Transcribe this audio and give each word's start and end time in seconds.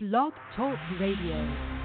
Blog 0.00 0.32
Talk 0.54 0.78
Radio. 1.00 1.77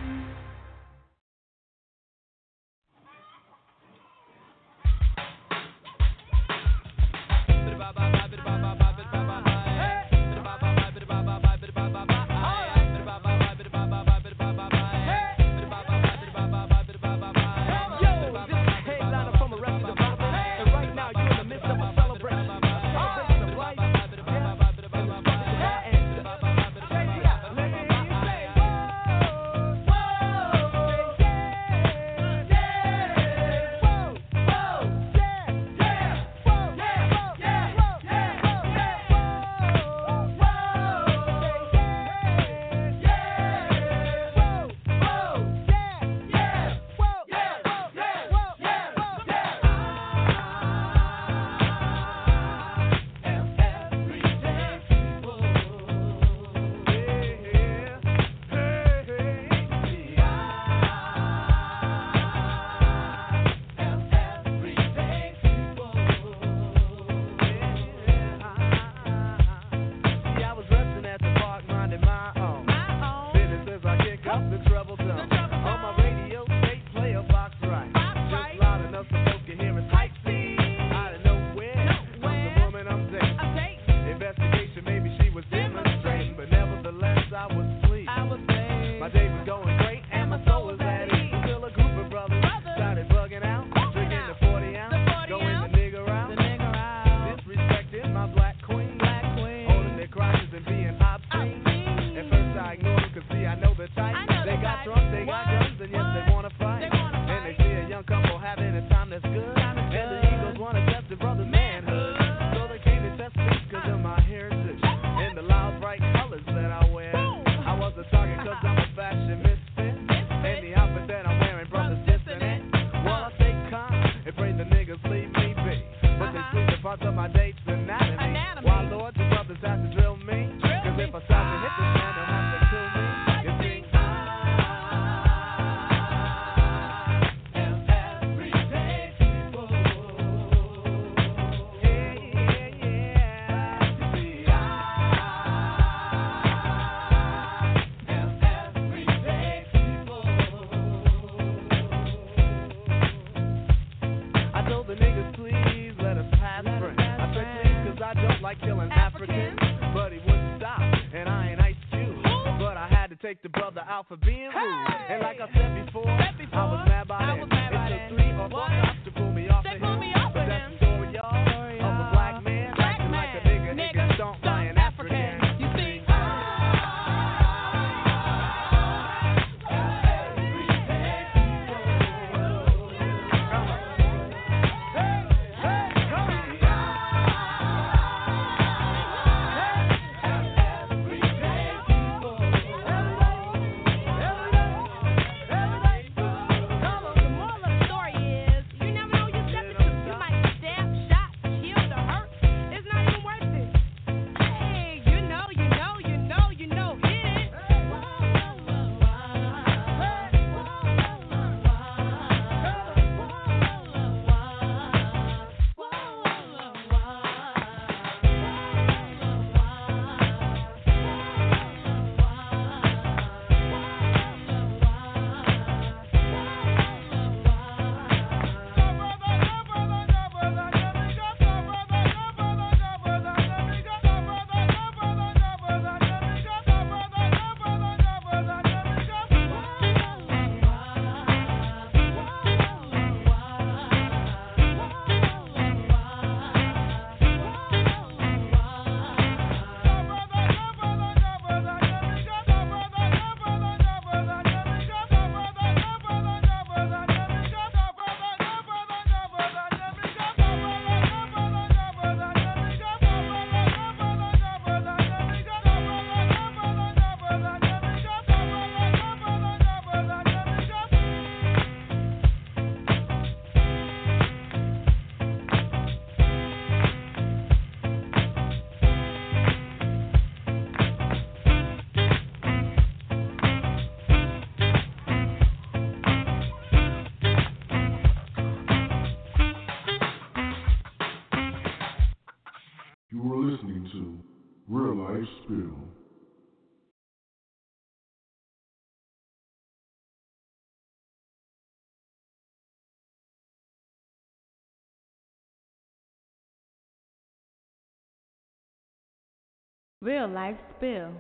Real 310.04 310.28
Life 310.28 310.58
Spill. 310.76 311.14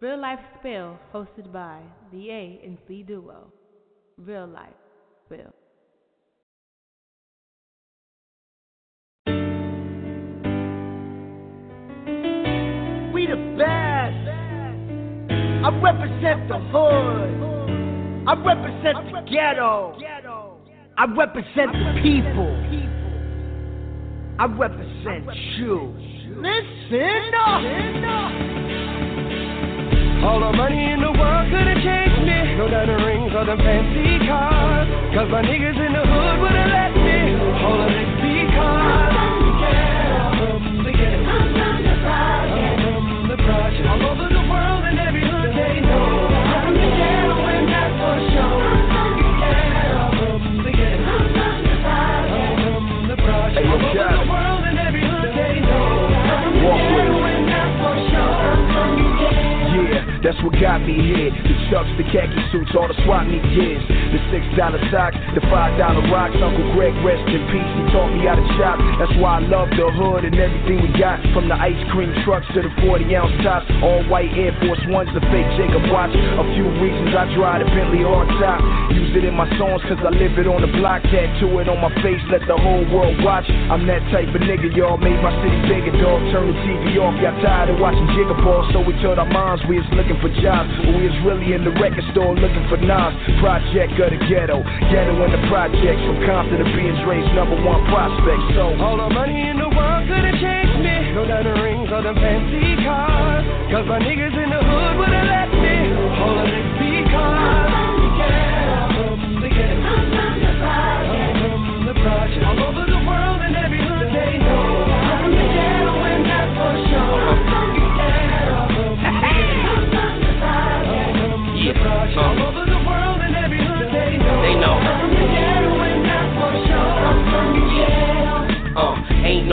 Real 0.00 0.18
Life 0.20 0.40
Spill, 0.58 0.98
hosted 1.14 1.52
by 1.52 1.80
the 2.10 2.30
A 2.32 2.60
and 2.64 2.76
C 2.88 3.04
duo. 3.04 3.52
Real 4.18 4.48
Life 4.48 4.74
Spill. 5.24 5.54
We 13.14 13.28
the 13.28 13.54
best. 13.56 14.28
I 15.64 15.70
represent 15.80 16.48
the 16.48 16.58
hood. 16.58 18.26
I 18.26 18.34
represent 18.34 19.12
the 19.12 19.20
ghetto. 19.30 19.96
I 20.98 21.04
represent 21.16 21.70
the 21.72 22.00
people. 22.02 22.52
I 24.40 24.46
represent 24.46 25.24
you. 25.56 26.05
Listen. 26.34 27.34
All 30.26 30.40
the 30.40 30.52
money 30.56 30.90
in 30.90 31.00
the 31.00 31.12
world 31.12 31.50
couldn't 31.50 31.82
change 31.86 32.18
me. 32.26 32.56
No 32.58 32.66
diamond 32.68 33.04
rings 33.04 33.32
or 33.32 33.44
the 33.44 33.56
fancy 33.62 34.26
cars. 34.26 34.88
Cause 35.14 35.28
my 35.30 35.42
niggas 35.42 35.78
in 35.86 35.92
the 35.92 36.02
hood 36.02 36.40
wouldn't 36.42 36.70
let 36.72 36.92
me. 36.98 37.36
All 37.62 37.80
of 37.80 37.88
this 37.88 38.10
because. 38.22 38.95
That's 60.22 60.38
what 60.44 60.54
got 60.60 60.80
me 60.82 60.96
here. 60.96 61.30
The 61.32 61.54
chucks, 61.68 61.90
the 62.00 62.06
khaki 62.08 62.40
suits, 62.52 62.72
all 62.76 62.88
the 62.88 62.96
swap 63.04 63.26
meet 63.26 63.42
gears. 63.52 63.82
The 63.86 64.20
six 64.32 64.42
dollar 64.56 64.80
socks, 64.88 65.16
the 65.34 65.42
five 65.52 65.76
dollar 65.76 66.04
rocks. 66.08 66.36
Uncle 66.38 66.72
Greg, 66.72 66.94
rest 67.04 67.24
in 67.28 67.42
peace. 67.52 67.70
He 67.76 67.82
taught 67.92 68.10
me 68.14 68.24
how 68.24 68.36
to 68.38 68.46
shop. 68.56 68.78
That's 69.00 69.12
why 69.20 69.38
I 69.38 69.42
love 69.44 69.68
the 69.74 69.88
hood 69.90 70.24
and 70.24 70.36
everything 70.36 70.80
we 70.84 70.90
got. 70.96 71.20
From 71.34 71.48
the 71.48 71.58
ice 71.58 71.80
cream 71.92 72.12
trucks 72.24 72.46
to 72.54 72.62
the 72.62 72.72
40 72.84 73.08
ounce 73.16 73.34
tops. 73.42 73.66
All 73.82 74.06
white 74.06 74.30
Air 74.38 74.54
Force 74.62 74.80
Ones, 74.88 75.10
the 75.12 75.22
fake 75.28 75.48
Jacob 75.58 75.82
watch. 75.90 76.14
A 76.14 76.44
few 76.54 76.68
reasons 76.78 77.12
I 77.12 77.26
drive 77.34 77.64
the 77.64 77.68
Bentley 77.74 78.06
hard 78.06 78.30
top. 78.38 78.62
Use 78.94 79.12
it 79.16 79.24
in 79.26 79.34
my 79.34 79.48
songs 79.58 79.82
cause 79.90 80.00
I 80.06 80.12
live 80.14 80.38
it 80.38 80.46
on 80.46 80.62
the 80.62 80.70
block. 80.78 81.02
Tattoo 81.10 81.50
it 81.58 81.68
on 81.68 81.82
my 81.82 81.92
face, 82.00 82.22
let 82.30 82.46
the 82.46 82.56
whole 82.56 82.86
world 82.94 83.18
watch. 83.26 83.48
I'm 83.50 83.86
that 83.90 84.04
type 84.14 84.30
of 84.30 84.42
nigga, 84.44 84.70
y'all. 84.76 84.96
Made 85.00 85.18
my 85.18 85.34
city 85.42 85.58
bigger, 85.66 85.94
dog. 85.98 86.22
Turn 86.30 86.46
the 86.46 86.56
TV 86.62 86.96
off. 87.02 87.18
Got 87.18 87.34
tired 87.42 87.74
of 87.74 87.82
watching 87.82 88.06
Jigga 88.14 88.36
Ball, 88.38 88.62
so 88.70 88.78
we 88.86 88.94
told 89.02 89.18
our 89.18 89.26
moms 89.26 89.58
we 89.66 89.82
was 89.82 89.90
looking 89.90 90.05
for 90.22 90.30
jobs. 90.38 90.70
But 90.86 90.94
we 90.94 91.10
was 91.10 91.18
really 91.26 91.50
in 91.58 91.66
the 91.66 91.74
record 91.82 92.06
store 92.14 92.38
looking 92.38 92.62
for 92.70 92.78
Nas. 92.78 93.12
Project 93.42 93.98
of 93.98 94.14
the 94.14 94.20
ghetto. 94.30 94.62
Ghetto 94.62 95.14
in 95.26 95.30
the 95.34 95.42
projects. 95.50 96.02
From 96.06 96.22
Compton 96.22 96.62
to 96.62 96.66
being 96.70 96.94
Dre's 97.02 97.26
number 97.34 97.58
one 97.66 97.82
prospect. 97.90 98.42
So, 98.54 98.70
All 98.78 98.96
the 99.02 99.10
money 99.10 99.50
in 99.50 99.58
the 99.58 99.70
world 99.70 100.06
couldn't 100.06 100.38
change 100.38 100.72
me. 100.78 100.96
No 101.18 101.26
diamond 101.26 101.58
rings 101.58 101.90
or 101.90 102.02
them 102.06 102.14
fancy 102.14 102.78
cars. 102.86 103.42
Cause 103.74 103.86
my 103.90 103.98
niggas 103.98 104.30
in 104.38 104.45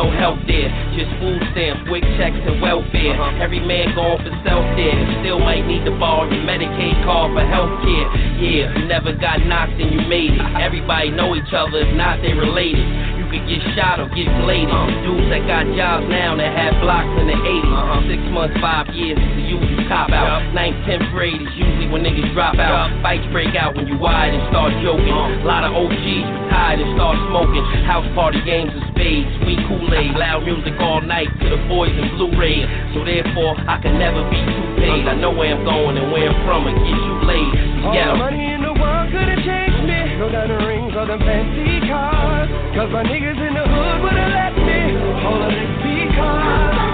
no 0.03 0.11
help 0.19 0.39
there, 0.47 0.67
just 0.91 1.07
food 1.23 1.39
stamps, 1.55 1.87
WIC 1.87 2.03
checks, 2.19 2.35
and 2.43 2.59
welfare. 2.59 3.15
Uh-huh. 3.15 3.43
Every 3.43 3.63
man 3.63 3.95
going 3.95 4.19
for 4.19 4.33
self 4.43 4.63
there, 4.75 4.95
still 5.23 5.39
might 5.39 5.63
need 5.63 5.87
to 5.87 5.95
borrow 5.95 6.27
your 6.27 6.43
Medicaid 6.43 6.99
card 7.07 7.31
for 7.31 7.45
health 7.47 7.71
care. 7.79 8.07
Yeah, 8.43 8.75
you 8.75 8.83
never 8.91 9.15
got 9.15 9.39
knocked 9.47 9.79
and 9.79 9.95
you 9.95 10.03
made 10.11 10.35
it. 10.35 10.43
Everybody 10.59 11.15
know 11.15 11.35
each 11.35 11.55
other, 11.55 11.87
if 11.87 11.91
not, 11.95 12.19
they 12.19 12.35
related. 12.35 12.83
You 13.15 13.25
could 13.31 13.47
get 13.47 13.63
shot 13.79 14.03
or 14.03 14.11
get 14.11 14.27
bladed. 14.43 14.67
Uh-huh. 14.67 15.07
Dudes 15.07 15.27
that 15.31 15.47
got 15.47 15.63
jobs 15.71 16.03
now 16.11 16.35
that 16.35 16.51
had 16.51 16.75
blocks 16.83 17.13
in 17.23 17.31
the 17.31 17.39
80s. 17.39 17.63
Uh-huh. 17.63 18.03
Six 18.11 18.21
months, 18.27 18.55
five 18.59 18.91
years 18.91 19.15
is 19.15 19.31
the 19.39 19.45
usual 19.47 19.87
cop 19.87 20.11
out. 20.11 20.43
Ninth, 20.51 20.83
tenth 20.83 21.07
grade 21.15 21.39
is 21.39 21.53
when 21.93 22.01
niggas 22.01 22.33
drop 22.33 22.57
out. 22.57 22.89
Fights 23.05 23.29
break 23.29 23.53
out 23.53 23.77
when 23.77 23.85
you 23.85 23.93
wide 24.01 24.33
and 24.33 24.41
start 24.49 24.73
joking. 24.81 25.13
A 25.13 25.45
lot 25.45 25.61
of 25.61 25.77
OGs 25.77 26.25
retired 26.25 26.81
and 26.81 26.89
start 26.97 27.13
smoking. 27.29 27.61
House 27.85 28.09
party 28.17 28.41
games 28.41 28.73
and 28.73 28.81
spades, 28.89 29.29
sweet 29.45 29.61
Kool-Aid, 29.69 30.17
loud 30.17 30.41
music 30.41 30.73
all 30.81 31.05
night 31.05 31.29
to 31.37 31.45
the 31.53 31.61
boys 31.69 31.93
in 31.93 32.17
Blu-ray. 32.17 32.65
So 32.97 33.05
therefore, 33.05 33.53
I 33.69 33.77
can 33.77 34.01
never 34.01 34.25
be 34.25 34.41
too 34.41 34.65
paid. 34.81 35.05
I 35.05 35.13
know 35.21 35.29
where 35.29 35.53
I'm 35.53 35.61
going 35.61 35.93
and 36.01 36.09
where 36.09 36.33
I'm 36.33 36.37
from 36.49 36.65
and 36.65 36.75
get 36.81 36.97
you 36.97 37.15
laid. 37.29 37.53
All 37.85 37.93
Yeah. 37.93 38.17
the 38.17 38.25
money 38.25 38.41
in 38.41 38.65
the 38.65 38.73
world 38.73 39.13
couldn't 39.13 39.45
change 39.45 39.77
me. 39.85 40.17
No 40.17 40.33
diamond 40.33 40.65
rings 40.65 40.97
or 40.97 41.05
them 41.05 41.21
fancy 41.21 41.85
cars. 41.85 42.49
Cause 42.73 42.89
my 42.89 43.05
niggas 43.05 43.37
in 43.37 43.53
the 43.53 43.65
hood 43.69 44.01
wouldn't 44.01 44.33
let 44.33 44.53
me. 44.57 44.81
All 45.29 45.45
of 45.45 45.51
this 45.53 45.71
because. 45.85 46.92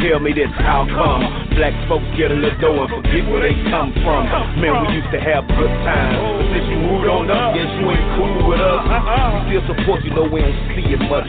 Tell 0.00 0.20
me 0.20 0.32
this, 0.32 0.48
how 0.58 0.86
come 0.88 1.37
black 1.58 1.74
folks 1.90 2.06
get 2.14 2.30
a 2.30 2.38
little 2.38 2.54
dough 2.62 2.86
and 2.86 2.90
forget 3.02 3.26
where 3.26 3.42
they 3.42 3.58
come 3.66 3.90
from? 4.06 4.30
Man, 4.62 4.78
we 4.86 4.94
used 4.94 5.10
to 5.10 5.18
have 5.18 5.42
good 5.58 5.74
times. 5.82 6.22
But 6.38 6.46
since 6.54 6.66
you 6.70 6.78
moved 6.78 7.10
on 7.10 7.26
up, 7.26 7.50
guess 7.50 7.66
you 7.82 7.84
ain't 7.90 8.06
cool 8.14 8.46
with 8.46 8.62
us. 8.62 8.86
We 8.86 9.58
still 9.58 9.66
support 9.74 10.06
you, 10.06 10.14
though 10.14 10.30
we 10.30 10.38
don't 10.38 10.54
see 10.78 10.86
it 10.86 11.02
much. 11.10 11.26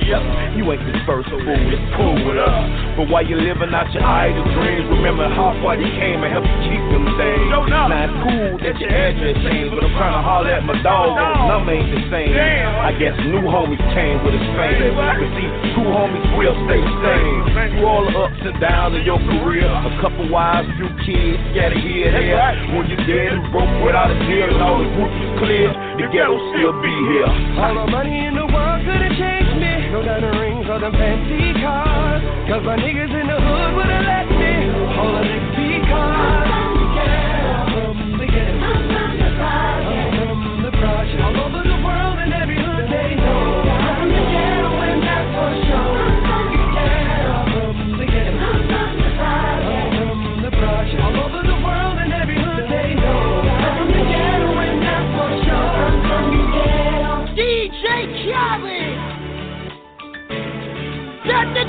You 0.54 0.70
ain't 0.70 0.86
the 0.86 1.02
first 1.10 1.34
fool, 1.34 1.42
it's 1.50 1.82
cool 1.98 2.14
with 2.30 2.38
us. 2.38 2.54
But 2.94 3.10
while 3.10 3.26
you're 3.26 3.42
living 3.42 3.74
out 3.74 3.90
your 3.90 4.06
idle 4.06 4.46
dreams, 4.54 4.86
remember 5.02 5.26
how 5.34 5.58
far 5.66 5.74
you 5.74 5.90
came 5.98 6.22
and 6.22 6.30
help 6.30 6.46
you 6.46 6.58
keep 6.70 6.84
them 6.94 7.10
things. 7.18 7.50
Now 7.50 7.90
it's 7.90 8.14
cool 8.22 8.62
that 8.62 8.78
your 8.78 8.94
address 8.94 9.34
changed, 9.50 9.74
but 9.74 9.82
I'm 9.82 9.94
trying 9.98 10.14
to 10.14 10.22
holler 10.22 10.54
at 10.54 10.62
my 10.62 10.78
dog, 10.86 11.18
and 11.18 11.26
his 11.26 11.46
number 11.50 11.74
ain't 11.74 11.90
the 11.90 12.02
same. 12.14 12.38
I 12.38 12.94
guess 13.02 13.18
new 13.26 13.50
homies 13.50 13.82
came 13.98 14.22
with 14.22 14.38
his 14.38 14.46
fame. 14.54 14.94
But 14.94 15.26
see, 15.34 15.50
two 15.74 15.90
homies 15.90 16.22
will 16.38 16.54
stay 16.70 16.86
the 16.86 16.96
same. 17.02 17.42
Through 17.74 17.90
all 17.90 18.06
the 18.06 18.14
ups 18.14 18.46
and 18.46 18.62
downs 18.62 18.94
of 18.94 19.02
your 19.02 19.18
career, 19.18 19.66
a 19.66 19.90
couple 20.02 20.19
wives, 20.28 20.68
few 20.76 20.92
kids, 21.08 21.40
scattered 21.56 21.80
here 21.80 22.12
and 22.12 22.28
there. 22.28 22.52
When 22.76 22.92
you're 22.92 23.06
dead 23.08 23.40
and 23.40 23.48
broke 23.56 23.72
without 23.88 24.12
a 24.12 24.18
deal 24.28 24.52
and 24.52 24.60
all 24.60 24.84
the 24.84 24.90
groups 24.92 25.16
is 25.16 25.32
clear, 25.40 25.72
the 25.96 26.06
ghetto 26.12 26.36
still 26.52 26.76
be 26.84 26.94
here. 27.16 27.32
All 27.64 27.76
the 27.80 27.88
money 27.88 28.28
in 28.28 28.36
the 28.36 28.48
world 28.50 28.80
couldn't 28.84 29.16
change 29.16 29.52
me. 29.56 29.96
No 29.96 30.04
diamond 30.04 30.36
rings 30.36 30.68
or 30.68 30.80
them 30.84 30.92
fancy 30.92 31.56
cars. 31.64 32.22
Cause 32.52 32.64
my 32.68 32.76
niggas 32.76 33.14
in 33.16 33.26
the 33.32 33.40
hood 33.40 33.70
wouldn't 33.80 34.04
let 34.04 34.28
me. 34.28 34.54
All 35.00 35.16
of 35.16 35.24
this 35.24 35.46
because. 35.56 36.79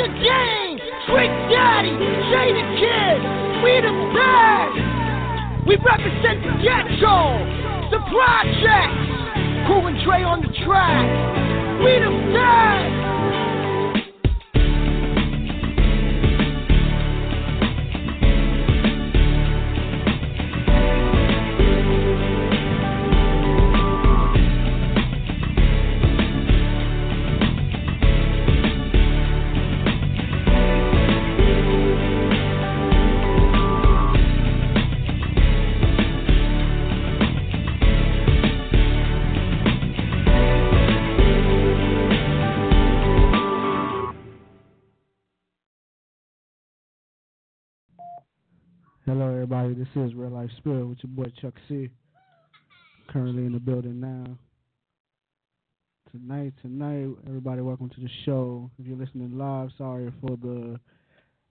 Nigga 0.01 0.25
James. 0.25 0.81
Trick 1.09 1.29
Daddy. 1.53 1.93
The 1.93 2.65
Kid. 2.81 3.21
We 3.63 3.81
the 3.85 3.93
best. 4.17 5.67
We 5.67 5.77
represent 5.77 6.41
the 6.41 6.53
ghetto. 6.65 7.37
The 7.91 8.01
projects. 8.09 9.69
Cool 9.69 9.89
and 9.89 10.03
Dre 10.03 10.23
on 10.23 10.41
the 10.41 10.49
track. 10.65 11.05
We 11.85 12.01
the 12.01 12.33
best. 12.33 13.10
Hello, 49.11 49.29
everybody. 49.33 49.75
This 49.75 49.89
is 49.97 50.15
Real 50.15 50.31
Life 50.31 50.51
Spill 50.59 50.87
with 50.87 50.99
your 51.03 51.11
boy 51.11 51.33
Chuck 51.43 51.55
C. 51.67 51.89
Currently 53.09 53.45
in 53.45 53.53
the 53.53 53.59
building 53.59 53.99
now. 53.99 54.25
Tonight, 56.13 56.53
tonight, 56.63 57.09
everybody, 57.27 57.61
welcome 57.61 57.91
to 57.91 58.01
the 58.01 58.09
show. 58.25 58.71
If 58.79 58.87
you're 58.87 58.97
listening 58.97 59.37
live, 59.37 59.71
sorry 59.77 60.13
for 60.21 60.37
the 60.37 60.79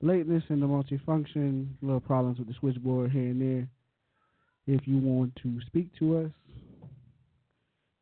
lateness 0.01 0.45
and 0.47 0.61
the 0.61 0.67
multifunction. 0.67 1.67
Little 1.81 1.99
problems 1.99 2.39
with 2.39 2.47
the 2.47 2.53
switchboard 2.61 3.11
here 3.11 3.23
and 3.23 3.41
there. 3.41 3.67
If 4.65 4.87
you 4.87 4.99
want 4.99 5.35
to 5.43 5.59
speak 5.67 5.89
to 5.99 6.19
us, 6.19 6.31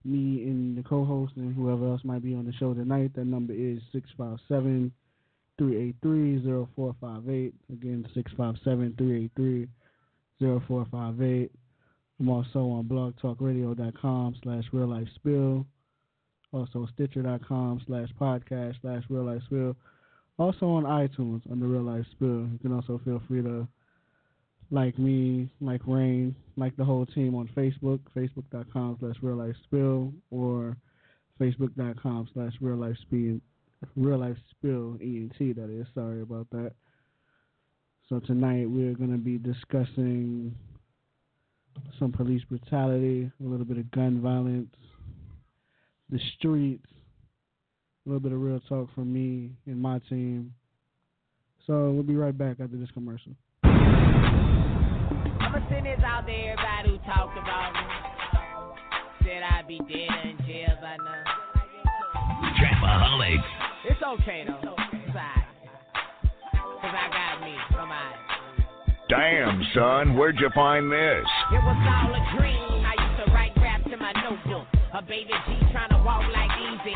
me 0.05 0.43
and 0.43 0.77
the 0.77 0.83
co 0.83 1.03
host 1.03 1.33
and 1.35 1.55
whoever 1.55 1.87
else 1.87 2.01
might 2.03 2.21
be 2.21 2.35
on 2.35 2.45
the 2.45 2.53
show 2.59 2.75
tonight, 2.75 3.15
that 3.15 3.25
number 3.25 3.53
is 3.53 3.79
657- 3.91 4.91
383-0458. 5.59 7.53
Again, 7.71 8.07
657-383-0458. 10.41 11.49
I'm 12.19 12.29
also 12.29 12.59
on 12.59 12.85
blogtalkradio.com 12.85 14.35
slash 14.43 14.63
real 14.71 14.87
life 14.87 15.07
spill. 15.15 15.65
Also 16.53 16.87
stitcher.com 16.93 17.81
slash 17.85 18.09
podcast 18.19 18.81
slash 18.81 19.03
real 19.09 19.25
life 19.25 19.41
spill. 19.45 19.75
Also 20.39 20.67
on 20.67 20.83
iTunes 20.83 21.41
under 21.51 21.65
Real 21.65 21.81
Life 21.81 22.05
Spill. 22.11 22.47
You 22.51 22.59
can 22.61 22.71
also 22.71 23.01
feel 23.03 23.21
free 23.27 23.41
to 23.41 23.67
like 24.69 24.97
me, 24.99 25.49
like 25.61 25.81
Rain, 25.87 26.35
like 26.57 26.75
the 26.77 26.85
whole 26.85 27.05
team 27.07 27.33
on 27.35 27.49
Facebook, 27.55 27.99
facebook.com 28.15 28.97
slash 28.99 29.15
real 29.21 29.35
life 29.35 29.55
spill 29.63 30.13
or 30.29 30.77
facebook.com 31.39 32.29
slash 32.33 32.53
real 32.61 32.75
life 32.75 32.97
speed 33.01 33.41
real 33.95 34.19
life 34.19 34.37
spill 34.51 34.97
ENT. 35.01 35.37
That 35.55 35.69
is. 35.69 35.87
Sorry 35.93 36.21
about 36.21 36.49
that. 36.51 36.73
So 38.09 38.19
tonight 38.19 38.69
we're 38.69 38.93
going 38.93 39.11
to 39.11 39.17
be 39.17 39.37
discussing 39.37 40.55
some 41.99 42.11
police 42.11 42.41
brutality, 42.49 43.29
a 43.39 43.43
little 43.43 43.65
bit 43.65 43.77
of 43.77 43.91
gun 43.91 44.21
violence, 44.21 44.73
the 46.09 46.19
streets, 46.37 46.85
a 48.05 48.09
little 48.09 48.21
bit 48.21 48.31
of 48.31 48.41
real 48.41 48.61
talk 48.69 48.93
from 48.95 49.11
me 49.11 49.51
and 49.65 49.81
my 49.81 49.99
team. 50.09 50.53
So 51.65 51.91
we'll 51.91 52.03
be 52.03 52.15
right 52.15 52.35
back 52.37 52.61
after 52.61 52.77
this 52.77 52.89
commercial. 52.91 53.33
I'ma 53.63 55.59
out 56.05 56.29
everybody 56.29 56.89
who 56.89 56.97
talked 56.99 57.37
about 57.37 57.73
me. 57.73 57.81
Said 59.23 59.43
I'd 59.43 59.67
be 59.67 59.79
dead 59.79 60.09
in 60.23 60.37
jail 60.47 60.77
by 60.81 60.95
now. 60.95 61.23
Trapaholics. 62.57 63.56
It's 63.87 64.03
okay 64.03 64.43
though. 64.43 64.75
It's. 65.15 65.47
Cause 66.51 66.91
I 66.91 67.07
got 67.07 67.39
me. 67.39 67.55
Damn, 69.07 69.63
son, 69.73 70.17
where'd 70.17 70.37
you 70.37 70.49
find 70.53 70.91
this? 70.91 71.23
It 71.55 71.63
was 71.63 71.79
all 71.87 72.11
a 72.11 72.19
dream. 72.35 72.83
I 72.83 72.91
used 72.99 73.23
to 73.23 73.31
write 73.31 73.55
raps 73.55 73.87
in 73.87 73.97
my 73.99 74.11
notebook. 74.19 74.67
A 74.93 75.01
baby 75.01 75.31
G 75.31 75.55
trying 75.71 75.95
to 75.95 76.03
walk 76.03 76.27
like 76.35 76.51
easy 76.59 76.91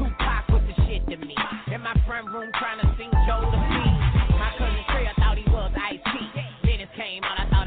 Tupac 0.00 0.48
was 0.48 0.64
the 0.64 0.74
shit 0.88 1.04
to 1.12 1.16
me. 1.20 1.36
In 1.68 1.82
my 1.84 1.92
front 2.08 2.32
room 2.32 2.48
trying 2.56 2.80
to 2.80 2.88
sing 2.96 3.12
Joe 3.28 3.44
the 3.44 3.60
My 3.60 4.56
cousin 4.56 4.80
Trey, 4.88 5.04
I 5.04 5.14
thought 5.20 5.36
he 5.36 5.44
was 5.52 5.70
IT. 5.76 6.64
Dennis 6.64 6.88
came 6.96 7.22
out, 7.24 7.36
I 7.36 7.44
thought 7.52 7.59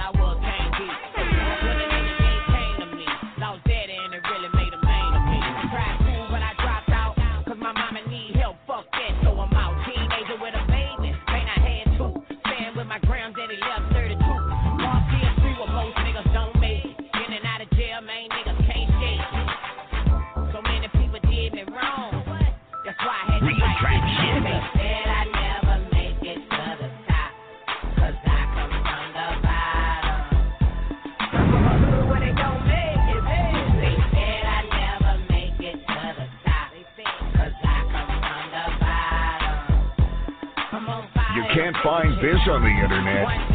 can't 41.54 41.76
find 41.84 42.18
this 42.18 42.42
on 42.50 42.64
the 42.64 42.70
internet, 42.70 43.53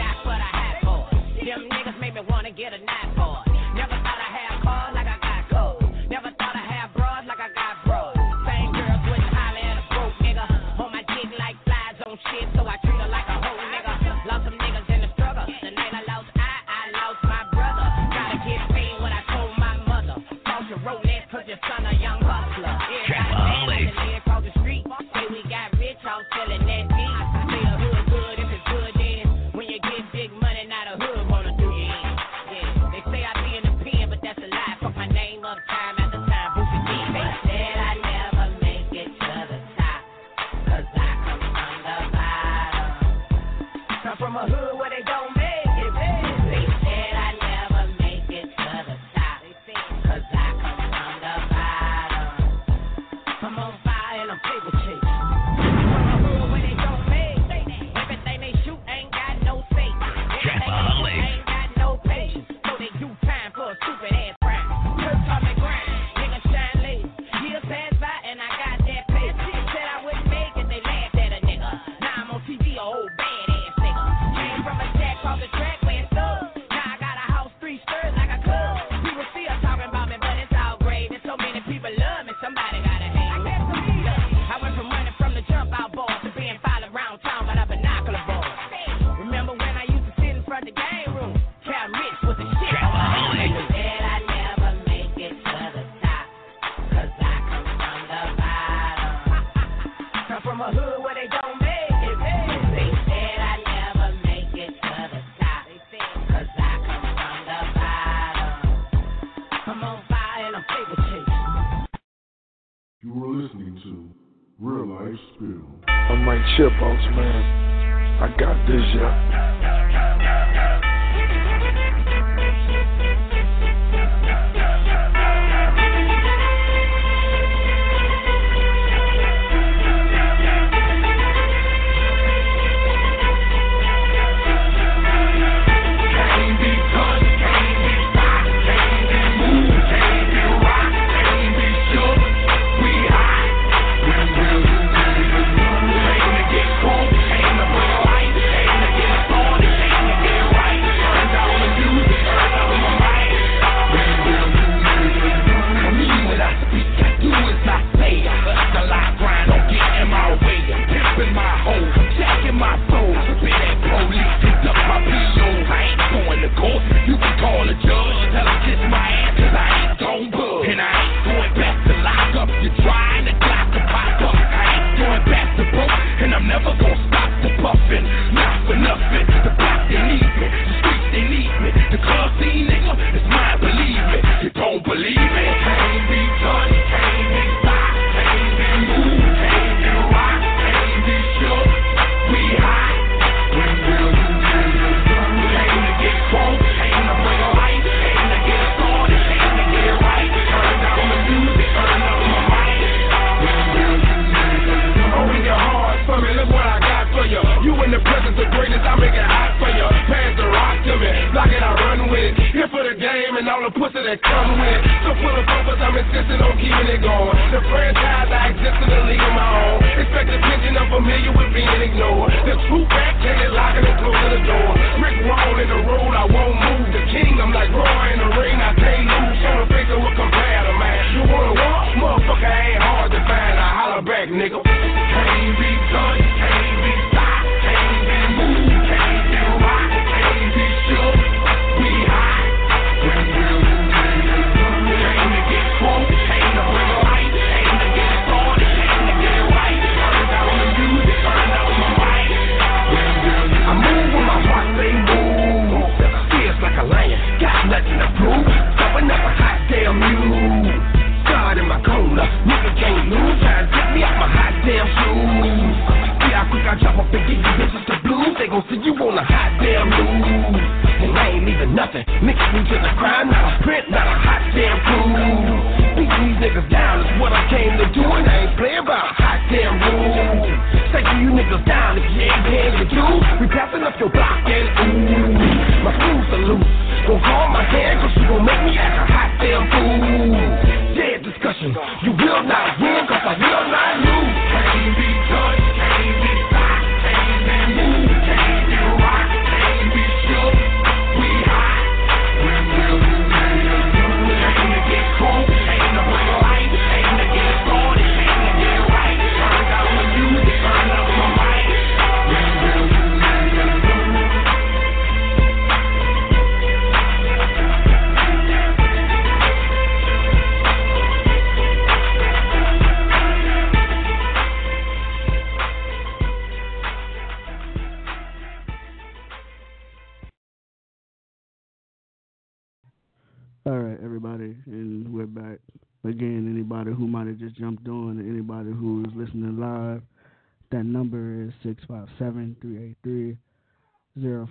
is 341.48 341.54
657 341.62 342.56
383 342.60 343.36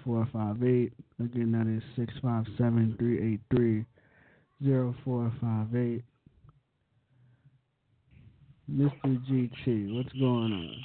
0458. 0.03 0.93
Again, 1.19 1.51
that 1.51 1.67
is 1.67 1.83
657 1.95 2.95
383 2.97 3.85
0458. 4.61 6.03
Mr. 8.69 8.91
GT, 9.29 9.95
what's 9.95 10.11
going 10.13 10.51
on? 10.51 10.83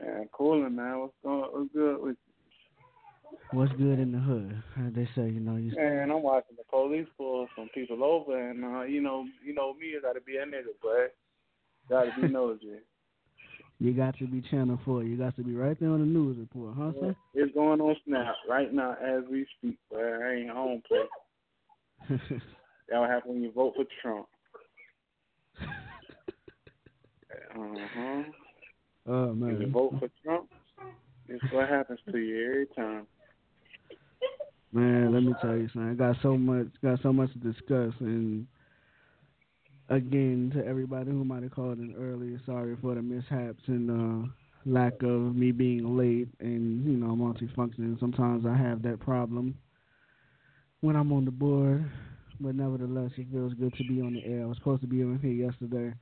Man, 0.00 0.28
cooling, 0.32 0.74
man. 0.74 1.00
What's 1.00 1.12
going? 1.22 1.44
What's 1.52 1.72
good 1.74 2.00
with 2.00 2.16
you? 2.16 2.34
What's 3.50 3.72
good 3.72 3.98
in 3.98 4.12
the 4.12 4.18
hood? 4.18 4.62
They 4.94 5.04
say, 5.14 5.28
you 5.28 5.40
know, 5.40 5.56
you. 5.56 5.76
And 5.78 6.10
I'm 6.10 6.22
watching 6.22 6.56
the 6.56 6.64
police 6.70 7.06
pull 7.18 7.46
some 7.54 7.68
people 7.74 8.02
over, 8.02 8.50
and 8.50 8.64
uh, 8.64 8.82
you 8.82 9.02
know, 9.02 9.26
you 9.44 9.54
know 9.54 9.74
me, 9.74 9.94
I 9.96 10.00
gotta 10.00 10.20
be 10.20 10.36
a 10.36 10.46
nigga, 10.46 10.72
but 10.82 11.14
gotta 11.88 12.10
be 12.20 12.28
nosy 12.28 12.80
you 13.78 13.92
got 13.92 14.16
to 14.18 14.26
be 14.26 14.42
channel 14.50 14.78
four. 14.84 15.02
You 15.02 15.16
got 15.16 15.36
to 15.36 15.42
be 15.42 15.54
right 15.54 15.78
there 15.78 15.90
on 15.90 16.00
the 16.00 16.06
news 16.06 16.38
report, 16.38 16.74
huh, 16.76 16.92
sir? 17.00 17.16
it's 17.34 17.54
going 17.54 17.80
on 17.80 17.96
Snap 18.06 18.34
right 18.48 18.72
now 18.72 18.92
as 18.92 19.24
we 19.30 19.46
speak, 19.58 19.78
but 19.90 20.00
I 20.00 20.34
ain't 20.34 20.50
home 20.50 20.82
place. 20.86 22.20
That'll 22.88 23.06
happen 23.08 23.34
when 23.34 23.42
you 23.42 23.52
vote 23.52 23.74
for 23.76 23.84
Trump. 24.02 24.26
Uh 27.56 27.88
huh. 27.96 28.22
oh 29.06 29.34
man, 29.34 29.54
When 29.54 29.60
you 29.60 29.70
vote 29.70 29.94
for 29.98 30.08
Trump, 30.22 30.48
it's 31.28 31.42
what 31.50 31.68
happens 31.68 31.98
to 32.10 32.18
you 32.18 32.44
every 32.44 32.66
time. 32.76 33.06
Man, 34.72 35.12
let 35.12 35.22
me 35.22 35.34
tell 35.40 35.56
you 35.56 35.68
something. 35.72 35.90
I 35.90 35.94
got 35.94 36.16
so 36.22 36.36
much 36.36 36.66
got 36.82 37.00
so 37.02 37.12
much 37.12 37.32
to 37.32 37.38
discuss 37.38 37.92
and 38.00 38.46
again 39.88 40.52
to 40.54 40.66
everybody 40.66 41.10
who 41.10 41.24
might 41.24 41.42
have 41.42 41.52
called 41.52 41.78
in 41.78 41.94
earlier, 41.98 42.40
sorry 42.46 42.76
for 42.80 42.94
the 42.94 43.02
mishaps 43.02 43.62
and 43.66 43.90
uh 43.90 44.28
lack 44.66 44.94
of 45.02 45.36
me 45.36 45.52
being 45.52 45.96
late 45.96 46.28
and, 46.40 46.84
you 46.86 46.96
know, 46.96 47.14
multifunctioning. 47.14 48.00
Sometimes 48.00 48.46
I 48.46 48.56
have 48.56 48.82
that 48.82 48.98
problem 48.98 49.58
when 50.80 50.96
I'm 50.96 51.12
on 51.12 51.24
the 51.26 51.30
board. 51.30 51.84
But 52.40 52.56
nevertheless 52.56 53.12
it 53.16 53.28
feels 53.30 53.54
good 53.54 53.74
to 53.74 53.84
be 53.84 54.00
on 54.00 54.14
the 54.14 54.24
air. 54.24 54.42
I 54.42 54.46
was 54.46 54.56
supposed 54.56 54.80
to 54.82 54.88
be 54.88 55.02
on 55.02 55.18
here 55.22 55.30
yesterday. 55.30 55.94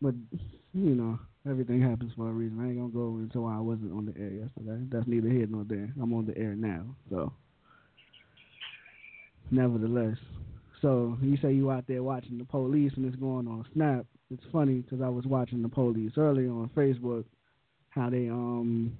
But 0.00 0.14
you 0.72 0.94
know, 0.94 1.18
everything 1.48 1.82
happens 1.82 2.12
for 2.16 2.28
a 2.28 2.32
reason. 2.32 2.60
I 2.60 2.68
ain't 2.68 2.78
gonna 2.78 2.88
go 2.88 3.18
into 3.18 3.40
why 3.40 3.56
I 3.56 3.60
wasn't 3.60 3.92
on 3.92 4.06
the 4.06 4.20
air 4.20 4.30
yesterday. 4.30 4.84
That's 4.90 5.06
neither 5.06 5.28
here 5.28 5.46
nor 5.48 5.64
there. 5.64 5.92
I'm 6.00 6.12
on 6.12 6.26
the 6.26 6.36
air 6.38 6.54
now, 6.54 6.84
so 7.10 7.32
nevertheless. 9.50 10.16
So 10.84 11.16
you 11.22 11.38
say 11.40 11.54
you 11.54 11.70
out 11.70 11.86
there 11.88 12.02
watching 12.02 12.36
the 12.36 12.44
police 12.44 12.92
and 12.96 13.06
it's 13.06 13.16
going 13.16 13.48
on 13.48 13.64
Snap. 13.72 14.04
It's 14.30 14.42
funny 14.52 14.82
because 14.82 15.00
I 15.00 15.08
was 15.08 15.24
watching 15.24 15.62
the 15.62 15.68
police 15.70 16.12
earlier 16.18 16.50
on 16.50 16.68
Facebook. 16.76 17.24
How 17.88 18.10
they 18.10 18.28
um 18.28 18.98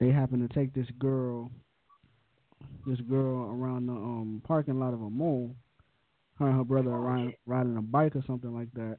they 0.00 0.08
happen 0.08 0.40
to 0.40 0.52
take 0.52 0.74
this 0.74 0.88
girl, 0.98 1.52
this 2.88 2.98
girl 3.02 3.52
around 3.52 3.86
the 3.86 3.92
um 3.92 4.42
parking 4.48 4.80
lot 4.80 4.94
of 4.94 5.00
a 5.00 5.08
mall. 5.08 5.54
Her 6.40 6.48
and 6.48 6.58
her 6.58 6.64
brother 6.64 6.90
are 6.90 7.02
riding, 7.02 7.34
riding 7.46 7.76
a 7.76 7.82
bike 7.82 8.16
or 8.16 8.24
something 8.26 8.52
like 8.52 8.72
that. 8.74 8.98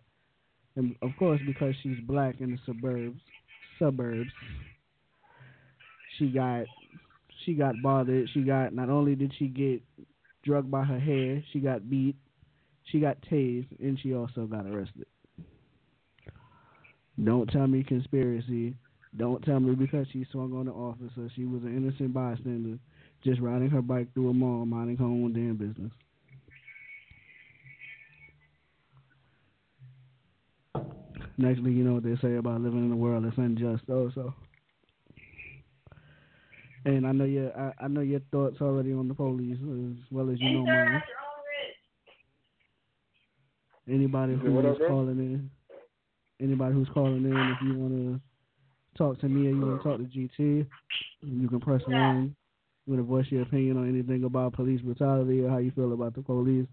And 0.78 0.96
of 1.02 1.10
course, 1.20 1.42
because 1.46 1.74
she's 1.84 2.00
black 2.08 2.36
in 2.40 2.52
the 2.52 2.58
suburbs, 2.66 3.20
suburbs, 3.78 4.32
she 6.18 6.28
got 6.28 6.68
she 7.44 7.54
got 7.54 7.76
bothered. 7.84 8.30
She 8.34 8.44
got 8.44 8.74
not 8.74 8.90
only 8.90 9.16
did 9.16 9.34
she 9.38 9.48
get 9.48 9.82
drugged 10.44 10.72
by 10.72 10.84
her 10.84 11.00
hair, 11.00 11.44
she 11.52 11.60
got 11.60 11.90
beat, 11.90 12.16
she 12.86 13.00
got 13.00 13.22
tased, 13.22 13.68
and 13.80 14.00
she 14.00 14.14
also 14.14 14.46
got 14.46 14.66
arrested. 14.66 15.06
Don't 17.24 17.50
tell 17.50 17.68
me 17.68 17.84
conspiracy. 17.84 18.76
Don't 19.18 19.44
tell 19.44 19.60
me 19.60 19.76
because 19.76 20.08
she 20.12 20.26
swung 20.32 20.54
on 20.54 20.68
the 20.68 20.72
officer. 20.72 21.30
She 21.36 21.46
was 21.46 21.64
an 21.64 21.76
innocent 21.76 22.14
bystander, 22.14 22.78
just 23.24 23.42
riding 23.42 23.70
her 23.70 23.82
bike 23.82 24.14
through 24.14 24.30
a 24.30 24.34
mall, 24.34 24.66
minding 24.66 24.98
her 24.98 25.06
own 25.06 25.34
damn 25.34 25.58
business. 25.58 25.92
Next 31.38 31.62
thing 31.62 31.78
you 31.78 31.84
know 31.84 31.94
what 31.96 32.04
they 32.04 32.18
say 32.22 32.36
about 32.36 32.62
living 32.62 32.86
in 32.86 32.92
a 32.92 32.96
world 32.96 33.26
that's 33.26 33.38
unjust 33.38 33.84
also. 33.90 34.36
And 36.86 37.06
I 37.06 37.12
know 37.12 37.26
your 37.26 37.58
I, 37.58 37.86
I 37.86 37.88
know 37.88 38.02
your 38.02 38.22
thoughts 38.32 38.58
already 38.62 38.94
on 38.94 39.08
the 39.08 39.14
police 39.14 39.58
as 39.60 40.04
well 40.12 40.30
as 40.30 40.40
you 40.40 40.50
know 40.50 40.66
mine. 40.66 41.02
Anybody 43.88 44.34
Yeah, 44.34 44.50
what 44.52 44.66
who 44.66 44.72
up, 44.72 44.88
calling 44.88 45.18
in, 45.18 45.50
anybody 46.40 46.74
who's 46.74 46.88
calling 46.94 47.26
in, 47.26 47.34
if 47.34 47.58
you 47.68 47.80
want 47.80 47.94
to 47.94 48.22
talk 48.98 49.20
to 49.22 49.28
me 49.28 49.48
or 49.48 49.52
you 49.52 49.62
want 49.62 49.82
to 49.82 49.90
talk 49.90 49.98
to 49.98 50.04
GT, 50.04 50.68
you 51.22 51.50
can 51.50 51.60
press 51.60 51.82
one. 51.88 52.36
You 52.86 52.94
want 52.94 53.06
to 53.06 53.10
voice 53.10 53.26
your 53.30 53.42
opinion 53.42 53.78
on 53.78 53.90
anything 53.90 54.26
about 54.26 54.54
police 54.54 54.82
brutality 54.82 55.42
or 55.42 55.50
how 55.50 55.58
you 55.58 55.72
feel 55.72 55.94
about 55.94 56.14
the 56.14 56.22
police, 56.22 56.68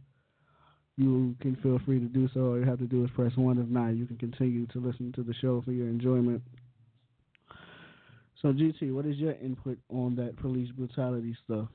you 0.96 1.36
can 1.40 1.56
feel 1.62 1.78
free 1.84 2.00
to 2.00 2.06
do 2.06 2.28
so. 2.32 2.40
All 2.40 2.58
you 2.58 2.64
have 2.64 2.78
to 2.78 2.86
do 2.86 3.04
is 3.04 3.10
press 3.14 3.32
one. 3.36 3.58
If 3.58 3.68
not, 3.68 3.96
you 3.96 4.06
can 4.06 4.16
continue 4.16 4.66
to 4.68 4.78
listen 4.78 5.12
to 5.16 5.22
the 5.22 5.34
show 5.34 5.62
for 5.62 5.72
your 5.72 5.88
enjoyment. 5.88 6.42
So, 8.46 8.52
GT, 8.52 8.92
what 8.92 9.06
is 9.06 9.16
your 9.16 9.32
input 9.42 9.76
on 9.88 10.14
that 10.14 10.36
police 10.36 10.70
brutality 10.70 11.36
stuff? 11.44 11.66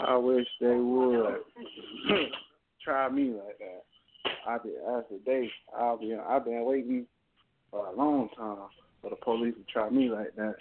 I 0.00 0.16
wish 0.16 0.46
they 0.62 0.76
would 0.76 1.40
try 2.82 3.10
me 3.10 3.34
like 3.34 3.58
that. 3.58 3.82
I 4.48 4.56
be 4.64 4.70
the 4.70 5.18
day. 5.26 5.50
I'll 5.78 5.98
be 5.98 6.14
I've 6.14 6.46
been 6.46 6.64
waiting 6.64 7.06
for 7.70 7.86
a 7.86 7.94
long 7.94 8.30
time 8.34 8.70
for 9.02 9.10
the 9.10 9.16
police 9.16 9.52
to 9.56 9.70
try 9.70 9.90
me 9.90 10.08
like 10.08 10.34
that. 10.36 10.54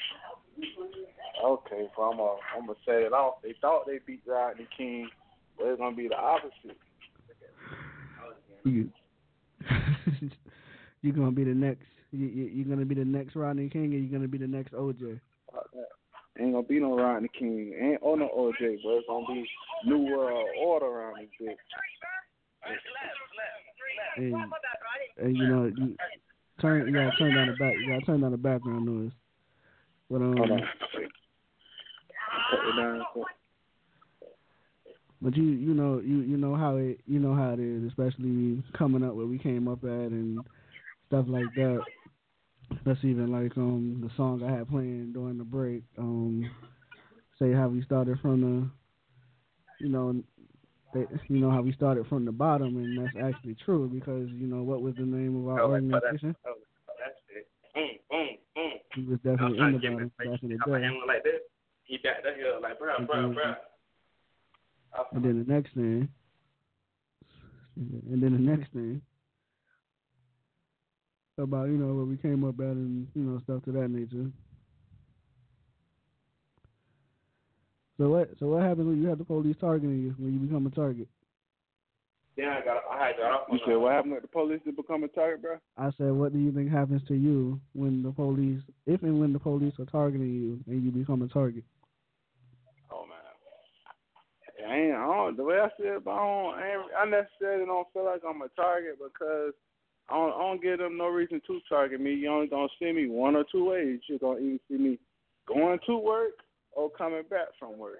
Okay, 1.45 1.87
so 1.95 2.01
I'm 2.01 2.17
gonna 2.17 2.33
I'm 2.53 2.65
gonna 2.65 2.79
set 2.85 2.95
it 2.95 3.13
off. 3.13 3.35
They 3.41 3.55
thought 3.61 3.87
they 3.87 3.99
beat 4.05 4.23
Rodney 4.27 4.67
King, 4.77 5.07
but 5.57 5.67
it's 5.67 5.79
gonna 5.79 5.95
be 5.95 6.09
the 6.09 6.17
opposite. 6.17 6.77
You, 8.65 8.89
you're 11.01 11.15
gonna 11.15 11.31
be 11.31 11.45
the 11.45 11.53
next. 11.53 11.85
You, 12.13 12.27
you, 12.27 12.43
you're 12.43 12.65
gonna 12.65 12.85
be 12.85 12.93
the 12.93 13.03
next 13.03 13.35
Rodney 13.35 13.69
King, 13.69 13.93
or 13.93 13.97
you're 13.97 14.11
gonna 14.11 14.27
be 14.27 14.37
the 14.37 14.47
next 14.47 14.73
OJ. 14.73 15.19
Fuck. 15.51 15.65
Ain't 16.39 16.53
gonna 16.53 16.67
be 16.67 16.79
no 16.79 16.95
Rodney 16.95 17.29
King, 17.37 17.73
ain't 17.79 17.99
or 18.03 18.17
no 18.17 18.29
OJ, 18.37 18.77
but 18.83 18.91
it's 18.91 19.07
gonna 19.07 19.25
be 19.27 19.47
new 19.85 19.97
world 19.97 20.47
order 20.63 20.85
around 20.85 21.15
this 21.19 21.29
bitch. 21.41 21.55
And, 24.17 24.35
and 25.17 25.35
you 25.35 25.47
know, 25.47 25.71
you 25.75 25.95
turn. 26.61 26.87
You 26.87 26.93
gotta 26.93 27.17
turn 27.17 27.33
down 27.33 27.47
the 27.47 27.53
back. 27.53 27.73
You 27.79 27.93
gotta 27.93 28.05
turn 28.05 28.21
down 28.21 28.31
the 28.31 28.37
background 28.37 28.85
noise. 28.85 29.11
But 30.09 30.17
um, 30.17 30.37
Hold 30.37 30.51
on. 30.51 30.59
Put 32.51 32.69
it 32.69 32.75
down. 32.77 33.03
But 35.19 35.35
you 35.35 35.43
you 35.43 35.73
know 35.73 35.99
you 36.03 36.17
you 36.17 36.37
know 36.37 36.55
how 36.55 36.75
it 36.75 36.99
you 37.07 37.17
know 37.17 37.33
how 37.33 37.53
it 37.53 37.59
is, 37.59 37.83
especially 37.87 38.63
coming 38.77 39.03
up 39.03 39.15
where 39.15 39.25
we 39.25 39.39
came 39.39 39.67
up 39.67 39.83
at 39.83 39.89
and 39.89 40.39
stuff 41.07 41.25
like 41.27 41.45
that. 41.55 41.81
That's 42.85 42.99
even 43.03 43.31
like 43.31 43.55
um 43.57 44.01
the 44.03 44.09
song 44.17 44.43
I 44.43 44.51
had 44.51 44.69
playing 44.69 45.13
during 45.13 45.37
the 45.37 45.43
break. 45.43 45.83
Um, 45.97 46.49
say 47.39 47.51
how 47.53 47.67
we 47.67 47.81
started 47.83 48.19
from 48.21 48.41
the, 48.41 49.85
you 49.85 49.89
know, 49.91 50.21
they, 50.93 51.05
you 51.27 51.39
know 51.39 51.49
how 51.51 51.61
we 51.61 51.73
started 51.73 52.07
from 52.07 52.25
the 52.25 52.31
bottom, 52.31 52.75
and 52.77 52.97
that's 52.97 53.15
actually 53.25 53.55
true 53.65 53.87
because 53.87 54.29
you 54.31 54.47
know 54.47 54.63
what 54.63 54.81
was 54.81 54.95
the 54.95 55.03
name 55.05 55.39
of 55.41 55.47
our 55.47 55.61
Oh, 55.61 55.67
like, 55.69 55.81
organization? 55.81 56.35
oh, 56.45 56.53
that's 56.99 57.15
it. 57.29 57.47
Boom, 57.73 57.89
boom, 58.09 58.27
boom. 58.55 58.71
He 58.95 59.03
was 59.05 59.19
definitely 59.23 59.57
in 59.59 59.71
the 59.73 59.79
bottom 59.79 60.11
back 60.19 60.43
in 60.43 60.49
the 60.49 60.57
day. 60.57 60.89
like 61.07 61.23
this. 61.23 61.41
He 61.85 61.97
back 61.97 62.23
that 62.23 62.37
hill 62.37 62.59
like, 62.61 62.79
bro, 62.79 63.05
bro, 63.05 63.33
bro. 63.33 63.55
And 65.13 65.23
then 65.25 65.45
the 65.45 65.53
next 65.53 65.73
thing, 65.73 66.07
and 67.75 68.21
then 68.21 68.33
the 68.33 68.39
next 68.39 68.71
thing 68.71 69.01
about 71.37 71.67
you 71.67 71.77
know 71.77 71.93
what 71.93 72.07
we 72.07 72.17
came 72.17 72.43
up 72.43 72.59
at 72.59 72.65
and 72.65 73.07
you 73.15 73.23
know 73.23 73.39
stuff 73.43 73.63
to 73.65 73.71
that 73.71 73.89
nature. 73.89 74.29
So 77.97 78.09
what? 78.09 78.29
So 78.39 78.47
what 78.47 78.63
happens 78.63 78.87
when 78.87 79.01
you 79.01 79.07
have 79.07 79.17
the 79.17 79.23
police 79.23 79.55
targeting 79.59 80.01
you 80.01 80.15
when 80.17 80.33
you 80.33 80.39
become 80.39 80.65
a 80.67 80.71
target? 80.71 81.07
Yeah, 82.35 82.57
I 82.59 82.65
got, 82.65 82.77
I 82.91 83.07
had 83.07 83.17
got 83.17 83.31
off 83.31 83.47
You 83.51 83.59
said 83.65 83.75
what 83.75 83.93
happened 83.93 84.13
with 84.13 84.23
the 84.23 84.27
police 84.27 84.59
to 84.65 84.71
become 84.71 85.03
a 85.03 85.07
target, 85.07 85.43
bro? 85.43 85.57
I 85.77 85.91
said, 85.97 86.11
what 86.11 86.33
do 86.33 86.39
you 86.39 86.51
think 86.51 86.71
happens 86.71 87.03
to 87.07 87.13
you 87.13 87.61
when 87.73 88.01
the 88.01 88.11
police, 88.11 88.59
if 88.87 89.03
and 89.03 89.19
when 89.19 89.33
the 89.33 89.39
police 89.39 89.73
are 89.77 89.85
targeting 89.85 90.33
you 90.33 90.59
and 90.65 90.83
you 90.83 90.89
become 90.89 91.21
a 91.21 91.27
target? 91.27 91.63
Oh 92.91 93.05
man, 93.05 94.67
I 94.67 94.75
ain't. 94.75 94.95
I 94.95 95.05
don't, 95.05 95.37
the 95.37 95.43
way 95.43 95.59
I 95.59 95.69
said, 95.77 95.97
it, 95.97 96.05
but 96.05 96.11
I 96.11 96.17
don't. 96.17 96.55
I, 96.55 96.71
ain't, 96.71 96.81
I 96.99 97.05
necessarily 97.05 97.65
don't 97.67 97.87
feel 97.93 98.05
like 98.05 98.21
I'm 98.27 98.41
a 98.41 98.49
target 98.55 98.97
because 98.97 99.53
I 100.09 100.15
don't, 100.15 100.33
I 100.33 100.39
don't 100.39 100.61
give 100.61 100.79
them 100.79 100.97
no 100.97 101.07
reason 101.07 101.41
to 101.47 101.59
target 101.69 102.01
me. 102.01 102.13
You 102.13 102.29
only 102.29 102.47
gonna 102.47 102.67
see 102.79 102.91
me 102.91 103.07
one 103.07 103.35
or 103.35 103.45
two 103.51 103.65
ways. 103.65 103.99
You're 104.07 104.19
gonna 104.19 104.39
either 104.39 104.59
see 104.69 104.77
me 104.77 104.99
going 105.47 105.79
to 105.87 105.97
work 105.97 106.33
or 106.71 106.89
coming 106.89 107.23
back 107.29 107.47
from 107.59 107.77
work. 107.77 107.99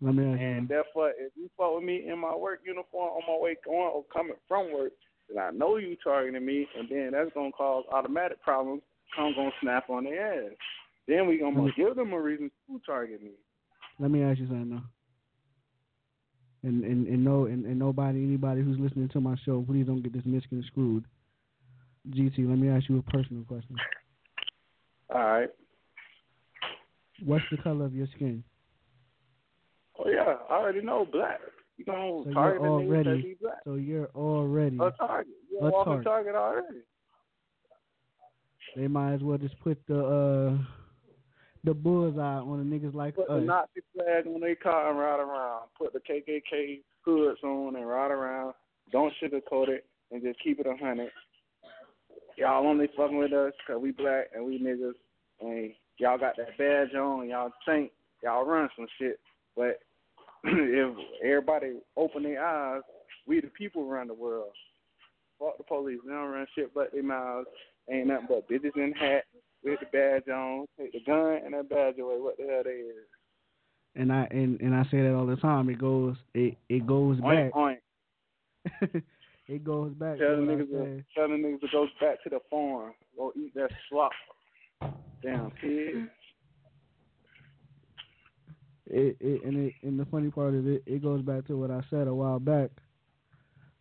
Let 0.00 0.14
me 0.14 0.24
ask 0.24 0.40
you. 0.40 0.46
And 0.46 0.68
therefore, 0.68 1.10
if 1.10 1.32
you 1.36 1.48
fuck 1.56 1.74
with 1.74 1.84
me 1.84 2.08
in 2.08 2.18
my 2.18 2.34
work 2.34 2.60
uniform 2.64 3.10
on 3.10 3.22
my 3.26 3.42
way 3.42 3.56
going 3.64 3.90
or 3.94 4.04
coming 4.12 4.36
from 4.46 4.72
work, 4.72 4.92
then 5.28 5.42
I 5.42 5.50
know 5.50 5.76
you 5.76 5.96
targeting 6.04 6.44
me, 6.44 6.66
and 6.78 6.88
then 6.88 7.12
that's 7.12 7.32
gonna 7.34 7.52
cause 7.52 7.84
automatic 7.92 8.42
problems. 8.42 8.82
I'm 9.16 9.34
gonna 9.34 9.50
snap 9.62 9.88
on 9.88 10.04
their 10.04 10.46
ass. 10.46 10.52
Then 11.08 11.26
we 11.26 11.38
gonna 11.38 11.70
give 11.76 11.96
them 11.96 12.12
a 12.12 12.20
reason 12.20 12.50
to 12.66 12.80
target 12.84 13.22
me. 13.22 13.32
Let 13.98 14.10
me 14.10 14.22
ask 14.22 14.40
you 14.40 14.46
something 14.46 14.70
now. 14.70 14.84
And 16.64 16.82
and 16.82 17.06
and 17.06 17.22
no 17.22 17.44
and, 17.44 17.66
and 17.66 17.78
nobody 17.78 18.24
anybody 18.24 18.62
who's 18.62 18.78
listening 18.78 19.10
to 19.10 19.20
my 19.20 19.36
show, 19.44 19.62
please 19.62 19.86
don't 19.86 20.02
get 20.02 20.14
this 20.14 20.24
Michigan 20.24 20.64
screwed. 20.66 21.04
GT, 22.10 22.48
let 22.48 22.58
me 22.58 22.68
ask 22.68 22.88
you 22.88 22.98
a 22.98 23.02
personal 23.10 23.44
question. 23.44 23.76
All 25.14 25.20
right. 25.20 25.48
What's 27.24 27.44
the 27.50 27.58
color 27.58 27.84
of 27.84 27.94
your 27.94 28.06
skin? 28.16 28.42
Oh 29.98 30.08
yeah, 30.08 30.34
I 30.50 30.54
already 30.54 30.80
know 30.82 31.06
black. 31.10 31.40
You 31.76 31.84
gonna 31.84 32.22
So 32.24 32.30
target 32.32 32.62
you're 32.62 32.66
a 32.66 32.82
nigga 32.82 32.88
because 32.88 33.06
already 33.06 33.36
black. 33.40 33.56
so 33.64 33.74
you're 33.74 34.08
already 34.14 34.76
A 34.80 34.90
target. 34.92 35.34
You're 35.50 35.62
a 35.62 35.66
a 35.66 35.70
walking 35.70 36.02
target. 36.02 36.04
target 36.04 36.34
already. 36.34 36.78
They 38.76 38.88
might 38.88 39.14
as 39.14 39.22
well 39.22 39.38
just 39.38 39.58
put 39.60 39.78
the 39.86 39.98
uh 40.04 40.58
the 41.64 41.74
bullseye 41.74 42.20
on 42.20 42.68
the 42.68 42.76
niggas 42.76 42.94
like 42.94 43.16
Put 43.16 43.28
the. 43.28 43.40
Nazi 43.40 43.80
flag 43.94 44.26
on 44.26 44.40
their 44.40 44.54
car 44.54 44.90
and 44.90 44.98
ride 44.98 45.20
around. 45.20 45.62
Put 45.78 45.92
the 45.92 46.00
KKK 46.00 46.80
hoods 47.04 47.40
on 47.42 47.76
and 47.76 47.88
ride 47.88 48.10
around. 48.10 48.54
Don't 48.92 49.12
sugarcoat 49.22 49.68
it 49.68 49.86
and 50.12 50.22
just 50.22 50.38
keep 50.42 50.60
it 50.60 50.66
a 50.66 50.76
hundred. 50.76 51.10
Y'all 52.36 52.66
only 52.66 52.88
fucking 52.96 53.16
with 53.16 53.32
us 53.32 53.52
'cause 53.66 53.80
we 53.80 53.92
black 53.92 54.30
and 54.34 54.44
we 54.44 54.58
niggas 54.58 54.94
and 55.40 55.74
y'all 55.98 56.18
got 56.18 56.36
that 56.36 56.56
badge 56.58 56.94
on 56.94 57.28
y'all 57.28 57.52
think 57.64 57.92
y'all 58.22 58.44
run 58.44 58.68
some 58.76 58.88
shit. 58.98 59.18
But 59.56 59.80
if 60.44 60.96
everybody 61.22 61.80
open 61.96 62.24
their 62.24 62.44
eyes, 62.44 62.82
we 63.26 63.40
the 63.40 63.48
people 63.48 63.86
run 63.86 64.08
the 64.08 64.14
world. 64.14 64.50
Fuck 65.38 65.56
the 65.58 65.64
police. 65.64 66.00
They 66.04 66.12
don't 66.12 66.30
run 66.30 66.46
shit 66.54 66.74
but 66.74 66.92
their 66.92 67.02
mouths. 67.02 67.48
Ain't 67.90 68.08
nothing 68.08 68.26
but 68.28 68.48
bitches 68.48 68.76
in 68.76 68.92
hats 68.92 69.26
with 69.64 69.80
the 69.80 69.86
badge 69.86 70.28
on. 70.28 70.66
Take 70.78 70.92
the 70.92 71.00
gun 71.06 71.40
and 71.44 71.54
that 71.54 71.68
badge 71.68 71.98
away. 71.98 72.16
What 72.18 72.36
the 72.36 72.44
hell 72.44 72.62
they 72.64 72.70
is? 72.70 73.06
And 73.96 74.12
I 74.12 74.26
and, 74.30 74.60
and 74.60 74.74
I 74.74 74.84
say 74.84 75.02
that 75.02 75.14
all 75.14 75.26
the 75.26 75.36
time. 75.36 75.68
It 75.70 75.78
goes 75.78 76.16
it 76.34 76.56
it 76.68 76.86
goes 76.86 77.18
Oink, 77.18 77.52
back. 77.52 77.54
oink. 77.54 79.02
it 79.48 79.64
goes 79.64 79.92
back 79.92 80.18
Tell 80.18 80.30
to 80.30 80.36
the 80.36 80.42
niggas, 80.42 80.70
to, 80.70 81.04
tell 81.14 81.28
the 81.28 81.34
niggas 81.34 81.60
to 81.60 81.68
go 81.72 81.86
back 82.00 82.22
to 82.24 82.30
the 82.30 82.40
farm. 82.50 82.92
Go 83.16 83.32
eat 83.36 83.54
that 83.54 83.70
slop. 83.88 84.12
Damn 85.22 85.50
kid. 85.60 86.08
It, 88.86 89.16
it 89.20 89.44
and 89.44 89.66
it 89.66 89.74
and 89.82 89.98
the 89.98 90.04
funny 90.06 90.30
part 90.30 90.54
of 90.54 90.66
it, 90.66 90.82
it 90.86 91.02
goes 91.02 91.22
back 91.22 91.46
to 91.46 91.56
what 91.56 91.70
I 91.70 91.80
said 91.88 92.06
a 92.06 92.14
while 92.14 92.38
back. 92.38 92.70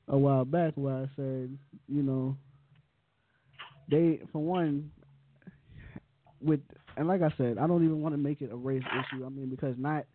A 0.10 0.18
while 0.18 0.44
back, 0.44 0.74
where 0.76 0.96
I 0.96 1.06
said, 1.16 1.58
you 1.88 2.04
know, 2.04 2.36
they 3.90 4.20
for 4.32 4.44
one, 4.44 4.92
with 6.44 6.60
and 6.98 7.08
like 7.08 7.22
I 7.22 7.34
said, 7.38 7.58
I 7.58 7.68
don't 7.68 7.84
even 7.84 8.02
want 8.02 8.14
to 8.14 8.22
make 8.22 8.42
it 8.42 8.52
a 8.52 8.56
race 8.56 8.84
issue. 8.84 9.26
I 9.26 9.30
mean, 9.30 9.50
because 9.50 9.76
not, 9.78 10.06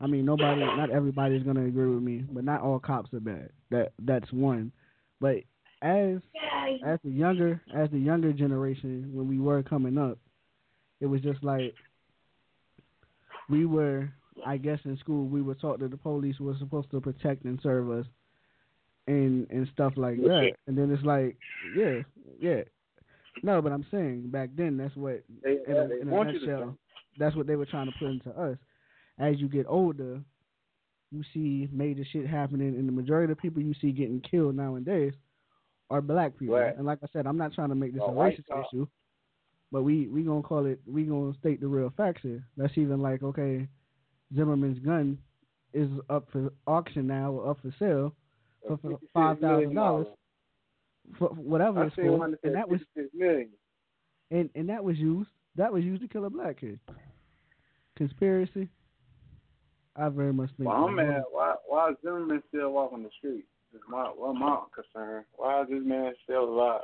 I 0.00 0.06
mean, 0.06 0.24
nobody, 0.24 0.60
not 0.60 0.90
everybody 0.90 1.36
is 1.36 1.42
gonna 1.42 1.66
agree 1.66 1.92
with 1.92 2.02
me, 2.02 2.24
but 2.30 2.44
not 2.44 2.62
all 2.62 2.78
cops 2.78 3.12
are 3.12 3.20
bad. 3.20 3.50
That 3.70 3.92
that's 3.98 4.32
one. 4.32 4.72
But 5.20 5.36
as 5.82 6.18
as 6.86 6.98
the 7.04 7.10
younger 7.10 7.60
as 7.74 7.90
the 7.90 7.98
younger 7.98 8.32
generation, 8.32 9.10
when 9.12 9.28
we 9.28 9.38
were 9.38 9.62
coming 9.62 9.98
up, 9.98 10.18
it 11.00 11.06
was 11.06 11.20
just 11.20 11.42
like 11.44 11.74
we 13.50 13.66
were, 13.66 14.10
I 14.46 14.56
guess, 14.56 14.78
in 14.84 14.96
school, 14.98 15.26
we 15.26 15.42
were 15.42 15.54
taught 15.54 15.80
that 15.80 15.90
the 15.90 15.96
police 15.96 16.40
were 16.40 16.56
supposed 16.58 16.90
to 16.92 17.00
protect 17.00 17.44
and 17.44 17.58
serve 17.62 17.90
us, 17.90 18.06
and 19.06 19.46
and 19.50 19.68
stuff 19.72 19.92
like 19.96 20.16
that. 20.22 20.52
And 20.66 20.76
then 20.78 20.90
it's 20.90 21.04
like, 21.04 21.36
yeah, 21.76 22.00
yeah. 22.40 22.62
No, 23.42 23.60
but 23.60 23.72
I'm 23.72 23.86
saying 23.90 24.28
back 24.30 24.50
then, 24.56 24.76
that's 24.76 24.94
what 24.96 25.22
They, 25.42 25.58
in 25.66 25.76
a, 25.76 25.84
in 26.00 26.08
a 26.08 26.12
nutshell, 26.32 26.78
that's 27.18 27.36
what 27.36 27.46
they 27.46 27.56
were 27.56 27.66
trying 27.66 27.86
to 27.86 27.92
put 27.98 28.08
into 28.10 28.30
us. 28.30 28.56
As 29.18 29.38
you 29.40 29.48
get 29.48 29.66
older, 29.68 30.20
you 31.12 31.22
see 31.32 31.68
major 31.72 32.04
shit 32.10 32.26
happening, 32.26 32.68
and 32.68 32.88
the 32.88 32.92
majority 32.92 33.30
of 33.30 33.36
the 33.36 33.40
people 33.40 33.62
you 33.62 33.74
see 33.80 33.92
getting 33.92 34.20
killed 34.20 34.56
nowadays 34.56 35.12
are 35.90 36.00
black 36.00 36.36
people. 36.38 36.56
And 36.76 36.86
like 36.86 36.98
I 37.02 37.06
said, 37.12 37.26
I'm 37.26 37.36
not 37.36 37.52
trying 37.52 37.68
to 37.68 37.74
make 37.74 37.92
this 37.92 38.02
Oh, 38.04 38.10
a 38.10 38.14
racist 38.14 38.66
issue, 38.68 38.86
but 39.70 39.82
we 39.82 40.08
we 40.08 40.22
gonna 40.22 40.42
call 40.42 40.66
it. 40.66 40.80
We 40.86 41.04
gonna 41.04 41.34
state 41.38 41.60
the 41.60 41.68
real 41.68 41.92
facts 41.96 42.22
here. 42.22 42.42
That's 42.56 42.76
even 42.76 43.00
like 43.00 43.22
okay, 43.22 43.68
Zimmerman's 44.34 44.78
gun 44.80 45.18
is 45.72 45.90
up 46.08 46.28
for 46.32 46.52
auction 46.66 47.06
now 47.06 47.32
or 47.32 47.50
up 47.50 47.58
for 47.60 47.74
sale 47.78 48.14
for, 48.66 48.76
for 48.78 48.90
$56 48.90 48.98
five 49.12 49.38
thousand 49.40 49.74
dollars 49.74 50.06
whatever 51.18 51.82
I 51.82 51.86
it's 51.86 51.96
seen 51.96 52.06
for, 52.06 52.18
one 52.18 52.36
and 52.42 52.54
that 52.54 52.68
was 52.68 52.80
56 52.94 53.14
million. 53.14 53.48
and 54.30 54.50
and 54.54 54.68
that 54.68 54.82
was 54.82 54.98
used 54.98 55.28
that 55.56 55.72
was 55.72 55.84
used 55.84 56.02
to 56.02 56.08
kill 56.08 56.24
a 56.24 56.30
black 56.30 56.60
kid. 56.60 56.78
Conspiracy. 57.96 58.68
I 59.96 60.08
very 60.08 60.32
much 60.32 60.50
think. 60.56 60.68
Well, 60.68 60.86
I'm 60.86 60.96
mad. 60.96 61.22
Why, 61.30 61.54
why 61.68 61.90
is 61.90 61.96
Zimmerman 62.02 62.42
still 62.48 62.72
walking 62.72 63.04
the 63.04 63.10
street? 63.16 63.44
Is 63.72 63.80
my, 63.88 64.04
what 64.04 64.34
my 64.34 64.60
concern. 64.74 65.24
Why 65.36 65.62
is 65.62 65.68
this 65.68 65.82
man 65.84 66.12
still 66.24 66.44
alive? 66.44 66.80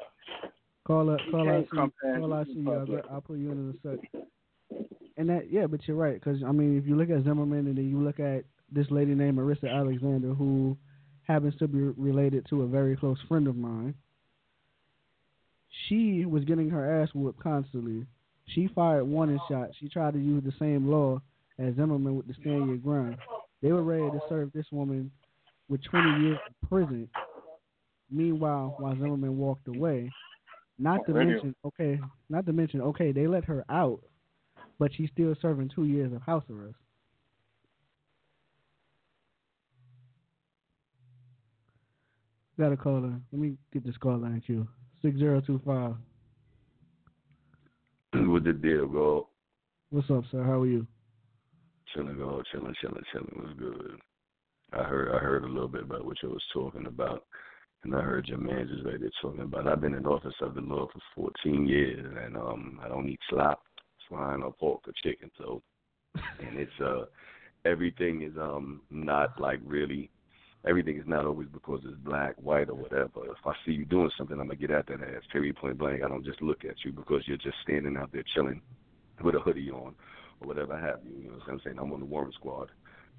Call 0.87 1.11
up, 1.11 1.21
call 1.31 1.49
out, 1.49 1.69
call 1.71 2.33
out. 2.33 2.47
I'll. 2.67 3.15
I'll 3.15 3.21
put 3.21 3.39
you 3.39 3.51
in 3.51 3.59
in 3.59 3.79
a 3.85 3.97
sec. 3.97 4.23
And 5.17 5.29
that, 5.29 5.51
yeah, 5.51 5.67
but 5.67 5.81
you're 5.87 5.97
right, 5.97 6.15
because 6.15 6.43
I 6.47 6.53
mean, 6.53 6.79
if 6.79 6.87
you 6.87 6.97
look 6.97 7.11
at 7.11 7.25
Zimmerman 7.25 7.67
and 7.67 7.77
then 7.77 7.89
you 7.89 8.01
look 8.01 8.21
at 8.21 8.45
this 8.73 8.87
lady 8.91 9.15
named 9.15 9.39
Marissa 9.39 9.69
Alexander 9.69 10.33
who 10.33 10.77
happens 11.25 11.55
to 11.59 11.69
be 11.69 11.79
related 11.79 12.47
to 12.51 12.63
a 12.63 12.67
very 12.67 12.97
close 12.97 13.19
friend 13.29 13.47
of 13.47 13.57
mine. 13.57 13.95
She 15.89 16.25
was 16.25 16.45
getting 16.45 16.71
her 16.71 17.03
ass 17.03 17.11
whooped 17.15 17.43
constantly. 17.43 18.07
She 18.47 18.69
fired 18.75 19.05
warning 19.05 19.39
shots. 19.49 19.75
She 19.79 19.89
tried 19.89 20.15
to 20.15 20.21
use 20.21 20.43
the 20.45 20.53
same 20.59 20.91
law 20.91 21.21
as 21.59 21.75
Zimmerman 21.77 22.17
with 22.17 22.27
the 22.27 22.35
stand 22.41 22.67
your 22.67 22.77
ground. 22.77 23.17
They 23.63 23.73
were 23.73 23.83
ready 23.83 24.11
to 24.11 24.21
serve 24.29 24.53
this 24.53 24.67
woman 24.73 25.11
with 25.69 25.83
20 25.85 26.23
years 26.23 26.39
in 26.47 26.69
prison. 26.69 27.09
Meanwhile, 28.11 28.75
while 28.79 28.95
Zimmerman 28.95 29.39
walked 29.39 29.69
away, 29.69 30.11
not 30.79 31.07
to 31.07 31.13
mention, 31.13 31.55
okay, 31.65 32.01
not 32.29 32.47
to 32.47 32.53
mention, 32.53 32.81
okay, 32.81 33.13
they 33.13 33.27
let 33.27 33.45
her 33.45 33.65
out, 33.71 34.01
but 34.79 34.91
she's 34.95 35.11
still 35.13 35.35
serving 35.41 35.71
two 35.75 35.85
years 35.85 36.13
of 36.13 36.23
house 36.23 36.45
arrest. 36.51 36.75
Got 42.59 42.73
a 42.73 42.77
caller. 42.77 43.15
Let 43.33 43.41
me 43.41 43.57
get 43.73 43.87
this 43.87 43.97
call 43.99 44.19
line 44.19 44.43
queue. 44.45 44.67
Six 45.03 45.19
zero 45.19 45.41
two 45.41 45.61
five. 45.65 45.95
What 48.29 48.45
the 48.45 48.53
deal, 48.53 48.87
go? 48.87 49.29
What's 49.91 50.11
up, 50.11 50.25
sir? 50.31 50.43
How 50.43 50.61
are 50.61 50.67
you? 50.67 50.87
Chilling, 51.95 52.19
go, 52.19 52.43
chilling, 52.53 52.75
chilling, 52.81 53.03
chilling. 53.13 53.33
Was 53.37 53.55
good. 53.59 53.99
I 54.73 54.85
heard, 54.85 55.15
I 55.15 55.19
heard 55.19 55.45
a 55.45 55.49
little 55.49 55.69
bit 55.69 55.83
about 55.85 56.05
what 56.05 56.17
you 56.23 56.29
was 56.31 56.43
talking 56.53 56.87
about, 56.87 57.25
and 57.83 57.95
I 57.95 58.01
heard 58.01 58.29
your 58.29 58.39
man 58.39 58.69
just 58.69 58.85
right 58.85 59.01
there 59.01 59.11
talking 59.23 59.41
about. 59.41 59.67
I've 59.67 59.81
been 59.81 59.95
in 59.95 60.07
office 60.07 60.35
of 60.43 60.55
the 60.55 60.61
Lord 60.61 60.91
for 60.93 61.33
14 61.45 61.67
years, 61.67 62.07
and 62.25 62.37
um, 62.37 62.79
I 62.85 62.89
don't 62.89 63.09
eat 63.09 63.19
slop, 63.31 63.63
swine, 64.07 64.43
or 64.43 64.53
pork 64.53 64.83
or 64.87 64.93
chicken. 65.03 65.31
So, 65.39 65.63
and 66.15 66.59
it's 66.59 66.81
uh, 66.81 67.05
everything 67.65 68.23
is 68.23 68.37
um 68.37 68.83
not 68.91 69.41
like 69.41 69.61
really. 69.65 70.11
Everything 70.69 70.99
is 70.99 71.07
not 71.07 71.25
always 71.25 71.49
because 71.53 71.81
it's 71.85 71.97
black, 72.05 72.35
white, 72.37 72.69
or 72.69 72.75
whatever. 72.75 73.25
If 73.25 73.47
I 73.47 73.53
see 73.65 73.73
you 73.73 73.87
doing 73.87 74.11
something, 74.19 74.39
I'm 74.39 74.49
gonna 74.49 74.57
get 74.57 74.71
at 74.71 74.87
that 74.89 75.01
ass. 75.01 75.23
Period, 75.33 75.57
point 75.57 75.79
blank. 75.79 76.03
I 76.03 76.09
don't 76.09 76.25
just 76.25 76.43
look 76.43 76.65
at 76.65 76.85
you 76.85 76.93
because 76.93 77.23
you're 77.27 77.39
just 77.39 77.57
standing 77.63 77.97
out 77.97 78.13
there 78.13 78.25
chilling 78.35 78.61
with 79.23 79.35
a 79.35 79.41
hoodie 79.41 79.71
on 79.71 79.95
or 80.41 80.49
whatever 80.49 80.79
have 80.79 81.01
you. 81.05 81.17
You 81.17 81.31
know 81.31 81.39
what 81.39 81.49
I'm 81.49 81.61
saying? 81.65 81.79
I'm 81.79 81.93
on 81.93 82.01
the 82.01 82.07
Warrant 82.07 82.35
Squad, 82.35 82.69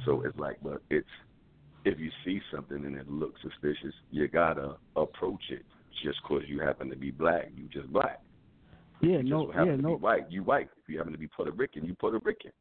so 0.06 0.22
it's 0.22 0.38
like, 0.38 0.58
but 0.62 0.82
it's 0.92 1.08
if 1.84 2.00
you 2.00 2.12
see 2.24 2.40
something 2.54 2.86
and 2.86 2.96
it 2.96 3.10
looks 3.10 3.42
suspicious, 3.42 3.94
you 4.12 4.28
gotta 4.28 4.76
approach 4.96 5.44
it. 5.50 5.64
Just 6.04 6.20
because 6.24 6.44
you 6.48 6.60
happen 6.60 6.90
to 6.90 6.96
be 6.96 7.12
black, 7.12 7.52
you 7.56 7.68
just 7.68 7.92
black. 7.92 8.22
Yeah, 9.02 9.18
You 9.18 9.24
no, 9.24 9.46
just 9.46 9.56
happen 9.56 9.70
yeah, 9.72 9.76
to 9.78 9.82
no, 9.82 9.96
be 9.98 10.02
white, 10.02 10.32
you 10.32 10.44
white. 10.44 10.70
If 10.82 10.90
you 10.90 10.98
happen 10.98 11.14
to 11.14 11.20
be 11.20 11.28
Puerto 11.28 11.52
Rican, 11.52 11.86
you 11.86 11.96
Puerto 11.96 12.20
Rican. 12.24 12.52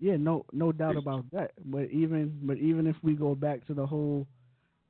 Yeah, 0.00 0.16
no, 0.16 0.44
no 0.52 0.72
doubt 0.72 0.96
about 0.96 1.24
that. 1.32 1.52
But 1.64 1.90
even, 1.90 2.38
but 2.42 2.58
even 2.58 2.86
if 2.86 2.96
we 3.02 3.14
go 3.14 3.34
back 3.34 3.66
to 3.66 3.74
the 3.74 3.86
whole, 3.86 4.26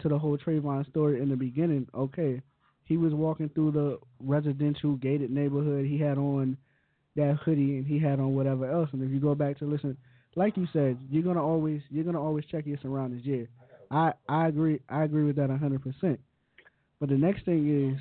to 0.01 0.09
the 0.09 0.19
whole 0.19 0.39
Trayvon 0.39 0.89
story 0.89 1.21
in 1.21 1.29
the 1.29 1.37
beginning, 1.37 1.87
okay, 1.95 2.41
he 2.85 2.97
was 2.97 3.13
walking 3.13 3.51
through 3.51 3.73
the 3.73 3.99
residential 4.21 4.95
gated 4.97 5.31
neighborhood. 5.31 5.87
He 5.87 5.99
had 5.99 6.19
on 6.19 6.57
that 7.17 7.37
hoodie 7.45 7.79
and 7.79 7.87
he 7.87 7.99
had 7.99 8.21
on 8.21 8.35
whatever 8.35 8.71
else. 8.71 8.89
And 8.93 9.03
if 9.03 9.11
you 9.11 9.21
go 9.21 9.35
back 9.35 9.59
to 9.59 9.65
listen, 9.65 9.97
like 10.37 10.57
you 10.57 10.67
said, 10.73 10.99
you're 11.11 11.23
gonna 11.25 11.45
always, 11.45 11.83
you're 11.91 12.05
gonna 12.05 12.23
always 12.23 12.45
check 12.47 12.67
your 12.67 12.79
surroundings. 12.83 13.23
Yeah, 13.25 13.45
I, 13.91 14.13
I 14.29 14.49
agree, 14.49 14.81
I 14.89 15.05
agree 15.05 15.25
with 15.25 15.37
that 15.37 15.51
a 15.51 15.57
hundred 15.57 15.83
percent. 15.83 16.21
But 17.01 17.09
the 17.09 17.17
next 17.17 17.45
thing 17.45 17.93
is, 17.95 18.01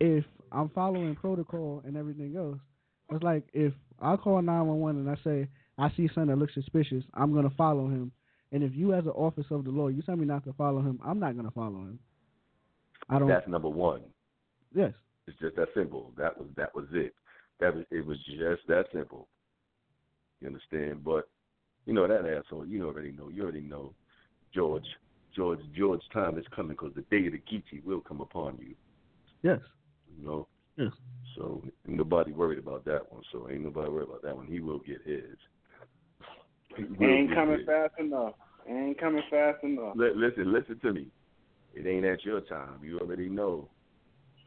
if 0.00 0.24
I'm 0.52 0.68
following 0.70 1.14
protocol 1.14 1.82
and 1.84 1.96
everything 1.96 2.36
else, 2.36 2.58
it's 3.10 3.22
like 3.22 3.44
if 3.52 3.72
I 4.00 4.16
call 4.16 4.42
911 4.42 5.06
and 5.06 5.10
I 5.10 5.22
say 5.24 5.48
I 5.78 5.90
see 5.96 6.08
something 6.08 6.28
that 6.28 6.38
looks 6.38 6.54
suspicious, 6.54 7.04
I'm 7.14 7.34
gonna 7.34 7.52
follow 7.56 7.88
him. 7.88 8.12
And 8.52 8.62
if 8.62 8.74
you, 8.74 8.94
as 8.94 9.04
an 9.04 9.10
officer 9.10 9.54
of 9.54 9.64
the 9.64 9.70
law, 9.70 9.88
you 9.88 10.02
tell 10.02 10.16
me 10.16 10.24
not 10.24 10.44
to 10.44 10.52
follow 10.52 10.80
him, 10.80 11.00
I'm 11.04 11.18
not 11.18 11.36
gonna 11.36 11.50
follow 11.50 11.80
him. 11.80 11.98
I 13.08 13.18
don't. 13.18 13.28
That's 13.28 13.46
number 13.48 13.68
one. 13.68 14.02
Yes. 14.74 14.92
It's 15.26 15.38
just 15.38 15.56
that 15.56 15.68
simple. 15.74 16.12
That 16.16 16.38
was 16.38 16.48
that 16.56 16.74
was 16.74 16.86
it. 16.92 17.14
That 17.60 17.74
was 17.74 17.84
it 17.90 18.06
was 18.06 18.18
just 18.26 18.66
that 18.68 18.86
simple. 18.92 19.28
You 20.40 20.48
understand? 20.48 21.04
But 21.04 21.28
you 21.86 21.92
know 21.92 22.06
that 22.06 22.26
asshole. 22.26 22.66
You 22.66 22.86
already 22.86 23.12
know. 23.12 23.28
You 23.28 23.42
already 23.42 23.60
know. 23.60 23.94
George, 24.54 24.86
George, 25.34 25.60
George, 25.76 26.00
time 26.12 26.38
is 26.38 26.44
coming 26.54 26.72
because 26.72 26.94
the 26.94 27.02
day 27.02 27.26
of 27.26 27.32
the 27.32 27.38
Geechee 27.38 27.84
will 27.84 28.00
come 28.00 28.20
upon 28.20 28.58
you. 28.60 28.74
Yes. 29.42 29.60
You 30.18 30.26
know. 30.26 30.48
Yes. 30.76 30.92
So 31.36 31.62
ain't 31.88 31.98
nobody 31.98 32.32
worried 32.32 32.58
about 32.58 32.84
that 32.86 33.12
one. 33.12 33.22
So 33.32 33.48
ain't 33.50 33.62
nobody 33.64 33.90
worried 33.90 34.08
about 34.08 34.22
that 34.22 34.36
one. 34.36 34.46
He 34.46 34.60
will 34.60 34.78
get 34.78 35.02
his. 35.04 35.36
He 36.76 36.82
It 37.04 37.08
ain't 37.08 37.34
coming 37.34 37.58
his. 37.58 37.66
fast 37.66 37.94
enough. 37.98 38.34
It 38.68 38.72
ain't 38.72 38.98
coming 39.00 39.22
fast 39.30 39.62
enough. 39.64 39.94
Li- 39.96 40.12
listen, 40.14 40.52
listen 40.52 40.78
to 40.80 40.92
me. 40.92 41.06
It 41.74 41.86
ain't 41.86 42.04
at 42.04 42.24
your 42.24 42.40
time. 42.40 42.80
You 42.82 42.98
already 43.00 43.28
know. 43.28 43.68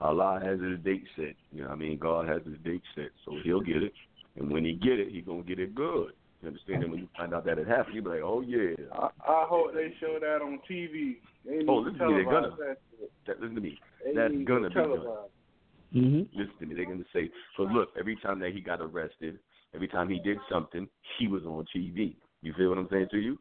Allah 0.02 0.39
has 0.44 0.60
his 0.62 0.80
date 0.80 1.04
set. 1.15 1.36
You 1.52 1.62
know 1.63 1.68
what 1.70 1.74
I 1.74 1.78
mean? 1.78 1.98
God 1.98 2.28
has 2.28 2.42
his 2.46 2.58
date 2.63 2.82
set. 2.96 3.10
So 3.26 3.34
he'll 3.44 3.62
get 3.62 3.84
it. 3.84 3.94
And 4.38 4.50
when 4.52 4.63
he 4.63 4.74
get 4.74 5.00
it, 5.00 5.10
he 5.12 5.22
gonna 5.22 5.44
get 5.44 5.60
it 5.60 5.76
good. 5.76 6.13
You 6.42 6.48
understand? 6.48 6.84
And 6.84 6.92
when 6.92 7.02
you 7.02 7.10
find 7.18 7.34
out 7.34 7.46
that 7.46 7.60
it 7.60 7.68
happened, 7.68 7.96
you 7.96 8.02
be 8.02 8.10
like, 8.10 8.22
oh 8.24 8.42
yeah. 8.42 8.76
I, 8.94 9.10
I 9.28 9.46
hope 9.48 9.74
they 9.74 9.94
show 10.00 10.18
that 10.22 10.42
on 10.42 10.60
TV. 10.70 11.18
They 11.46 11.65
Oh, 11.68 11.84
to 11.84 11.89
listen 11.89 12.00
to 12.00 12.08
me, 12.08 12.13
they're 12.15 12.24
gonna. 12.24 12.50
that 12.50 12.78
shit. 13.00 13.12
That, 13.28 13.42
listen 13.42 13.56
to 13.56 13.62
me. 13.62 13.80
They 14.06 14.13
That's 14.13 14.34
gonna 14.46 14.70
to 14.70 14.76
be 14.76 14.76
done. 14.76 15.06
Mm-hmm. 15.96 16.39
Listen 16.39 16.54
to 16.60 16.65
me. 16.65 16.76
They're 16.76 16.86
gonna 16.86 17.04
say, 17.12 17.30
because 17.58 17.74
look, 17.74 17.89
every 18.00 18.15
time 18.24 18.39
that 18.39 18.54
he 18.54 18.62
got 18.62 18.80
arrested, 18.80 19.39
every 19.73 19.88
time 19.88 20.10
he 20.10 20.19
did 20.19 20.38
something, 20.51 20.88
he 21.17 21.27
was 21.27 21.43
on 21.43 21.65
TV. 21.75 22.15
You 22.41 22.53
feel 22.58 22.69
what 22.69 22.77
I'm 22.77 22.88
saying 22.91 23.08
to 23.12 23.17
you? 23.17 23.38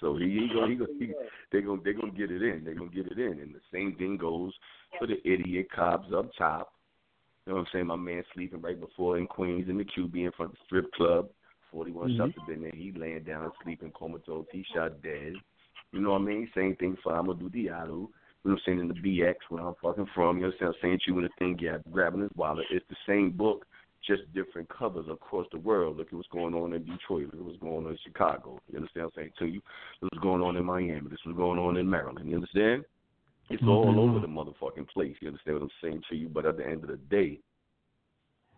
So 0.00 0.16
he, 0.16 0.24
he 0.24 0.48
gonna, 0.54 0.68
he 0.68 0.74
gonna, 0.74 0.90
he, 0.98 1.12
they 1.52 1.60
gonna, 1.62 1.80
they 1.82 1.92
gonna 1.92 2.12
get 2.12 2.30
it 2.30 2.42
in. 2.42 2.64
They're 2.64 2.74
gonna 2.74 2.90
get 2.90 3.06
it 3.06 3.18
in, 3.18 3.40
and 3.40 3.54
the 3.54 3.60
same 3.72 3.96
thing 3.96 4.16
goes 4.18 4.52
for 4.98 5.06
the 5.06 5.16
idiot 5.26 5.68
cops 5.74 6.08
up 6.14 6.30
top. 6.36 6.72
You 7.46 7.52
know 7.52 7.58
what 7.58 7.60
I'm 7.60 7.66
saying? 7.72 7.86
My 7.86 7.96
man 7.96 8.22
sleeping 8.34 8.60
right 8.60 8.78
before 8.78 9.18
in 9.18 9.26
Queens 9.26 9.68
in 9.68 9.78
the 9.78 9.84
QB 9.84 10.14
in 10.14 10.32
front 10.36 10.52
of 10.52 10.58
the 10.58 10.64
strip 10.66 10.92
club. 10.92 11.28
41 11.72 12.10
Mhm. 12.10 12.16
shots 12.16 12.38
have 12.38 12.46
been 12.46 12.62
there. 12.62 12.72
He 12.72 12.92
laying 12.92 13.22
down, 13.22 13.52
sleeping, 13.62 13.92
comatose. 13.92 14.46
He 14.52 14.64
shot 14.64 15.00
dead. 15.02 15.34
You 15.92 16.00
know 16.00 16.12
what 16.12 16.22
I 16.22 16.24
mean? 16.24 16.50
Same 16.54 16.74
thing 16.76 16.96
for 17.02 17.12
Amadou 17.12 17.48
Diallo. 17.48 17.88
You 17.88 17.92
know 17.92 18.10
what 18.42 18.52
I'm 18.52 18.58
saying? 18.66 18.80
In 18.80 18.88
the 18.88 18.94
BX, 18.94 19.36
where 19.48 19.64
I'm 19.64 19.74
fucking 19.82 20.06
from. 20.14 20.36
You 20.38 20.42
know 20.44 20.48
what 20.48 20.66
I'm 20.68 20.72
saying? 20.82 21.00
Saying 21.00 21.00
you 21.06 21.18
in 21.18 21.24
the 21.24 21.30
thing, 21.38 21.58
yeah, 21.60 21.78
grabbing 21.90 22.22
his 22.22 22.30
wallet. 22.36 22.66
It's 22.70 22.86
the 22.88 22.96
same 23.06 23.30
book, 23.30 23.66
just 24.06 24.22
different 24.32 24.68
covers 24.68 25.06
across 25.10 25.46
the 25.52 25.58
world. 25.58 25.96
Look 25.96 26.08
at 26.08 26.12
what's 26.14 26.28
going 26.28 26.54
on 26.54 26.72
in 26.72 26.84
Detroit. 26.84 27.26
Look 27.32 27.34
at 27.34 27.44
what's 27.44 27.58
going 27.58 27.86
on 27.86 27.92
in 27.92 27.98
Chicago. 28.04 28.58
You 28.70 28.78
understand 28.78 29.06
what 29.06 29.12
I'm 29.16 29.22
saying 29.22 29.32
to 29.38 29.46
you? 29.46 29.60
Look 30.00 30.12
what's 30.12 30.22
going 30.22 30.42
on 30.42 30.56
in 30.56 30.64
Miami. 30.64 31.08
This 31.08 31.24
was 31.26 31.36
going 31.36 31.58
on 31.58 31.76
in 31.76 31.88
Maryland. 31.88 32.28
You 32.28 32.36
understand? 32.36 32.84
It's 33.48 33.62
all 33.62 33.94
Mhm. 33.94 33.98
over 33.98 34.18
the 34.20 34.26
motherfucking 34.26 34.88
place. 34.88 35.16
You 35.20 35.28
understand 35.28 35.60
what 35.60 35.64
I'm 35.64 35.70
saying 35.80 36.02
to 36.08 36.16
you? 36.16 36.28
But 36.28 36.46
at 36.46 36.56
the 36.56 36.66
end 36.66 36.82
of 36.82 36.90
the 36.90 36.96
day, 36.96 37.40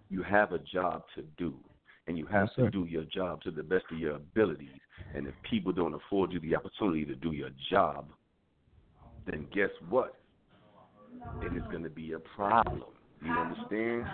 you 0.09 0.23
have 0.23 0.53
a 0.53 0.59
job 0.59 1.07
to 1.15 1.23
do, 1.37 1.63
and 2.07 2.17
you 2.17 2.27
have 2.27 2.49
Yes, 2.49 2.55
to 2.55 2.63
sir. 2.63 2.71
do 2.71 2.85
your 2.85 3.05
job 3.05 3.43
to 3.43 3.51
the 3.51 3.63
best 3.63 3.85
of 3.91 3.99
your 3.99 4.17
abilities. 4.17 4.81
And 5.15 5.27
if 5.27 5.41
people 5.43 5.73
don't 5.73 5.95
afford 5.95 6.33
you 6.33 6.41
the 6.41 6.57
opportunity 6.57 7.05
to 7.05 7.15
do 7.15 7.33
your 7.33 7.51
job, 7.51 8.13
then 9.27 9.47
guess 9.53 9.71
what? 9.89 10.15
It 11.43 11.53
is 11.53 11.67
going 11.67 11.83
to 11.85 11.91
be 11.91 12.13
a 12.13 12.19
problem. 12.19 12.95
You 13.21 13.39
understand? 13.39 14.07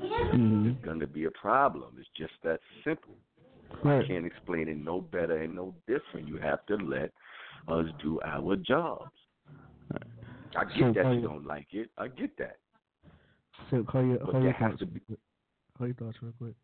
Mm-hmm. 0.00 0.68
It's 0.68 0.84
going 0.84 1.00
to 1.00 1.06
be 1.06 1.24
a 1.24 1.30
problem. 1.30 1.96
It's 1.98 2.08
just 2.16 2.32
that 2.44 2.60
simple. 2.84 3.16
Right. 3.84 4.04
I 4.04 4.06
can't 4.06 4.26
explain 4.26 4.68
it 4.68 4.76
no 4.76 5.00
better 5.00 5.42
and 5.42 5.54
no 5.54 5.74
different. 5.86 6.26
You 6.28 6.38
have 6.38 6.64
to 6.66 6.76
let 6.76 7.12
us 7.68 7.86
do 8.02 8.20
our 8.24 8.56
jobs. 8.56 9.10
I 10.56 10.64
get 10.64 10.74
So 10.80 10.92
that 10.94 11.14
you 11.14 11.22
don't 11.22 11.46
like 11.46 11.68
it. 11.72 11.90
I 11.96 12.08
get 12.08 12.36
that. 12.38 12.56
So 13.70 13.84
call 13.84 14.04
your, 14.04 14.18
But 14.18 14.32
call 14.32 14.42
your 14.42 14.54
thoughts. 14.54 14.80
be- 14.80 14.86
real 14.86 15.00
quick. 15.06 15.18
Call 15.78 15.86
your 15.86 15.96
thoughts 15.96 16.16
real 16.22 16.32
quick. 16.38 16.54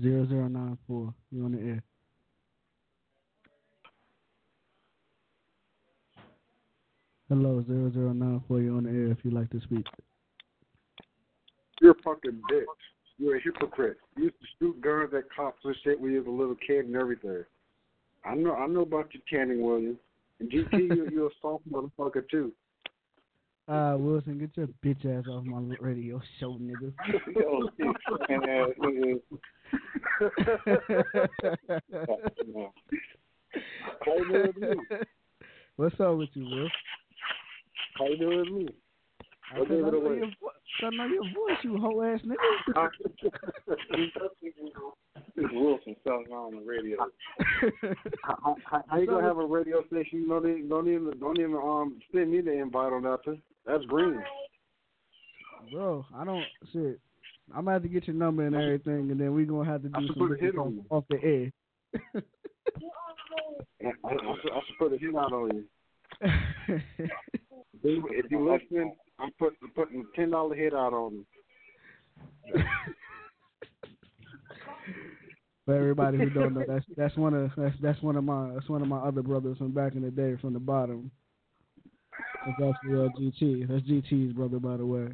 Zero 0.00 0.26
zero 0.28 0.48
nine 0.48 0.78
four. 0.86 1.12
You 1.30 1.44
on 1.44 1.52
the 1.52 1.60
air? 1.60 1.82
Hello, 7.28 7.64
zero 7.66 7.90
zero 7.92 8.12
nine 8.12 8.42
four. 8.46 8.60
You 8.60 8.76
on 8.76 8.84
the 8.84 8.90
air? 8.90 9.06
If 9.10 9.18
you'd 9.24 9.34
like 9.34 9.50
to 9.50 9.60
speak. 9.60 9.86
You're 11.80 11.92
a 11.92 12.02
fucking 12.02 12.42
bitch. 12.50 12.64
You're 13.18 13.36
a 13.36 13.40
hypocrite. 13.40 13.98
You 14.16 14.24
used 14.24 14.40
to 14.40 14.46
shoot 14.58 14.80
guns 14.80 15.14
at 15.16 15.30
cops 15.34 15.64
and 15.64 15.76
shit 15.84 16.00
when 16.00 16.10
you 16.12 16.18
was 16.18 16.26
a 16.26 16.30
little 16.30 16.56
kid 16.66 16.86
and 16.86 16.96
everything. 16.96 17.44
I 18.24 18.34
know 18.34 18.54
I 18.54 18.66
know 18.66 18.80
about 18.80 19.12
you, 19.12 19.20
Channing 19.30 19.62
Williams. 19.62 19.98
And 20.40 20.50
GT, 20.50 20.72
you, 20.72 21.08
you're 21.12 21.28
a 21.28 21.30
soft 21.40 21.68
motherfucker 21.70 22.28
too. 22.30 22.52
Uh, 23.66 23.96
Wilson, 23.98 24.38
get 24.38 24.54
your 24.58 24.66
bitch 24.84 25.06
ass 25.06 25.26
off 25.26 25.42
my 25.42 25.58
radio 25.80 26.20
show, 26.38 26.58
nigga. 26.60 26.92
Yo, 27.34 27.70
shit, 27.78 27.96
fucking 28.10 28.42
ass 28.46 28.68
nigga. 28.78 29.18
How 34.04 34.14
you 34.16 34.28
doing 34.28 34.44
with 34.44 34.56
me? 34.60 34.68
What's 35.76 35.98
up 35.98 36.18
with 36.18 36.28
you, 36.34 36.44
Will? 36.44 36.68
How 37.98 38.06
you 38.06 38.18
doing 38.18 38.38
with 38.38 38.52
me? 38.52 38.68
I 39.52 39.58
What 39.58 39.68
said, 39.68 39.74
I 39.74 39.78
gave 39.78 39.86
it 39.86 39.92
know 39.92 39.98
away? 40.06 40.16
your 40.16 40.26
vo- 40.40 40.86
I 40.86 40.90
know 40.90 41.06
your 41.06 41.24
voice, 41.24 41.58
you 41.62 41.78
hoe 41.78 42.02
ass 42.02 42.20
nigga. 42.24 42.88
It's 45.36 45.52
Wilson, 45.52 45.96
so 46.04 46.12
else 46.14 46.26
on 46.32 46.54
the 46.56 46.62
radio. 46.66 46.96
how, 48.22 48.56
how, 48.64 48.84
how 48.88 48.98
you 48.98 49.06
gonna 49.06 49.26
have 49.26 49.38
a 49.38 49.44
radio 49.44 49.84
station? 49.86 50.20
You 50.22 50.28
don't 50.28 50.46
even 50.48 50.68
don't 50.68 50.88
even 50.88 51.18
don't 51.18 51.38
even 51.38 51.54
um 51.56 52.00
send 52.12 52.30
me 52.32 52.40
the 52.40 52.52
invite 52.52 52.92
on 52.92 53.02
nothing. 53.02 53.42
That's 53.66 53.84
green. 53.86 54.22
Bro, 55.72 56.06
I 56.14 56.24
don't 56.24 56.44
shit. 56.72 57.00
I'm 57.50 57.64
gonna 57.64 57.72
have 57.72 57.82
to 57.82 57.88
get 57.88 58.06
your 58.06 58.16
number 58.16 58.46
and 58.46 58.54
everything, 58.54 59.10
and 59.10 59.20
then 59.20 59.34
we 59.34 59.44
gonna 59.44 59.68
have 59.70 59.82
to 59.82 59.88
do 59.88 60.00
should 60.06 60.16
some 60.16 60.28
put 60.28 60.38
a 60.38 60.40
hit 60.40 60.56
off, 60.56 60.66
on 60.66 60.74
you. 60.74 60.84
off 60.90 61.04
the 61.10 61.22
air. 61.22 61.52
I, 63.84 63.88
I, 64.04 64.08
I, 64.08 64.36
should, 64.42 64.78
put 64.78 64.92
a 64.92 64.98
hit 64.98 65.14
out 65.14 65.32
on 65.32 65.50
you. 65.54 65.64
If- 67.86 68.02
if 68.24 68.30
you're 68.30 68.40
listening, 68.50 68.94
I'm 69.18 69.30
putting 69.38 69.56
putting 69.74 70.00
a 70.00 70.16
ten 70.16 70.30
dollar 70.30 70.54
hit 70.54 70.74
out 70.74 70.92
on 70.92 71.14
you. 71.14 71.26
For 75.66 75.74
everybody 75.74 76.18
who 76.18 76.28
don't 76.28 76.52
know, 76.54 76.64
that's 76.66 76.84
that's 76.96 77.16
one 77.16 77.32
of 77.32 77.50
that's 77.56 77.76
that's 77.80 78.02
one 78.02 78.16
of 78.16 78.24
my 78.24 78.50
that's 78.52 78.68
one 78.68 78.82
of 78.82 78.88
my 78.88 78.98
other 78.98 79.22
brothers 79.22 79.56
from 79.58 79.72
back 79.72 79.94
in 79.94 80.02
the 80.02 80.10
day 80.10 80.36
from 80.40 80.52
the 80.52 80.60
bottom. 80.60 81.10
That's 82.44 82.76
actually 82.76 83.00
uh, 83.00 83.08
GT. 83.18 83.66
That's 83.68 83.82
GT's 83.88 84.34
brother, 84.34 84.58
by 84.58 84.76
the 84.76 84.84
way. 84.84 85.08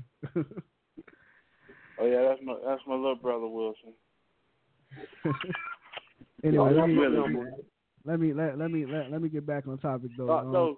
Oh 1.98 2.06
yeah, 2.06 2.22
that's 2.22 2.40
my 2.42 2.56
that's 2.66 2.82
my 2.86 2.94
little 2.94 3.14
brother 3.14 3.46
Wilson. 3.46 3.92
anyway, 6.44 6.74
let 6.74 6.88
me, 6.88 6.96
let 6.96 7.12
me 7.12 7.44
let 8.04 8.20
me 8.20 8.32
let, 8.32 8.58
let 8.58 8.70
me 8.70 8.86
let, 8.86 9.10
let 9.10 9.22
me 9.22 9.28
get 9.28 9.46
back 9.46 9.68
on 9.68 9.78
topic 9.78 10.10
though. 10.16 10.30
Uh, 10.30 10.40
Um, 10.40 10.52
no, 10.52 10.74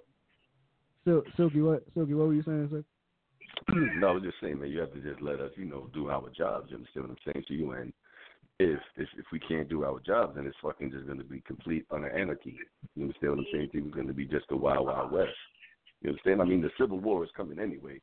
Sil- 1.07 1.27
Silky, 1.37 1.61
what 1.61 1.85
Silky, 1.95 2.15
what 2.15 2.27
were 2.27 2.35
you 2.35 2.43
saying, 2.43 2.69
sir? 2.71 2.85
no, 3.99 4.09
I 4.09 4.13
was 4.13 4.23
just 4.23 4.37
saying, 4.41 4.61
man, 4.61 4.71
you 4.71 4.81
have 4.81 4.93
to 4.93 5.01
just 5.01 5.21
let 5.21 5.41
us, 5.41 5.51
you 5.57 5.65
know, 5.65 5.89
do 5.93 6.11
our 6.11 6.29
jobs. 6.31 6.71
You 6.71 6.77
understand 6.77 7.09
what 7.09 7.11
I'm 7.11 7.33
saying 7.33 7.45
to 7.49 7.55
you? 7.55 7.73
And 7.73 7.93
if 8.59 8.81
if 8.97 9.09
if 9.19 9.25
we 9.33 9.39
can't 9.41 9.69
do 9.69 9.85
our 9.85 10.01
jobs, 10.01 10.37
then 10.37 10.47
it's 10.47 10.57
fucking 10.63 10.91
just 10.91 11.07
going 11.07 11.19
to 11.19 11.25
be 11.25 11.41
complete 11.47 11.87
utter 11.91 12.11
anarchy. 12.11 12.57
You 12.95 13.05
understand 13.05 13.33
what 13.33 13.39
I'm 13.41 13.47
saying? 13.53 13.71
It's 13.73 13.95
going 13.95 14.07
to 14.07 14.13
be 14.13 14.27
just 14.27 14.47
a 14.51 14.57
wild, 14.57 14.87
wild 14.87 15.13
west. 15.13 15.31
You 16.03 16.11
understand? 16.11 16.43
I 16.43 16.45
mean, 16.45 16.61
the 16.61 16.71
civil 16.79 16.99
war 16.99 17.25
is 17.25 17.31
coming 17.37 17.59
anyway. 17.59 18.01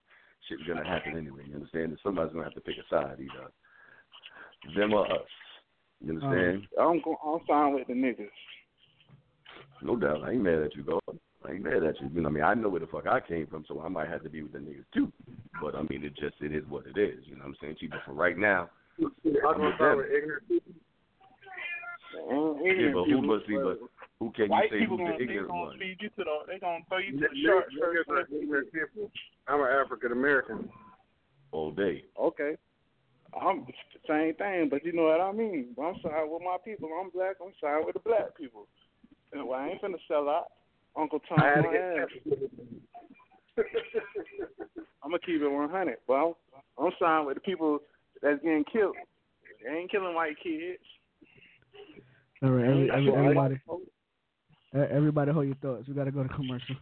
Shit's 0.47 0.63
going 0.63 0.81
to 0.81 0.89
happen 0.89 1.17
anyway. 1.17 1.43
You 1.47 1.55
understand? 1.55 1.85
And 1.85 1.99
somebody's 2.01 2.33
going 2.33 2.45
to 2.45 2.49
have 2.49 2.55
to 2.55 2.61
pick 2.61 2.75
a 2.77 2.87
side, 2.89 3.17
either 3.19 3.51
them 4.75 4.93
or 4.93 5.05
us. 5.11 5.19
You 6.01 6.13
understand? 6.13 6.67
Um, 6.79 6.87
I'm 6.87 7.01
go, 7.01 7.17
I'm 7.25 7.45
fine 7.45 7.73
with 7.73 7.87
the 7.87 7.93
niggas. 7.93 8.29
No 9.81 9.95
doubt. 9.95 10.23
I 10.23 10.31
ain't 10.31 10.41
mad 10.41 10.63
at 10.63 10.75
you, 10.75 10.83
dog. 10.83 11.01
I 11.47 11.51
ain't 11.53 11.63
mad 11.63 11.83
at 11.83 11.99
you. 12.01 12.09
You 12.13 12.21
know, 12.21 12.29
I 12.29 12.31
mean, 12.31 12.43
I 12.43 12.53
know 12.53 12.69
where 12.69 12.81
the 12.81 12.87
fuck 12.87 13.07
I 13.07 13.19
came 13.21 13.47
from, 13.47 13.63
so 13.67 13.81
I 13.81 13.87
might 13.87 14.09
have 14.09 14.23
to 14.23 14.29
be 14.29 14.41
with 14.41 14.53
the 14.53 14.59
niggas 14.59 14.85
too. 14.93 15.11
But 15.61 15.75
I 15.75 15.83
mean, 15.83 16.03
it 16.03 16.15
just 16.15 16.35
it 16.41 16.53
is 16.53 16.63
what 16.67 16.85
it 16.85 16.99
is. 16.99 17.23
You 17.25 17.35
know 17.35 17.43
what 17.43 17.49
I'm 17.49 17.55
saying? 17.61 17.75
to 17.79 17.85
you? 17.85 17.89
But 17.89 18.01
for 18.05 18.13
right 18.13 18.37
now, 18.37 18.69
I'm 18.99 19.11
I'm 19.25 19.41
gonna 19.41 19.65
with 19.67 19.75
start 19.75 19.97
them. 19.97 19.97
with 19.97 20.11
ignorant 20.11 20.43
people. 20.49 20.73
Yeah, 22.19 22.91
but 22.93 23.05
who 23.05 23.27
but 23.27 23.47
see, 23.47 23.55
but 23.55 23.79
who 24.19 24.31
can 24.31 24.45
you 24.45 24.51
White 24.51 24.69
say 24.71 24.79
people 24.79 24.97
who's 24.97 25.07
the 25.07 25.11
gonna 25.11 25.17
they 25.17 25.23
ignorant 25.23 25.47
gonna 25.47 25.61
one? 25.61 25.79
feed 25.79 25.97
you 26.01 26.09
to 26.09 26.23
oh, 26.27 26.43
the 26.45 26.53
they 26.53 26.59
gonna 26.59 26.83
throw 26.89 26.97
you 26.97 27.11
to 27.13 27.17
the 27.19 27.29
sharks 27.45 27.73
niggas 27.73 28.07
first. 28.07 28.31
are 28.31 28.35
ignorant 28.35 28.73
people. 28.73 29.11
I'm 29.47 29.61
an 29.61 29.67
African 29.67 30.11
American. 30.11 30.69
All 31.51 31.71
day. 31.71 32.03
Okay. 32.19 32.57
I'm 33.39 33.65
the 33.65 33.73
same 34.07 34.33
thing, 34.35 34.69
but 34.69 34.83
you 34.83 34.91
know 34.93 35.03
what 35.03 35.21
I 35.21 35.31
mean. 35.31 35.75
I'm 35.81 35.95
side 36.01 36.25
with 36.27 36.41
my 36.43 36.57
people. 36.65 36.89
I'm 36.99 37.09
black. 37.11 37.37
I'm 37.41 37.53
side 37.61 37.85
with 37.85 37.93
the 37.93 38.01
black 38.01 38.35
people. 38.37 38.67
And 39.33 39.47
well, 39.47 39.59
I 39.59 39.69
ain't 39.69 39.81
finna 39.81 39.97
sell 40.07 40.29
out. 40.29 40.47
Uncle 40.99 41.19
Tom, 41.29 41.39
I 41.39 41.45
had 41.45 41.55
to 41.55 41.61
my 41.63 41.71
get 41.71 41.81
ass. 41.81 42.09
I'm 45.03 45.11
gonna 45.11 45.19
keep 45.25 45.41
it 45.41 45.47
100. 45.47 45.97
But 46.07 46.13
I'm, 46.13 46.33
I'm 46.77 47.25
with 47.25 47.35
the 47.35 47.41
people 47.41 47.79
that's 48.21 48.41
getting 48.43 48.65
killed. 48.71 48.95
They 49.63 49.71
ain't 49.71 49.91
killing 49.91 50.13
white 50.13 50.35
kids. 50.41 50.79
All 52.43 52.51
right, 52.51 52.69
every, 52.69 52.89
every, 52.91 53.05
That's 53.05 53.05
what 53.05 53.17
I 53.17 53.23
everybody, 53.23 53.61
everybody, 54.93 55.31
hold 55.31 55.45
your 55.47 55.55
thoughts. 55.55 55.87
We 55.87 55.93
gotta 55.93 56.11
go 56.11 56.23
to 56.23 56.29
commercial. 56.29 56.75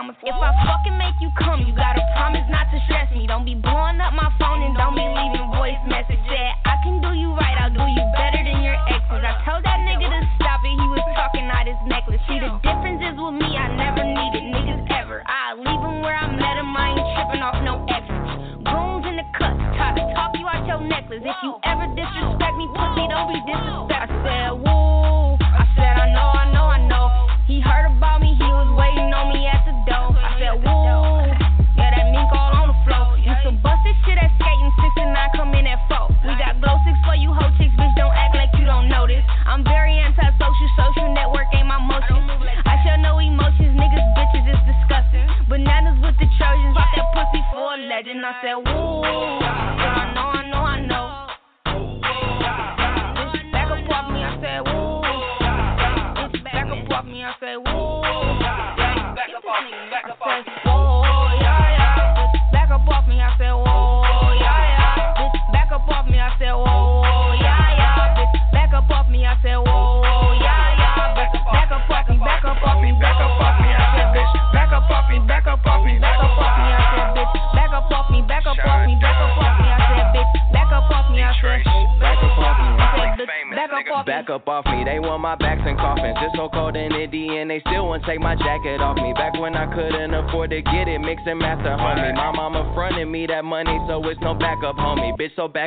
If 0.00 0.32
I 0.32 0.50
fucking 0.64 0.96
make 0.96 1.12
you 1.20 1.28
come, 1.36 1.60
you 1.60 1.76
gotta 1.76 2.00
promise 2.16 2.48
not 2.48 2.72
to 2.72 2.80
stress 2.88 3.12
me. 3.12 3.28
Don't 3.28 3.44
be 3.44 3.52
blowing 3.52 4.00
up 4.00 4.16
my 4.16 4.32
phone 4.40 4.64
and 4.64 4.72
don't 4.72 4.96
be 4.96 5.04
leaving 5.04 5.52
voice 5.52 5.76
message. 5.84 6.24
Yeah, 6.24 6.56
I 6.64 6.80
can 6.80 7.04
do 7.04 7.12
you 7.12 7.36
right, 7.36 7.52
I'll 7.60 7.68
do 7.68 7.84
you 7.84 8.00
better 8.16 8.40
than 8.40 8.64
your 8.64 8.80
exes. 8.88 9.20
I 9.20 9.36
told 9.44 9.60
that 9.60 9.76
nigga 9.84 10.08
to 10.08 10.20
stop 10.40 10.64
it, 10.64 10.72
he 10.72 10.86
was 10.88 11.04
talking 11.12 11.44
out 11.52 11.68
his 11.68 11.76
necklace. 11.84 12.24
See, 12.32 12.40
the 12.40 12.48
difference 12.64 13.04
is 13.04 13.12
with 13.20 13.36
me, 13.44 13.52
I 13.52 13.76
never 13.76 14.00
needed 14.00 14.48
niggas 14.48 14.88
ever. 14.88 15.20
I 15.28 15.52
leave 15.60 15.82
him 15.84 16.00
where 16.00 16.16
I 16.16 16.32
met 16.32 16.56
him, 16.56 16.72
I 16.72 16.96
ain't 16.96 17.04
tripping 17.20 17.44
off 17.44 17.60
no 17.60 17.84
exes. 17.92 18.24
Goons 18.64 19.04
in 19.04 19.20
the 19.20 19.28
cut, 19.36 19.52
try 19.76 19.92
to 20.00 20.04
talk 20.16 20.32
you 20.40 20.48
out 20.48 20.64
your 20.64 20.80
necklace. 20.80 21.20
If 21.20 21.36
you 21.44 21.60
ever 21.68 21.84
disrespect 21.92 22.56
me, 22.56 22.72
pussy, 22.72 23.04
don't 23.04 23.36
be 23.36 23.40
disrespect. 23.44 24.00
I 24.00 24.08
said, 24.24 24.59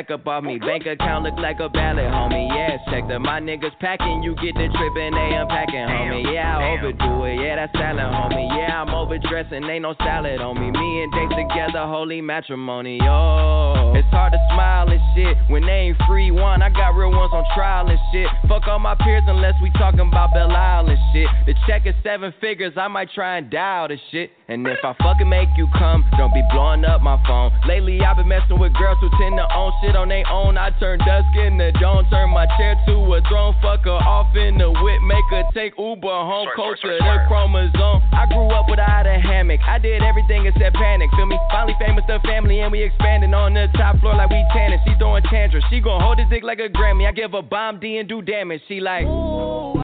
Back 0.04 0.20
up 0.20 0.26
off 0.26 0.44
me. 0.44 0.58
Bank 0.58 0.84
account 0.84 1.24
look 1.24 1.38
like 1.38 1.60
a 1.60 1.68
ballot, 1.70 2.04
homie. 2.04 2.46
Yeah, 2.48 2.73
My 3.22 3.40
niggas 3.40 3.78
packing, 3.80 4.22
you 4.22 4.34
get 4.36 4.54
the 4.54 4.66
trip 4.66 4.94
and 4.96 5.14
they 5.14 5.36
unpacking, 5.36 5.86
homie. 5.86 6.34
Yeah, 6.34 6.58
I 6.58 6.74
overdo 6.74 7.24
it. 7.24 7.38
Yeah, 7.40 7.56
that's 7.56 7.72
salad, 7.72 8.00
homie. 8.00 8.48
Yeah, 8.58 8.82
I'm 8.82 8.92
overdressing, 8.92 9.62
ain't 9.62 9.82
no 9.82 9.94
salad 9.98 10.40
on 10.40 10.58
me. 10.58 10.70
Me 10.70 11.02
and 11.02 11.12
Dave 11.12 11.30
together, 11.30 11.86
holy 11.86 12.20
matrimony, 12.20 12.98
yo. 12.98 13.92
It's 13.94 14.08
hard 14.10 14.32
to 14.32 14.40
smile 14.52 14.90
and 14.90 15.00
shit 15.14 15.36
when 15.48 15.62
they 15.62 15.94
ain't 15.94 15.98
free 16.08 16.30
one. 16.30 16.62
I 16.62 16.68
got 16.70 16.96
real 16.96 17.10
ones 17.10 17.30
on 17.32 17.44
trial 17.54 17.86
and 17.88 17.98
shit. 18.12 18.26
Fuck 18.48 18.66
all 18.66 18.78
my 18.78 18.96
peers 18.96 19.22
unless 19.26 19.54
we 19.62 19.70
talking 19.78 20.00
about 20.00 20.34
Belle 20.34 20.50
Isle 20.50 20.88
and 20.88 20.98
shit. 21.12 21.28
The 21.46 21.54
check 21.68 21.86
is 21.86 21.94
seven 22.02 22.34
figures, 22.40 22.72
I 22.76 22.88
might 22.88 23.10
try 23.14 23.38
and 23.38 23.50
dial 23.50 23.88
the 23.88 23.98
shit. 24.10 24.30
And 24.48 24.66
if 24.66 24.78
I 24.84 24.94
fucking 25.00 25.28
make 25.28 25.48
you 25.56 25.68
come, 25.78 26.04
don't 26.18 26.34
be 26.34 26.42
blowing 26.50 26.84
up 26.84 27.00
my 27.00 27.16
phone. 27.26 27.52
Lately 27.66 28.00
I've 28.00 28.16
been 28.16 28.28
messing 28.28 28.58
with 28.58 28.74
girls 28.74 28.98
who 29.00 29.08
tend 29.20 29.36
to 29.38 29.46
own 29.54 29.72
shit 29.82 29.96
on 29.96 30.08
their 30.08 30.26
own. 30.28 30.58
I 30.58 30.70
turn 30.80 30.98
dusk 30.98 31.30
into 31.36 31.72
dawn, 31.78 32.04
turn 32.10 32.30
my 32.30 32.46
chair 32.58 32.74
to 32.88 33.03
a 33.12 33.20
throne, 33.28 33.54
fuck 33.60 33.84
her 33.84 34.00
off 34.00 34.34
in 34.36 34.58
the 34.58 34.70
whip, 34.70 35.00
make 35.04 35.24
her 35.30 35.44
take 35.52 35.74
Uber 35.78 36.08
home, 36.08 36.48
culture 36.56 36.96
the 36.96 37.24
chromosome. 37.28 38.02
I 38.12 38.26
grew 38.26 38.48
up 38.48 38.68
without 38.68 39.06
a 39.06 39.20
hammock, 39.20 39.60
I 39.66 39.78
did 39.78 40.02
everything 40.02 40.46
except 40.46 40.76
panic. 40.76 41.10
Feel 41.16 41.26
me? 41.26 41.38
Finally 41.50 41.76
famous 41.78 42.04
the 42.06 42.18
family 42.24 42.60
and 42.60 42.72
we 42.72 42.82
expanding 42.82 43.34
on 43.34 43.54
the 43.54 43.68
top 43.74 43.98
floor 44.00 44.14
like 44.14 44.30
we 44.30 44.44
tanning. 44.52 44.78
She 44.86 44.94
throwing 44.98 45.22
tantrums, 45.24 45.64
she 45.70 45.80
gon' 45.80 46.00
hold 46.00 46.18
his 46.18 46.28
dick 46.28 46.42
like 46.42 46.58
a 46.58 46.68
Grammy. 46.68 47.06
I 47.06 47.12
give 47.12 47.34
a 47.34 47.42
bomb 47.42 47.80
D 47.80 47.98
and 47.98 48.08
do 48.08 48.22
damage. 48.22 48.62
She 48.68 48.80
like. 48.80 49.04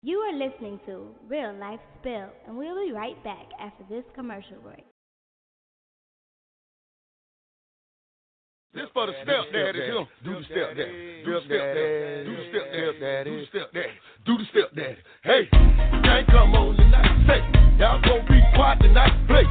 You 0.03 0.19
are 0.19 0.33
listening 0.33 0.81
to 0.87 1.09
Real 1.29 1.55
Life 1.55 1.81
Spill, 2.01 2.29
and 2.47 2.57
we'll 2.57 2.87
be 2.87 2.93
right 2.93 3.23
back 3.23 3.47
after 3.61 3.85
this 3.91 4.05
commercial 4.15 4.57
break. 4.63 4.85
This 8.73 8.87
for 8.95 9.03
the 9.11 9.13
step 9.27 9.51
daddy. 9.51 9.83
Do 10.23 10.31
the 10.31 10.47
step 10.47 10.79
daddy. 10.79 11.27
Do 11.27 11.35
the 11.35 11.43
step 11.43 11.75
daddy. 11.75 12.23
Do 12.23 12.37
the 12.39 12.45
step 12.55 12.71
daddy. 13.03 13.27
Do 13.27 13.35
the 13.35 13.47
step 13.51 13.67
daddy. 13.75 13.99
Do 14.23 14.39
the 14.39 14.47
step 14.55 14.69
daddy. 14.79 15.01
Hey, 15.27 15.43
gang 16.07 16.23
come 16.31 16.55
on 16.55 16.79
tonight. 16.79 17.11
Say, 17.27 17.43
y'all 17.83 17.99
gon' 17.99 18.23
be 18.31 18.39
quiet 18.55 18.79
tonight. 18.79 19.11
Play. 19.27 19.43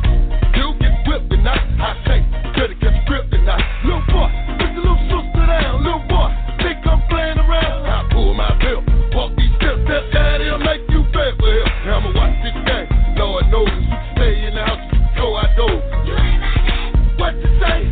You 0.55 0.71
get 0.79 1.03
whipped 1.03 1.27
tonight. 1.35 1.59
I 1.83 1.99
say, 2.07 2.23
coulda 2.55 2.79
get 2.79 2.95
script 3.03 3.27
tonight. 3.35 3.59
Little 3.83 4.07
boy, 4.07 4.31
put 4.55 4.71
your 4.71 4.87
little 4.87 5.03
sister 5.11 5.43
down. 5.51 5.83
Little 5.83 6.07
boy, 6.07 6.31
think 6.63 6.79
I'm 6.87 7.03
playing 7.11 7.43
around. 7.43 7.91
I 7.91 8.07
pull 8.15 8.31
my 8.31 8.55
belt. 8.63 8.87
Walk 9.11 9.35
these 9.35 9.51
steps, 9.59 9.83
step 9.83 10.15
daddy. 10.15 10.47
I'll 10.47 10.63
make 10.63 10.87
you 10.87 11.03
pay 11.11 11.35
bet 11.35 11.43
well. 11.43 11.67
I'ma 11.91 12.15
watch 12.15 12.39
this 12.39 12.55
game. 12.55 12.87
Lord 13.19 13.51
knows 13.51 13.67
you 13.67 13.83
stay 14.15 14.47
in 14.47 14.55
the 14.55 14.63
house. 14.63 14.79
You 14.95 15.03
go 15.19 15.35
outdoors. 15.35 15.83
What 17.19 17.35
you 17.35 17.51
say? 17.59 17.83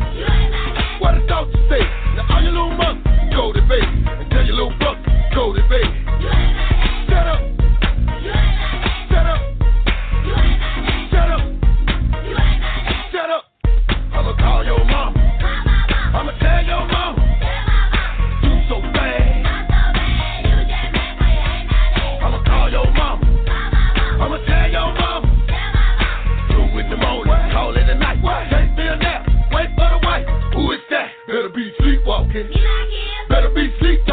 What 0.99 1.15
thought 1.27 1.47
you 1.53 1.61
say? 1.69 1.79
Now 2.15 2.25
all 2.29 2.41
your 2.41 2.51
little 2.51 2.71
mother, 2.71 3.01
go 3.31 3.53
to 3.53 3.61
bed. 3.67 4.26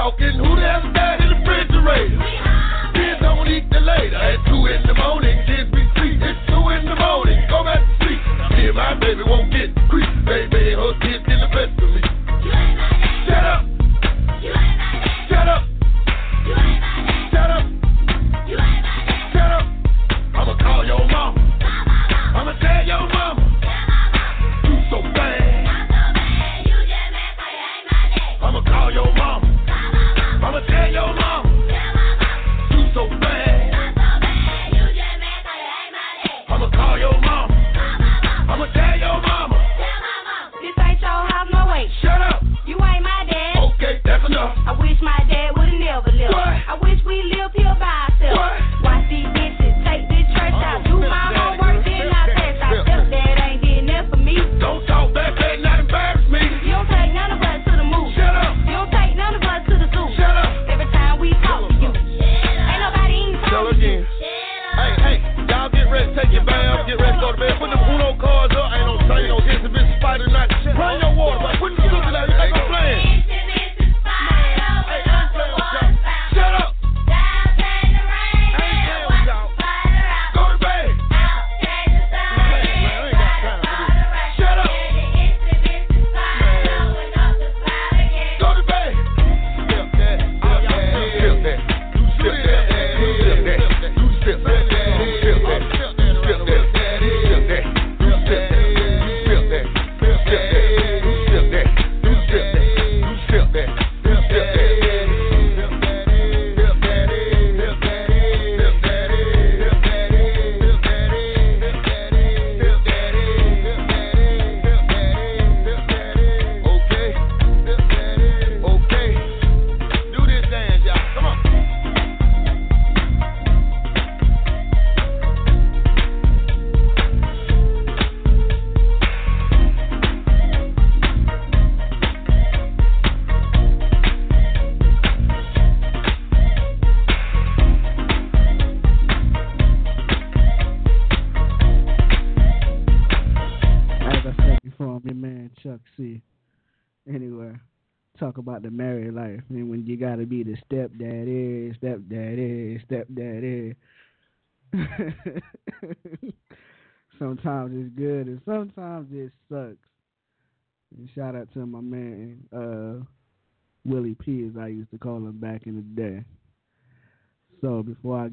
Talking. 0.04 0.36
Who 0.36 0.52
the 0.56 0.68
hell's 0.68 0.92
that 0.92 1.20
in 1.24 1.28
the 1.32 1.38
refrigerator? 1.40 2.20
Kids 2.92 3.20
don't 3.24 3.48
eat 3.48 3.64
the 3.72 3.80
later. 3.80 4.20
At 4.20 4.44
two 4.44 4.60
in 4.68 4.84
the 4.84 4.92
morning, 5.00 5.36
kids 5.48 5.70
be 5.72 5.80
sleep. 5.96 6.20
It's 6.20 6.40
two 6.44 6.64
in 6.76 6.84
the 6.84 6.96
morning. 6.96 7.40
Go 7.48 7.64
back 7.64 7.80
to 7.80 7.92
sleep. 8.04 8.20
See 8.52 8.68
my 8.76 8.92
baby 9.00 9.24
won't 9.24 9.48
get 9.48 9.72
creep. 9.88 10.12
Baby, 10.28 10.76
her 10.76 10.92
kids 11.00 11.23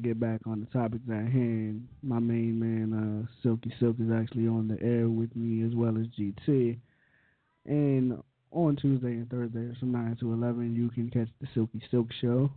get 0.02 0.20
back 0.20 0.40
on 0.46 0.60
the 0.60 0.66
topics 0.66 1.04
at 1.08 1.30
hand, 1.30 1.88
my 2.02 2.18
main 2.18 2.58
man, 2.58 2.92
uh, 2.92 3.32
Silky 3.42 3.72
Silk, 3.78 3.96
is 4.00 4.10
actually 4.12 4.46
on 4.46 4.68
the 4.68 4.82
air 4.82 5.08
with 5.08 5.34
me 5.36 5.64
as 5.64 5.74
well 5.74 5.96
as 5.96 6.06
GT. 6.18 6.78
And 7.66 8.22
on 8.50 8.76
Tuesday 8.76 9.12
and 9.12 9.30
Thursday 9.30 9.74
from 9.78 9.92
9 9.92 10.16
to 10.20 10.32
11, 10.32 10.74
you 10.74 10.90
can 10.90 11.10
catch 11.10 11.28
the 11.40 11.48
Silky 11.54 11.82
Silk 11.90 12.08
Show. 12.20 12.50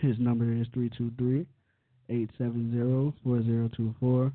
His 0.00 0.18
number 0.18 0.44
is 0.44 0.66
323 0.72 1.46
870 2.08 3.12
4024. 3.22 4.32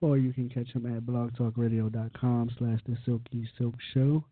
Or 0.00 0.18
you 0.18 0.32
can 0.32 0.48
catch 0.48 0.68
him 0.72 0.86
at 0.94 1.04
blogtalkradio.com 1.04 2.50
slash 2.58 2.80
the 2.86 2.96
Silky 3.06 3.48
Silk 3.58 3.74
Show. 3.94 4.24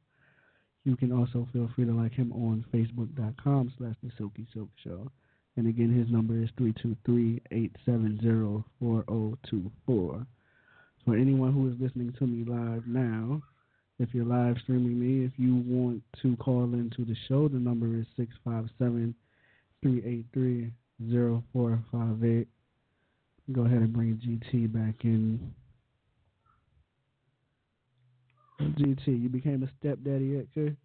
You 0.85 0.97
can 0.97 1.13
also 1.13 1.47
feel 1.53 1.71
free 1.75 1.85
to 1.85 1.93
like 1.93 2.13
him 2.13 2.33
on 2.33 2.65
facebook.com 2.75 3.73
slash 3.79 3.95
the 4.03 4.11
Silky 4.19 4.47
Silk 4.53 4.69
Show. 4.83 5.11
And 5.57 5.67
again, 5.67 5.93
his 5.93 6.09
number 6.11 6.41
is 6.43 6.49
323-870-4024. 6.59 8.65
For 9.87 10.27
anyone 11.17 11.53
who 11.53 11.69
is 11.69 11.79
listening 11.79 12.15
to 12.19 12.27
me 12.27 12.45
live 12.49 12.87
now, 12.87 13.43
if 13.99 14.15
you're 14.15 14.25
live 14.25 14.57
streaming 14.63 14.99
me, 14.99 15.27
if 15.27 15.33
you 15.37 15.57
want 15.67 16.03
to 16.23 16.35
call 16.37 16.65
into 16.65 17.05
the 17.05 17.15
show, 17.29 17.49
the 17.49 17.59
number 17.59 17.95
is 17.95 18.07
657-383-0458. 19.85 22.47
Go 23.53 23.63
ahead 23.63 23.79
and 23.79 23.93
bring 23.93 24.17
GT 24.25 24.73
back 24.73 25.05
in. 25.05 25.53
GT, 28.61 29.07
you 29.07 29.29
became 29.29 29.65
a 29.65 29.69
stepdaddy 29.79 30.37
yet, 30.37 30.47
kid? 30.55 30.77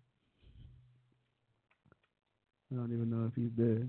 I 2.72 2.76
don't 2.76 2.92
even 2.92 3.10
know 3.10 3.26
if 3.28 3.36
he's 3.36 3.52
there. 3.56 3.88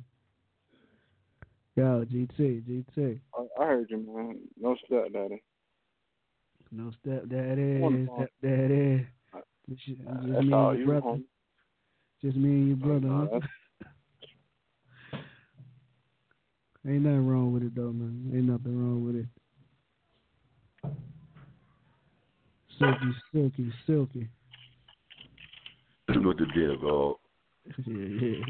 Yo, 1.79 2.05
GT, 2.07 2.65
GT. 2.69 3.21
I, 3.37 3.63
I 3.63 3.67
heard 3.67 3.89
you, 3.89 3.99
man. 3.99 4.41
No 4.61 4.75
stepdaddy. 4.85 5.41
No 6.73 6.91
stepdaddy, 7.01 7.79
Wonderful. 7.79 8.27
stepdaddy. 8.43 9.07
Just, 9.71 9.87
just 9.87 9.99
That's 10.03 10.19
me 10.19 10.35
and 10.35 10.51
your 10.51 10.75
you, 10.75 10.87
brother. 10.87 11.07
homie. 11.07 11.23
Just 12.21 12.37
me 12.37 12.49
and 12.49 12.69
your 12.69 12.79
oh, 12.83 12.99
brother. 12.99 13.15
no, 13.15 13.41
huh? 15.13 15.19
Ain't 16.89 17.03
nothing 17.05 17.29
wrong 17.29 17.53
with 17.53 17.63
it 17.63 17.77
though, 17.77 17.93
man. 17.93 18.33
Ain't 18.35 18.47
nothing 18.47 18.77
wrong 18.77 19.05
with 19.07 19.15
it. 19.15 19.27
Silky, 22.77 23.15
silky, 23.33 23.73
silky. 23.87 24.29
what 26.27 26.39
the 26.39 26.47
deal, 26.57 26.77
dog? 26.77 27.17
yeah, 27.87 28.05
yeah. 28.21 28.45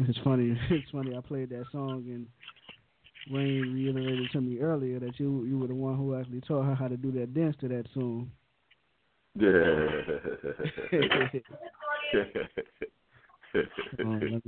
It's 0.00 0.18
funny. 0.24 0.58
It's 0.70 0.90
funny. 0.90 1.16
I 1.16 1.20
played 1.20 1.50
that 1.50 1.64
song 1.72 2.04
and 2.08 2.26
Rain 3.30 3.72
reiterated 3.74 4.30
to 4.32 4.40
me 4.40 4.60
earlier 4.60 5.00
that 5.00 5.18
you 5.18 5.44
you 5.44 5.58
were 5.58 5.66
the 5.66 5.74
one 5.74 5.96
who 5.96 6.14
actually 6.14 6.40
taught 6.42 6.64
her 6.64 6.74
how 6.74 6.86
to 6.86 6.96
do 6.96 7.10
that 7.12 7.34
dance 7.34 7.56
to 7.60 7.68
that 7.68 7.86
song. 7.92 8.30
Um, 9.40 9.88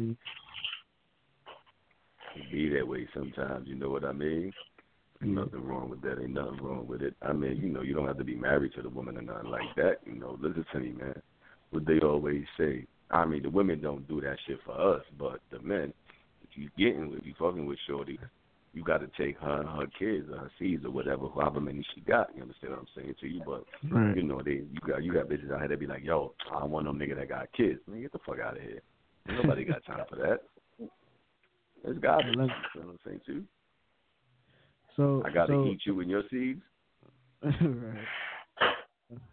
I 2.39 2.45
be 2.53 2.69
that 2.71 2.87
way 2.87 3.09
sometimes, 3.15 3.67
you 3.67 3.75
know 3.75 3.89
what 3.91 4.05
I 4.05 4.13
mean? 4.13 4.53
Ain't 5.23 5.33
nothing 5.33 5.65
wrong 5.65 5.91
with 5.91 6.01
that. 6.03 6.21
Ain't 6.21 6.35
nothing 6.35 6.59
wrong 6.63 6.87
with 6.87 7.03
it. 7.03 7.15
I 7.23 7.33
mean, 7.33 7.57
you 7.57 7.69
know, 7.69 7.83
you 7.83 7.95
don't 7.95 8.07
have 8.07 8.19
to 8.19 8.25
be 8.25 8.37
married 8.37 8.75
to 8.75 8.83
the 8.83 8.89
woman 8.89 9.19
or 9.19 9.23
nothing 9.23 9.51
like 9.51 9.75
that. 9.77 10.01
You 10.07 10.15
know, 10.15 10.39
listen 10.41 10.65
to 10.73 10.79
me, 10.79 10.93
man. 10.93 11.21
What 11.71 11.87
they 11.87 11.99
always 11.99 12.45
say. 12.57 12.87
I 13.11 13.25
mean, 13.25 13.43
the 13.43 13.51
women 13.51 13.81
don't 13.81 14.07
do 14.07 14.21
that 14.21 14.37
shit 14.47 14.59
for 14.65 14.97
us, 14.97 15.03
but 15.19 15.41
the 15.51 15.61
men, 15.61 15.93
if 16.43 16.51
you 16.57 16.69
getting 16.77 17.11
with, 17.11 17.21
you 17.25 17.35
fucking 17.39 17.67
with 17.67 17.79
Shorty, 17.87 18.19
you 18.75 18.85
got 18.85 18.99
to 18.99 19.09
take 19.19 19.39
her 19.39 19.61
and 19.61 19.69
her 19.69 19.87
kids 19.99 20.29
or 20.31 20.39
her 20.39 20.51
seeds 20.59 20.85
or 20.85 20.91
whatever, 20.91 21.27
however 21.35 21.61
many 21.61 21.85
she 21.95 22.03
got. 22.03 22.29
You 22.37 22.43
understand 22.43 22.73
what 22.73 22.81
I'm 22.81 22.87
saying 22.95 23.15
to 23.21 23.27
you? 23.27 23.43
But 23.45 23.65
Right. 23.91 24.17
you 24.17 24.23
know, 24.23 24.43
they 24.43 24.63
you 24.71 24.81
got 24.87 25.03
you 25.03 25.13
got 25.13 25.29
bitches 25.29 25.51
out 25.51 25.61
here 25.61 25.69
that 25.69 25.81
be 25.81 25.87
like, 25.87 26.05
yo, 26.05 26.35
I 26.53 26.65
want 26.65 26.85
no 26.85 26.93
nigga 26.93 27.17
that 27.17 27.29
got 27.29 27.53
kids. 27.53 27.81
Man, 27.87 28.03
get 28.03 28.13
the 28.13 28.19
fuck 28.27 28.41
out 28.41 28.57
of 28.57 28.63
here. 28.63 28.83
Nobody 29.27 29.65
got 29.65 29.85
time 29.85 30.05
for 30.09 30.17
that. 30.17 30.41
It's 31.85 31.99
garbage. 31.99 32.35
You 32.35 32.37
know 32.37 32.51
what 32.75 32.89
I'm 32.89 32.99
saying 33.05 33.21
too? 33.25 33.45
so 34.97 35.23
I 35.25 35.31
gotta 35.31 35.53
so, 35.53 35.67
eat 35.67 35.81
you 35.85 36.01
and 36.01 36.11
your 36.11 36.25
seeds. 36.31 36.61
right. 37.43 37.53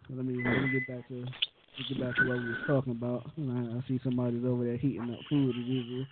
Let 0.08 0.24
me 0.24 0.34
let 0.34 0.62
me 0.62 0.68
get 0.72 0.86
back 0.86 1.06
to 1.08 1.26
get 1.84 2.00
back 2.00 2.16
to 2.16 2.28
what 2.28 2.38
we 2.38 2.48
was 2.48 2.56
talking 2.66 2.92
about. 2.92 3.30
You 3.36 3.44
know, 3.44 3.78
I 3.82 3.88
see 3.88 4.00
somebody's 4.02 4.44
over 4.44 4.64
there 4.64 4.76
heating 4.76 5.10
up 5.12 5.18
food 5.28 5.50
as 5.50 5.66
usual. 5.66 6.06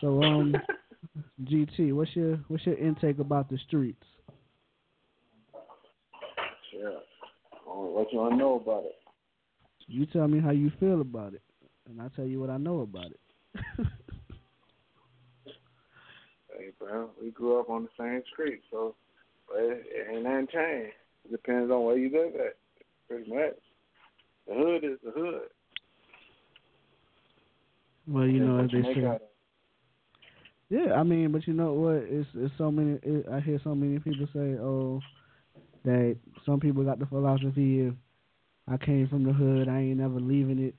So 0.00 0.22
um, 0.22 0.54
GT, 1.44 1.92
what's 1.92 2.14
your 2.14 2.36
what's 2.48 2.66
your 2.66 2.76
intake 2.76 3.18
about 3.18 3.48
the 3.48 3.58
streets? 3.66 4.04
Yeah. 6.72 6.90
What 7.66 8.12
you 8.12 8.18
want 8.18 8.32
to 8.32 8.36
know 8.38 8.56
about 8.56 8.84
it? 8.84 8.96
You 9.86 10.06
tell 10.06 10.28
me 10.28 10.40
how 10.40 10.50
you 10.50 10.70
feel 10.80 11.00
about 11.00 11.34
it, 11.34 11.42
and 11.88 12.00
I 12.00 12.08
tell 12.14 12.24
you 12.24 12.40
what 12.40 12.50
I 12.50 12.56
know 12.56 12.80
about 12.80 13.06
it. 13.06 13.86
Hey, 16.60 16.72
bro, 16.78 17.08
we 17.18 17.30
grew 17.30 17.58
up 17.58 17.70
on 17.70 17.84
the 17.84 17.88
same 17.98 18.22
street, 18.30 18.60
so 18.70 18.94
it, 19.54 19.86
it 19.88 20.14
ain't 20.14 20.24
nothing 20.24 20.48
changed. 20.52 20.92
It 21.24 21.30
depends 21.30 21.70
on 21.70 21.84
where 21.84 21.96
you 21.96 22.10
live 22.10 22.34
at, 22.34 22.56
pretty 23.08 23.30
much. 23.30 23.56
The 24.46 24.54
hood 24.54 24.84
is 24.84 24.98
the 25.04 25.10
hood. 25.12 25.48
well, 28.08 28.26
you 28.26 28.40
know, 28.40 28.64
as 28.64 28.70
they 28.70 28.82
say. 28.82 28.94
make 28.94 29.04
out 29.04 29.16
of 29.16 29.22
it. 29.22 29.30
Yeah, 30.70 30.94
I 30.94 31.02
mean, 31.02 31.32
but 31.32 31.46
you 31.46 31.52
know 31.52 31.72
what? 31.72 31.96
It's 31.96 32.28
it's 32.34 32.54
so 32.56 32.70
many. 32.70 32.98
It, 33.02 33.26
I 33.30 33.40
hear 33.40 33.60
so 33.64 33.74
many 33.74 33.98
people 33.98 34.26
say, 34.32 34.56
"Oh, 34.60 35.00
that 35.84 36.16
some 36.46 36.60
people 36.60 36.84
got 36.84 36.98
the 36.98 37.06
philosophy 37.06 37.86
of 37.86 37.94
I 38.68 38.76
came 38.76 39.08
from 39.08 39.24
the 39.24 39.32
hood, 39.32 39.68
I 39.68 39.80
ain't 39.80 39.98
never 39.98 40.20
leaving 40.20 40.60
it," 40.60 40.74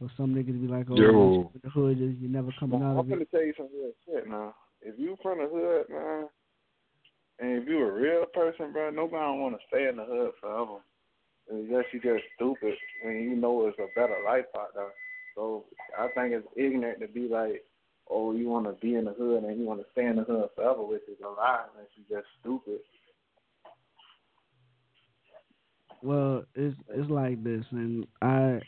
or 0.00 0.08
some 0.16 0.34
niggas 0.34 0.60
be 0.60 0.66
like, 0.66 0.86
"Oh, 0.90 0.96
Yo. 0.96 1.12
once 1.12 1.50
in 1.54 1.60
the 1.62 1.70
hood, 1.70 1.98
you 1.98 2.06
you 2.06 2.28
never 2.28 2.52
coming 2.58 2.80
Now, 2.80 2.86
out 2.86 2.92
I'm 2.92 2.98
of 3.00 3.08
gonna 3.10 3.22
it." 3.22 3.30
tell 3.30 3.44
you 3.44 3.52
some 3.56 3.68
real 3.74 3.92
shit 4.06 4.26
now. 4.28 4.54
If 4.80 4.98
you 4.98 5.16
from 5.22 5.38
the 5.38 5.48
hood, 5.48 5.88
man, 5.90 6.28
and 7.40 7.62
if 7.62 7.68
you 7.68 7.80
a 7.80 7.92
real 7.92 8.24
person, 8.32 8.72
bro, 8.72 8.90
nobody 8.90 9.20
don't 9.20 9.40
want 9.40 9.56
to 9.56 9.66
stay 9.68 9.88
in 9.88 9.96
the 9.96 10.04
hood 10.04 10.32
forever. 10.40 10.78
Unless 11.50 11.84
you 11.92 12.00
just 12.00 12.24
stupid 12.36 12.74
and 13.04 13.22
you 13.22 13.36
know 13.36 13.66
it's 13.66 13.78
a 13.78 13.88
better 13.94 14.16
life 14.24 14.46
out 14.56 14.74
there. 14.74 14.92
So 15.34 15.64
I 15.98 16.08
think 16.14 16.32
it's 16.32 16.46
ignorant 16.56 17.00
to 17.00 17.08
be 17.08 17.28
like, 17.28 17.64
oh, 18.10 18.32
you 18.32 18.48
want 18.48 18.66
to 18.66 18.72
be 18.80 18.94
in 18.94 19.04
the 19.04 19.12
hood 19.12 19.44
and 19.44 19.58
you 19.58 19.66
want 19.66 19.80
to 19.80 19.86
stay 19.92 20.06
in 20.06 20.16
the 20.16 20.22
hood 20.22 20.48
forever, 20.54 20.82
which 20.82 21.02
is 21.08 21.18
a 21.24 21.28
lie 21.28 21.64
unless 21.74 21.88
you 21.96 22.04
just 22.08 22.26
stupid. 22.40 22.80
Well, 26.02 26.44
it's 26.54 26.76
it's 26.90 27.10
like 27.10 27.42
this, 27.42 27.64
and 27.70 28.06
I 28.20 28.60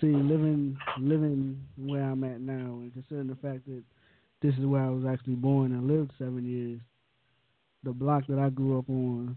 see 0.00 0.06
living 0.06 0.78
living 0.98 1.62
where 1.76 2.04
I'm 2.04 2.24
at 2.24 2.40
now, 2.40 2.80
and 2.80 2.92
considering 2.92 3.28
the 3.28 3.36
fact 3.36 3.66
that 3.66 3.82
this 4.40 4.54
is 4.54 4.64
where 4.64 4.82
I 4.82 4.88
was 4.88 5.04
actually 5.04 5.34
born 5.34 5.72
and 5.72 5.86
lived 5.86 6.10
seven 6.18 6.44
years, 6.44 6.80
the 7.84 7.92
block 7.92 8.26
that 8.28 8.38
I 8.38 8.48
grew 8.48 8.78
up 8.78 8.88
on, 8.88 9.36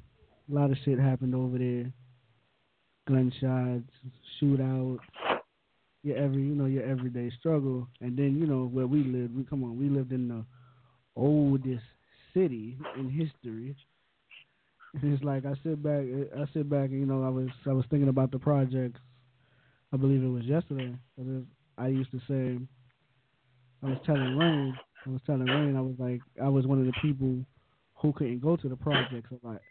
a 0.50 0.56
lot 0.56 0.72
of 0.72 0.78
shit 0.86 0.98
happened 0.98 1.36
over 1.36 1.58
there. 1.58 1.92
Gunshots, 3.08 3.92
shootouts, 4.42 5.00
your 6.04 6.18
every 6.18 6.44
you 6.44 6.56
know 6.56 6.66
your 6.66 6.84
everyday 6.84 7.32
struggle, 7.40 7.88
and 8.02 8.18
then 8.18 8.38
you 8.38 8.46
know 8.46 8.66
where 8.66 8.88
we 8.88 9.04
lived. 9.04 9.36
We 9.36 9.44
come 9.44 9.64
on, 9.64 9.78
we 9.80 9.90
lived 9.90 10.12
in 10.12 10.28
the 10.28 10.46
oldest 11.16 11.84
city 12.34 12.78
in 12.98 13.10
history. 13.10 13.76
And 15.02 15.14
it's 15.14 15.24
like 15.26 15.46
I 15.46 15.56
sit 15.62 15.84
back, 15.84 16.06
I 16.38 16.46
sit 16.54 16.70
back, 16.70 16.90
and 16.90 17.02
you 17.02 17.06
know, 17.06 17.22
I 17.26 17.28
was 17.28 17.50
I 17.68 17.74
was 17.74 17.84
thinking 17.90 18.08
about 18.08 18.32
the 18.32 18.40
projects. 18.40 19.02
I 19.92 19.98
believe 19.98 20.24
it 20.24 20.28
was 20.28 20.46
yesterday. 20.46 20.96
I 21.78 21.88
used 21.88 22.12
to 22.12 22.20
say, 22.30 22.58
I 23.84 23.90
was 23.90 23.98
telling 24.06 24.38
Rain, 24.38 24.74
I 25.06 25.10
was 25.10 25.22
telling 25.26 25.46
Rain, 25.48 25.76
I 25.76 25.82
was 25.82 25.96
like, 26.00 26.22
I 26.42 26.48
was 26.48 26.66
one 26.66 26.80
of 26.80 26.86
the 26.86 26.94
people 27.02 27.44
who 27.96 28.14
couldn't 28.14 28.40
go 28.40 28.56
to 28.56 28.70
the 28.70 28.76
projects 28.78 29.30
a 29.32 29.48
lot. 29.48 29.62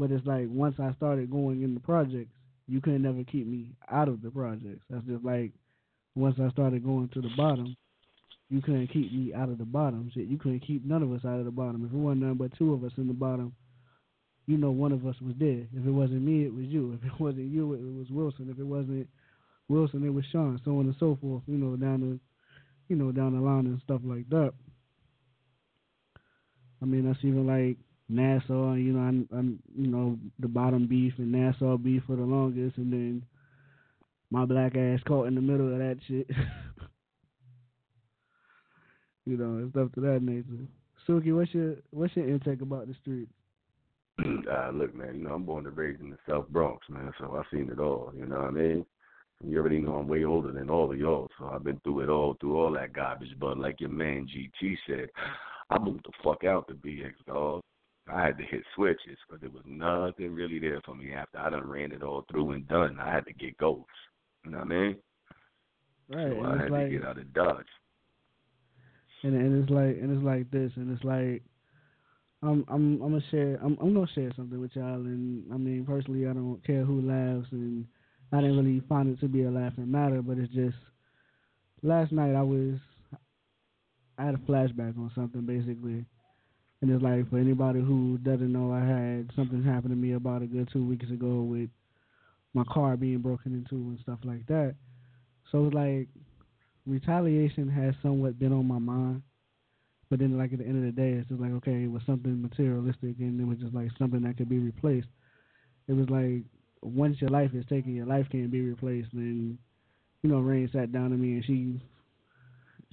But 0.00 0.10
it's 0.10 0.26
like 0.26 0.46
once 0.48 0.76
I 0.80 0.94
started 0.94 1.30
going 1.30 1.62
in 1.62 1.74
the 1.74 1.80
projects, 1.80 2.32
you 2.66 2.80
couldn't 2.80 3.02
never 3.02 3.22
keep 3.22 3.46
me 3.46 3.72
out 3.90 4.08
of 4.08 4.22
the 4.22 4.30
projects. 4.30 4.80
That's 4.88 5.04
just 5.04 5.22
like 5.22 5.52
once 6.14 6.36
I 6.42 6.48
started 6.52 6.82
going 6.82 7.10
to 7.12 7.20
the 7.20 7.28
bottom, 7.36 7.76
you 8.48 8.62
couldn't 8.62 8.86
keep 8.86 9.12
me 9.12 9.34
out 9.34 9.50
of 9.50 9.58
the 9.58 9.66
bottom. 9.66 10.10
Shit, 10.14 10.26
you 10.26 10.38
couldn't 10.38 10.60
keep 10.66 10.86
none 10.86 11.02
of 11.02 11.12
us 11.12 11.26
out 11.26 11.38
of 11.38 11.44
the 11.44 11.50
bottom. 11.50 11.84
If 11.84 11.92
it 11.92 11.98
wasn't 11.98 12.22
none 12.22 12.36
but 12.36 12.56
two 12.56 12.72
of 12.72 12.82
us 12.82 12.92
in 12.96 13.08
the 13.08 13.12
bottom, 13.12 13.52
you 14.46 14.56
know 14.56 14.70
one 14.70 14.92
of 14.92 15.06
us 15.06 15.16
was 15.20 15.34
there. 15.38 15.66
If 15.76 15.86
it 15.86 15.90
wasn't 15.90 16.22
me, 16.22 16.46
it 16.46 16.54
was 16.54 16.64
you. 16.64 16.98
If 16.98 17.04
it 17.06 17.20
wasn't 17.20 17.52
you, 17.52 17.74
it 17.74 17.98
was 17.98 18.06
Wilson. 18.10 18.48
If 18.50 18.58
it 18.58 18.64
wasn't 18.64 19.06
Wilson, 19.68 20.02
it 20.06 20.14
was 20.14 20.24
Sean. 20.32 20.58
So 20.64 20.78
on 20.78 20.86
and 20.86 20.96
so 20.98 21.18
forth. 21.20 21.42
You 21.46 21.58
know 21.58 21.76
down 21.76 22.00
the, 22.00 22.18
you 22.88 22.96
know 22.96 23.12
down 23.12 23.34
the 23.34 23.40
line 23.42 23.66
and 23.66 23.82
stuff 23.84 24.00
like 24.02 24.30
that. 24.30 24.54
I 26.80 26.86
mean 26.86 27.04
that's 27.04 27.22
even 27.22 27.46
like 27.46 27.76
Nassau. 28.10 28.74
You 28.74 28.92
know 28.92 29.00
I'm, 29.00 29.28
I'm 29.32 29.62
you 29.76 29.86
know 29.86 30.18
the 30.38 30.48
bottom 30.48 30.86
beef 30.86 31.14
and 31.18 31.32
Nassau 31.32 31.76
beef 31.76 32.02
for 32.06 32.16
the 32.16 32.22
longest, 32.22 32.76
and 32.76 32.92
then 32.92 33.24
my 34.30 34.44
black 34.44 34.76
ass 34.76 35.00
caught 35.06 35.28
in 35.28 35.34
the 35.34 35.40
middle 35.40 35.72
of 35.72 35.78
that 35.78 35.98
shit. 36.06 36.28
you 39.26 39.36
know 39.36 39.58
and 39.58 39.70
stuff 39.70 39.92
to 39.94 40.00
that 40.00 40.22
nature. 40.22 40.66
Silky, 41.06 41.32
what's 41.32 41.54
your 41.54 41.76
what's 41.90 42.14
your 42.16 42.28
intake 42.28 42.60
about 42.62 42.88
the 42.88 42.94
streets? 43.00 43.32
uh, 44.50 44.70
look, 44.74 44.94
man, 44.94 45.16
you 45.16 45.24
know, 45.24 45.34
I'm 45.34 45.44
born 45.44 45.66
and 45.66 45.76
raised 45.76 46.00
in 46.00 46.10
the 46.10 46.18
South 46.28 46.48
Bronx, 46.48 46.86
man, 46.88 47.12
so 47.18 47.36
I've 47.36 47.46
seen 47.52 47.70
it 47.70 47.78
all, 47.78 48.12
you 48.16 48.26
know 48.26 48.36
what 48.36 48.48
I 48.48 48.50
mean? 48.50 48.86
You 49.42 49.58
already 49.58 49.78
know 49.78 49.94
I'm 49.94 50.08
way 50.08 50.24
older 50.24 50.52
than 50.52 50.68
all 50.68 50.92
of 50.92 50.98
y'all, 50.98 51.28
so 51.38 51.46
I've 51.46 51.64
been 51.64 51.80
through 51.80 52.00
it 52.00 52.08
all, 52.10 52.36
through 52.40 52.60
all 52.60 52.72
that 52.72 52.92
garbage. 52.92 53.34
But 53.40 53.56
like 53.56 53.80
your 53.80 53.88
man 53.88 54.26
GT 54.28 54.76
said, 54.86 55.08
I 55.70 55.78
moved 55.78 56.04
the 56.04 56.12
fuck 56.22 56.44
out 56.44 56.68
to 56.68 56.74
BX, 56.74 57.12
dog. 57.26 57.62
I 58.08 58.24
had 58.24 58.38
to 58.38 58.44
hit 58.44 58.62
switches 58.74 59.18
because 59.26 59.40
there 59.40 59.50
was 59.50 59.62
nothing 59.66 60.34
really 60.34 60.58
there 60.58 60.80
for 60.84 60.94
me 60.94 61.12
after 61.12 61.38
I 61.38 61.50
done 61.50 61.68
ran 61.68 61.92
it 61.92 62.02
all 62.02 62.24
through 62.30 62.52
and 62.52 62.66
done. 62.68 62.98
I 63.00 63.12
had 63.12 63.24
to 63.26 63.32
get 63.32 63.56
goals. 63.58 63.86
You 64.44 64.52
know 64.52 64.58
what 64.58 64.66
I 64.66 64.70
mean? 64.70 64.96
Right. 66.08 66.32
So 66.32 66.44
I 66.44 66.62
had 66.62 66.70
like 66.70 66.86
to 66.86 66.90
get 66.90 67.04
out 67.04 67.18
of 67.18 67.32
Dodge. 67.32 67.66
and 69.22 69.34
and 69.34 69.62
it's 69.62 69.70
like 69.70 69.96
and 70.02 70.16
it's 70.16 70.24
like 70.24 70.50
this, 70.50 70.72
and 70.76 70.92
it's 70.92 71.04
like 71.04 71.42
I'm 72.42 72.64
I'm 72.68 73.00
I'm 73.02 73.10
gonna 73.12 73.20
share 73.30 73.58
I'm 73.62 73.76
I'm 73.80 73.94
gonna 73.94 74.06
share 74.14 74.32
something 74.34 74.60
with 74.60 74.74
y'all, 74.74 74.94
and 74.94 75.44
I 75.52 75.56
mean 75.56 75.84
personally 75.84 76.26
I 76.26 76.32
don't 76.32 76.60
care 76.66 76.84
who 76.84 77.02
laughs, 77.02 77.48
and 77.52 77.86
I 78.32 78.40
didn't 78.40 78.56
really 78.56 78.82
find 78.88 79.08
it 79.10 79.20
to 79.20 79.28
be 79.28 79.44
a 79.44 79.50
laughing 79.50 79.90
matter, 79.90 80.22
but 80.22 80.38
it's 80.38 80.52
just 80.52 80.76
last 81.82 82.12
night 82.12 82.34
I 82.34 82.42
was 82.42 82.78
I 84.18 84.24
had 84.24 84.34
a 84.34 84.38
flashback 84.38 84.98
on 84.98 85.10
something 85.14 85.42
basically. 85.42 86.04
And 86.82 86.90
it's 86.90 87.02
like 87.02 87.28
for 87.28 87.38
anybody 87.38 87.80
who 87.80 88.18
doesn't 88.18 88.52
know, 88.52 88.72
I 88.72 88.80
had 88.80 89.30
something 89.36 89.62
happen 89.62 89.90
to 89.90 89.96
me 89.96 90.12
about 90.12 90.42
a 90.42 90.46
good 90.46 90.68
two 90.72 90.84
weeks 90.86 91.10
ago 91.10 91.42
with 91.42 91.68
my 92.54 92.64
car 92.64 92.96
being 92.96 93.18
broken 93.18 93.54
into 93.54 93.74
and 93.74 93.98
stuff 94.02 94.18
like 94.24 94.46
that. 94.46 94.74
So 95.52 95.66
it's 95.66 95.74
like 95.74 96.08
retaliation 96.86 97.68
has 97.68 97.94
somewhat 98.02 98.38
been 98.38 98.52
on 98.52 98.66
my 98.66 98.78
mind. 98.78 99.22
But 100.08 100.18
then, 100.18 100.36
like 100.36 100.52
at 100.52 100.58
the 100.58 100.64
end 100.64 100.84
of 100.84 100.94
the 100.94 101.00
day, 101.00 101.12
it's 101.12 101.28
just 101.28 101.40
like 101.40 101.52
okay, 101.52 101.84
it 101.84 101.90
was 101.90 102.02
something 102.04 102.42
materialistic, 102.42 103.16
and 103.20 103.40
it 103.40 103.44
was 103.44 103.58
just 103.58 103.74
like 103.74 103.90
something 103.96 104.22
that 104.22 104.36
could 104.36 104.48
be 104.48 104.58
replaced. 104.58 105.06
It 105.86 105.92
was 105.92 106.10
like 106.10 106.42
once 106.82 107.20
your 107.20 107.30
life 107.30 107.50
is 107.54 107.64
taken, 107.66 107.94
your 107.94 108.06
life 108.06 108.26
can't 108.32 108.50
be 108.50 108.60
replaced. 108.60 109.12
And 109.12 109.56
you 110.22 110.30
know, 110.30 110.40
Rain 110.40 110.68
sat 110.72 110.92
down 110.92 111.10
to 111.10 111.16
me, 111.16 111.34
and 111.34 111.44
she 111.44 111.80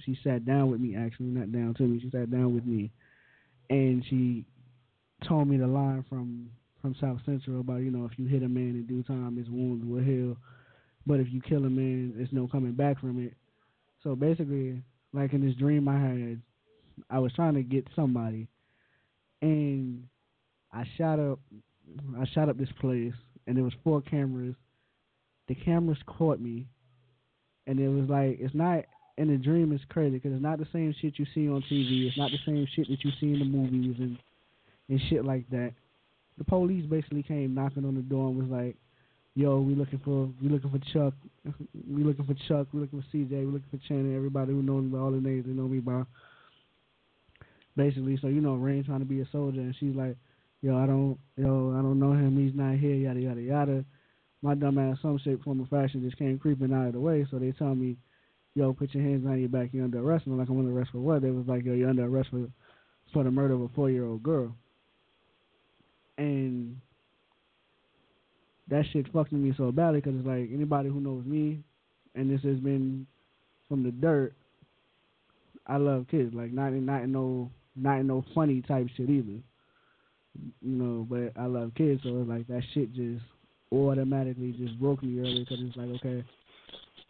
she 0.04 0.16
sat 0.22 0.46
down 0.46 0.70
with 0.70 0.80
me 0.80 0.94
actually, 0.94 1.26
not 1.26 1.50
down 1.50 1.74
to 1.74 1.82
me. 1.82 2.00
She 2.00 2.10
sat 2.10 2.30
down 2.30 2.54
with 2.54 2.64
me, 2.64 2.92
and 3.70 4.04
she 4.08 4.44
told 5.26 5.48
me 5.48 5.56
the 5.56 5.66
line 5.66 6.04
from 6.08 6.50
from 6.80 6.94
South 7.00 7.18
Central 7.26 7.60
about 7.60 7.78
you 7.82 7.90
know 7.90 8.08
if 8.10 8.18
you 8.18 8.26
hit 8.26 8.42
a 8.42 8.48
man 8.48 8.70
in 8.70 8.86
due 8.86 9.02
time, 9.02 9.36
his 9.36 9.48
wounds 9.48 9.84
will 9.84 10.02
heal, 10.02 10.36
but 11.06 11.20
if 11.20 11.26
you 11.30 11.40
kill 11.40 11.64
a 11.64 11.70
man, 11.70 12.14
there's 12.16 12.32
no 12.32 12.46
coming 12.46 12.72
back 12.72 13.00
from 13.00 13.24
it. 13.24 13.34
So 14.02 14.14
basically, 14.14 14.82
like 15.12 15.32
in 15.32 15.44
this 15.44 15.56
dream 15.56 15.88
I 15.88 15.98
had, 15.98 16.42
I 17.10 17.18
was 17.18 17.32
trying 17.34 17.54
to 17.54 17.62
get 17.62 17.86
somebody, 17.96 18.48
and 19.42 20.04
I 20.72 20.84
shot 20.96 21.18
up, 21.18 21.40
I 22.18 22.26
shot 22.32 22.48
up 22.48 22.58
this 22.58 22.72
place, 22.80 23.14
and 23.46 23.56
there 23.56 23.64
was 23.64 23.74
four 23.82 24.00
cameras. 24.02 24.54
The 25.48 25.54
cameras 25.54 25.98
caught 26.06 26.40
me, 26.40 26.66
and 27.66 27.80
it 27.80 27.88
was 27.88 28.08
like 28.08 28.38
it's 28.40 28.54
not 28.54 28.84
in 29.18 29.28
the 29.28 29.36
dream. 29.36 29.72
is 29.72 29.80
crazy 29.88 30.16
because 30.16 30.32
it's 30.32 30.42
not 30.42 30.58
the 30.58 30.68
same 30.72 30.94
shit 31.00 31.18
you 31.18 31.26
see 31.34 31.48
on 31.48 31.62
TV. 31.62 32.06
It's 32.06 32.16
not 32.16 32.30
the 32.30 32.38
same 32.46 32.66
shit 32.74 32.88
that 32.88 33.04
you 33.04 33.10
see 33.20 33.34
in 33.34 33.40
the 33.40 33.44
movies 33.44 33.96
and 33.98 34.16
and 34.88 35.00
shit 35.10 35.24
like 35.24 35.48
that. 35.50 35.72
The 36.38 36.44
police 36.44 36.86
basically 36.86 37.22
came 37.22 37.54
knocking 37.54 37.84
on 37.84 37.94
the 37.94 38.00
door 38.00 38.28
and 38.28 38.38
was 38.38 38.48
like, 38.48 38.76
"Yo, 39.34 39.60
we 39.60 39.74
looking 39.74 39.98
for 40.04 40.30
we 40.40 40.48
looking 40.48 40.70
for 40.70 40.78
Chuck, 40.92 41.14
we 41.90 42.04
looking 42.04 42.24
for 42.24 42.34
Chuck, 42.48 42.68
we 42.72 42.80
looking 42.80 43.02
for 43.02 43.16
CJ, 43.16 43.30
we 43.30 43.46
looking 43.46 43.70
for 43.70 43.88
Channing. 43.88 44.16
Everybody 44.16 44.52
who 44.52 44.62
knows 44.62 44.90
all 44.94 45.10
the 45.10 45.20
names 45.20 45.44
they 45.46 45.52
know 45.52 45.68
me 45.68 45.80
by." 45.80 46.04
Basically, 47.76 48.18
so 48.20 48.28
you 48.28 48.40
know, 48.40 48.54
Rain 48.54 48.84
trying 48.84 49.00
to 49.00 49.04
be 49.04 49.20
a 49.20 49.28
soldier, 49.30 49.60
and 49.60 49.74
she's 49.78 49.94
like, 49.94 50.16
"Yo, 50.62 50.76
I 50.76 50.86
don't, 50.86 51.18
yo, 51.36 51.74
I 51.76 51.82
don't 51.82 51.98
know 51.98 52.12
him. 52.12 52.38
He's 52.38 52.56
not 52.56 52.76
here. 52.76 52.94
Yada 52.94 53.20
yada 53.20 53.40
yada." 53.40 53.84
My 54.40 54.54
dumb 54.54 54.78
ass, 54.78 54.98
some 55.02 55.18
shape, 55.18 55.42
form, 55.42 55.60
or 55.60 55.66
fashion, 55.66 56.00
just 56.00 56.16
came 56.16 56.38
creeping 56.38 56.72
out 56.72 56.86
of 56.86 56.92
the 56.92 57.00
way. 57.00 57.26
So 57.28 57.40
they 57.40 57.50
tell 57.50 57.74
me, 57.74 57.96
"Yo, 58.58 58.72
put 58.72 58.92
your 58.92 59.04
hands 59.04 59.24
on 59.24 59.38
your 59.38 59.48
back. 59.48 59.70
You're 59.72 59.84
under 59.84 60.00
arrest." 60.00 60.26
And 60.26 60.32
I'm 60.34 60.40
like, 60.40 60.48
"I'm 60.48 60.58
under 60.58 60.76
arrest 60.76 60.90
for 60.90 60.98
what?" 60.98 61.22
They 61.22 61.30
was 61.30 61.46
like, 61.46 61.64
"Yo, 61.64 61.74
you're 61.74 61.88
under 61.88 62.04
arrest 62.04 62.30
for 62.30 62.48
for 63.12 63.22
the 63.22 63.30
murder 63.30 63.54
of 63.54 63.62
a 63.62 63.68
four 63.68 63.88
year 63.88 64.04
old 64.04 64.22
girl." 64.24 64.52
And 66.18 66.80
that 68.66 68.84
shit 68.92 69.06
fucked 69.12 69.32
me 69.32 69.54
so 69.56 69.70
badly 69.70 70.00
because 70.00 70.16
it's 70.16 70.26
like 70.26 70.50
anybody 70.52 70.88
who 70.88 71.00
knows 71.00 71.24
me, 71.24 71.62
and 72.16 72.28
this 72.28 72.42
has 72.42 72.58
been 72.58 73.06
from 73.68 73.84
the 73.84 73.92
dirt. 73.92 74.34
I 75.66 75.76
love 75.76 76.06
kids, 76.10 76.34
like 76.34 76.52
not 76.52 76.72
in 76.72 76.84
not 76.84 77.02
in 77.04 77.12
no 77.12 77.50
not 77.76 78.00
in 78.00 78.08
no 78.08 78.24
funny 78.34 78.60
type 78.62 78.88
shit 78.96 79.08
either. 79.08 79.40
You 80.62 80.76
know, 80.76 81.06
but 81.08 81.40
I 81.40 81.46
love 81.46 81.72
kids, 81.76 82.02
so 82.02 82.20
it's 82.20 82.28
like 82.28 82.48
that 82.48 82.62
shit 82.74 82.92
just 82.92 83.22
automatically 83.70 84.52
just 84.58 84.78
broke 84.80 85.02
me 85.02 85.20
earlier 85.20 85.44
because 85.44 85.58
it's 85.60 85.76
like 85.76 85.88
okay, 85.96 86.24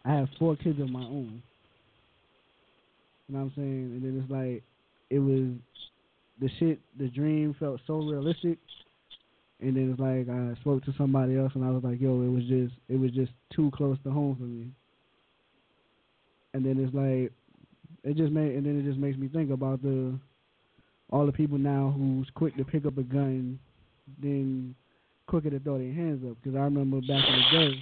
I 0.05 0.13
have 0.13 0.29
four 0.37 0.55
kids 0.55 0.79
of 0.79 0.89
my 0.89 1.01
own. 1.03 1.41
You 3.27 3.35
know 3.35 3.43
what 3.43 3.45
I'm 3.45 3.53
saying? 3.55 3.91
And 3.95 4.03
then 4.03 4.21
it's 4.21 4.31
like 4.31 4.63
it 5.09 5.19
was 5.19 5.55
the 6.39 6.49
shit, 6.57 6.79
the 6.97 7.09
dream 7.09 7.55
felt 7.59 7.81
so 7.85 7.95
realistic 7.95 8.57
and 9.61 9.75
then 9.75 9.91
it's 9.91 9.99
like 9.99 10.29
I 10.29 10.59
spoke 10.61 10.83
to 10.85 10.93
somebody 10.97 11.37
else, 11.37 11.51
and 11.55 11.65
I 11.65 11.71
was 11.71 11.83
like, 11.83 11.99
"Yo, 11.99 12.21
it 12.21 12.29
was 12.29 12.43
just, 12.45 12.73
it 12.87 12.97
was 12.97 13.11
just 13.11 13.31
too 13.53 13.71
close 13.75 13.97
to 14.03 14.11
home 14.11 14.35
for 14.35 14.43
me." 14.43 14.67
And 16.53 16.65
then 16.65 16.83
it's 16.83 16.93
like, 16.95 17.31
it 18.03 18.17
just 18.17 18.31
made, 18.31 18.55
and 18.55 18.65
then 18.65 18.79
it 18.79 18.85
just 18.85 18.97
makes 18.97 19.17
me 19.17 19.27
think 19.27 19.51
about 19.51 19.81
the, 19.81 20.17
all 21.11 21.25
the 21.25 21.31
people 21.31 21.57
now 21.57 21.93
who's 21.95 22.29
quick 22.35 22.55
to 22.55 22.63
pick 22.63 22.85
up 22.85 22.97
a 22.97 23.03
gun, 23.03 23.59
then 24.21 24.75
quicker 25.27 25.49
to 25.49 25.59
throw 25.59 25.77
their 25.77 25.93
hands 25.93 26.23
up. 26.29 26.37
Because 26.41 26.57
I 26.57 26.61
remember 26.61 27.01
back 27.01 27.23
in 27.27 27.43
the 27.51 27.59
day, 27.59 27.79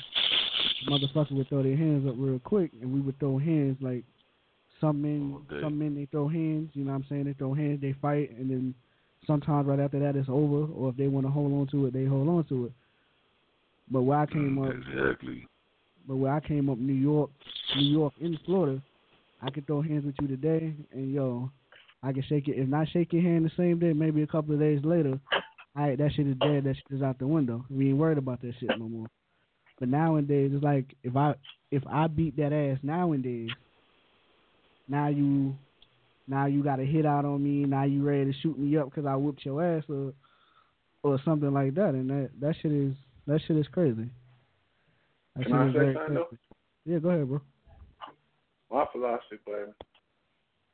motherfuckers 0.90 1.32
would 1.32 1.50
throw 1.50 1.64
their 1.64 1.78
hands 1.78 2.08
up 2.08 2.16
real 2.18 2.40
quick, 2.40 2.72
and 2.82 2.94
we 2.94 3.02
would 3.02 3.20
throw 3.20 3.38
hands 3.38 3.78
like 3.82 4.04
some 4.80 5.02
men, 5.02 5.38
some 5.62 5.78
men 5.80 5.96
they 5.96 6.06
throw 6.06 6.28
hands. 6.28 6.70
You 6.74 6.86
know 6.86 6.92
what 6.92 6.98
I'm 6.98 7.06
saying? 7.10 7.26
They 7.26 7.34
throw 7.34 7.54
hands, 7.54 7.82
they 7.82 7.94
fight, 8.02 8.32
and 8.38 8.50
then 8.50 8.76
sometimes 9.26 9.68
right 9.68 9.80
after 9.80 10.00
that 10.00 10.16
it's 10.16 10.30
over, 10.30 10.72
or 10.72 10.90
if 10.90 10.98
they 10.98 11.08
want 11.08 11.26
to 11.26 11.32
hold 11.32 11.54
on 11.54 11.68
to 11.72 11.88
it, 11.88 11.94
they 11.94 12.06
hold 12.06 12.28
on 12.30 12.44
to 12.46 12.66
it. 12.66 12.72
But 13.90 14.04
where 14.04 14.20
I 14.20 14.26
came 14.26 14.58
up, 14.60 14.74
exactly. 14.74 15.48
But 16.08 16.18
where 16.18 16.34
I 16.34 16.40
came 16.40 16.70
up, 16.70 16.78
New 16.78 16.94
York, 16.94 17.30
New 17.76 17.86
York 17.86 18.14
in 18.20 18.38
Florida, 18.46 18.82
I 19.42 19.50
could 19.50 19.68
throw 19.68 19.82
hands 19.82 20.06
with 20.06 20.16
you 20.22 20.28
today, 20.28 20.74
and 20.92 21.14
yo, 21.14 21.52
I 22.04 22.14
can 22.14 22.24
shake 22.24 22.48
it. 22.48 22.58
If 22.58 22.68
not 22.68 22.88
shake 22.90 23.14
your 23.14 23.22
hand 23.24 23.46
the 23.46 23.52
same 23.58 23.80
day, 23.80 23.94
maybe 23.94 24.22
a 24.22 24.28
couple 24.28 24.54
of 24.54 24.60
days 24.60 24.82
later, 24.84 25.20
I 25.76 25.96
that 25.96 26.12
shit 26.14 26.28
is 26.28 26.36
dead. 26.38 26.64
That 26.64 26.76
shit 26.76 26.98
is 26.98 27.02
out 27.02 27.20
the 27.20 27.28
window. 27.28 27.66
We 27.70 27.90
ain't 27.90 27.98
worried 27.98 28.18
about 28.18 28.42
that 28.42 28.54
shit 28.60 28.70
no 28.78 28.90
more. 28.90 29.08
But 29.80 29.90
nowadays, 29.90 30.52
it's 30.54 30.64
like 30.64 30.96
if 31.04 31.16
I 31.16 31.36
if 31.72 31.84
I 31.88 32.08
beat 32.08 32.38
that 32.38 32.54
ass 32.54 32.80
nowadays, 32.82 33.50
now 34.88 35.08
you 35.08 35.56
now 36.28 36.46
you 36.46 36.64
got 36.64 36.80
a 36.80 36.86
hit 36.86 37.06
out 37.06 37.26
on 37.26 37.44
me. 37.44 37.66
Now 37.66 37.84
you 37.84 38.04
ready 38.04 38.26
to 38.26 38.40
shoot 38.40 38.58
me 38.58 38.76
up 38.78 38.90
because 38.90 39.06
I 39.06 39.16
whooped 39.16 39.46
your 39.46 39.64
ass 39.64 39.84
or 39.88 40.14
or 41.04 41.20
something 41.24 41.54
like 41.54 41.76
that. 41.76 41.90
And 41.90 42.10
that 42.10 42.30
that 42.42 42.56
shit 42.62 42.72
is 42.72 42.96
that 43.28 43.40
shit 43.48 43.58
is 43.58 43.68
crazy. 43.72 44.10
That 45.36 45.46
Can 45.46 45.54
I 45.54 45.68
say 45.72 45.94
something, 45.94 46.16
crazy. 46.16 46.38
Yeah, 46.86 47.00
go 47.00 47.10
ahead, 47.10 47.28
bro. 47.28 47.42
My 48.72 48.86
philosophy, 48.92 49.38
baby. 49.46 49.72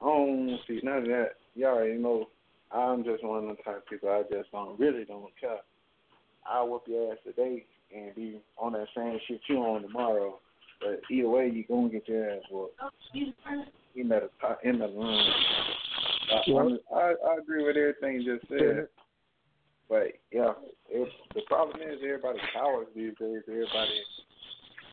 I 0.02 0.06
don't 0.06 0.60
see 0.68 0.80
none 0.82 1.00
of 1.00 1.06
that. 1.06 1.32
You 1.56 1.66
already 1.66 1.98
know. 1.98 2.30
I'm 2.72 3.04
just 3.04 3.24
one 3.24 3.50
of 3.50 3.58
the 3.58 3.64
type 3.64 3.78
of 3.78 3.86
people. 3.86 4.10
I 4.10 4.24
just 4.34 4.52
don't 4.52 4.80
really 4.80 5.06
don't 5.06 5.30
care. 5.40 5.60
I'll 6.46 6.68
whoop 6.68 6.84
your 6.88 7.12
ass 7.12 7.20
today 7.24 7.66
and 7.96 8.16
be 8.16 8.42
on 8.58 8.74
that 8.74 8.88
same 8.96 9.20
shit 9.28 9.42
you 9.48 9.58
on 9.58 9.82
tomorrow. 9.84 10.40
But 10.80 11.02
either 11.10 11.30
way, 11.30 11.50
you 11.54 11.64
gonna 11.68 11.90
get 11.90 12.08
your 12.08 12.30
ass 12.30 12.42
whooped. 12.52 12.80
In 13.96 14.08
that 14.10 14.30
in 14.64 14.80
the 14.80 14.88
line. 14.88 15.32
I, 16.32 16.96
I 16.96 17.14
I 17.30 17.38
agree 17.40 17.64
with 17.64 17.78
everything 17.78 18.22
you 18.22 18.38
just 18.38 18.50
said. 18.50 18.88
But 19.90 20.14
yeah, 20.32 20.54
it, 20.90 21.10
the 21.36 21.42
problem 21.48 21.82
is 21.82 22.00
everybody 22.04 22.40
cowards 22.54 22.90
these 22.96 23.14
days. 23.20 23.44
Everybody 23.48 24.02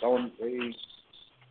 don't 0.01 0.32
they 0.38 0.74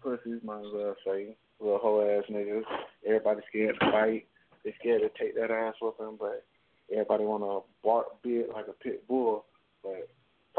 pussies 0.04 0.41
might 0.43 0.60
as 0.60 0.74
well 0.74 0.95
say 1.06 1.36
little 1.60 1.80
hoe 1.80 2.02
ass 2.02 2.26
niggas. 2.30 2.64
Everybody 3.06 3.41
scared 3.50 3.76
to 3.80 3.91
fight. 3.91 4.28
They 4.64 4.74
scared 4.80 5.02
to 5.02 5.10
take 5.24 5.36
that 5.36 5.52
ass 5.52 5.76
whooping, 5.82 6.18
but 6.20 6.45
everybody 6.91 7.24
wanna 7.26 7.60
bark 7.84 8.22
big 8.24 8.45
like 8.54 8.68
a 8.68 8.74
pit 8.74 9.08
bull, 9.08 9.45
but 9.84 10.08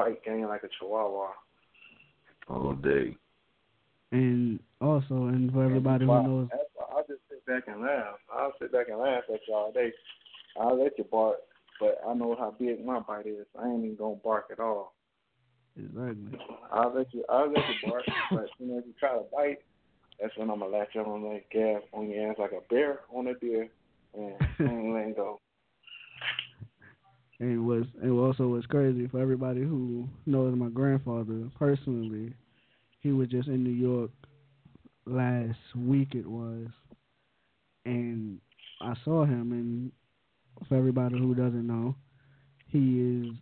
fight 0.00 0.24
game 0.24 0.46
like 0.46 0.62
a 0.62 0.68
chihuahua. 0.78 1.32
All 2.48 2.72
day. 2.74 3.16
And 4.12 4.58
also, 4.80 5.26
and 5.26 5.52
for 5.52 5.64
everybody 5.64 6.04
who 6.04 6.22
knows, 6.22 6.48
I'll 6.90 7.06
just 7.06 7.20
sit 7.28 7.44
back 7.46 7.64
and 7.68 7.82
laugh. 7.82 8.16
I'll 8.32 8.52
sit 8.60 8.72
back 8.72 8.88
and 8.88 8.98
laugh 8.98 9.22
at 9.32 9.40
y'all 9.46 9.56
all 9.56 9.72
day. 9.72 9.92
I'll 10.60 10.82
let 10.82 10.98
you 10.98 11.04
bark, 11.04 11.36
but 11.78 12.00
I 12.06 12.14
know 12.14 12.34
how 12.36 12.54
big 12.58 12.84
my 12.84 13.00
bite 13.00 13.26
is. 13.26 13.46
I 13.60 13.68
ain't 13.68 13.84
even 13.84 13.96
gonna 13.96 14.16
bark 14.16 14.46
at 14.50 14.58
all. 14.58 14.94
exactly. 15.76 16.38
I'll 16.72 16.92
let 16.94 17.12
you 17.14 17.24
I'll 17.28 17.48
let 17.48 17.64
you 17.68 17.90
bark, 17.90 18.04
but 18.32 18.46
you 18.58 18.66
know 18.66 18.78
if 18.78 18.86
you 18.86 18.94
try 18.98 19.12
to 19.12 19.24
bite, 19.32 19.58
that's 20.20 20.36
when 20.36 20.50
I'm 20.50 20.58
gonna 20.58 20.76
latch 20.76 20.96
on 20.96 21.22
like 21.22 21.48
gas 21.50 21.82
on 21.92 22.10
your 22.10 22.30
ass 22.30 22.36
like 22.38 22.52
a 22.52 22.62
bear 22.68 23.00
on 23.14 23.28
a 23.28 23.34
deer 23.34 23.68
and 24.14 24.34
I 24.40 24.62
ain't 24.62 24.94
letting 24.94 25.14
go. 25.14 25.40
And 27.40 27.66
was 27.66 27.84
and 28.02 28.12
also 28.18 28.44
was 28.48 28.66
crazy 28.66 29.08
for 29.08 29.18
everybody 29.18 29.60
who 29.60 30.06
knows 30.26 30.54
my 30.56 30.68
grandfather 30.68 31.48
personally, 31.58 32.34
he 33.00 33.12
was 33.12 33.28
just 33.28 33.48
in 33.48 33.64
New 33.64 33.70
York 33.70 34.10
last 35.06 35.58
week 35.74 36.14
it 36.14 36.26
was, 36.26 36.68
and 37.86 38.38
I 38.82 38.94
saw 39.04 39.24
him. 39.24 39.52
And 39.52 39.92
for 40.68 40.76
everybody 40.76 41.18
who 41.18 41.34
doesn't 41.34 41.66
know, 41.66 41.94
he 42.68 42.78
is 43.00 43.34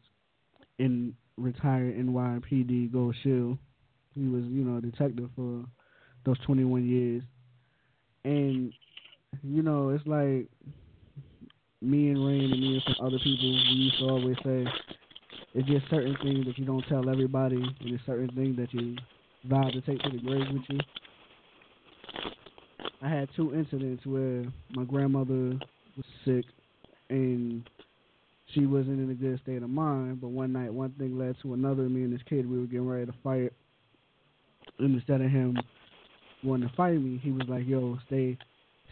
in 0.79 1.15
retired 1.37 1.97
NYPD 1.97 2.93
Gold 2.93 3.17
Shield. 3.25 3.59
He 4.15 4.29
was 4.29 4.45
you 4.45 4.63
know 4.63 4.79
a 4.79 4.81
detective 4.81 5.31
for 5.35 5.65
those 6.25 6.39
21 6.47 6.87
years, 6.87 7.23
and 8.25 8.73
you 9.43 9.63
know, 9.63 9.91
it's 9.91 10.07
like 10.07 10.49
me 11.81 12.11
and 12.11 12.27
Rain 12.27 12.51
and 12.51 12.61
me 12.61 12.75
and 12.75 12.83
some 12.85 13.07
other 13.07 13.19
people. 13.19 13.51
We 13.51 13.75
used 13.75 13.99
to 13.99 14.05
always 14.05 14.37
say 14.45 14.67
it's 15.55 15.69
just 15.69 15.89
certain 15.91 16.17
things 16.23 16.47
that 16.47 16.59
you 16.59 16.65
don't 16.65 16.85
tell 16.89 17.09
everybody, 17.09 17.57
and 17.57 17.95
it's 17.95 18.05
certain 18.07 18.31
things 18.35 18.57
that 18.57 18.73
you 18.73 18.97
vow 19.45 19.71
to 19.71 19.81
take 19.83 20.01
to 20.03 20.11
the 20.11 20.19
grave 20.19 20.47
with 20.53 20.63
you. 20.69 20.81
I 23.01 23.09
had 23.09 23.29
two 23.37 23.55
incidents 23.55 24.05
where 24.05 24.45
my 24.71 24.85
grandmother 24.85 25.59
was 25.97 26.07
sick 26.25 26.45
and 27.11 27.69
she 28.55 28.67
wasn't 28.67 29.01
in 29.01 29.11
a 29.11 29.15
good 29.15 29.41
state 29.43 29.63
of 29.63 29.71
mind. 29.71 30.21
But 30.21 30.29
one 30.29 30.53
night, 30.53 30.73
one 30.73 30.93
thing 30.99 31.19
led 31.19 31.37
to 31.43 31.55
another. 31.55 31.83
Me 31.89 32.03
and 32.03 32.13
this 32.13 32.23
kid, 32.29 32.49
we 32.49 32.59
were 32.59 32.67
getting 32.67 32.89
ready 32.89 33.07
to 33.07 33.15
fight, 33.23 33.53
and 34.79 34.95
instead 34.95 35.21
of 35.21 35.31
him 35.31 35.59
wanting 36.43 36.69
to 36.69 36.75
fight 36.75 37.01
me, 37.01 37.19
he 37.23 37.31
was 37.31 37.49
like, 37.49 37.67
"Yo, 37.67 37.99
stay, 38.07 38.37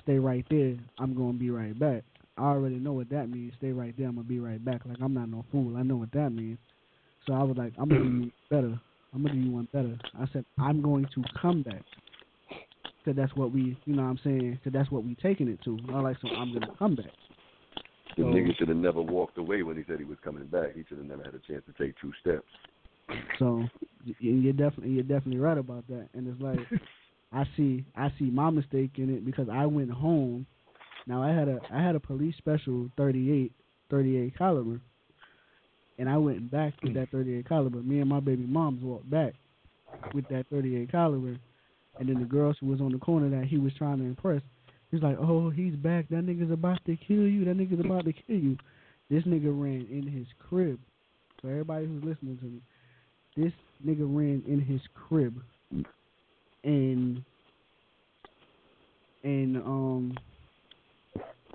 stay 0.03 0.18
right 0.18 0.45
there. 0.51 0.76
I'm 0.99 1.14
gonna 1.14 1.32
be 1.32 1.51
right 1.51 1.78
back." 1.78 2.05
I 2.39 2.43
already 2.43 2.76
know 2.76 2.93
what 2.93 3.09
that 3.11 3.28
means. 3.30 3.53
Stay 3.59 3.72
right 3.72 3.95
there. 3.97 4.09
I'm 4.09 4.16
gonna 4.16 4.28
be 4.28 4.41
right 4.41 4.62
back. 4.62 4.82
Like 4.84 4.99
I'm 5.01 5.14
not 5.14 5.28
no 5.30 5.45
fool. 5.51 5.76
I 5.76 5.82
know 5.82 5.97
what 5.97 6.12
that 6.12 6.30
means. 6.30 6.59
So 7.26 7.34
I 7.34 7.43
was 7.43 7.57
like, 7.57 7.72
I'm 7.78 7.89
gonna 7.89 8.03
do 8.03 8.09
you 8.09 8.30
better. 8.51 8.80
I'm 9.14 9.22
gonna 9.22 9.34
do 9.34 9.41
you 9.41 9.51
one 9.53 9.68
better. 9.72 9.99
I 10.18 10.26
said, 10.32 10.45
I'm 10.59 10.82
going 10.82 11.07
to 11.14 11.22
come 11.41 11.62
back. 11.62 11.82
Cause 13.05 13.14
that's 13.16 13.34
what 13.37 13.53
we, 13.53 13.78
you 13.84 13.95
know 13.95 14.03
what 14.03 14.09
I'm 14.09 14.20
saying? 14.24 14.59
Cause 14.64 14.72
that's 14.72 14.91
what 14.91 15.05
we 15.05 15.14
taking 15.16 15.47
it 15.49 15.61
to. 15.64 15.78
I 15.95 16.01
like, 16.01 16.16
so 16.20 16.28
I'm 16.28 16.53
gonna 16.53 16.74
come 16.78 16.97
back. 16.97 17.07
The 18.16 18.22
So- 18.22 18.28
nigga 18.28 18.57
should 18.59 18.68
have 18.68 18.76
never 18.76 19.01
walked 19.01 19.39
away 19.39 19.62
when 19.62 19.76
he 19.76 19.84
said 19.87 19.99
he 19.99 20.05
was 20.05 20.18
coming 20.24 20.47
back. 20.47 20.74
He 20.74 20.84
should 20.89 20.99
have 20.99 21.07
never 21.07 21.22
had 21.22 21.34
a 21.34 21.39
chance 21.39 21.62
to 21.66 21.82
take 21.82 21.95
two 22.01 22.12
steps. 22.20 22.47
So 23.39 23.64
you're 24.18 24.53
definitely 24.53 24.91
you're 24.91 25.03
definitely 25.05 25.39
right 25.39 25.57
about 25.59 25.87
that. 25.89 26.09
And 26.14 26.26
it's 26.28 26.41
like 26.41 26.59
I 27.32 27.45
see 27.57 27.84
I 27.97 28.12
see 28.18 28.24
my 28.30 28.51
mistake 28.51 28.93
in 28.97 29.14
it 29.14 29.24
because 29.24 29.49
I 29.51 29.66
went 29.66 29.91
home. 29.91 30.47
Now 31.07 31.23
I 31.23 31.29
had 31.29 31.49
a 31.49 31.61
I 31.73 31.81
had 31.81 31.95
a 31.95 32.01
police 32.01 32.35
special 32.37 32.91
38 32.97 33.53
38 33.91 34.37
caliber, 34.37 34.81
and 35.99 36.09
I 36.09 36.17
went 36.17 36.51
back 36.51 36.75
with 36.83 36.95
that 36.95 37.11
38 37.11 37.49
caliber. 37.49 37.79
Me 37.79 38.01
and 38.01 38.09
my 38.09 38.21
baby 38.21 38.45
moms 38.45 38.83
walked 38.83 39.09
back 39.09 39.35
with 40.15 40.27
that 40.29 40.47
38 40.51 40.91
caliber, 40.91 41.37
and 41.99 42.09
then 42.09 42.19
the 42.19 42.25
girls 42.25 42.57
who 42.61 42.67
was 42.67 42.81
on 42.81 42.93
the 42.93 42.99
corner 42.99 43.29
that 43.31 43.47
he 43.47 43.59
was 43.59 43.73
trying 43.75 43.99
to 43.99 44.05
impress, 44.05 44.43
he's 44.91 45.03
like, 45.03 45.17
"Oh, 45.19 45.51
he's 45.51 45.77
back. 45.77 46.09
That 46.09 46.27
nigga's 46.27 46.51
about 46.51 46.85
to 46.87 46.97
kill 46.97 47.27
you. 47.27 47.45
That 47.45 47.57
nigga's 47.57 47.85
about 47.85 48.05
to 48.05 48.13
kill 48.13 48.37
you." 48.37 48.57
This 49.09 49.23
nigga 49.23 49.47
ran 49.47 49.87
in 49.89 50.07
his 50.07 50.27
crib. 50.49 50.81
For 51.41 51.51
everybody 51.51 51.87
who's 51.87 52.03
listening 52.03 52.39
to 52.39 52.45
me, 52.45 52.61
this 53.37 53.53
nigga 53.85 54.01
ran 54.01 54.43
in 54.49 54.61
his 54.61 54.81
crib, 54.95 55.41
and 56.65 57.23
and 59.23 59.57
um 59.59 60.17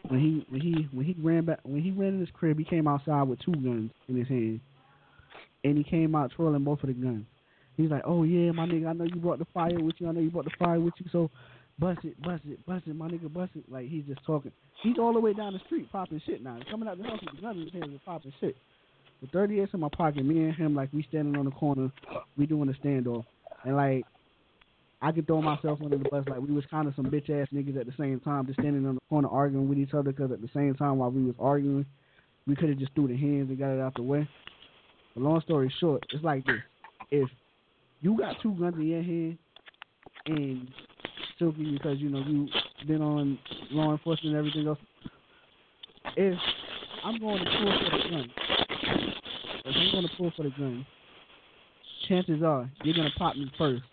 when 0.08 0.20
he 0.20 0.46
when 0.50 0.62
he 0.62 0.88
when 0.92 1.06
he 1.06 1.16
ran 1.22 1.46
back 1.46 1.60
when 1.64 1.82
he 1.82 1.92
ran 1.92 2.16
in 2.16 2.20
his 2.20 2.30
crib, 2.34 2.58
he 2.58 2.64
came 2.64 2.88
outside 2.88 3.24
with 3.24 3.40
two 3.40 3.54
guns 3.54 3.92
in 4.08 4.16
his 4.18 4.28
hand, 4.28 4.60
and 5.64 5.78
he 5.78 5.84
came 5.84 6.16
out 6.16 6.32
twirling 6.36 6.64
both 6.64 6.82
of 6.84 6.88
the 6.88 6.94
guns. 6.94 7.26
He's 7.78 7.90
like, 7.90 8.04
"Oh 8.06 8.24
yeah, 8.24 8.52
my 8.52 8.66
nigga, 8.66 8.88
I 8.88 8.94
know 8.94 9.06
you 9.06 9.16
brought 9.16 9.40
the 9.40 9.48
fire 9.54 9.80
with 9.80 9.96
you. 10.00 10.10
I 10.10 10.12
know 10.12 10.20
you 10.20 10.32
brought 10.32 10.46
the 10.46 10.52
fire 10.60 10.80
with 10.80 10.94
you. 10.98 11.06
So 11.12 11.30
bust 11.80 12.00
it, 12.04 12.22
bust 12.22 12.44
it, 12.48 12.66
bust 12.66 12.88
it, 12.88 12.96
my 12.96 13.08
nigga, 13.08 13.32
bust 13.32 13.52
it." 13.56 13.72
Like 13.72 13.88
he's 13.88 14.06
just 14.06 14.24
talking. 14.26 14.52
He's 14.84 14.98
all 15.00 15.14
the 15.14 15.20
way 15.20 15.34
down 15.34 15.54
the 15.54 15.60
street 15.66 15.92
popping 15.92 16.22
shit 16.26 16.44
now. 16.44 16.56
He's 16.56 16.66
Coming 16.70 16.88
out 16.88 16.98
the 16.98 17.04
house 17.04 17.20
with 17.26 17.36
the 17.36 17.42
gun 17.42 17.58
in 17.58 17.64
his 17.64 17.74
hand 17.74 17.86
and 17.86 18.04
popping 18.04 18.34
shit. 18.40 18.56
The 19.22 19.28
38's 19.28 19.74
in 19.74 19.80
my 19.80 19.90
pocket. 19.96 20.26
Me 20.26 20.46
and 20.46 20.56
him, 20.56 20.76
like 20.76 20.90
we 20.92 21.06
standing 21.10 21.38
on 21.38 21.46
the 21.46 21.52
corner, 21.52 21.92
we 22.38 22.48
doing 22.48 22.70
a 22.70 22.86
standoff, 22.86 23.24
and 23.64 23.76
like 23.76 24.06
I 25.02 25.12
could 25.12 25.26
throw 25.26 25.42
myself 25.42 25.80
under 25.84 25.98
the 25.98 26.08
bus. 26.10 26.26
Like 26.28 26.40
we 26.40 26.54
was 26.54 26.64
kind 26.70 26.88
of 26.88 26.94
some 26.96 27.06
bitch 27.06 27.30
ass 27.30 27.48
niggas 27.52 27.80
at 27.80 27.88
the 27.88 27.94
same 27.98 28.20
time, 28.20 28.46
just 28.46 28.60
standing 28.60 28.86
on 28.86 28.96
the 28.96 29.02
corner 29.10 29.28
arguing 29.30 29.68
with 29.68 29.80
each 29.80 29.94
other. 29.94 30.12
Because 30.12 30.32
at 30.32 30.42
the 30.42 30.50
same 30.54 30.76
time, 30.76 31.00
while 31.00 31.10
we 31.10 31.24
was 31.24 31.36
arguing, 31.40 31.86
we 32.46 32.56
could 32.56 32.70
have 32.70 32.78
just 32.78 32.94
threw 32.94 33.08
the 33.08 33.18
hands 33.18 33.50
and 33.50 33.58
got 33.58 33.72
it 33.72 33.80
out 33.80 33.96
the 33.96 34.04
way. 34.04 34.28
But 35.16 35.24
long 35.24 35.42
story 35.42 35.74
short, 35.80 36.06
it's 36.12 36.24
like 36.24 36.46
this: 36.46 36.60
if 37.10 37.30
you 38.02 38.16
got 38.16 38.36
two 38.44 38.54
guns 38.54 38.76
in 38.76 38.88
your 38.88 39.02
hand 39.02 39.38
and 40.28 40.68
Silky, 41.40 41.72
because 41.72 41.98
you 41.98 42.10
know 42.10 42.20
you 42.20 42.48
been 42.88 43.02
on 43.02 43.40
law 43.72 43.92
enforcement 43.92 44.36
and 44.36 44.38
everything 44.38 44.68
else, 44.68 44.80
if 46.16 46.38
I'm 47.04 47.20
going 47.20 47.44
to 47.44 47.46
pull 47.46 47.80
for 47.80 47.98
the 47.98 48.10
gun, 48.10 48.32
if 49.66 49.76
I'm 49.76 49.92
going 49.92 50.08
to 50.08 50.16
pull 50.16 50.32
for 50.38 50.44
the 50.44 50.50
gun, 50.52 50.86
chances 52.08 52.44
are 52.44 52.70
you're 52.84 52.96
gonna 52.96 53.10
pop 53.18 53.36
me 53.36 53.52
first 53.58 53.84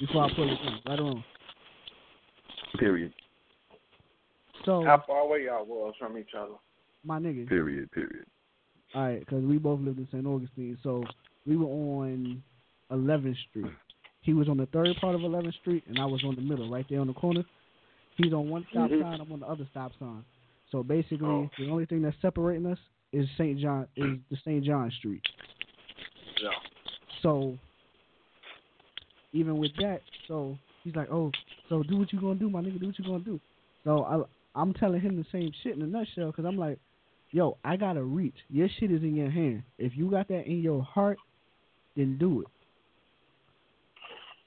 before 0.00 0.24
I 0.24 0.34
pull 0.34 0.46
the 0.48 0.54
gun. 0.56 0.80
Right 0.86 0.98
or 1.00 1.02
wrong? 1.02 1.24
Period. 2.78 3.12
So 4.64 4.84
How 4.84 5.02
far 5.06 5.20
away 5.20 5.44
y'all 5.44 5.64
was 5.64 5.94
from 5.98 6.18
each 6.18 6.30
other? 6.36 6.54
my 7.04 7.18
nigga, 7.20 7.48
Period. 7.48 7.90
Period. 7.92 8.26
all 8.94 9.02
right, 9.04 9.20
because 9.20 9.44
we 9.44 9.58
both 9.58 9.80
lived 9.80 9.98
in 9.98 10.08
St. 10.10 10.26
Augustine, 10.26 10.76
so 10.82 11.04
we 11.46 11.56
were 11.56 11.66
on 11.66 12.42
11th 12.90 13.36
Street. 13.50 13.70
He 14.22 14.32
was 14.34 14.48
on 14.48 14.56
the 14.56 14.66
third 14.66 14.88
part 15.00 15.14
of 15.14 15.20
11th 15.20 15.54
Street, 15.60 15.84
and 15.86 15.98
I 16.00 16.04
was 16.04 16.24
on 16.24 16.34
the 16.34 16.40
middle, 16.42 16.68
right 16.68 16.84
there 16.90 17.00
on 17.00 17.06
the 17.06 17.12
corner. 17.14 17.44
He's 18.16 18.32
on 18.32 18.48
one 18.50 18.66
stop 18.70 18.90
Mhm. 18.90 19.02
sign, 19.02 19.20
I'm 19.20 19.30
on 19.32 19.40
the 19.40 19.46
other 19.46 19.66
stop 19.70 19.92
sign. 20.00 20.24
So 20.70 20.82
basically, 20.82 21.28
Oh. 21.28 21.48
the 21.58 21.70
only 21.70 21.86
thing 21.86 22.02
that's 22.02 22.18
separating 22.20 22.66
us 22.66 22.78
is 23.12 23.30
St. 23.36 23.58
John 23.60 23.86
is 23.94 24.18
the 24.30 24.36
St. 24.38 24.64
John 24.64 24.90
Street. 24.90 25.22
Yeah. 26.42 26.50
So 27.22 27.56
even 29.36 29.58
with 29.58 29.72
that, 29.76 30.00
so 30.28 30.58
he's 30.84 30.94
like, 30.96 31.10
"Oh, 31.10 31.30
so 31.68 31.82
do 31.82 31.96
what 31.96 32.12
you 32.12 32.20
gonna 32.20 32.36
do, 32.36 32.50
my 32.50 32.60
nigga. 32.60 32.80
Do 32.80 32.86
what 32.86 32.98
you 32.98 33.04
gonna 33.04 33.24
do." 33.24 33.40
So 33.84 34.04
I, 34.04 34.60
I'm 34.60 34.72
telling 34.74 35.00
him 35.00 35.16
the 35.16 35.26
same 35.30 35.52
shit 35.62 35.76
in 35.76 35.82
a 35.82 35.86
nutshell 35.86 36.28
because 36.28 36.44
I'm 36.44 36.58
like, 36.58 36.78
"Yo, 37.30 37.58
I 37.64 37.76
gotta 37.76 38.02
reach. 38.02 38.36
Your 38.48 38.68
shit 38.78 38.90
is 38.90 39.02
in 39.02 39.14
your 39.14 39.30
hand. 39.30 39.62
If 39.78 39.96
you 39.96 40.10
got 40.10 40.28
that 40.28 40.46
in 40.46 40.62
your 40.62 40.82
heart, 40.82 41.18
then 41.96 42.18
do 42.18 42.42
it." 42.42 42.48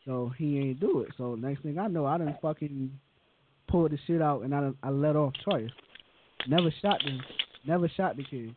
So 0.05 0.31
he 0.37 0.57
ain't 0.57 0.79
do 0.79 1.01
it. 1.01 1.09
So 1.17 1.35
next 1.35 1.61
thing 1.61 1.77
I 1.77 1.87
know, 1.87 2.05
I 2.05 2.17
done 2.17 2.35
fucking 2.41 2.91
pulled 3.67 3.91
the 3.91 3.99
shit 4.07 4.21
out 4.21 4.41
and 4.41 4.55
I 4.55 4.71
I 4.81 4.89
let 4.89 5.15
off 5.15 5.33
twice. 5.43 5.69
Never 6.47 6.73
shot 6.81 6.99
the, 7.03 7.19
never 7.67 7.87
shot 7.89 8.17
the 8.17 8.23
kid. 8.23 8.55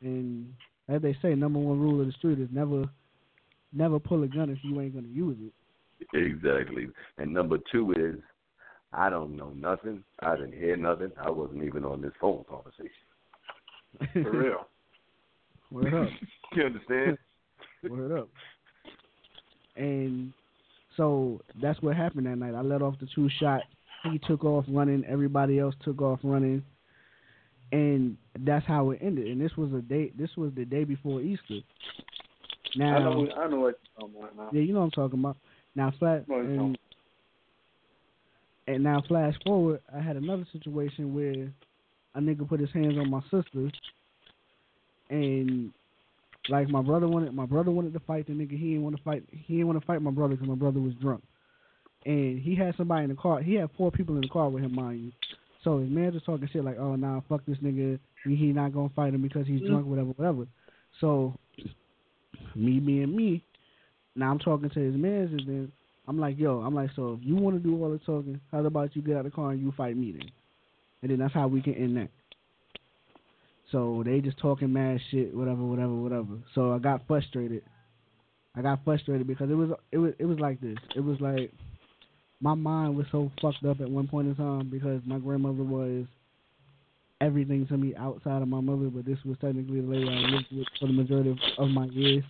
And 0.00 0.54
as 0.88 1.02
they 1.02 1.16
say, 1.20 1.34
number 1.34 1.58
one 1.58 1.78
rule 1.78 2.00
of 2.00 2.06
the 2.06 2.12
street 2.12 2.38
is 2.38 2.48
never, 2.50 2.84
never 3.72 3.98
pull 3.98 4.22
a 4.22 4.28
gun 4.28 4.50
if 4.50 4.58
you 4.62 4.80
ain't 4.80 4.94
gonna 4.94 5.08
use 5.08 5.36
it. 5.40 5.52
Exactly. 6.14 6.88
And 7.18 7.32
number 7.32 7.58
two 7.70 7.92
is, 7.92 8.22
I 8.92 9.10
don't 9.10 9.36
know 9.36 9.50
nothing. 9.50 10.02
I 10.20 10.36
didn't 10.36 10.54
hear 10.54 10.76
nothing. 10.76 11.12
I 11.20 11.30
wasn't 11.30 11.64
even 11.64 11.84
on 11.84 12.00
this 12.00 12.12
phone 12.20 12.44
conversation. 12.48 12.90
For 14.12 14.30
real. 14.30 14.66
Word 15.70 15.94
up. 15.94 16.08
You 16.54 16.64
understand? 16.64 17.18
Word 17.88 18.18
up. 18.18 18.28
And 19.76 20.32
so 20.96 21.40
that's 21.62 21.80
what 21.82 21.96
happened 21.96 22.26
that 22.26 22.36
night. 22.36 22.54
I 22.54 22.62
let 22.62 22.82
off 22.82 22.94
the 23.00 23.08
two 23.14 23.28
shot. 23.38 23.62
He 24.10 24.18
took 24.26 24.44
off 24.44 24.64
running. 24.68 25.04
Everybody 25.06 25.58
else 25.58 25.74
took 25.84 26.00
off 26.00 26.20
running. 26.22 26.62
And 27.70 28.16
that's 28.40 28.66
how 28.66 28.90
it 28.90 29.00
ended. 29.02 29.26
And 29.26 29.40
this 29.40 29.56
was 29.56 29.72
a 29.74 29.82
day. 29.82 30.12
This 30.18 30.30
was 30.36 30.52
the 30.56 30.64
day 30.64 30.84
before 30.84 31.20
Easter. 31.20 31.60
Now, 32.76 32.96
I 32.96 32.98
know. 33.00 33.28
I 33.36 33.48
know 33.48 33.60
what 33.60 33.78
you're 33.98 34.08
talking 34.08 34.16
about 34.18 34.36
now. 34.36 34.48
yeah, 34.52 34.62
you 34.62 34.72
know 34.72 34.80
what 34.80 34.86
I'm 34.86 34.90
talking 34.92 35.20
about. 35.20 35.36
Now, 35.78 35.92
flat 35.96 36.24
and, 36.26 36.76
and 38.66 38.82
now 38.82 39.00
flash 39.06 39.34
forward. 39.46 39.80
I 39.96 40.00
had 40.00 40.16
another 40.16 40.44
situation 40.52 41.14
where 41.14 41.52
a 42.16 42.20
nigga 42.20 42.48
put 42.48 42.58
his 42.58 42.72
hands 42.72 42.98
on 42.98 43.08
my 43.08 43.20
sister, 43.30 43.70
and 45.08 45.72
like 46.48 46.68
my 46.68 46.82
brother 46.82 47.06
wanted, 47.06 47.32
my 47.32 47.46
brother 47.46 47.70
wanted 47.70 47.92
to 47.92 48.00
fight 48.00 48.26
the 48.26 48.32
nigga. 48.32 48.58
He 48.58 48.70
didn't 48.70 48.82
want 48.82 48.96
to 48.96 49.02
fight. 49.04 49.22
He 49.30 49.54
didn't 49.54 49.68
want 49.68 49.80
to 49.80 49.86
fight 49.86 50.02
my 50.02 50.10
brother 50.10 50.34
because 50.34 50.48
my 50.48 50.56
brother 50.56 50.80
was 50.80 50.94
drunk, 50.94 51.22
and 52.04 52.40
he 52.40 52.56
had 52.56 52.74
somebody 52.76 53.04
in 53.04 53.10
the 53.10 53.14
car. 53.14 53.40
He 53.40 53.54
had 53.54 53.70
four 53.76 53.92
people 53.92 54.16
in 54.16 54.22
the 54.22 54.28
car 54.28 54.48
with 54.48 54.64
him, 54.64 54.74
mind 54.74 55.00
you. 55.00 55.12
So 55.62 55.78
his 55.78 55.90
man 55.90 56.10
just 56.10 56.26
talking 56.26 56.48
shit 56.52 56.64
like, 56.64 56.78
"Oh, 56.80 56.96
nah, 56.96 57.20
fuck 57.28 57.42
this 57.46 57.58
nigga. 57.58 58.00
He, 58.24 58.34
he 58.34 58.46
not 58.46 58.74
gonna 58.74 58.90
fight 58.96 59.14
him 59.14 59.22
because 59.22 59.46
he's 59.46 59.60
drunk, 59.60 59.86
whatever, 59.86 60.08
whatever." 60.08 60.48
So 61.00 61.38
me 62.56 62.80
being 62.80 63.14
me, 63.14 63.44
now 64.18 64.30
I'm 64.30 64.38
talking 64.38 64.70
to 64.70 64.80
his 64.80 64.94
mans, 64.96 65.30
and 65.32 65.46
then 65.46 65.72
I'm 66.06 66.18
like, 66.18 66.38
"Yo," 66.38 66.60
I'm 66.60 66.74
like, 66.74 66.90
"So 66.96 67.18
if 67.20 67.26
you 67.26 67.36
want 67.36 67.56
to 67.56 67.62
do 67.62 67.82
all 67.82 67.90
the 67.90 67.98
talking, 67.98 68.40
how 68.50 68.64
about 68.64 68.94
you 68.96 69.02
get 69.02 69.14
out 69.14 69.26
of 69.26 69.32
the 69.32 69.36
car 69.36 69.50
and 69.50 69.60
you 69.60 69.72
fight 69.76 69.96
me 69.96 70.12
then?" 70.12 70.30
And 71.02 71.10
then 71.10 71.18
that's 71.18 71.34
how 71.34 71.46
we 71.48 71.62
can 71.62 71.74
end 71.74 71.96
that. 71.96 72.10
So 73.70 74.02
they 74.04 74.20
just 74.20 74.38
talking 74.38 74.72
mad 74.72 75.00
shit, 75.10 75.34
whatever, 75.34 75.62
whatever, 75.62 75.94
whatever. 75.94 76.38
So 76.54 76.72
I 76.72 76.78
got 76.78 77.06
frustrated. 77.06 77.62
I 78.56 78.62
got 78.62 78.82
frustrated 78.84 79.26
because 79.26 79.50
it 79.50 79.54
was 79.54 79.70
it 79.92 79.98
was 79.98 80.14
it 80.18 80.24
was 80.24 80.38
like 80.40 80.60
this. 80.60 80.78
It 80.96 81.00
was 81.00 81.20
like 81.20 81.52
my 82.40 82.54
mind 82.54 82.96
was 82.96 83.06
so 83.12 83.30
fucked 83.42 83.64
up 83.64 83.80
at 83.80 83.90
one 83.90 84.08
point 84.08 84.28
in 84.28 84.34
time 84.36 84.70
because 84.70 85.02
my 85.04 85.18
grandmother 85.18 85.62
was 85.62 86.06
everything 87.20 87.66
to 87.66 87.76
me 87.76 87.94
outside 87.96 88.42
of 88.42 88.48
my 88.48 88.60
mother, 88.60 88.88
but 88.88 89.04
this 89.04 89.18
was 89.24 89.36
technically 89.40 89.80
the 89.80 89.86
lady 89.86 90.08
I 90.08 90.30
lived 90.30 90.46
with 90.52 90.66
for 90.78 90.86
the 90.86 90.92
majority 90.92 91.30
of, 91.30 91.38
of 91.58 91.68
my 91.68 91.86
years. 91.86 92.24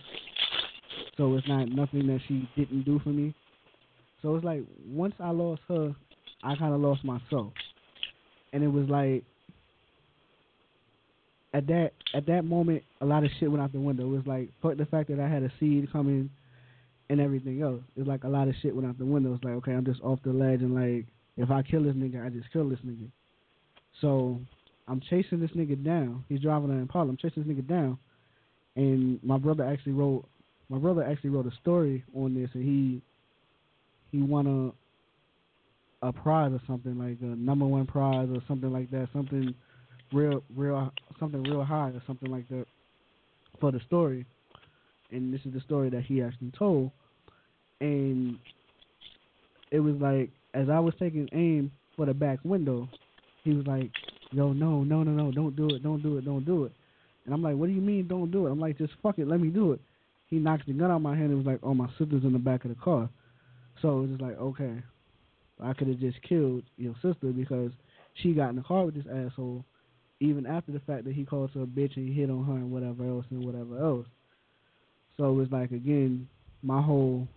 So 1.19 1.35
it's 1.35 1.47
not 1.49 1.67
nothing 1.67 2.07
that 2.07 2.21
she 2.29 2.47
didn't 2.55 2.83
do 2.83 2.97
for 3.03 3.09
me. 3.09 3.35
So 4.21 4.35
it's 4.35 4.45
like 4.45 4.63
once 4.87 5.13
I 5.19 5.31
lost 5.31 5.61
her, 5.67 5.93
I 6.43 6.55
kind 6.55 6.73
of 6.73 6.79
lost 6.79 7.03
myself. 7.03 7.51
and 8.53 8.63
it 8.63 8.69
was 8.69 8.87
like 8.87 9.25
at 11.53 11.67
that 11.67 11.91
at 12.13 12.25
that 12.27 12.45
moment, 12.45 12.83
a 13.01 13.05
lot 13.05 13.25
of 13.25 13.31
shit 13.37 13.51
went 13.51 13.61
out 13.61 13.73
the 13.73 13.81
window. 13.81 14.05
It 14.05 14.15
was 14.15 14.25
like 14.25 14.49
fuck 14.61 14.77
the 14.77 14.85
fact 14.85 15.09
that 15.09 15.19
I 15.19 15.27
had 15.27 15.43
a 15.43 15.51
seed 15.59 15.91
coming 15.91 16.29
and 17.09 17.19
everything 17.19 17.61
else. 17.61 17.81
It's 17.97 18.07
like 18.07 18.23
a 18.23 18.29
lot 18.29 18.47
of 18.47 18.55
shit 18.61 18.73
went 18.73 18.87
out 18.87 18.97
the 18.97 19.05
window. 19.05 19.33
It's 19.33 19.43
like 19.43 19.55
okay, 19.55 19.73
I'm 19.73 19.85
just 19.85 20.01
off 20.01 20.19
the 20.23 20.31
ledge 20.31 20.61
and 20.61 20.73
like 20.73 21.05
if 21.35 21.51
I 21.51 21.63
kill 21.63 21.83
this 21.83 21.95
nigga, 21.95 22.25
I 22.25 22.29
just 22.29 22.49
kill 22.53 22.69
this 22.69 22.79
nigga. 22.87 23.11
So 23.99 24.39
I'm 24.87 25.01
chasing 25.01 25.41
this 25.41 25.51
nigga 25.51 25.83
down. 25.83 26.23
He's 26.29 26.39
driving 26.39 26.69
an 26.69 26.79
Impala. 26.79 27.09
I'm 27.09 27.17
chasing 27.17 27.43
this 27.43 27.53
nigga 27.53 27.67
down, 27.67 27.97
and 28.77 29.21
my 29.21 29.37
brother 29.37 29.65
actually 29.65 29.93
wrote 29.93 30.25
my 30.69 30.77
brother 30.77 31.03
actually 31.03 31.31
wrote 31.31 31.47
a 31.47 31.55
story 31.61 32.03
on 32.15 32.33
this, 32.33 32.49
and 32.53 32.63
he 32.63 33.01
he 34.11 34.21
won 34.23 34.73
a 36.01 36.07
a 36.07 36.13
prize 36.13 36.51
or 36.53 36.61
something 36.65 36.97
like 36.97 37.17
a 37.21 37.35
number 37.35 37.65
one 37.65 37.85
prize 37.85 38.29
or 38.33 38.41
something 38.47 38.71
like 38.71 38.89
that, 38.91 39.09
something 39.11 39.53
real 40.13 40.43
real 40.55 40.91
something 41.19 41.43
real 41.43 41.63
high 41.63 41.89
or 41.89 42.01
something 42.07 42.31
like 42.31 42.47
that 42.49 42.65
for 43.59 43.71
the 43.71 43.79
story. 43.85 44.25
And 45.11 45.33
this 45.33 45.41
is 45.45 45.53
the 45.53 45.61
story 45.61 45.89
that 45.89 46.03
he 46.03 46.21
actually 46.21 46.51
told, 46.57 46.91
and 47.81 48.37
it 49.71 49.79
was 49.79 49.95
like 49.95 50.29
as 50.53 50.69
I 50.69 50.79
was 50.79 50.93
taking 50.99 51.27
aim 51.33 51.71
for 51.95 52.05
the 52.05 52.13
back 52.13 52.39
window, 52.43 52.87
he 53.43 53.53
was 53.53 53.65
like, 53.65 53.91
"Yo, 54.31 54.53
no, 54.53 54.83
no, 54.83 55.03
no, 55.03 55.11
no, 55.11 55.31
don't 55.31 55.55
do 55.55 55.67
it, 55.75 55.83
don't 55.83 56.01
do 56.01 56.17
it, 56.17 56.25
don't 56.25 56.45
do 56.45 56.65
it." 56.65 56.71
And 57.25 57.33
I'm 57.33 57.41
like, 57.41 57.55
"What 57.55 57.67
do 57.67 57.73
you 57.73 57.81
mean, 57.81 58.07
don't 58.07 58.31
do 58.31 58.47
it?" 58.47 58.51
I'm 58.51 58.59
like, 58.59 58.77
"Just 58.77 58.93
fuck 59.01 59.17
it, 59.17 59.27
let 59.27 59.41
me 59.41 59.49
do 59.49 59.73
it." 59.73 59.81
He 60.29 60.37
knocks 60.37 60.63
the 60.67 60.73
gun 60.73 60.91
out 60.91 61.01
my 61.01 61.15
hand. 61.15 61.31
It 61.31 61.35
was 61.35 61.45
like, 61.45 61.59
"Oh, 61.63 61.73
my 61.73 61.89
sister's 61.97 62.23
in 62.23 62.33
the 62.33 62.39
back 62.39 62.63
of 62.65 62.69
the 62.69 62.75
car," 62.75 63.09
so 63.81 63.97
it 63.97 64.01
was 64.01 64.09
just 64.11 64.21
like, 64.21 64.37
okay, 64.37 64.81
I 65.61 65.73
could 65.73 65.87
have 65.87 65.99
just 65.99 66.21
killed 66.21 66.63
your 66.77 66.93
sister 67.01 67.31
because 67.35 67.71
she 68.15 68.33
got 68.33 68.49
in 68.49 68.55
the 68.55 68.61
car 68.61 68.85
with 68.85 68.95
this 68.95 69.05
asshole, 69.07 69.63
even 70.19 70.45
after 70.45 70.71
the 70.71 70.79
fact 70.81 71.05
that 71.05 71.13
he 71.13 71.25
called 71.25 71.51
her 71.51 71.63
a 71.63 71.65
bitch 71.65 71.95
and 71.97 72.13
hit 72.13 72.29
on 72.29 72.45
her 72.45 72.53
and 72.53 72.71
whatever 72.71 73.05
else 73.05 73.25
and 73.29 73.45
whatever 73.45 73.77
else. 73.79 74.07
So 75.17 75.29
it 75.29 75.33
was 75.33 75.51
like 75.51 75.71
again, 75.71 76.27
my 76.63 76.81
whole 76.81 77.27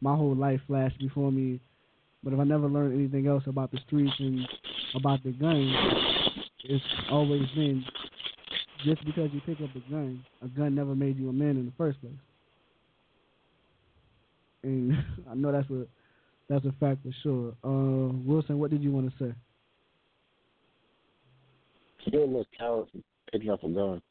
my 0.00 0.14
whole 0.14 0.34
life 0.34 0.60
flashed 0.66 0.98
before 0.98 1.32
me. 1.32 1.60
But 2.22 2.32
if 2.32 2.40
I 2.40 2.44
never 2.44 2.66
learned 2.66 2.94
anything 2.94 3.26
else 3.26 3.44
about 3.46 3.70
the 3.70 3.78
streets 3.86 4.14
and 4.18 4.40
about 4.94 5.22
the 5.22 5.32
gun, 5.32 5.72
it's 6.64 6.84
always 7.10 7.48
been 7.54 7.84
just 8.84 9.04
because 9.04 9.30
you 9.32 9.40
pick 9.44 9.60
up 9.60 9.74
a 9.74 9.90
gun, 9.90 10.24
a 10.42 10.48
gun 10.48 10.74
never 10.74 10.94
made 10.94 11.18
you 11.18 11.28
a 11.28 11.32
man 11.32 11.50
in 11.50 11.66
the 11.66 11.72
first 11.76 12.00
place. 12.00 12.12
And 14.62 14.92
I 15.30 15.34
know 15.34 15.52
that's 15.52 15.70
a 15.70 15.86
that's 16.48 16.64
a 16.64 16.72
fact 16.80 17.02
for 17.02 17.12
sure. 17.22 17.48
Uh, 17.62 18.12
Wilson, 18.24 18.58
what 18.58 18.70
did 18.70 18.82
you 18.82 18.90
want 18.90 19.10
to 19.10 19.24
say? 19.24 19.34
You're 22.04 22.22
a 22.22 22.26
little 22.26 22.46
coward 22.58 22.88
for 22.92 23.00
picking 23.30 23.50
up 23.50 23.62
a 23.62 23.68
gun. 23.68 24.02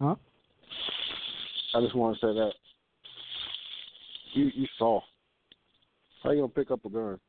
Huh? 0.00 0.14
I 1.74 1.80
just 1.80 1.94
want 1.94 2.18
to 2.18 2.26
say 2.26 2.34
that 2.34 2.52
you 4.34 4.50
you 4.54 4.66
soft. 4.78 5.06
How 6.22 6.30
you 6.30 6.40
gonna 6.40 6.48
pick 6.48 6.70
up 6.70 6.84
a 6.84 6.90
gun? 6.90 7.20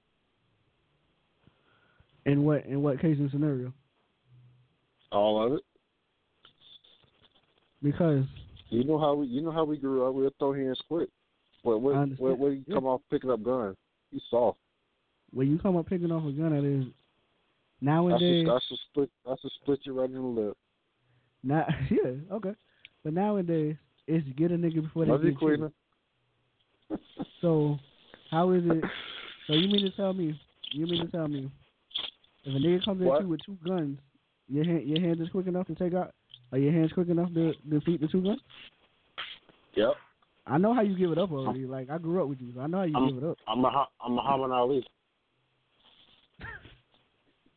In 2.25 2.43
what 2.43 2.65
in 2.65 2.81
what 2.81 2.99
case 2.99 3.17
and 3.19 3.29
scenario? 3.31 3.73
All 5.11 5.45
of 5.45 5.53
it. 5.53 5.61
Because 7.81 8.25
You 8.69 8.83
know 8.83 8.97
how 8.99 9.13
we 9.15 9.27
you 9.27 9.41
know 9.41 9.51
how 9.51 9.63
we 9.63 9.77
grew 9.77 10.07
up. 10.07 10.13
We'll 10.13 10.31
throw 10.39 10.53
hands 10.53 10.81
quick. 10.87 11.09
What 11.63 11.81
what 11.81 11.95
I 11.95 11.99
understand. 11.99 12.29
what, 12.29 12.39
what 12.39 12.47
you 12.49 12.63
come 12.73 12.85
off 12.85 13.01
picking 13.09 13.29
up 13.29 13.43
guns? 13.43 13.75
You 14.11 14.19
soft. 14.29 14.57
when 15.31 15.49
you 15.49 15.59
come 15.59 15.77
up 15.77 15.87
picking 15.87 16.11
off 16.11 16.25
a 16.25 16.31
gun, 16.31 16.53
it 16.53 16.65
is 16.65 16.83
I 16.83 16.85
should, 16.85 17.85
nowadays. 17.85 18.47
I 18.49 18.59
should 18.67 18.77
split 18.89 19.09
I 19.27 19.35
should 19.41 19.51
split 19.61 19.79
you 19.83 19.99
right 19.99 20.09
in 20.09 20.15
the 20.15 20.21
lip. 20.21 20.57
Now, 21.43 21.65
yeah, 21.89 22.11
okay. 22.31 22.53
But 23.03 23.13
nowadays, 23.13 23.75
it's 24.07 24.27
get 24.37 24.51
a 24.51 24.55
nigga 24.55 24.81
before 24.81 25.05
they 25.05 25.11
Love 25.11 25.21
get 25.21 25.31
you. 25.33 25.37
Queen. 25.37 25.71
So, 27.41 27.77
how 28.31 28.51
is 28.51 28.63
it? 28.65 28.83
So 29.47 29.53
you 29.53 29.67
mean 29.69 29.85
to 29.85 29.91
tell 29.91 30.11
me? 30.11 30.37
You 30.73 30.85
mean 30.87 31.05
to 31.05 31.11
tell 31.11 31.27
me? 31.27 31.49
If 32.43 32.55
a 32.55 32.57
nigga 32.57 32.83
comes 32.83 33.01
What? 33.01 33.17
at 33.17 33.21
you 33.23 33.29
with 33.29 33.41
two 33.45 33.57
guns, 33.65 33.99
your 34.47 34.65
hand 34.65 34.89
your 34.89 34.99
hand 34.99 35.21
is 35.21 35.29
quick 35.29 35.47
enough 35.47 35.67
to 35.67 35.75
take 35.75 35.93
out? 35.93 36.13
Are 36.51 36.57
your 36.57 36.71
hands 36.71 36.91
quick 36.93 37.09
enough 37.09 37.33
to 37.33 37.53
defeat 37.69 38.01
the 38.01 38.07
two 38.07 38.21
guns? 38.21 38.39
Yep. 39.75 39.93
I 40.47 40.57
know 40.57 40.73
how 40.73 40.81
you 40.81 40.97
give 40.97 41.11
it 41.11 41.17
up 41.19 41.31
already. 41.31 41.65
Like 41.65 41.89
I 41.89 41.97
grew 41.99 42.21
up 42.23 42.29
with 42.29 42.41
you, 42.41 42.51
so 42.55 42.61
I 42.61 42.67
know 42.67 42.77
how 42.79 42.83
you 42.85 42.95
I'm, 42.95 43.07
give 43.09 43.23
it 43.23 43.29
up. 43.29 43.37
I'm 43.47 43.63
a 43.63 43.85
I'm 44.03 44.13
Muhammad 44.13 44.51
Ali. 44.51 44.85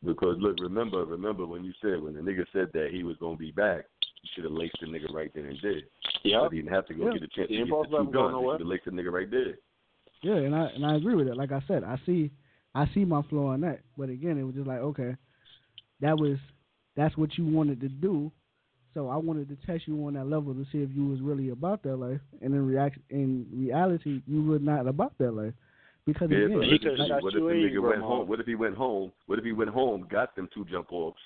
Because 0.04 0.36
look, 0.40 0.56
remember, 0.60 1.04
remember 1.04 1.46
when 1.46 1.62
you 1.64 1.72
said 1.80 2.02
when 2.02 2.14
the 2.14 2.20
nigga 2.20 2.44
said 2.52 2.70
that 2.74 2.88
he 2.90 3.04
was 3.04 3.16
gonna 3.20 3.36
be 3.36 3.52
back, 3.52 3.84
you 4.22 4.28
should 4.34 4.42
have 4.44 4.52
laced 4.52 4.74
the 4.80 4.86
nigga 4.88 5.12
right 5.12 5.30
then 5.32 5.44
and 5.44 5.58
there. 5.62 5.80
Yeah. 6.24 6.40
But 6.42 6.52
he 6.52 6.58
didn't 6.60 6.72
have 6.74 6.86
to 6.88 6.94
go 6.94 7.06
Yeah. 7.06 7.12
get 7.12 7.22
a 7.22 7.28
chance 7.28 7.48
He 7.48 7.58
to 7.58 7.64
get 7.64 7.64
the 7.64 7.66
supposed 7.68 7.90
to 7.90 7.90
two 7.90 7.96
let 7.98 8.06
him 8.06 8.12
go 8.12 8.22
guns. 8.22 8.28
He 8.28 8.32
nowhere. 8.32 8.54
should 8.54 8.60
have 8.62 8.68
laced 8.68 8.84
the 8.86 8.90
nigga 8.90 9.12
right 9.12 9.30
there. 9.30 9.58
Yeah, 10.22 10.36
and 10.44 10.54
I 10.56 10.66
and 10.74 10.84
I 10.84 10.96
agree 10.96 11.14
with 11.14 11.28
it. 11.28 11.36
Like 11.36 11.52
I 11.52 11.62
said, 11.68 11.84
I 11.84 11.98
see 12.04 12.32
I 12.74 12.86
see 12.94 13.04
my 13.04 13.22
flaw 13.30 13.52
on 13.52 13.60
that. 13.60 13.80
But 13.96 14.08
again, 14.08 14.38
it 14.38 14.42
was 14.42 14.56
just 14.56 14.66
like 14.66 14.80
okay, 14.80 15.14
that 16.00 16.18
was 16.18 16.36
that's 16.96 17.16
what 17.16 17.38
you 17.38 17.46
wanted 17.46 17.80
to 17.82 17.88
do. 17.88 18.32
So 18.94 19.08
I 19.08 19.16
wanted 19.16 19.48
to 19.48 19.66
test 19.66 19.88
you 19.88 20.06
on 20.06 20.14
that 20.14 20.26
level 20.26 20.52
to 20.54 20.64
see 20.70 20.78
if 20.78 20.90
you 20.94 21.06
was 21.06 21.20
really 21.20 21.48
about 21.48 21.82
that 21.84 21.96
life. 21.96 22.20
And 22.42 22.54
in 22.54 22.66
react 22.66 22.98
in 23.10 23.46
reality, 23.52 24.22
you 24.26 24.44
were 24.44 24.58
not 24.58 24.86
about 24.86 25.16
that 25.18 25.32
life. 25.32 25.54
Because 26.04 26.30
Yeah, 26.30 26.38
again, 26.38 26.58
but 26.58 26.64
He 26.64 26.72
listen, 26.72 26.90
could've 26.90 27.06
see, 27.06 27.08
shot 27.08 27.22
what 27.22 27.34
if 27.34 27.40
the 27.40 27.46
nigga 27.46 27.80
went 27.80 27.80
Grandma. 27.80 28.06
home? 28.06 28.28
What 28.28 28.40
if 28.40 28.46
he 28.46 28.54
went 28.54 28.74
home? 28.74 29.12
What 29.26 29.38
if 29.38 29.44
he 29.44 29.52
went 29.52 29.70
home, 29.70 30.06
got 30.10 30.36
them 30.36 30.48
two 30.52 30.66
jump 30.70 30.92
offs, 30.92 31.20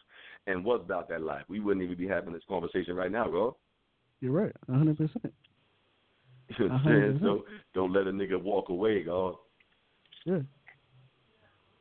and 0.47 0.65
was 0.65 0.81
about 0.85 1.09
that 1.09 1.23
life? 1.23 1.45
We 1.49 1.61
wouldn't 1.61 1.83
even 1.85 1.97
be 1.97 2.07
having 2.07 2.33
this 2.33 2.43
conversation 2.49 2.95
right 2.95 3.11
now, 3.11 3.29
bro. 3.29 3.57
you're 4.21 4.33
right, 4.33 4.53
a 4.69 4.73
hundred 4.73 4.99
percent. 4.99 5.33
You 6.59 6.69
know 6.69 6.75
what 6.75 6.81
I'm 6.83 6.87
saying? 6.87 7.21
So 7.23 7.45
don't 7.75 7.93
let 7.93 8.07
a 8.07 8.13
nigga 8.13 8.41
walk 8.41 8.69
away, 8.69 9.03
dog. 9.03 9.35
Yeah. 10.25 10.35
You 10.35 10.39
know 10.39 10.45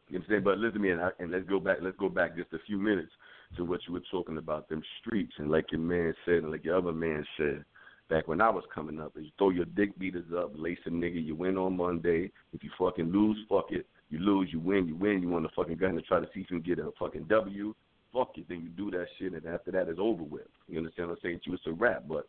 what 0.07 0.17
I'm 0.17 0.25
saying? 0.27 0.43
But 0.43 0.57
listen 0.57 0.73
to 0.73 0.79
me, 0.79 0.89
and, 0.89 1.01
I, 1.01 1.09
and 1.19 1.31
let's 1.31 1.47
go 1.47 1.59
back. 1.59 1.77
Let's 1.83 1.97
go 1.97 2.09
back 2.09 2.36
just 2.36 2.51
a 2.51 2.57
few 2.65 2.79
minutes 2.79 3.11
to 3.57 3.65
what 3.65 3.81
you 3.87 3.93
were 3.93 4.03
talking 4.11 4.37
about, 4.37 4.69
them 4.69 4.83
streets, 4.99 5.33
and 5.37 5.51
like 5.51 5.71
your 5.71 5.81
man 5.81 6.13
said, 6.25 6.35
and 6.35 6.51
like 6.51 6.65
your 6.65 6.77
other 6.77 6.91
man 6.91 7.25
said, 7.37 7.63
back 8.09 8.27
when 8.27 8.41
I 8.41 8.49
was 8.49 8.63
coming 8.73 8.99
up, 8.99 9.13
is 9.17 9.25
you 9.25 9.31
throw 9.37 9.49
your 9.49 9.65
dick 9.65 9.97
beaters 9.97 10.25
up, 10.37 10.51
lace 10.55 10.77
a 10.85 10.89
nigga, 10.89 11.23
you 11.23 11.35
win 11.35 11.57
on 11.57 11.77
Monday. 11.77 12.31
If 12.53 12.63
you 12.63 12.69
fucking 12.77 13.11
lose, 13.11 13.37
fuck 13.49 13.71
it. 13.71 13.87
You 14.09 14.19
lose, 14.19 14.49
you 14.51 14.59
win, 14.59 14.87
you 14.87 14.95
win. 14.95 15.21
You 15.21 15.29
want 15.29 15.45
a 15.45 15.49
fucking 15.55 15.77
gun 15.77 15.95
to 15.95 16.01
try 16.01 16.19
to 16.19 16.25
see 16.33 16.41
if 16.41 16.51
you 16.51 16.59
can 16.59 16.75
get 16.75 16.79
a 16.79 16.91
fucking 16.99 17.25
W. 17.25 17.73
Fuck 18.13 18.37
it, 18.37 18.47
then 18.47 18.61
you 18.61 18.69
do 18.69 18.91
that 18.91 19.07
shit, 19.17 19.33
and 19.33 19.45
after 19.45 19.71
that, 19.71 19.89
it's 19.89 19.99
over 19.99 20.23
with. 20.23 20.47
You 20.67 20.77
understand 20.77 21.09
what 21.09 21.15
I'm 21.15 21.21
saying? 21.23 21.39
To 21.43 21.49
you, 21.49 21.55
it's 21.55 21.67
a 21.67 21.73
rap, 21.73 22.05
but 22.07 22.27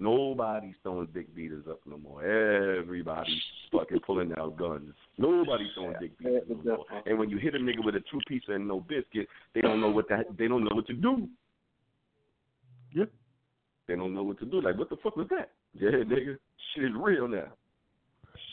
nobody's 0.00 0.74
throwing 0.82 1.06
dick 1.14 1.32
beaters 1.34 1.64
up 1.70 1.80
no 1.86 1.96
more. 1.98 2.24
Everybody's 2.24 3.40
fucking 3.70 4.00
pulling 4.06 4.32
out 4.38 4.56
guns. 4.56 4.92
Nobody's 5.18 5.68
throwing 5.74 5.94
dick 6.00 6.18
beaters 6.18 6.42
no 6.48 6.76
more. 6.76 6.84
And 7.06 7.18
when 7.18 7.30
you 7.30 7.38
hit 7.38 7.54
a 7.54 7.58
nigga 7.58 7.84
with 7.84 7.94
a 7.94 8.00
two 8.10 8.18
piece 8.26 8.42
and 8.48 8.66
no 8.66 8.80
biscuit, 8.80 9.28
they 9.54 9.60
don't 9.60 9.80
know 9.80 9.90
what 9.90 10.08
that. 10.08 10.24
They 10.38 10.48
don't 10.48 10.64
know 10.64 10.74
what 10.74 10.86
to 10.88 10.94
do. 10.94 11.28
Yeah. 12.92 13.04
They 13.86 13.94
don't 13.96 14.14
know 14.14 14.22
what 14.24 14.38
to 14.40 14.46
do. 14.46 14.60
Like, 14.60 14.78
what 14.78 14.88
the 14.90 14.96
fuck 15.02 15.16
was 15.16 15.26
that? 15.30 15.50
Yeah, 15.74 15.90
nigga, 15.90 16.36
shit 16.74 16.84
is 16.84 16.90
real 16.96 17.28
now. 17.28 17.46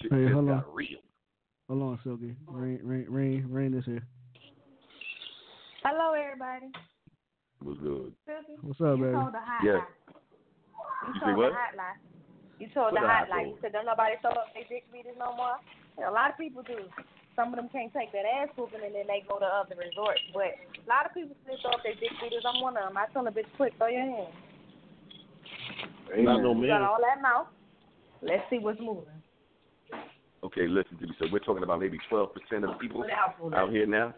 Shit 0.02 0.12
Hey, 0.14 0.24
just 0.26 0.34
hold 0.34 0.48
got 0.48 0.66
on. 0.68 0.74
real. 0.74 1.00
Hold 1.68 1.82
on, 1.82 2.00
Silky. 2.04 2.36
Rain, 2.48 2.80
rain, 2.84 3.06
rain, 3.10 3.48
rain 3.50 3.74
is 3.74 3.86
here. 3.86 4.04
Hello, 5.84 6.14
everybody. 6.14 6.72
Was 7.64 7.78
good. 7.82 8.14
Susie, 8.26 8.58
What's 8.62 8.82
up, 8.82 8.98
you 8.98 9.04
baby? 9.06 9.16
told 9.16 9.34
the 9.34 9.40
hot 9.40 9.64
Yeah. 9.64 9.74
lie. 9.74 9.86
You 11.08 11.14
You 11.14 11.20
told 11.22 11.38
the 11.38 11.54
hot 11.54 11.76
lie. 11.78 11.98
You 12.60 12.68
told 12.74 12.92
What 12.94 13.02
the 13.02 13.08
I 13.08 13.26
hot 13.26 13.30
lie. 13.30 13.46
You 13.50 13.58
said 13.62 13.74
don't 13.74 13.86
nobody 13.86 14.16
throw 14.22 14.32
up 14.32 14.50
their 14.54 14.66
dick 14.68 14.86
beaters 14.92 15.18
no 15.20 15.36
more. 15.36 15.62
And 15.98 16.06
a 16.06 16.12
lot 16.12 16.32
of 16.32 16.38
people 16.38 16.64
do. 16.64 16.90
Some 17.38 17.54
of 17.54 17.58
them 17.62 17.70
can't 17.70 17.94
take 17.94 18.12
that 18.14 18.26
ass 18.26 18.50
whooping 18.58 18.82
and 18.82 18.96
then 18.96 19.06
they 19.06 19.22
go 19.30 19.38
to 19.38 19.46
other 19.46 19.78
resorts. 19.78 20.26
But 20.34 20.58
a 20.58 20.88
lot 20.90 21.06
of 21.06 21.14
people 21.14 21.38
still 21.46 21.58
throw 21.62 21.78
up 21.78 21.86
their 21.86 21.94
dick 21.96 22.14
beaters. 22.18 22.46
I'm 22.46 22.62
one 22.62 22.78
of 22.78 22.90
them. 22.90 22.98
I 22.98 23.06
tell 23.14 23.28
a 23.28 23.32
bitch 23.32 23.50
quick, 23.56 23.78
throw 23.78 23.94
your 23.94 24.02
hand. 24.02 24.34
Not 26.18 26.42
no 26.42 26.56
You 26.56 26.68
got 26.68 26.82
all 26.82 26.98
that 27.04 27.22
mouth. 27.22 27.48
Let's 28.22 28.44
see 28.50 28.58
what's 28.58 28.80
moving. 28.80 29.06
Okay, 30.44 30.68
listen 30.68 30.98
to 30.98 31.08
me. 31.08 31.14
So 31.20 31.26
we're 31.32 31.40
talking 31.40 31.64
about 31.64 31.80
maybe 31.80 32.00
twelve 32.10 32.30
percent 32.34 32.64
of 32.64 32.72
the 32.72 32.78
people 32.78 33.06
out 33.54 33.70
here 33.70 33.86
now. 33.86 34.14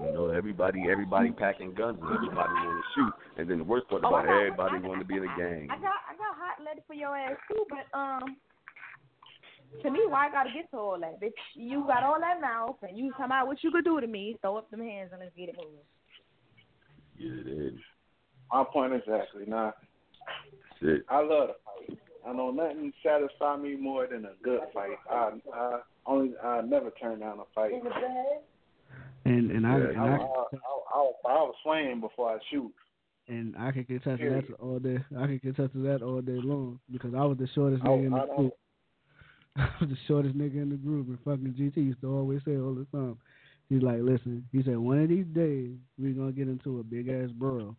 You 0.00 0.12
know, 0.12 0.28
everybody, 0.30 0.84
everybody 0.90 1.30
packing 1.32 1.74
guns 1.74 1.98
and 2.02 2.14
everybody 2.14 2.52
want 2.52 2.78
to 2.78 2.84
shoot. 2.94 3.12
And 3.38 3.50
then 3.50 3.58
the 3.58 3.64
worst 3.64 3.88
part 3.88 4.02
Oh, 4.04 4.08
about 4.08 4.24
I 4.24 4.26
got- 4.26 4.34
everybody 4.36 4.88
want 4.88 5.00
to 5.00 5.04
be 5.06 5.16
in 5.16 5.24
a 5.24 5.36
gang. 5.36 5.68
I 5.70 5.76
got 5.76 5.94
I 6.08 6.16
got 6.16 6.36
hot 6.36 6.62
letter 6.64 6.80
for 6.86 6.94
your 6.94 7.16
ass 7.16 7.36
too, 7.50 7.64
but 7.70 7.98
um 7.98 8.36
to 9.82 9.90
me 9.90 10.00
why 10.08 10.28
I 10.28 10.30
gotta 10.30 10.50
get 10.52 10.70
to 10.70 10.76
all 10.78 10.98
that? 11.00 11.20
Bitch, 11.20 11.32
you 11.54 11.84
got 11.86 12.02
all 12.04 12.20
that 12.20 12.40
mouth 12.40 12.76
and 12.82 12.96
you 12.96 13.12
come 13.16 13.32
out 13.32 13.46
what 13.46 13.62
you 13.64 13.70
could 13.70 13.84
do 13.84 14.00
to 14.00 14.06
me, 14.06 14.36
throw 14.40 14.56
up 14.56 14.70
them 14.70 14.80
hands 14.80 15.10
and 15.12 15.20
let's 15.20 15.34
get 15.36 15.48
it 15.48 15.56
moving. 15.56 15.84
Yeah, 17.18 17.40
it 17.52 17.72
is. 17.74 17.80
My 18.52 18.64
point 18.64 18.92
exactly. 18.92 19.44
Now, 19.46 19.72
Shit. 20.80 21.04
I 21.08 21.20
love 21.20 21.48
to 21.48 21.54
fight. 21.64 21.98
I 22.26 22.32
know 22.32 22.50
nothing 22.50 22.92
satisfies 23.02 23.60
me 23.60 23.76
more 23.76 24.06
than 24.06 24.24
a 24.26 24.32
good 24.42 24.60
fight. 24.72 24.96
I 25.10 25.30
I 25.52 25.80
only 26.06 26.34
I 26.42 26.60
never 26.62 26.90
turn 26.90 27.20
down 27.20 27.40
a 27.40 27.44
fight. 27.54 27.72
And 29.24 29.50
and 29.50 29.66
I 29.66 29.78
Yeah, 29.78 29.84
and 29.84 30.00
I, 30.00 30.16
I, 30.16 30.16
I, 30.16 31.10
I, 31.24 31.42
was 31.42 31.54
swinging 31.62 32.00
before 32.00 32.30
I 32.30 32.38
shoot. 32.50 32.72
and 33.28 33.54
I 33.58 33.70
can 33.72 33.84
contest 33.84 34.04
to 34.04 34.16
Period. 34.18 34.44
that 34.48 34.54
all 34.60 34.78
day. 34.78 34.98
I 35.18 35.26
can 35.26 35.38
contest 35.40 35.72
to 35.72 35.82
that 35.84 36.02
all 36.02 36.20
day 36.20 36.38
long 36.42 36.78
because 36.92 37.14
I 37.14 37.24
was 37.24 37.38
the 37.38 37.48
shortest 37.54 37.82
I, 37.84 37.88
nigga 37.88 38.06
in 38.06 38.12
the 38.12 38.34
group. 38.36 38.52
I 39.56 39.68
was 39.80 39.88
the 39.88 39.96
shortest 40.06 40.36
nigga 40.36 40.62
in 40.62 40.70
the 40.70 40.76
group, 40.76 41.08
and 41.08 41.18
fucking 41.24 41.54
GT 41.58 41.76
used 41.76 42.00
to 42.02 42.14
always 42.14 42.40
say 42.44 42.56
all 42.56 42.74
the 42.74 42.86
time. 42.96 43.16
He's 43.68 43.82
like, 43.82 44.00
listen, 44.02 44.46
he 44.52 44.62
said 44.62 44.76
one 44.76 45.02
of 45.02 45.08
these 45.08 45.26
days 45.34 45.70
we're 45.98 46.12
gonna 46.12 46.32
get 46.32 46.48
into 46.48 46.80
a 46.80 46.82
big 46.82 47.08
ass 47.08 47.30
brawl, 47.30 47.76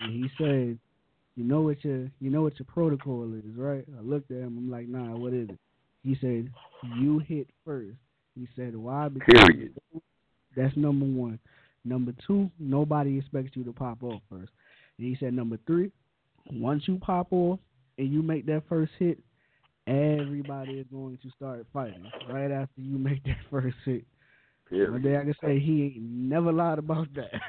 and 0.00 0.12
he 0.12 0.30
said, 0.38 0.78
you 1.34 1.44
know 1.44 1.62
what 1.62 1.82
your 1.84 2.08
you 2.20 2.30
know 2.30 2.42
what 2.42 2.58
your 2.58 2.66
protocol 2.66 3.32
is, 3.34 3.56
right? 3.56 3.84
I 3.98 4.02
looked 4.02 4.30
at 4.30 4.38
him. 4.38 4.58
I'm 4.58 4.70
like, 4.70 4.86
nah, 4.88 5.16
what 5.16 5.32
is 5.32 5.48
it? 5.48 5.58
He 6.04 6.16
said, 6.20 6.50
you 6.98 7.20
hit 7.20 7.48
first. 7.64 7.96
He 8.34 8.48
said, 8.56 8.76
why? 8.76 9.08
Because 9.08 9.34
Period. 9.46 9.74
That's 10.56 10.76
number 10.76 11.06
one. 11.06 11.38
Number 11.84 12.12
two, 12.26 12.50
nobody 12.58 13.18
expects 13.18 13.50
you 13.54 13.64
to 13.64 13.72
pop 13.72 14.02
off 14.02 14.22
first. 14.30 14.50
And 14.98 15.06
he 15.06 15.16
said 15.18 15.34
number 15.34 15.58
three, 15.66 15.90
once 16.50 16.84
you 16.86 16.98
pop 16.98 17.28
off 17.32 17.58
and 17.98 18.12
you 18.12 18.22
make 18.22 18.46
that 18.46 18.62
first 18.68 18.92
hit, 18.98 19.18
everybody 19.86 20.78
is 20.78 20.86
going 20.92 21.18
to 21.22 21.30
start 21.36 21.66
fighting 21.72 22.10
right 22.30 22.50
after 22.50 22.80
you 22.80 22.98
make 22.98 23.22
that 23.24 23.38
first 23.50 23.76
hit. 23.84 24.04
Period. 24.68 24.92
One 24.92 25.02
day 25.02 25.16
I 25.16 25.24
can 25.24 25.34
say 25.42 25.58
he 25.58 25.84
ain't 25.84 26.02
never 26.02 26.52
lied 26.52 26.78
about 26.78 27.08
that. 27.14 27.32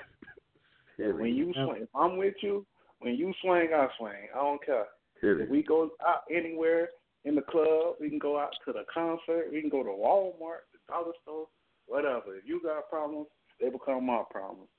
When 0.98 1.34
you 1.36 1.52
swing, 1.54 1.82
if 1.82 1.90
I'm 1.96 2.18
with 2.18 2.36
you, 2.42 2.66
when 3.00 3.16
you 3.16 3.34
swing, 3.42 3.70
I 3.76 3.88
swing. 3.98 4.30
I 4.34 4.38
don't 4.38 4.64
care. 4.64 4.86
Period. 5.20 5.46
If 5.46 5.50
we 5.50 5.64
go 5.64 5.90
out 6.08 6.22
anywhere 6.32 6.90
in 7.26 7.36
the 7.36 7.42
club, 7.42 7.96
we 8.00 8.10
can 8.10 8.20
go 8.20 8.40
out 8.40 8.52
to 8.66 8.72
the 8.72 8.84
concert, 8.94 9.48
we 9.52 9.60
can 9.60 9.70
go 9.70 9.84
to 9.84 9.90
Walmart, 9.90 10.70
the 10.72 10.80
dollar 10.88 11.14
store, 11.24 11.48
whatever. 11.88 12.36
If 12.36 12.46
you 12.46 12.62
got 12.62 12.90
problems, 12.90 13.28
they 13.60 13.70
become 13.70 14.06
my 14.06 14.24
problems. 14.30 14.70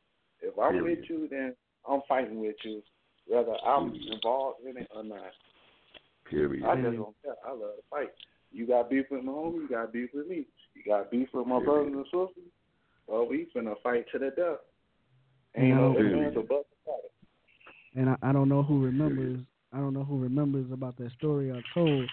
If 0.42 0.58
I'm 0.58 0.72
Period. 0.72 0.98
with 1.00 1.10
you, 1.10 1.28
then 1.30 1.54
I'm 1.88 2.00
fighting 2.08 2.40
with 2.40 2.56
you, 2.64 2.82
whether 3.26 3.54
I'm 3.66 3.94
involved 4.12 4.60
in 4.68 4.76
it 4.76 4.88
or 4.94 5.04
not. 5.04 5.32
Period. 6.28 6.64
I 6.64 6.74
just 6.76 6.96
don't 6.96 7.14
care. 7.22 7.34
I 7.46 7.50
love 7.50 7.76
to 7.76 7.82
fight. 7.90 8.08
You 8.52 8.66
got 8.66 8.88
beef 8.90 9.06
with 9.10 9.24
my 9.24 9.32
homie, 9.32 9.62
you 9.62 9.68
got 9.68 9.92
beef 9.92 10.10
with 10.14 10.28
me. 10.28 10.46
You 10.74 10.82
got 10.86 11.10
beef 11.10 11.28
with 11.32 11.46
my 11.46 11.62
brothers 11.62 11.92
and 11.92 12.04
sisters. 12.04 12.50
Well, 13.06 13.26
we 13.28 13.48
finna 13.54 13.74
fight 13.82 14.06
to 14.12 14.18
the 14.18 14.30
death. 14.30 14.58
Ain't 15.56 15.76
no 15.76 15.92
Yeah. 15.92 16.04
ifs, 16.04 16.14
ands, 16.14 16.36
or 16.36 16.42
buts 16.42 16.68
about 16.84 17.00
and 17.96 18.10
I, 18.10 18.16
I 18.22 18.32
don't 18.32 18.48
know 18.48 18.62
who 18.62 18.84
remembers. 18.84 19.40
I 19.72 19.78
don't 19.78 19.94
know 19.94 20.04
who 20.04 20.18
remembers 20.18 20.70
about 20.72 20.96
that 20.98 21.12
story 21.12 21.52
I 21.52 21.60
told, 21.72 22.08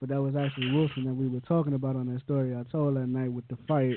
but 0.00 0.08
that 0.08 0.20
was 0.20 0.34
actually 0.34 0.72
Wilson 0.72 1.04
that 1.04 1.14
we 1.14 1.28
were 1.28 1.40
talking 1.40 1.74
about 1.74 1.96
on 1.96 2.12
that 2.12 2.22
story 2.22 2.56
I 2.56 2.62
told 2.72 2.96
that 2.96 3.06
night 3.06 3.32
with 3.32 3.46
the 3.48 3.58
fight, 3.68 3.96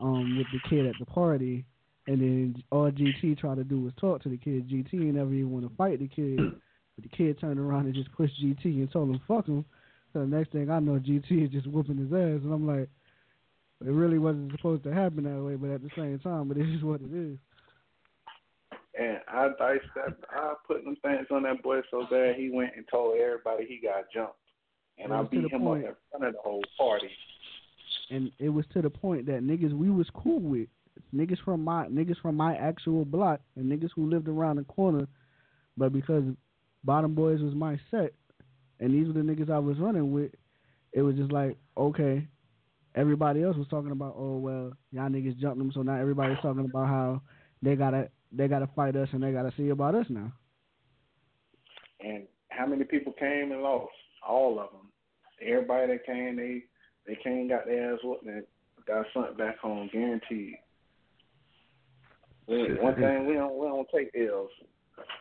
um, 0.00 0.38
with 0.38 0.46
the 0.52 0.68
kid 0.68 0.86
at 0.86 0.94
the 0.98 1.06
party, 1.06 1.64
and 2.06 2.20
then 2.20 2.62
all 2.72 2.90
GT 2.90 3.38
tried 3.38 3.56
to 3.56 3.64
do 3.64 3.80
was 3.80 3.92
talk 4.00 4.22
to 4.22 4.28
the 4.28 4.38
kid. 4.38 4.68
GT 4.68 4.94
ain't 4.94 5.14
never 5.14 5.32
even 5.32 5.50
want 5.50 5.68
to 5.68 5.76
fight 5.76 5.98
the 5.98 6.08
kid, 6.08 6.38
but 6.96 7.02
the 7.02 7.16
kid 7.16 7.38
turned 7.38 7.60
around 7.60 7.86
and 7.86 7.94
just 7.94 8.12
pushed 8.12 8.42
GT 8.42 8.64
and 8.64 8.90
told 8.90 9.10
him 9.10 9.20
fuck 9.28 9.46
him. 9.46 9.64
So 10.12 10.20
the 10.20 10.26
next 10.26 10.52
thing 10.52 10.70
I 10.70 10.80
know, 10.80 10.98
GT 10.98 11.44
is 11.44 11.50
just 11.50 11.66
whooping 11.66 11.98
his 11.98 12.12
ass, 12.12 12.42
and 12.42 12.52
I'm 12.52 12.66
like, 12.66 12.88
it 13.84 13.90
really 13.90 14.18
wasn't 14.18 14.52
supposed 14.52 14.84
to 14.84 14.92
happen 14.92 15.24
that 15.24 15.42
way, 15.42 15.54
but 15.54 15.70
at 15.70 15.82
the 15.82 15.90
same 15.96 16.18
time, 16.18 16.48
but 16.48 16.56
it 16.56 16.66
is 16.66 16.72
just 16.72 16.84
what 16.84 17.00
it 17.00 17.14
is. 17.14 17.38
And 18.98 19.18
I 19.28 19.48
diced 19.58 19.86
that. 19.94 20.16
I 20.30 20.54
put 20.66 20.84
them 20.84 20.96
things 21.02 21.26
on 21.30 21.44
that 21.44 21.62
boy 21.62 21.80
so 21.90 22.06
bad 22.10 22.34
he 22.36 22.50
went 22.50 22.72
and 22.76 22.84
told 22.90 23.16
everybody 23.16 23.64
he 23.66 23.80
got 23.80 24.04
jumped, 24.12 24.34
and 25.02 25.12
It 25.12 25.16
I 25.16 25.22
beat 25.22 25.44
him 25.52 25.60
point. 25.60 25.84
up 25.84 25.90
in 25.90 25.96
front 26.10 26.26
of 26.26 26.32
the 26.34 26.40
whole 26.42 26.62
party. 26.78 27.08
and 28.10 28.30
it 28.38 28.48
was 28.48 28.64
to 28.72 28.82
the 28.82 28.90
point 28.90 29.26
that 29.26 29.42
niggas 29.42 29.72
we 29.72 29.90
was 29.90 30.08
cool 30.14 30.40
with 30.40 30.68
niggas 31.14 31.38
from 31.44 31.62
my 31.64 31.86
niggas 31.86 32.20
from 32.20 32.36
my 32.36 32.54
actual 32.56 33.04
block 33.04 33.40
and 33.56 33.70
niggas 33.70 33.90
who 33.94 34.08
lived 34.10 34.28
around 34.28 34.56
the 34.56 34.64
corner, 34.64 35.06
but 35.76 35.92
because 35.92 36.24
Bottom 36.84 37.14
Boys 37.14 37.40
was 37.40 37.54
my 37.54 37.78
set, 37.90 38.12
and 38.80 38.92
these 38.94 39.06
were 39.06 39.12
the 39.14 39.20
niggas 39.20 39.50
I 39.50 39.58
was 39.58 39.78
running 39.78 40.12
with, 40.12 40.32
it 40.92 41.02
was 41.02 41.16
just 41.16 41.32
like 41.32 41.56
okay. 41.76 42.26
Everybody 42.96 43.44
else 43.44 43.56
was 43.56 43.68
talking 43.68 43.92
about, 43.92 44.14
oh 44.18 44.38
well, 44.38 44.72
y'all 44.90 45.08
niggas 45.08 45.38
jumped 45.38 45.58
them, 45.58 45.70
so 45.72 45.82
now 45.82 45.94
everybody's 45.94 46.38
talking 46.42 46.64
about 46.64 46.88
how 46.88 47.22
they 47.62 47.76
gotta 47.76 48.10
they 48.32 48.48
gotta 48.48 48.68
fight 48.74 48.96
us 48.96 49.08
and 49.12 49.22
they 49.22 49.30
gotta 49.32 49.52
see 49.56 49.68
about 49.68 49.94
us 49.94 50.06
now. 50.08 50.32
And 52.00 52.26
how 52.48 52.66
many 52.66 52.84
people 52.84 53.12
came 53.12 53.52
and 53.52 53.62
lost? 53.62 53.92
All 54.26 54.58
of 54.60 54.70
them. 54.72 54.88
Everybody 55.42 55.92
that 55.92 56.06
came, 56.06 56.36
they 56.36 56.64
they 57.06 57.18
came, 57.22 57.48
got 57.48 57.66
their 57.66 57.94
ass 57.94 58.00
whooped, 58.04 58.26
and 58.26 58.44
got 58.86 59.06
sent 59.14 59.36
back 59.38 59.58
home, 59.58 59.88
guaranteed. 59.92 60.56
We, 62.46 62.74
one 62.74 62.94
thing 62.96 63.26
we 63.26 63.34
don't 63.34 63.56
we 63.58 63.66
don't 63.66 63.88
take 63.94 64.10
L's. 64.14 64.50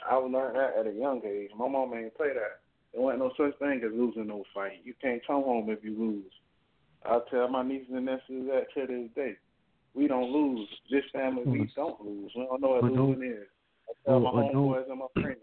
I 0.10 0.18
was 0.18 0.30
learned 0.32 0.56
that 0.58 0.78
at 0.80 0.88
a 0.88 0.96
young 0.98 1.22
age. 1.26 1.52
My 1.58 1.68
mom 1.68 1.94
ain't 1.94 2.16
play 2.16 2.30
that. 2.34 2.60
There 2.92 3.02
wasn't 3.02 3.20
no 3.22 3.32
such 3.38 3.58
thing 3.60 3.82
as 3.86 3.92
losing 3.94 4.28
no 4.28 4.44
fight. 4.54 4.82
You 4.84 4.94
can't 5.02 5.26
come 5.26 5.44
home 5.44 5.70
if 5.70 5.84
you 5.84 5.98
lose. 5.98 6.32
I 7.06 7.20
tell 7.32 7.48
my 7.48 7.64
nieces 7.64 7.94
and 7.94 8.06
nephews 8.06 8.50
that 8.52 8.66
to 8.74 8.88
this 8.88 9.10
day. 9.16 9.36
We 9.94 10.08
don't 10.08 10.32
lose. 10.32 10.68
This 10.92 11.04
family, 11.14 11.44
we 11.46 11.72
don't 11.76 12.02
lose. 12.04 12.32
We 12.36 12.46
don't 12.46 12.62
know 12.62 12.70
what 12.70 12.82
But 12.82 12.94
don't- 12.96 13.10
losing 13.12 13.32
is. 13.32 13.48
I 13.90 13.94
tell 14.10 14.20
my 14.20 14.30
or- 14.30 14.44
or 14.44 14.52
don't- 14.52 14.56
homeboys 14.56 14.90
and 14.90 15.00
my 15.00 15.22
friends, 15.22 15.40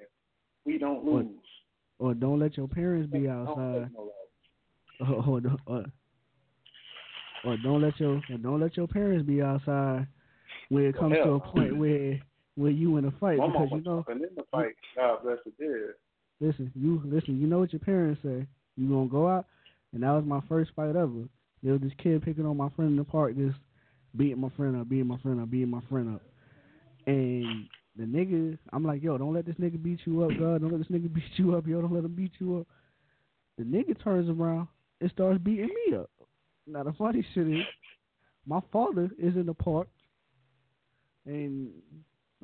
we 0.67 0.79
don't 0.79 1.05
lose. 1.05 1.27
Or 1.99 2.14
don't 2.14 2.38
let 2.38 2.57
your 2.57 2.68
parents 2.68 3.11
be 3.11 3.28
outside. 3.28 3.90
or, 5.01 5.07
or, 5.07 5.42
or, 5.66 5.84
or 7.44 7.57
don't 7.62 7.82
let 7.82 7.99
your 8.01 8.20
don't 8.42 8.61
let 8.61 8.76
your 8.76 8.86
parents 8.88 9.26
be 9.26 9.42
outside 9.42 10.07
when 10.68 10.84
it 10.84 10.99
comes 10.99 11.14
to 11.14 11.32
a 11.32 11.40
point 11.40 11.76
where 11.76 12.20
where 12.57 12.70
you 12.70 12.97
in 12.97 13.05
a 13.05 13.11
fight 13.12 13.38
My 13.38 13.47
because 13.47 13.68
you 13.72 13.82
know 13.82 14.05
in 14.11 14.20
the 14.20 14.42
fight. 14.51 14.74
God 14.97 15.18
bless 15.22 15.38
the 15.44 15.53
dead. 15.59 15.94
listen 16.40 16.72
you 16.74 17.01
listen 17.05 17.40
you 17.40 17.47
know 17.47 17.59
what 17.61 17.72
your 17.72 17.80
parents 17.80 18.20
say 18.22 18.47
you 18.76 18.88
gonna 18.88 19.09
go 19.09 19.28
out 19.28 19.47
and 19.92 20.03
that 20.03 20.11
was 20.11 20.24
my 20.26 20.40
first 20.49 20.70
fight 20.74 20.97
ever 20.97 21.28
there 21.62 21.72
was 21.72 21.82
this 21.82 21.92
kid 22.03 22.22
picking 22.22 22.47
on 22.47 22.57
my 22.57 22.68
friend 22.70 22.92
in 22.92 22.97
the 22.97 23.05
park 23.05 23.36
just 23.36 23.57
beating 24.16 24.40
my 24.40 24.51
friend 24.57 24.80
up 24.80 24.88
beating 24.88 25.07
my 25.07 25.18
friend 25.18 25.40
up 25.40 25.51
beating 25.51 25.70
my 25.70 25.82
friend 25.88 26.14
up 26.14 26.22
and 27.07 27.68
the 27.97 28.05
nigga 28.05 28.59
I'm 28.72 28.84
like 28.84 29.03
yo 29.03 29.18
don't 29.18 29.34
let 29.34 29.47
this 29.47 29.57
nigga 29.57 29.82
beat 29.82 30.01
you 30.05 30.22
up 30.22 30.30
God 30.38 30.61
don't 30.61 30.72
let 30.72 30.78
this 30.78 30.88
nigga 30.88 31.12
beat 31.14 31.24
you 31.36 31.57
up 31.57 31.66
yo 31.66 31.80
don't 31.80 31.92
let 31.92 32.05
him 32.05 32.14
beat 32.14 32.32
you 32.38 32.59
up 32.59 32.66
the 33.59 33.64
nigga 33.64 34.03
turns 34.03 34.28
around 34.28 34.68
and 35.01 35.11
starts 35.11 35.42
beating 35.42 35.68
me 35.68 35.97
up. 35.97 36.11
Now 36.66 36.82
the 36.82 36.92
funny 36.92 37.24
shit 37.34 37.49
is, 37.49 37.64
my 38.47 38.61
father 38.72 39.11
is 39.18 39.34
in 39.34 39.47
the 39.47 39.55
park, 39.55 39.88
and 41.24 41.70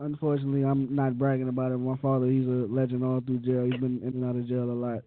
unfortunately, 0.00 0.64
I'm 0.64 0.94
not 0.94 1.18
bragging 1.18 1.48
about 1.48 1.72
it. 1.72 1.78
My 1.78 1.96
father, 1.96 2.26
he's 2.26 2.46
a 2.46 2.66
legend 2.68 3.05
all 3.05 3.20
through 3.20 3.38
jail. 3.38 3.64
He's 3.64 3.80
been 3.80 4.00
in 4.03 4.14
and 4.14 4.24
out 4.24 4.36
of 4.36 4.48
jail 4.48 4.64
a 4.64 4.72
lot, 4.72 5.03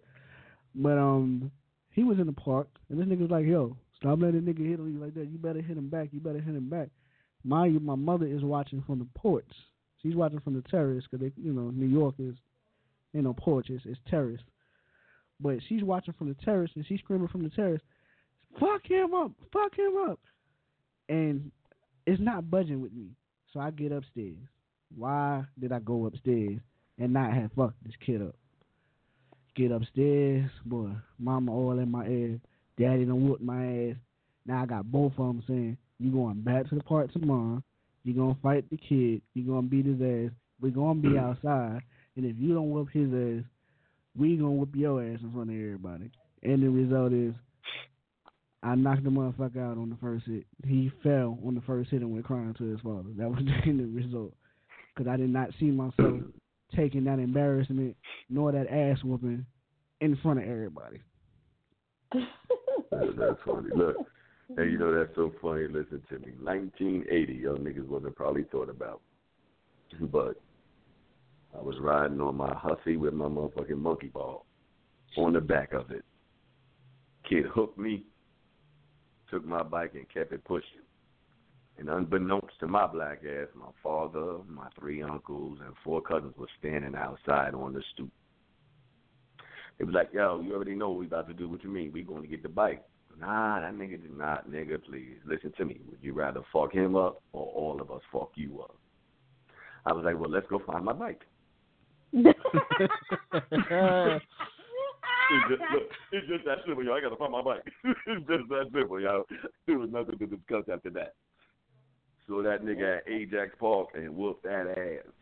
but 0.74 0.98
um, 0.98 1.50
he 1.90 2.04
was 2.04 2.18
in 2.18 2.26
the 2.26 2.32
park, 2.32 2.68
and 2.88 2.98
this 2.98 3.06
nigga 3.06 3.22
was 3.22 3.30
like, 3.30 3.46
"Yo, 3.46 3.76
stop 3.96 4.20
letting 4.20 4.42
nigga 4.42 4.68
hit 4.68 4.80
on 4.80 4.92
you 4.92 4.98
like 4.98 5.14
that. 5.14 5.28
You 5.28 5.38
better 5.38 5.60
hit 5.60 5.76
him 5.76 5.88
back. 5.88 6.08
You 6.12 6.20
better 6.20 6.40
hit 6.40 6.54
him 6.54 6.68
back." 6.68 6.88
You, 7.44 7.80
my 7.80 7.94
mother 7.94 8.26
is 8.26 8.42
watching 8.42 8.82
from 8.86 8.98
the 8.98 9.06
porch. 9.14 9.44
She's 10.06 10.14
watching 10.14 10.38
from 10.40 10.54
the 10.54 10.62
terrace 10.62 11.04
because 11.10 11.20
they, 11.20 11.42
you 11.42 11.52
know, 11.52 11.70
New 11.70 11.86
York 11.86 12.14
is, 12.20 12.36
you 13.12 13.22
know, 13.22 13.34
porch. 13.34 13.66
It's, 13.70 13.84
it's 13.84 13.98
terrace. 14.08 14.40
But 15.40 15.58
she's 15.68 15.82
watching 15.82 16.14
from 16.16 16.28
the 16.28 16.36
terrace 16.44 16.70
and 16.76 16.86
she's 16.86 17.00
screaming 17.00 17.26
from 17.26 17.42
the 17.42 17.50
terrace, 17.50 17.82
"Fuck 18.60 18.88
him 18.88 19.14
up! 19.14 19.32
Fuck 19.52 19.76
him 19.76 19.94
up!" 20.08 20.20
And 21.08 21.50
it's 22.06 22.22
not 22.22 22.48
budging 22.48 22.80
with 22.80 22.92
me. 22.92 23.08
So 23.52 23.58
I 23.58 23.72
get 23.72 23.90
upstairs. 23.90 24.36
Why 24.96 25.44
did 25.58 25.72
I 25.72 25.80
go 25.80 26.06
upstairs 26.06 26.60
and 27.00 27.12
not 27.12 27.32
have 27.32 27.50
fucked 27.56 27.82
this 27.82 27.96
kid 28.04 28.22
up? 28.22 28.36
Get 29.56 29.72
upstairs, 29.72 30.48
boy. 30.64 30.92
Mama 31.18 31.50
all 31.50 31.80
in 31.80 31.90
my 31.90 32.06
ear. 32.06 32.40
Daddy 32.78 33.06
done 33.06 33.28
whooped 33.28 33.42
my 33.42 33.88
ass. 33.88 33.96
Now 34.46 34.62
I 34.62 34.66
got 34.66 34.90
both 34.90 35.14
of 35.18 35.26
them 35.26 35.42
saying, 35.48 35.76
"You 35.98 36.12
going 36.12 36.42
back 36.42 36.68
to 36.68 36.76
the 36.76 36.84
park 36.84 37.12
tomorrow? 37.12 37.60
You 38.06 38.14
gonna 38.14 38.36
fight 38.40 38.70
the 38.70 38.76
kid? 38.76 39.20
You're 39.34 39.52
gonna 39.52 39.66
beat 39.66 39.84
his 39.84 40.00
ass? 40.00 40.30
We're 40.60 40.70
gonna 40.70 41.00
be 41.00 41.08
mm. 41.08 41.18
outside, 41.18 41.82
and 42.14 42.24
if 42.24 42.36
you 42.38 42.54
don't 42.54 42.70
whoop 42.70 42.88
his 42.92 43.08
ass, 43.12 43.44
we 44.16 44.36
gonna 44.36 44.52
whoop 44.52 44.70
your 44.74 45.02
ass 45.02 45.18
in 45.22 45.32
front 45.32 45.50
of 45.50 45.56
everybody." 45.56 46.12
And 46.44 46.62
the 46.62 46.70
result 46.70 47.12
is, 47.12 47.34
I 48.62 48.76
knocked 48.76 49.02
the 49.02 49.10
motherfucker 49.10 49.58
out 49.58 49.76
on 49.76 49.90
the 49.90 49.96
first 50.00 50.24
hit. 50.24 50.46
He 50.64 50.92
fell 51.02 51.36
on 51.44 51.56
the 51.56 51.60
first 51.62 51.90
hit 51.90 52.02
and 52.02 52.12
went 52.12 52.24
crying 52.24 52.54
to 52.58 52.64
his 52.64 52.80
father. 52.80 53.10
That 53.18 53.28
was 53.28 53.40
the 53.44 53.68
end 53.68 53.92
result. 53.92 54.34
Because 54.94 55.10
I 55.10 55.16
did 55.16 55.30
not 55.30 55.50
see 55.58 55.72
myself 55.72 56.20
taking 56.76 57.04
that 57.04 57.18
embarrassment 57.18 57.96
nor 58.30 58.52
that 58.52 58.70
ass 58.70 59.02
whooping 59.02 59.44
in 60.00 60.16
front 60.22 60.38
of 60.38 60.48
everybody. 60.48 61.00
That's 62.12 63.40
funny. 63.44 63.70
Look, 63.74 63.96
hey, 64.54 64.70
you 64.70 64.78
know 64.78 64.96
that's 64.96 65.14
so 65.16 65.32
funny. 65.42 65.66
Listen 65.68 66.02
to 66.08 66.18
me. 66.18 66.32
1980, 66.40 67.32
young 67.32 67.58
niggas 67.58 67.88
wasn't 67.88 68.14
probably 68.14 68.44
thought 68.44 68.70
about, 68.70 69.00
but 70.00 70.40
I 71.56 71.62
was 71.62 71.76
riding 71.80 72.20
on 72.20 72.36
my 72.36 72.54
hussy 72.54 72.96
with 72.96 73.14
my 73.14 73.26
motherfucking 73.26 73.78
monkey 73.78 74.08
ball 74.08 74.46
on 75.16 75.32
the 75.32 75.40
back 75.40 75.72
of 75.72 75.90
it. 75.90 76.04
Kid 77.28 77.46
hooked 77.46 77.78
me, 77.78 78.04
took 79.30 79.44
my 79.44 79.62
bike 79.62 79.92
and 79.94 80.06
kept 80.12 80.32
it 80.32 80.44
pushing. 80.44 80.82
And 81.78 81.88
unbeknownst 81.90 82.58
to 82.60 82.66
my 82.66 82.86
black 82.86 83.20
ass, 83.24 83.48
my 83.54 83.70
father, 83.82 84.38
my 84.48 84.68
three 84.78 85.02
uncles, 85.02 85.58
and 85.64 85.74
four 85.84 86.00
cousins 86.00 86.34
were 86.38 86.48
standing 86.58 86.94
outside 86.94 87.54
on 87.54 87.74
the 87.74 87.82
stoop. 87.92 88.10
They 89.78 89.84
was 89.84 89.94
like, 89.94 90.08
yo, 90.12 90.40
you 90.40 90.54
already 90.54 90.74
know 90.74 90.90
what 90.90 91.00
we 91.00 91.06
about 91.06 91.28
to 91.28 91.34
do. 91.34 91.48
What 91.48 91.62
you 91.62 91.68
mean? 91.68 91.92
We 91.92 92.02
going 92.02 92.22
to 92.22 92.28
get 92.28 92.42
the 92.42 92.48
bike. 92.48 92.82
Nah, 93.18 93.60
that 93.60 93.74
nigga 93.74 94.02
did 94.02 94.16
not, 94.16 94.50
nigga, 94.50 94.82
please. 94.84 95.16
Listen 95.24 95.52
to 95.56 95.64
me. 95.64 95.80
Would 95.88 96.00
you 96.02 96.12
rather 96.12 96.40
fuck 96.52 96.72
him 96.72 96.96
up 96.96 97.22
or 97.32 97.46
all 97.46 97.80
of 97.80 97.90
us 97.90 98.02
fuck 98.12 98.30
you 98.34 98.60
up? 98.62 98.76
I 99.86 99.92
was 99.92 100.04
like, 100.04 100.18
well, 100.18 100.30
let's 100.30 100.46
go 100.48 100.60
find 100.66 100.84
my 100.84 100.92
bike. 100.92 101.22
it's, 102.12 102.38
just, 105.48 105.62
look, 105.72 105.82
it's 106.12 106.28
just 106.28 106.44
that 106.44 106.58
simple, 106.66 106.84
y'all. 106.84 106.94
I 106.94 107.00
gotta 107.00 107.16
find 107.16 107.32
my 107.32 107.42
bike. 107.42 107.64
it's 107.84 108.26
just 108.26 108.48
that 108.50 108.66
simple, 108.74 109.00
y'all. 109.00 109.24
There 109.66 109.78
was 109.78 109.90
nothing 109.90 110.18
to 110.18 110.26
discuss 110.26 110.64
after 110.72 110.90
that. 110.90 111.14
So 112.28 112.42
that 112.42 112.64
nigga 112.64 112.98
at 112.98 113.08
Ajax 113.08 113.52
Park 113.58 113.88
and 113.94 114.14
whooped 114.14 114.42
that 114.42 114.74
ass. 114.76 115.12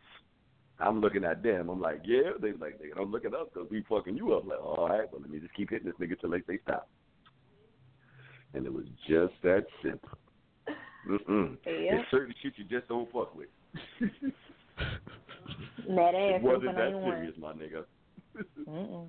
I'm 0.79 0.99
looking 0.99 1.23
at 1.23 1.43
them. 1.43 1.69
I'm 1.69 1.79
like, 1.79 2.01
yeah. 2.03 2.31
They 2.41 2.51
like, 2.53 2.79
nigga, 2.81 2.99
I'm 2.99 3.11
looking 3.11 3.33
up 3.33 3.53
because 3.53 3.69
we 3.69 3.85
fucking 3.87 4.17
you 4.17 4.33
up. 4.33 4.45
Like, 4.45 4.59
all 4.59 4.89
right, 4.89 5.09
well, 5.11 5.21
let 5.21 5.29
me 5.29 5.39
just 5.39 5.53
keep 5.53 5.69
hitting 5.69 5.87
this 5.87 5.95
nigga 6.01 6.19
till 6.19 6.31
they 6.31 6.41
say 6.47 6.59
stop. 6.63 6.89
And 8.53 8.65
it 8.65 8.73
was 8.73 8.85
just 9.07 9.33
that 9.43 9.65
simple. 9.83 10.09
Mm-mm. 11.09 11.57
Yeah. 11.65 11.71
There's 11.91 12.05
certain 12.09 12.33
shit 12.41 12.53
you 12.57 12.63
just 12.65 12.87
don't 12.87 13.11
fuck 13.11 13.35
with. 13.35 13.49
That 15.87 16.15
ass 16.15 16.39
it 16.39 16.41
wasn't 16.41 16.75
that 16.75 16.91
serious, 16.91 17.35
my 17.37 17.53
nigga. 17.53 17.85
Mm-mm. 18.67 19.07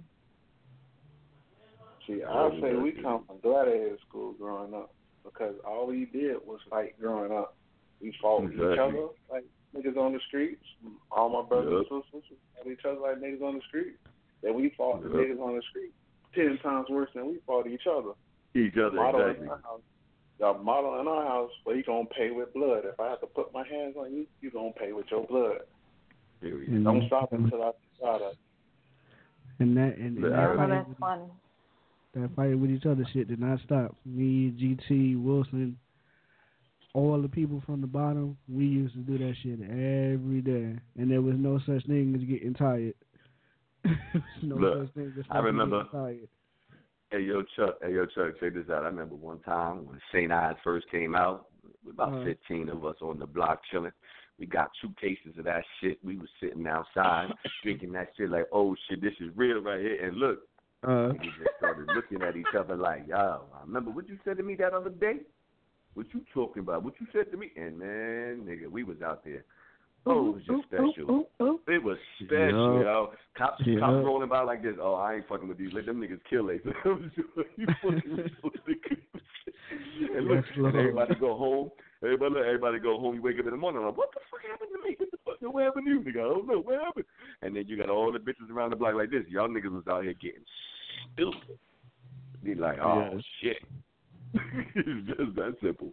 See, 2.07 2.23
I'll 2.23 2.53
say 2.61 2.75
we 2.75 2.93
come 2.93 3.25
from 3.27 3.37
gladiator 3.43 3.97
school 4.07 4.35
growing 4.35 4.75
up 4.75 4.93
because 5.25 5.55
all 5.67 5.87
we 5.87 6.05
did 6.13 6.37
was 6.47 6.61
fight 6.69 7.01
growing 7.01 7.33
up. 7.33 7.57
We 8.01 8.15
fought 8.21 8.45
each 8.53 8.61
other 8.61 9.09
like 9.31 9.45
niggas 9.75 9.97
on 9.97 10.13
the 10.13 10.21
streets. 10.29 10.63
All 11.11 11.31
my 11.31 11.49
brothers 11.49 11.87
Yep. 11.91 12.03
and 12.13 12.23
sisters 12.23 12.39
fought 12.55 12.71
each 12.71 12.85
other 12.85 13.01
like 13.01 13.17
niggas 13.17 13.43
on 13.43 13.55
the 13.55 13.63
street. 13.69 13.97
Then 14.43 14.55
we 14.55 14.71
fought 14.77 15.03
the 15.03 15.09
niggas 15.09 15.41
on 15.41 15.57
the 15.57 15.63
street 15.71 15.93
ten 16.35 16.59
times 16.63 16.89
worse 16.91 17.11
than 17.15 17.27
we 17.29 17.39
fought 17.47 17.67
each 17.67 17.87
other. 17.91 18.13
Each 18.57 18.75
other, 18.79 18.97
Model 18.97 19.21
exactly. 19.21 19.45
in 19.47 19.51
our 19.51 19.59
house. 19.63 19.81
Y'all 20.39 20.63
model 20.63 21.01
in 21.01 21.09
our 21.09 21.25
house, 21.27 21.51
well, 21.65 21.77
you 21.77 21.83
gonna 21.85 22.05
pay 22.07 22.31
with 22.31 22.53
blood. 22.55 22.85
If 22.85 22.99
I 23.01 23.09
have 23.11 23.21
to 23.21 23.27
put 23.27 23.53
my 23.55 23.67
hands 23.67 23.97
on 23.99 24.13
you, 24.13 24.27
you 24.41 24.51
gonna 24.51 24.73
pay 24.73 24.93
with 24.93 25.07
your 25.11 25.27
blood. 25.27 25.61
Period. 26.41 26.85
Don't 26.85 27.07
stop 27.07 27.33
until 27.33 27.63
I 27.63 27.71
decide 27.99 28.21
it. 28.23 28.37
And 29.59 29.77
that 29.77 29.97
and, 29.97 30.19
and 30.19 30.25
that, 30.25 30.33
I 30.39 30.57
fight, 30.57 30.69
that's 30.69 30.99
funny. 31.01 31.23
that 32.15 32.37
fight 32.37 32.59
with 32.59 32.71
each 32.71 32.85
other 32.85 33.07
shit 33.13 33.29
did 33.29 33.41
not 33.41 33.59
stop. 33.65 33.95
Me, 34.05 34.51
GT, 34.61 35.23
Wilson, 35.23 35.79
all 36.93 37.21
the 37.23 37.29
people 37.29 37.63
from 37.65 37.81
the 37.81 37.87
bottom, 37.87 38.37
we 38.49 38.65
used 38.67 38.93
to 38.95 39.01
do 39.01 39.17
that 39.19 39.35
shit 39.43 39.61
every 39.63 40.43
day, 40.43 40.79
and 40.99 41.11
there 41.11 41.23
was 41.23 41.37
no 41.39 41.59
such 41.67 41.87
thing 41.87 42.15
as 42.15 42.23
getting 42.29 42.53
tired. 42.53 42.95
no 44.43 44.57
Look, 44.57 44.87
such 44.89 44.95
thing 44.95 45.15
as 45.19 45.25
I 45.31 45.39
remember- 45.39 45.85
getting 45.85 45.99
tired. 45.99 46.29
Hey 47.11 47.21
yo, 47.21 47.43
Chuck. 47.57 47.77
Hey 47.83 47.95
yo, 47.95 48.07
Chuck. 48.07 48.35
Check 48.41 48.55
this 48.55 48.69
out. 48.71 48.83
I 48.83 48.87
remember 48.89 49.15
one 49.15 49.39
time 49.41 49.87
when 49.87 50.01
St. 50.13 50.33
Ides 50.33 50.59
first 50.65 50.91
came 50.91 51.15
out. 51.15 51.47
We 51.85 51.91
about 51.93 52.13
Uh-huh. 52.15 52.25
fifteen 52.25 52.69
of 52.69 52.85
us 52.85 52.97
on 53.01 53.19
the 53.19 53.27
block 53.27 53.61
chilling. 53.71 53.93
We 54.39 54.47
got 54.47 54.71
two 54.83 54.91
cases 55.01 55.39
of 55.39 55.45
that 55.45 55.65
shit. 55.81 55.99
We 56.05 56.17
was 56.19 56.29
sitting 56.41 56.67
outside 56.67 57.33
drinking 57.63 57.93
that 57.93 58.09
shit 58.17 58.31
like, 58.31 58.47
oh 58.53 58.75
shit, 58.89 59.01
this 59.01 59.15
is 59.21 59.31
real 59.37 59.61
right 59.63 59.81
here. 59.81 60.05
And 60.05 60.17
look, 60.17 60.41
Uh, 60.83 61.13
we 61.13 61.19
just 61.19 61.57
started 61.59 61.87
looking 61.95 62.23
at 62.23 62.37
each 62.37 62.55
other 62.59 62.77
like, 62.77 63.07
yo, 63.09 63.45
I 63.55 63.61
remember 63.65 63.91
what 63.91 64.09
you 64.09 64.19
said 64.25 64.37
to 64.37 64.43
me 64.43 64.55
that 64.57 64.75
other 64.75 64.91
day. 64.91 65.21
What 65.95 66.07
you 66.13 66.21
talking 66.35 66.61
about? 66.61 66.83
What 66.83 66.95
you 67.01 67.07
said 67.13 67.31
to 67.31 67.37
me? 67.39 67.51
And 67.57 67.79
man, 67.79 68.45
nigga, 68.45 68.69
we 68.69 68.85
was 68.85 69.01
out 69.01 69.25
there. 69.25 69.45
Oh, 70.09 70.29
it 70.29 70.35
was 70.35 70.43
just 70.47 70.63
special. 70.69 71.27
It 71.69 71.83
was 71.83 71.99
special, 72.23 72.75
Yeah. 72.77 72.83
yo. 72.83 73.13
Cops, 73.37 73.61
Yeah. 73.67 73.81
cops 73.81 74.05
rolling 74.05 74.29
by 74.29 74.41
like 74.43 74.63
this. 74.63 74.77
Oh, 74.81 74.95
I 74.95 75.15
ain't 75.17 75.29
fucking 75.29 75.49
with 75.49 75.59
these. 75.59 75.73
Let 75.73 75.87
them 75.87 76.01
niggas 76.01 76.21
kill 76.31 76.47
they. 76.47 76.55
you 77.57 77.67
fucking 77.83 78.17
with 78.17 78.31
those 78.43 78.53
niggas. 78.69 79.03
and 80.17 80.27
look, 80.29 80.45
Yes, 80.47 80.57
and 80.57 80.67
everybody 80.77 81.15
go 81.17 81.37
home. 81.37 81.71
Everybody, 82.05 82.35
look, 82.35 82.45
everybody 82.45 82.79
go 82.79 82.99
home. 83.01 83.17
You 83.17 83.23
wake 83.23 83.39
up 83.41 83.47
in 83.47 83.51
the 83.51 83.57
morning. 83.57 83.83
Like, 83.83 83.97
what 83.97 84.11
the 84.13 84.21
fuck 84.31 84.41
happened 84.49 84.71
to 84.73 84.89
me? 84.89 84.95
What 84.99 85.11
the 85.11 85.17
fuck? 85.25 85.55
What 85.55 85.65
happened 85.65 85.87
to 85.87 85.91
you, 85.93 86.01
nigga? 86.01 86.21
I 86.21 86.29
don't 86.35 86.47
know. 86.47 86.61
What 86.61 86.81
happened? 86.85 87.05
And 87.43 87.57
then 87.57 87.65
you 87.67 87.77
got 87.77 87.91
all 87.91 88.13
the 88.13 88.19
bitches 88.19 88.51
around 88.51 88.71
the 88.71 88.77
block 88.77 88.95
like 88.95 89.11
this. 89.11 89.25
Y'all 89.29 89.49
niggas 89.49 89.73
was 89.73 89.87
out 89.89 90.05
here 90.05 90.15
getting 90.15 90.45
stupid. 91.15 91.59
Be 92.45 92.55
like, 92.55 92.79
oh 92.81 93.11
Yes. 93.13 93.23
shit. 93.43 93.63
it's 94.77 95.07
just 95.09 95.35
that 95.37 95.57
simple. 95.63 95.93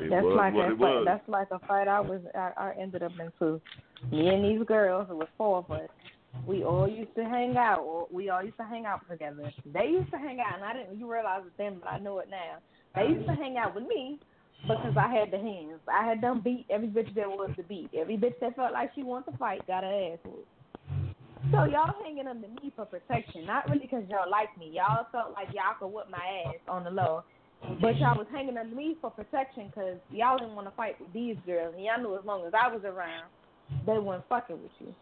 It 0.00 0.10
That's 0.10 0.24
was 0.24 0.36
like 0.36 0.54
a 0.54 0.68
fight. 0.68 0.78
was. 0.78 1.02
That's 1.04 1.28
like 1.28 1.48
a 1.50 1.58
fight 1.66 1.88
I 1.88 2.00
was 2.00 2.20
I, 2.34 2.52
I 2.56 2.74
ended 2.80 3.02
up 3.02 3.12
into. 3.18 3.60
Me 4.10 4.28
and 4.28 4.44
these 4.44 4.64
girls, 4.66 5.08
it 5.10 5.16
was 5.16 5.28
four 5.36 5.58
of 5.58 5.70
us. 5.70 5.88
We 6.46 6.64
all 6.64 6.88
used 6.88 7.14
to 7.16 7.24
hang 7.24 7.56
out. 7.58 8.08
We 8.10 8.30
all 8.30 8.42
used 8.42 8.56
to 8.56 8.64
hang 8.64 8.86
out 8.86 9.00
together. 9.10 9.52
They 9.66 9.86
used 9.86 10.10
to 10.12 10.18
hang 10.18 10.40
out, 10.40 10.56
and 10.56 10.64
I 10.64 10.72
didn't. 10.72 10.98
You 10.98 11.10
realize 11.10 11.42
it 11.44 11.52
then, 11.58 11.78
but 11.80 11.90
I 11.90 11.98
know 11.98 12.20
it 12.20 12.28
now. 12.30 12.58
They 12.94 13.12
used 13.12 13.26
to 13.26 13.34
hang 13.34 13.58
out 13.58 13.74
with 13.74 13.84
me 13.84 14.18
because 14.62 14.96
I 14.96 15.12
had 15.12 15.30
the 15.30 15.38
hands. 15.38 15.80
I 15.88 16.06
had 16.06 16.20
them 16.22 16.40
beat 16.42 16.64
every 16.70 16.88
bitch 16.88 17.14
that 17.14 17.28
was 17.28 17.50
to 17.56 17.62
beat. 17.64 17.90
Every 17.96 18.16
bitch 18.16 18.38
that 18.40 18.56
felt 18.56 18.72
like 18.72 18.92
she 18.94 19.02
wanted 19.02 19.32
to 19.32 19.38
fight 19.38 19.66
got 19.66 19.84
her 19.84 20.12
ass 20.12 20.18
whooped. 20.24 20.46
So 21.52 21.64
y'all 21.64 21.94
hanging 22.04 22.26
under 22.26 22.48
me 22.48 22.72
for 22.76 22.84
protection, 22.84 23.46
not 23.46 23.68
really 23.68 23.80
because 23.80 24.04
y'all 24.10 24.30
like 24.30 24.56
me. 24.58 24.72
Y'all 24.74 25.06
felt 25.12 25.32
like 25.32 25.48
y'all 25.54 25.76
could 25.78 25.94
whip 25.94 26.06
my 26.10 26.18
ass 26.18 26.60
on 26.68 26.84
the 26.84 26.90
low, 26.90 27.24
but 27.80 27.96
y'all 27.98 28.16
was 28.16 28.26
hanging 28.32 28.56
under 28.56 28.74
me 28.74 28.96
for 29.00 29.10
protection 29.10 29.68
because 29.68 29.98
y'all 30.10 30.38
didn't 30.38 30.54
want 30.54 30.66
to 30.66 30.74
fight 30.74 31.00
with 31.00 31.12
these 31.12 31.36
girls, 31.46 31.74
and 31.74 31.84
y'all 31.84 32.00
knew 32.00 32.16
as 32.16 32.24
long 32.24 32.46
as 32.46 32.52
I 32.54 32.72
was 32.72 32.82
around, 32.84 33.26
they 33.86 33.98
weren't 33.98 34.24
fucking 34.28 34.60
with 34.62 34.72
you. 34.78 34.94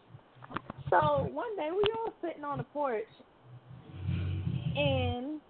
So 0.89 1.29
one 1.33 1.55
day 1.55 1.69
we 1.71 1.83
all 1.97 2.13
sitting 2.21 2.43
on 2.43 2.57
the 2.57 2.63
porch, 2.65 3.03
and 4.75 5.41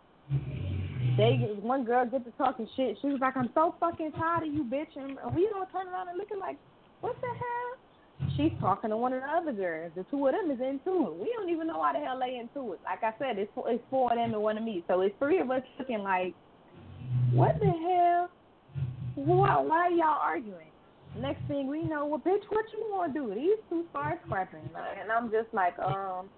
they 1.18 1.58
one 1.62 1.84
girl 1.84 2.06
get 2.06 2.26
to 2.26 2.32
talking 2.32 2.68
shit. 2.76 2.98
She 3.02 3.08
was 3.08 3.20
like, 3.22 3.38
"I'm 3.38 3.50
so 3.54 3.76
fucking 3.80 4.12
tired 4.14 4.48
of 4.48 4.54
you, 4.54 4.64
bitch," 4.64 4.96
and 4.96 5.18
we 5.36 5.50
all 5.56 5.68
turn 5.72 5.88
around 5.88 6.10
and 6.10 6.18
looking 6.18 6.40
like, 6.40 6.58
"What 7.02 7.16
the 7.22 7.28
hell?" 7.28 8.32
She's 8.36 8.52
talking 8.60 8.90
to 8.90 8.98
one 8.98 9.14
of 9.14 9.22
the 9.22 9.28
other 9.28 9.54
girls. 9.54 9.92
The 9.96 10.04
two 10.06 10.26
of 10.26 10.34
them 10.34 10.50
is 10.50 10.60
into 10.60 11.08
it. 11.08 11.16
We 11.18 11.32
don't 11.38 11.50
even 11.50 11.68
know 11.68 11.78
why 11.78 11.94
the 11.94 12.00
hell 12.00 12.20
they 12.20 12.38
into 12.38 12.74
it. 12.74 12.80
Like 12.84 13.04
I 13.04 13.14
said, 13.20 13.38
it's 13.38 13.52
it's 13.56 13.84
four 13.92 14.12
of 14.12 14.18
them 14.18 14.34
and 14.34 14.42
one 14.42 14.58
of 14.58 14.64
me. 14.64 14.84
So 14.88 15.02
it's 15.02 15.16
three 15.20 15.40
of 15.40 15.52
us 15.52 15.62
looking 15.78 16.00
like, 16.00 16.34
what 17.38 17.60
the 17.60 17.66
hell? 17.66 18.30
Why, 19.16 19.60
why 19.62 19.90
y'all 19.90 20.20
arguing? 20.22 20.68
Next 21.20 21.42
thing 21.48 21.68
we 21.68 21.84
know, 21.84 22.06
well, 22.06 22.20
bitch, 22.20 22.44
what 22.50 22.66
you 22.74 22.86
want 22.90 23.14
to 23.14 23.20
do? 23.20 23.34
These 23.34 23.58
two 23.70 23.86
start 23.92 24.20
scrapping. 24.26 24.70
And 25.00 25.12
I'm 25.12 25.32
just 25.32 25.54
like, 25.54 25.78
um, 25.80 26.30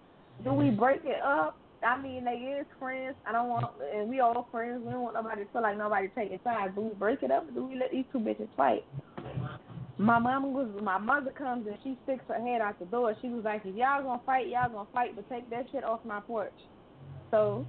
do 0.43 0.53
we 0.53 0.69
break 0.69 1.01
it 1.03 1.21
up? 1.21 1.57
I 1.85 2.01
mean, 2.01 2.25
they 2.25 2.59
is 2.59 2.65
friends. 2.77 3.15
I 3.25 3.31
don't 3.31 3.47
want, 3.47 3.65
and 3.93 4.09
we 4.09 4.19
all 4.19 4.47
friends. 4.51 4.83
We 4.85 4.91
don't 4.91 5.01
want 5.01 5.15
nobody 5.15 5.45
to 5.45 5.51
feel 5.51 5.61
like 5.61 5.77
nobody 5.77 6.09
taking 6.15 6.39
sides. 6.43 6.73
Do 6.75 6.81
we 6.81 6.93
break 6.95 7.23
it 7.23 7.31
up 7.31 7.53
do 7.53 7.65
we 7.65 7.75
let 7.75 7.91
these 7.91 8.05
two 8.11 8.19
bitches 8.19 8.49
fight? 8.57 8.85
My 9.97 10.19
mom 10.19 10.53
was, 10.53 10.69
my 10.81 10.97
mother 10.97 11.31
comes 11.31 11.67
and 11.67 11.77
she 11.83 11.97
sticks 12.03 12.23
her 12.29 12.41
head 12.41 12.61
out 12.61 12.79
the 12.79 12.85
door. 12.85 13.15
She 13.21 13.27
was 13.27 13.43
like, 13.43 13.61
if 13.65 13.75
y'all 13.75 14.01
gonna 14.01 14.21
fight, 14.25 14.47
y'all 14.47 14.69
gonna 14.69 14.87
fight, 14.93 15.15
but 15.15 15.29
take 15.29 15.49
that 15.49 15.65
shit 15.71 15.83
off 15.83 15.99
my 16.05 16.21
porch. 16.21 16.53
So 17.31 17.65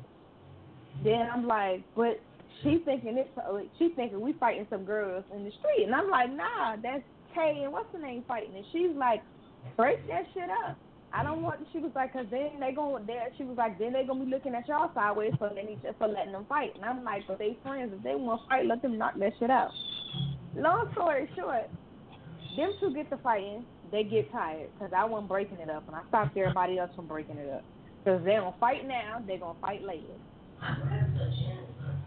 then 1.02 1.28
I'm 1.32 1.46
like, 1.46 1.82
but 1.96 2.20
she 2.62 2.82
thinking 2.84 3.16
it's, 3.18 3.30
she's 3.78 3.92
thinking 3.96 4.20
we 4.20 4.32
fighting 4.34 4.66
some 4.70 4.84
girls 4.84 5.24
in 5.34 5.44
the 5.44 5.50
street, 5.50 5.84
and 5.86 5.94
I'm 5.94 6.10
like, 6.10 6.30
nah, 6.32 6.76
that's 6.82 7.02
Kay 7.34 7.62
and 7.62 7.72
what's 7.72 7.90
the 7.92 7.98
name 7.98 8.24
fighting, 8.26 8.54
and 8.56 8.64
she's 8.72 8.94
like, 8.96 9.22
break 9.76 10.06
that 10.08 10.26
shit 10.34 10.50
up. 10.66 10.76
I 11.12 11.24
don't 11.24 11.42
want. 11.42 11.60
She 11.72 11.78
was 11.78 11.90
like, 11.94 12.12
cause 12.12 12.26
then 12.30 12.60
they 12.60 12.72
gonna 12.72 13.04
there. 13.04 13.28
She 13.36 13.42
was 13.42 13.56
like, 13.56 13.78
then 13.78 13.92
they 13.92 14.04
gonna 14.04 14.24
be 14.24 14.30
looking 14.30 14.54
at 14.54 14.68
y'all 14.68 14.90
sideways 14.94 15.32
for 15.38 15.48
letting 15.48 15.80
for 15.98 16.06
letting 16.06 16.32
them 16.32 16.46
fight, 16.48 16.74
and 16.76 16.84
I'm 16.84 17.02
like, 17.02 17.22
but 17.26 17.38
they 17.38 17.58
friends. 17.62 17.92
If 17.96 18.02
they 18.02 18.14
want 18.14 18.42
to 18.42 18.48
fight, 18.48 18.66
let 18.66 18.82
them 18.82 18.96
knock 18.96 19.14
that 19.18 19.32
shit 19.38 19.50
out. 19.50 19.70
Long 20.56 20.90
story 20.92 21.28
short, 21.36 21.68
them 22.56 22.70
two 22.80 22.94
get 22.94 23.10
to 23.10 23.16
fighting. 23.18 23.64
They 23.90 24.04
get 24.04 24.30
tired 24.30 24.70
because 24.74 24.92
I 24.96 25.04
wasn't 25.04 25.28
breaking 25.28 25.58
it 25.58 25.68
up, 25.68 25.86
and 25.88 25.96
I 25.96 26.02
stopped 26.08 26.36
everybody 26.36 26.78
else 26.78 26.90
from 26.94 27.08
breaking 27.08 27.38
it 27.38 27.50
up. 27.52 27.64
Because 28.04 28.24
they 28.24 28.32
don't 28.34 28.58
fight 28.60 28.86
now, 28.86 29.20
they're 29.26 29.38
gonna 29.38 29.58
fight 29.60 29.82
later. 29.82 30.14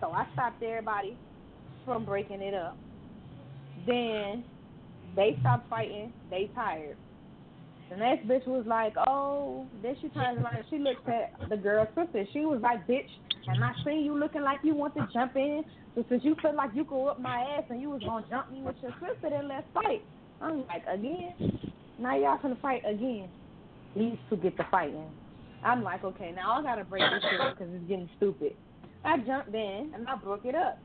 So 0.04 0.12
I 0.12 0.28
stopped 0.34 0.62
everybody 0.62 1.18
from 1.86 2.04
breaking 2.04 2.42
it 2.42 2.54
up. 2.54 2.76
Then 3.88 4.44
they 5.16 5.38
stopped 5.40 5.70
fighting. 5.70 6.12
They 6.30 6.52
tired. 6.54 6.98
The 7.90 7.96
next 7.96 8.28
bitch 8.28 8.46
was 8.46 8.66
like, 8.68 8.96
oh, 9.08 9.66
then 9.82 9.96
she 10.02 10.10
turns 10.10 10.40
around 10.40 10.58
she 10.70 10.78
looks 10.78 11.00
at 11.08 11.50
the 11.50 11.56
girl's 11.56 11.88
sister. 11.96 12.26
She 12.34 12.40
was 12.40 12.60
like, 12.62 12.86
bitch, 12.86 13.08
and 13.48 13.64
I 13.64 13.72
seen 13.86 14.04
you 14.04 14.20
looking 14.20 14.42
like 14.42 14.60
you 14.62 14.76
want 14.76 14.94
to 14.96 15.08
jump 15.14 15.38
in. 15.38 15.64
So 15.96 16.04
since 16.10 16.22
you 16.26 16.36
feel 16.42 16.54
like 16.54 16.72
you 16.74 16.84
could 16.84 17.08
up 17.08 17.22
my 17.22 17.40
ass 17.58 17.64
and 17.70 17.80
you 17.80 17.90
was 17.90 18.02
to 18.02 18.30
jump 18.30 18.52
me 18.52 18.62
with 18.62 18.76
your 18.82 18.92
sister, 19.00 19.30
then 19.30 19.48
let's 19.48 19.68
fight. 19.74 20.04
I'm 20.42 20.66
like, 20.68 20.84
again? 20.92 21.34
Now 21.98 22.18
y'all 22.18 22.40
finna 22.40 22.60
fight 22.60 22.82
again. 22.86 23.30
These 23.96 24.18
two 24.30 24.36
get 24.36 24.58
to 24.58 24.68
fighting. 24.70 25.08
I'm 25.64 25.82
like, 25.82 26.04
okay, 26.04 26.34
now 26.36 26.60
I 26.60 26.62
gotta 26.62 26.84
break 26.84 27.04
this 27.10 27.24
shit 27.24 27.40
because 27.58 27.74
it's 27.74 27.88
getting 27.88 28.10
stupid. 28.18 28.54
I 29.06 29.18
jumped 29.18 29.54
in 29.54 29.92
and 29.94 30.08
I 30.08 30.16
broke 30.16 30.46
it 30.46 30.56
up. 30.56 30.80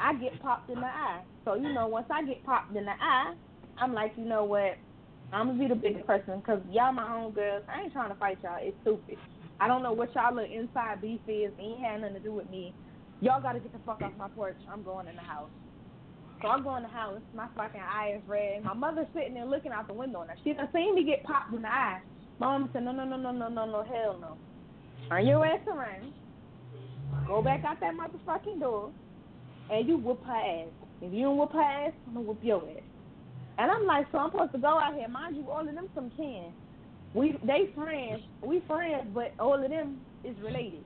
I 0.00 0.14
get 0.14 0.40
popped 0.40 0.70
in 0.70 0.80
the 0.80 0.86
eye. 0.86 1.22
So 1.44 1.54
you 1.54 1.72
know, 1.72 1.86
once 1.86 2.06
I 2.10 2.24
get 2.24 2.44
popped 2.44 2.74
in 2.76 2.84
the 2.84 2.92
eye, 3.00 3.34
I'm 3.78 3.92
like, 3.92 4.12
you 4.16 4.24
know 4.24 4.44
what? 4.44 4.76
I'm 5.32 5.48
gonna 5.48 5.58
be 5.58 5.68
the 5.68 5.74
bigger 5.74 6.02
person 6.02 6.40
because 6.40 6.60
y'all 6.70 6.92
my 6.92 7.14
own 7.14 7.32
girls. 7.32 7.64
I 7.68 7.82
ain't 7.82 7.92
trying 7.92 8.10
to 8.10 8.16
fight 8.16 8.38
y'all. 8.42 8.58
It's 8.60 8.76
stupid. 8.82 9.16
I 9.60 9.68
don't 9.68 9.82
know 9.82 9.92
what 9.92 10.14
y'all 10.14 10.34
little 10.34 10.50
inside 10.50 11.00
beef 11.02 11.20
is. 11.28 11.52
It 11.52 11.60
ain't 11.60 11.80
had 11.80 12.00
nothing 12.00 12.14
to 12.16 12.20
do 12.20 12.32
with 12.32 12.48
me. 12.50 12.72
Y'all 13.20 13.42
gotta 13.42 13.60
get 13.60 13.72
the 13.72 13.78
fuck 13.84 14.00
off 14.02 14.12
my 14.18 14.28
porch. 14.28 14.56
I'm 14.72 14.82
going 14.82 15.06
in 15.06 15.16
the 15.16 15.22
house. 15.22 15.50
So 16.42 16.48
I 16.48 16.60
go 16.60 16.76
in 16.76 16.82
the 16.82 16.88
house. 16.88 17.20
My 17.34 17.46
fucking 17.54 17.80
eye 17.80 18.14
is 18.16 18.22
red. 18.26 18.64
My 18.64 18.72
mother's 18.72 19.06
sitting 19.14 19.34
there 19.34 19.44
looking 19.44 19.72
out 19.72 19.86
the 19.86 19.94
window. 19.94 20.24
Now 20.26 20.34
she 20.42 20.54
done 20.54 20.68
seen 20.72 20.94
me 20.94 21.04
get 21.04 21.22
popped 21.24 21.52
in 21.52 21.62
the 21.62 21.68
eye. 21.68 22.00
My 22.38 22.46
mom 22.56 22.70
said, 22.72 22.84
no, 22.84 22.92
no, 22.92 23.04
no, 23.04 23.18
no, 23.18 23.30
no, 23.30 23.48
no, 23.48 23.66
no, 23.66 23.84
hell 23.84 24.16
no. 24.18 24.38
Turn 25.10 25.26
your 25.26 25.44
ass 25.44 25.60
around. 25.68 26.14
Go 27.30 27.40
back 27.40 27.62
out 27.64 27.78
that 27.78 27.94
motherfucking 27.94 28.58
door, 28.58 28.90
and 29.70 29.86
you 29.86 29.96
whoop 29.98 30.20
her 30.26 30.32
ass. 30.34 30.66
If 31.00 31.12
you 31.14 31.22
don't 31.22 31.38
whoop 31.38 31.52
her 31.52 31.62
ass, 31.62 31.92
I'm 32.08 32.14
gonna 32.14 32.26
whoop 32.26 32.40
your 32.42 32.60
ass. 32.68 32.82
And 33.56 33.70
I'm 33.70 33.86
like, 33.86 34.06
so 34.10 34.18
I'm 34.18 34.32
supposed 34.32 34.50
to 34.50 34.58
go 34.58 34.66
out 34.66 34.96
here. 34.96 35.06
Mind 35.06 35.36
you, 35.36 35.48
all 35.48 35.60
of 35.60 35.72
them 35.72 35.88
some 35.94 36.10
kin. 36.16 36.52
We 37.14 37.38
they 37.46 37.70
friends. 37.72 38.22
We 38.42 38.64
friends, 38.66 39.06
but 39.14 39.32
all 39.38 39.62
of 39.62 39.70
them 39.70 40.00
is 40.24 40.34
related. 40.42 40.82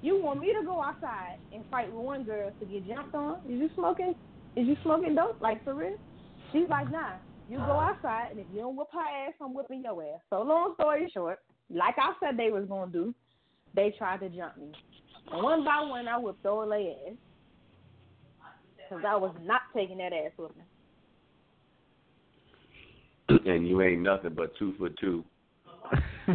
You 0.00 0.22
want 0.22 0.38
me 0.38 0.54
to 0.56 0.64
go 0.64 0.80
outside 0.80 1.38
and 1.52 1.64
fight 1.68 1.92
with 1.92 2.04
one 2.04 2.22
girl 2.22 2.52
to 2.60 2.64
get 2.64 2.86
jumped 2.86 3.16
on? 3.16 3.40
Is 3.48 3.58
you 3.58 3.68
smoking? 3.74 4.14
Is 4.54 4.68
you 4.68 4.76
smoking 4.84 5.16
dope? 5.16 5.40
Like 5.40 5.64
for 5.64 5.74
real? 5.74 5.96
She's 6.52 6.68
like, 6.70 6.92
nah. 6.92 7.14
You 7.50 7.56
go 7.56 7.72
outside, 7.72 8.28
and 8.30 8.38
if 8.38 8.46
you 8.54 8.60
don't 8.60 8.76
whip 8.76 8.86
her 8.92 9.00
ass, 9.00 9.34
I'm 9.40 9.52
whipping 9.52 9.82
your 9.82 10.00
ass. 10.00 10.20
So 10.30 10.42
long 10.42 10.74
story 10.74 11.10
short, 11.12 11.40
like 11.74 11.96
I 11.98 12.12
said 12.20 12.38
they 12.38 12.50
was 12.52 12.66
gonna 12.68 12.92
do, 12.92 13.12
they 13.74 13.92
tried 13.98 14.20
to 14.20 14.28
jump 14.28 14.58
me. 14.58 14.70
And 15.32 15.42
one 15.42 15.64
by 15.64 15.80
one, 15.80 16.08
I 16.08 16.18
whipped 16.18 16.46
all 16.46 16.68
their 16.68 16.78
ass 16.78 17.16
because 18.76 19.04
I 19.06 19.16
was 19.16 19.34
not 19.42 19.62
taking 19.74 19.98
that 19.98 20.12
ass 20.12 20.32
whipping. 20.38 20.62
and 23.46 23.68
you 23.68 23.82
ain't 23.82 24.02
nothing 24.02 24.34
but 24.34 24.56
two 24.58 24.74
foot 24.78 24.96
two. 25.00 25.24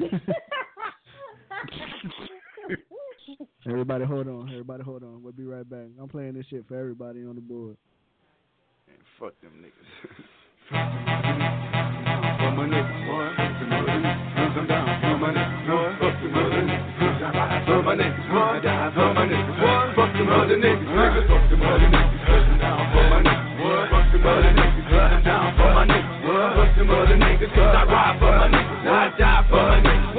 Everybody 3.65 4.05
hold 4.05 4.27
on. 4.27 4.49
Everybody 4.49 4.83
hold 4.83 5.03
on. 5.03 5.23
We'll 5.23 5.31
be 5.33 5.45
right 5.45 5.67
back. 5.67 5.87
I'm 5.99 6.09
playing 6.09 6.33
this 6.33 6.45
shit 6.49 6.67
for 6.67 6.77
everybody 6.77 7.23
on 7.23 7.35
the 7.35 7.41
board. 7.41 7.77
And 8.87 8.97
fuck 9.19 9.33
them 9.41 9.63
niggas. 9.63 9.71
For 17.83 17.91
my 17.91 17.99
boy, 17.99 18.39
I 18.39 18.63
die 18.63 18.95
for 18.95 19.11
my 19.11 19.27
boy, 19.27 19.91
fuck 19.91 20.15
them 20.15 20.29
other 20.31 20.55
niggas, 20.55 21.27
fuck 21.27 21.49
them 21.51 21.61
other 21.67 21.91
niggas. 21.91 22.23
Cause 22.23 22.47
I'm 22.47 22.55
down 22.63 22.79
for 22.95 23.03
my 23.11 23.19
niggas, 23.19 23.59
boy, 23.59 23.91
fuck 23.91 24.07
for 25.59 25.67
my 25.75 25.83
boy, 26.23 26.47
fuck 26.55 26.71
them 26.79 26.89
other 26.95 27.17
niggas. 27.19 27.51
Cause 27.51 27.75
I 27.75 27.83
ride 27.83 28.15
for 28.23 28.31
my 28.31 28.47
niggas, 28.47 28.87
I 28.87 29.11
die 29.19 29.43
for 29.51 29.67
my 29.67 29.83
niggas, 29.83 30.12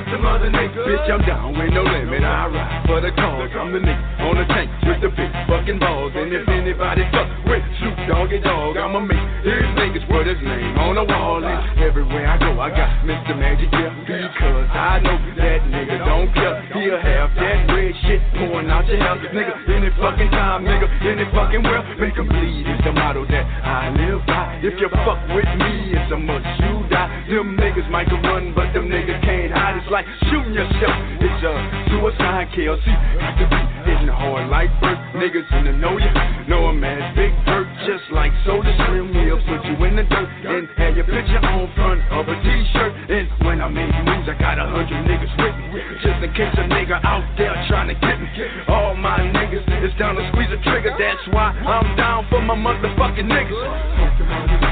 fuck 0.00 0.12
them 0.12 0.24
other 0.26 0.50
niggas. 0.50 0.86
Bitch, 0.86 1.10
I'm 1.10 1.22
down 1.26 1.58
with 1.58 1.72
no 1.72 1.82
limit. 1.82 2.24
I 2.24 2.46
ride 2.48 2.86
for 2.86 3.00
the 3.00 3.10
cause. 3.12 3.50
I'm 3.52 3.72
the 3.72 3.80
nigga 3.80 4.20
on 4.24 4.36
the 4.36 4.46
tank 4.48 4.70
with 4.84 5.00
the 5.00 5.10
big 5.12 5.32
fucking 5.48 5.78
balls. 5.78 6.12
And 6.16 6.32
if 6.32 6.48
anybody 6.48 7.04
fuck 7.12 7.28
with 7.44 7.62
Snoop 7.80 7.96
Doggy 8.08 8.40
Dogg, 8.40 8.76
I'ma 8.76 9.00
make 9.00 9.20
his 9.44 9.68
niggas 9.76 10.06
put 10.08 10.26
his 10.26 10.40
name 10.40 10.78
on 10.78 10.96
the 10.96 11.04
wall. 11.04 11.44
And 11.44 11.80
everywhere 11.80 12.28
I 12.28 12.38
go, 12.38 12.56
I 12.60 12.70
got 12.70 13.04
Mr. 13.04 13.36
Magic 13.36 13.68
here 13.70 13.92
because 14.00 14.68
I 14.72 15.00
know 15.00 15.16
that 15.36 15.60
nigga 15.68 15.96
don't 16.04 16.32
care. 16.32 16.64
He'll 16.72 17.00
have 17.00 17.30
that 17.36 17.58
red 17.68 17.94
shit 18.06 18.20
pouring 18.40 18.70
out 18.70 18.86
your 18.86 19.00
house, 19.00 19.20
nigga. 19.32 19.52
Any 19.68 19.90
fucking 20.00 20.30
time, 20.30 20.64
nigga. 20.64 20.88
Any 21.04 21.24
fucking 21.32 21.62
well, 21.62 21.84
make 21.98 22.16
'em 22.16 22.28
bleed 22.28 22.66
is 22.66 22.80
the 22.84 22.92
motto 22.92 23.24
that 23.26 23.44
I 23.64 23.90
live 23.90 24.24
by. 24.26 24.60
If 24.62 24.80
you 24.80 24.88
fuck 25.04 25.20
with 25.34 25.48
me, 25.60 25.92
it's 25.92 26.12
a 26.12 26.16
must 26.16 26.46
you 26.60 26.84
die. 26.88 27.08
Them 27.28 27.56
niggas 27.56 27.88
might 27.90 28.10
run, 28.10 28.52
but 28.54 28.72
them 28.72 28.88
niggas 28.88 29.20
can't 29.22 29.52
hide. 29.52 29.76
It's 29.76 29.89
like 29.90 30.06
shooting 30.30 30.54
yourself. 30.54 30.94
It's 31.18 31.42
a 31.42 31.52
suicide 31.90 32.46
KLC. 32.54 32.86
Got 33.18 33.34
to 33.42 33.46
be 33.50 33.60
hitting 33.90 34.06
hard 34.06 34.46
like 34.46 34.70
bird. 34.78 34.96
Niggas 35.18 35.50
in 35.58 35.66
the 35.66 35.74
know 35.74 35.98
ya. 35.98 36.14
Know 36.46 36.70
a 36.70 36.74
man, 36.74 37.14
big 37.18 37.34
hurt, 37.42 37.66
just 37.86 38.06
like 38.14 38.30
Soulja 38.46 38.70
Slim. 38.86 39.10
We'll 39.10 39.42
put 39.50 39.66
you 39.66 39.74
in 39.84 39.98
the 39.98 40.06
dirt 40.06 40.30
and 40.46 40.70
have 40.78 40.94
your 40.94 41.04
picture 41.10 41.42
on 41.42 41.66
front 41.74 42.00
of 42.14 42.30
a 42.30 42.36
t-shirt. 42.38 42.92
And 43.10 43.26
when 43.42 43.60
I 43.60 43.68
make 43.68 43.90
moves, 44.06 44.30
I 44.30 44.38
got 44.38 44.62
a 44.62 44.66
hundred 44.70 45.02
niggas 45.10 45.34
with 45.34 45.56
me. 45.58 45.82
Just 46.06 46.22
in 46.22 46.30
case 46.38 46.54
a 46.54 46.64
nigga 46.70 47.02
out 47.02 47.26
there 47.36 47.52
trying 47.66 47.90
to 47.90 47.98
get 47.98 48.14
me. 48.22 48.30
All 48.70 48.94
my 48.94 49.18
niggas 49.18 49.66
is 49.82 49.92
down 49.98 50.14
to 50.14 50.22
squeeze 50.30 50.54
a 50.54 50.62
trigger. 50.62 50.94
That's 50.94 51.26
why 51.34 51.50
I'm 51.50 51.96
down 51.96 52.26
for 52.30 52.40
my 52.40 52.54
motherfucking 52.54 53.26
niggas. 53.26 54.69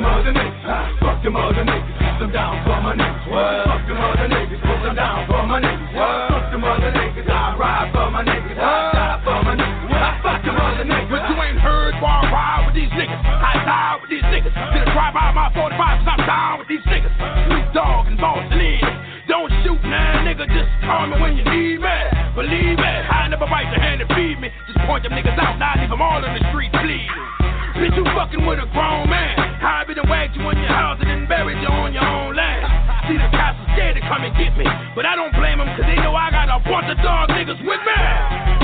Them 0.00 0.08
other 0.08 0.32
niggas, 0.32 0.96
fuck 0.96 1.20
them 1.20 1.36
other 1.36 1.60
niggas, 1.60 1.92
cause 2.00 2.24
I'm 2.24 2.32
down 2.32 2.56
for 2.64 2.80
my 2.80 2.96
niggas. 2.96 3.20
Fuck 3.28 3.84
them 3.84 4.00
other 4.00 4.28
niggas, 4.32 4.60
cause 4.64 4.82
I'm 4.88 4.96
down 4.96 5.28
for 5.28 5.44
my 5.44 5.60
niggas. 5.60 5.92
Fuck 5.92 6.46
them 6.48 6.64
other 6.64 6.92
niggas, 6.96 7.28
I 7.28 7.56
ride 7.60 7.92
for 7.92 8.08
my 8.08 8.24
niggas, 8.24 8.56
I 8.56 8.96
die 8.96 9.20
for 9.20 9.38
my 9.44 9.52
niggas. 9.60 10.24
Fuck 10.24 10.40
them 10.40 10.56
other 10.56 10.88
niggas. 10.88 11.12
But 11.12 11.28
you 11.28 11.36
ain't 11.36 11.60
heard 11.60 11.92
why 12.00 12.16
I 12.16 12.32
ride 12.32 12.62
with 12.64 12.76
these 12.80 12.92
niggas. 12.96 13.20
I 13.20 13.52
die 13.60 14.00
with 14.00 14.08
these 14.08 14.24
niggas. 14.24 14.54
Get 14.72 14.88
a 14.88 14.92
drive 14.96 15.12
by 15.12 15.36
my 15.36 15.52
45 15.52 15.76
I'm 15.76 16.20
down 16.24 16.64
with 16.64 16.68
these 16.72 16.86
niggas. 16.88 17.12
Snoop 17.44 17.66
Dogg 17.76 18.08
and 18.08 18.16
Boss 18.16 18.48
Lid. 18.56 18.80
Don't 19.28 19.52
shoot 19.60 19.84
now, 19.84 20.24
nigga. 20.24 20.48
Just 20.48 20.72
call 20.80 21.12
me 21.12 21.20
when 21.20 21.36
you 21.36 21.44
need 21.44 21.76
me. 21.76 21.96
Believe 22.32 22.80
me, 22.80 22.88
I 22.88 23.28
never 23.28 23.44
bite 23.44 23.68
your 23.68 23.84
hand 23.84 24.00
and 24.00 24.08
feed 24.16 24.40
me. 24.40 24.48
Just 24.64 24.80
point 24.88 25.04
them 25.04 25.12
niggas 25.12 25.36
out, 25.36 25.60
now 25.60 25.76
leave 25.76 25.92
them 25.92 26.00
all 26.00 26.24
in 26.24 26.32
the 26.32 26.40
street 26.48 26.72
bleeding. 26.72 27.39
Bitch, 27.80 27.96
you 27.96 28.04
fucking 28.12 28.44
with 28.44 28.60
a 28.60 28.68
grown 28.76 29.08
man. 29.08 29.40
I 29.40 29.88
be 29.88 29.96
done 29.96 30.04
wagged 30.04 30.36
you 30.36 30.44
in 30.52 30.60
your 30.60 30.68
house 30.68 31.00
and 31.00 31.08
then 31.08 31.24
buried 31.24 31.56
you 31.64 31.72
on 31.72 31.96
your 31.96 32.04
own 32.04 32.36
land. 32.36 32.60
See 33.08 33.16
the 33.16 33.24
cops 33.32 33.56
are 33.56 33.72
scared 33.72 33.96
to 33.96 34.04
come 34.04 34.20
and 34.20 34.36
get 34.36 34.52
me. 34.52 34.68
But 34.92 35.08
I 35.08 35.16
don't 35.16 35.32
blame 35.32 35.64
them, 35.64 35.68
cause 35.80 35.88
they 35.88 35.96
know 35.96 36.12
I 36.12 36.28
got 36.28 36.52
a 36.52 36.60
bunch 36.60 36.92
of 36.92 37.00
dog 37.00 37.32
niggas 37.32 37.56
with 37.64 37.80
me. 37.80 37.96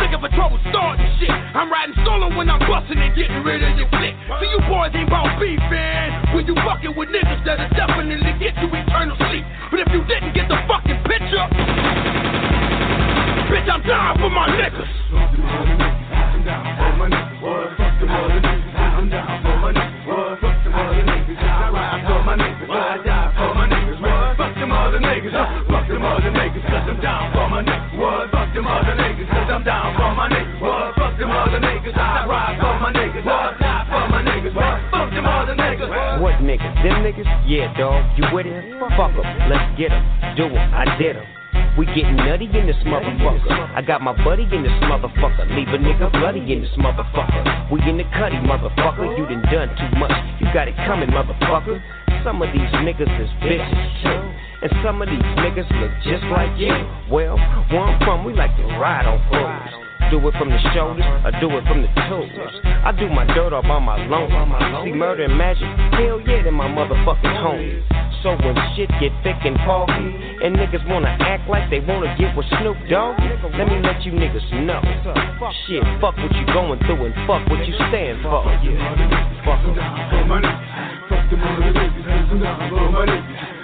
Looking 0.04 0.20
for 0.20 0.28
trouble 0.36 0.60
starting 0.68 1.08
shit. 1.16 1.32
I'm 1.32 1.72
riding 1.72 1.96
solo 2.04 2.28
when 2.36 2.52
I'm 2.52 2.60
busting 2.68 3.00
and 3.00 3.16
getting 3.16 3.40
rid 3.40 3.64
of 3.64 3.72
your 3.80 3.88
clique. 3.88 4.12
See, 4.36 4.52
you 4.52 4.60
boys 4.68 4.92
ain't 4.92 5.08
about 5.08 5.40
beef, 5.40 5.64
man. 5.72 6.36
When 6.36 6.44
you 6.44 6.52
fucking 6.60 6.92
with 6.92 7.08
niggas 7.08 7.40
that'll 7.48 7.72
definitely 7.72 8.20
get 8.36 8.52
you 8.60 8.68
eternal 8.68 9.16
sleep. 9.32 9.48
But 9.72 9.80
if 9.80 9.88
you 9.96 10.04
didn't 10.04 10.36
get 10.36 10.44
the 10.44 10.60
fucking 10.68 11.00
picture, 11.08 11.46
bitch, 13.48 13.64
I'm 13.64 13.80
down 13.80 14.20
for 14.20 14.28
my 14.28 14.44
niggas. 14.60 14.92
I'm 15.16 16.44
down 16.44 16.68
for 16.76 16.92
my 17.00 17.08
niggas. 17.08 17.80
Fuck 17.80 17.96
them 17.96 18.12
other 18.12 18.44
niggas. 18.44 18.65
Niggas. 24.96 25.32
Fuck 25.32 25.86
them 25.86 26.32
niggas. 26.34 26.62
Them 26.66 26.86
them 26.86 27.00
them 27.00 27.36
them 27.46 27.66
them. 35.78 36.22
What? 36.22 36.34
Them? 36.40 37.40
Yeah, 37.46 37.78
dog. 37.78 38.04
You 38.18 38.24
with 38.34 38.46
him? 38.46 38.78
Fuck 38.96 39.12
'em. 39.12 39.48
Let's 39.48 39.78
get 39.78 39.92
'em. 39.92 40.34
Do 40.36 40.44
'em. 40.44 40.74
I 40.74 40.96
did 40.98 41.16
'em. 41.16 41.35
We 41.76 41.84
getting 41.92 42.16
nutty 42.16 42.48
in 42.56 42.66
this 42.66 42.80
motherfucker. 42.88 43.76
I 43.76 43.82
got 43.82 44.00
my 44.00 44.16
buddy 44.24 44.44
in 44.44 44.62
this 44.62 44.72
motherfucker. 44.88 45.44
Leave 45.54 45.68
a 45.68 45.76
nigga 45.76 46.10
bloody 46.10 46.40
in 46.40 46.62
this 46.62 46.72
motherfucker. 46.78 47.70
We 47.70 47.80
in 47.84 47.98
the 47.98 48.04
cutty, 48.16 48.36
motherfucker. 48.36 49.12
You 49.18 49.26
done 49.26 49.44
done 49.52 49.68
too 49.76 49.98
much. 49.98 50.12
You 50.40 50.48
got 50.54 50.68
it 50.68 50.76
coming, 50.88 51.10
motherfucker. 51.10 51.82
Some 52.24 52.40
of 52.40 52.48
these 52.52 52.72
niggas 52.80 53.12
is 53.20 53.28
bitches 53.44 54.02
too. 54.02 54.24
And 54.62 54.72
some 54.82 55.02
of 55.02 55.08
these 55.08 55.20
niggas 55.20 55.68
look 55.78 55.92
just 56.02 56.24
like 56.32 56.58
you. 56.58 56.72
Well, 57.12 57.36
where 57.68 57.82
I'm 57.82 58.00
from, 58.00 58.24
we 58.24 58.32
like 58.32 58.56
to 58.56 58.64
ride 58.80 59.04
on 59.04 59.20
fools. 59.28 59.85
Do 60.10 60.22
it 60.28 60.34
from 60.38 60.50
the 60.50 60.58
shoulders, 60.72 61.02
I 61.02 61.34
do 61.40 61.50
it 61.58 61.64
from 61.66 61.82
the 61.82 61.88
toes. 62.06 62.30
I 62.64 62.92
do 62.92 63.08
my 63.10 63.26
dirt 63.34 63.52
all 63.52 63.62
by 63.62 63.78
my 63.80 63.98
loan. 64.06 64.30
C-Murder 64.84 65.24
and 65.24 65.36
magic, 65.36 65.66
hell 65.98 66.20
yeah, 66.22 66.42
they 66.42 66.50
my 66.50 66.68
motherfucking 66.68 67.36
homies. 67.42 67.82
So 68.22 68.36
when 68.38 68.54
shit 68.74 68.88
get 69.00 69.12
thick 69.22 69.36
and 69.42 69.56
foggy, 69.66 70.14
and 70.46 70.54
niggas 70.56 70.86
wanna 70.88 71.16
act 71.20 71.50
like 71.50 71.70
they 71.70 71.80
wanna 71.80 72.14
get 72.18 72.36
with 72.36 72.46
Snoop 72.60 72.76
Dogg, 72.88 73.18
let 73.58 73.66
me 73.66 73.82
let 73.82 74.02
you 74.06 74.12
niggas 74.12 74.46
know. 74.64 74.80
Shit, 75.66 75.82
fuck 76.00 76.16
what 76.16 76.32
you 76.34 76.46
going 76.54 76.78
through 76.86 77.06
and 77.06 77.14
fuck 77.26 77.42
what 77.50 77.66
you 77.66 77.74
stand 77.90 78.22
for. 78.22 78.46
yeah 78.62 79.26
Fuck. 79.44 79.62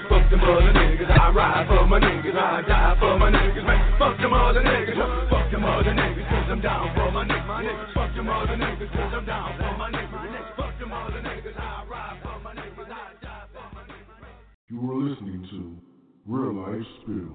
Fuck 0.09 0.31
them 0.31 0.41
other 0.41 0.73
niggas. 0.73 1.11
I'm 1.11 1.35
down 1.35 1.67
for 1.67 1.87
my 1.87 2.01
niggas. 2.01 2.23
Fuck 2.23 2.31
them 2.31 2.33
other 2.33 2.33
niggas. 2.33 2.33
I 2.33 2.33
ride 2.33 2.33
for 2.33 2.33
my 2.33 2.33
niggas. 2.33 2.37
I 2.37 2.63
die 2.63 2.97
for 2.99 3.19
my 3.19 3.31
niggas. 3.31 3.67
Man, 3.67 3.99
fuck 3.99 4.19
them 4.19 4.33
other 4.33 4.63
niggas. 4.63 5.31
Fuck 5.31 5.51
them 5.51 5.65
other 5.65 5.95
niggas. 5.95 6.29
Cause 6.29 6.49
I'm 6.51 6.61
down 6.61 6.95
for 6.95 7.11
my 7.11 7.25
niggas. 7.25 7.95
Fuck 7.95 8.15
them 8.17 8.29
other 8.29 8.57
niggas. 8.57 8.93
Cause 8.93 9.13
I'm 9.15 9.27
down 9.27 9.59
for 9.59 9.77
my 9.79 9.91
niggas. 9.91 10.57
Fuck 10.57 10.79
them 10.79 10.93
other 10.93 11.21
niggas. 11.21 11.59
I 11.59 11.85
ride 11.91 12.19
for 12.23 12.41
my 12.41 12.55
niggas. 12.55 12.91
I 12.91 13.13
die 13.23 13.47
for 13.53 13.75
my 13.75 13.83
niggas. 13.83 14.03
You 14.69 14.91
are 14.91 14.97
listening 14.97 15.47
to 15.51 15.79
Real 16.27 16.55
Life 16.55 16.87
Spill. 17.03 17.35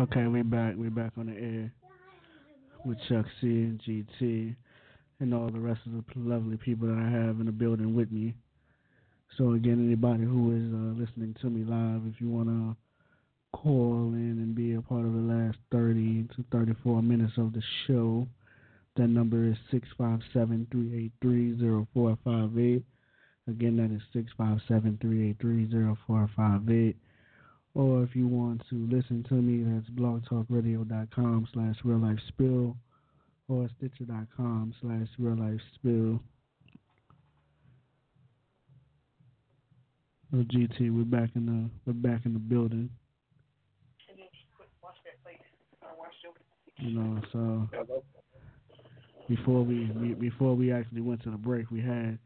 Okay, 0.00 0.26
we 0.26 0.42
back. 0.42 0.74
We 0.76 0.88
back 0.88 1.12
on 1.18 1.26
the 1.26 1.36
air 1.36 1.72
with 2.84 2.98
Chuck 3.08 3.26
C 3.40 3.46
and 3.46 3.80
GT 3.82 4.56
and 5.20 5.34
all 5.34 5.50
the 5.50 5.60
rest 5.60 5.80
of 5.86 5.92
the 5.92 6.02
lovely 6.16 6.56
people 6.56 6.88
that 6.88 6.96
I 6.96 7.10
have 7.10 7.40
in 7.40 7.46
the 7.46 7.52
building 7.52 7.94
with 7.94 8.10
me. 8.10 8.34
So 9.36 9.52
again, 9.52 9.86
anybody 9.86 10.24
who 10.24 10.56
is 10.56 10.72
uh, 10.72 10.94
listening 11.00 11.36
to 11.40 11.48
me 11.48 11.62
live, 11.64 12.02
if 12.06 12.20
you 12.20 12.28
want 12.28 12.48
to 12.48 12.74
call 13.52 14.12
in 14.12 14.38
and 14.38 14.54
be 14.54 14.74
a 14.74 14.82
part 14.82 15.04
of 15.04 15.12
the 15.12 15.18
last 15.18 15.58
30 15.72 16.28
to 16.36 16.44
34 16.52 17.02
minutes 17.02 17.32
of 17.36 17.52
the 17.52 17.62
show, 17.86 18.28
that 18.96 19.08
number 19.08 19.44
is 19.44 19.56
657-383-0458. 19.98 22.82
Again, 23.48 23.76
that 23.76 23.90
is 23.92 24.02
657-383-0458. 24.38 26.94
Or 27.74 28.02
if 28.02 28.16
you 28.16 28.26
want 28.26 28.62
to 28.70 28.88
listen 28.90 29.22
to 29.28 29.34
me, 29.34 29.62
that's 29.62 29.88
blogtalkradio.com 29.90 31.48
slash 31.52 31.76
real 31.84 31.98
life 31.98 32.18
spill 32.28 32.76
or 33.48 33.68
stitcher.com 33.76 34.74
slash 34.80 35.06
real 35.18 35.36
life 35.36 35.60
spill. 35.76 36.18
Oh, 40.32 40.44
GT, 40.44 40.90
we're 40.96 41.02
back 41.04 41.30
in 41.34 41.46
the 41.46 41.70
we're 41.86 41.92
back 41.92 42.24
in 42.24 42.34
the 42.34 42.38
building. 42.38 42.88
You 46.78 46.90
know, 46.92 47.20
so 47.32 47.68
before 49.28 49.64
we, 49.64 49.90
we 50.00 50.14
before 50.14 50.54
we 50.54 50.72
actually 50.72 51.00
went 51.00 51.22
to 51.24 51.30
the 51.30 51.36
break, 51.36 51.70
we 51.72 51.80
had 51.80 52.16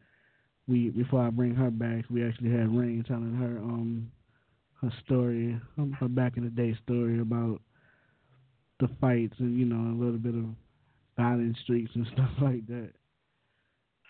we 0.68 0.90
before 0.90 1.22
I 1.22 1.30
bring 1.30 1.54
her 1.54 1.70
back, 1.70 2.04
we 2.10 2.26
actually 2.26 2.50
had 2.50 2.76
Rain 2.76 3.04
telling 3.08 3.34
her 3.34 3.58
um 3.58 4.10
her 4.82 4.92
story, 5.06 5.58
um, 5.78 5.92
her 5.92 6.08
back 6.08 6.36
in 6.36 6.44
the 6.44 6.50
day 6.50 6.76
story 6.84 7.20
about 7.20 7.60
the 8.80 8.88
fights 9.00 9.34
and 9.38 9.58
you 9.58 9.64
know 9.64 9.76
a 9.76 9.98
little 9.98 10.18
bit 10.18 10.34
of 10.34 10.44
violent 11.16 11.56
streaks 11.64 11.90
and 11.94 12.06
stuff 12.12 12.30
like 12.42 12.66
that. 12.66 12.90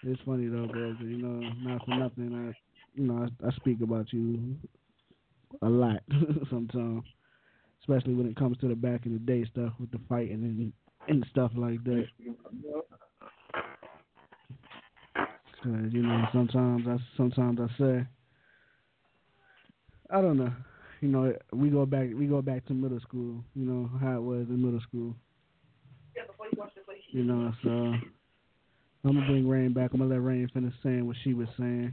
It's 0.03 0.21
funny 0.27 0.49
though, 0.49 0.67
bro. 0.67 0.97
you 1.01 1.17
know, 1.17 1.53
not 1.63 1.85
for 1.85 1.93
nothing, 1.93 2.35
I 2.35 2.64
you 2.95 3.05
know 3.05 3.29
I, 3.43 3.49
I 3.49 3.51
speak 3.57 3.81
about 3.83 4.13
you 4.13 4.57
a 5.63 5.69
lot 5.69 6.01
sometimes, 6.51 7.05
especially 7.81 8.15
when 8.15 8.27
it 8.27 8.37
comes 8.37 8.59
to 8.59 8.69
the 8.69 8.75
back 8.75 9.07
in 9.07 9.13
the 9.13 9.19
day 9.19 9.45
stuff 9.51 9.73
with 9.81 9.91
the 9.91 10.01
fighting 10.09 10.43
and 10.45 10.73
and 11.09 11.27
stuff 11.31 11.53
like 11.57 11.83
that. 11.85 12.07
Cause 15.63 15.93
you 15.93 16.03
know 16.03 16.25
sometimes 16.33 16.87
I 16.87 16.97
sometimes 17.17 17.59
I 17.61 17.79
say 17.79 18.07
I 20.11 20.21
don't 20.21 20.39
know. 20.39 20.53
You 21.01 21.09
know, 21.09 21.35
we 21.53 21.71
go 21.71 21.85
back 21.87 22.09
we 22.17 22.27
go 22.27 22.41
back 22.43 22.67
to 22.67 22.75
middle 22.75 23.01
school. 23.01 23.45
You 23.55 23.67
know 23.67 23.91
how 24.01 24.17
it 24.17 24.23
was 24.23 24.47
in 24.49 24.63
middle 24.65 24.81
school. 24.81 25.15
Yeah, 26.17 26.23
before 26.27 26.47
you, 26.53 27.21
you 27.21 27.25
know, 27.25 27.53
so 27.63 27.71
I'm 27.71 29.15
gonna 29.15 29.27
bring 29.27 29.49
Rain 29.49 29.73
back. 29.73 29.91
I'm 29.93 30.01
gonna 30.01 30.11
let 30.11 30.23
Rain 30.23 30.49
finish 30.53 30.75
saying 30.83 31.07
what 31.07 31.17
she 31.25 31.35
was 31.35 31.49
saying. 31.59 31.93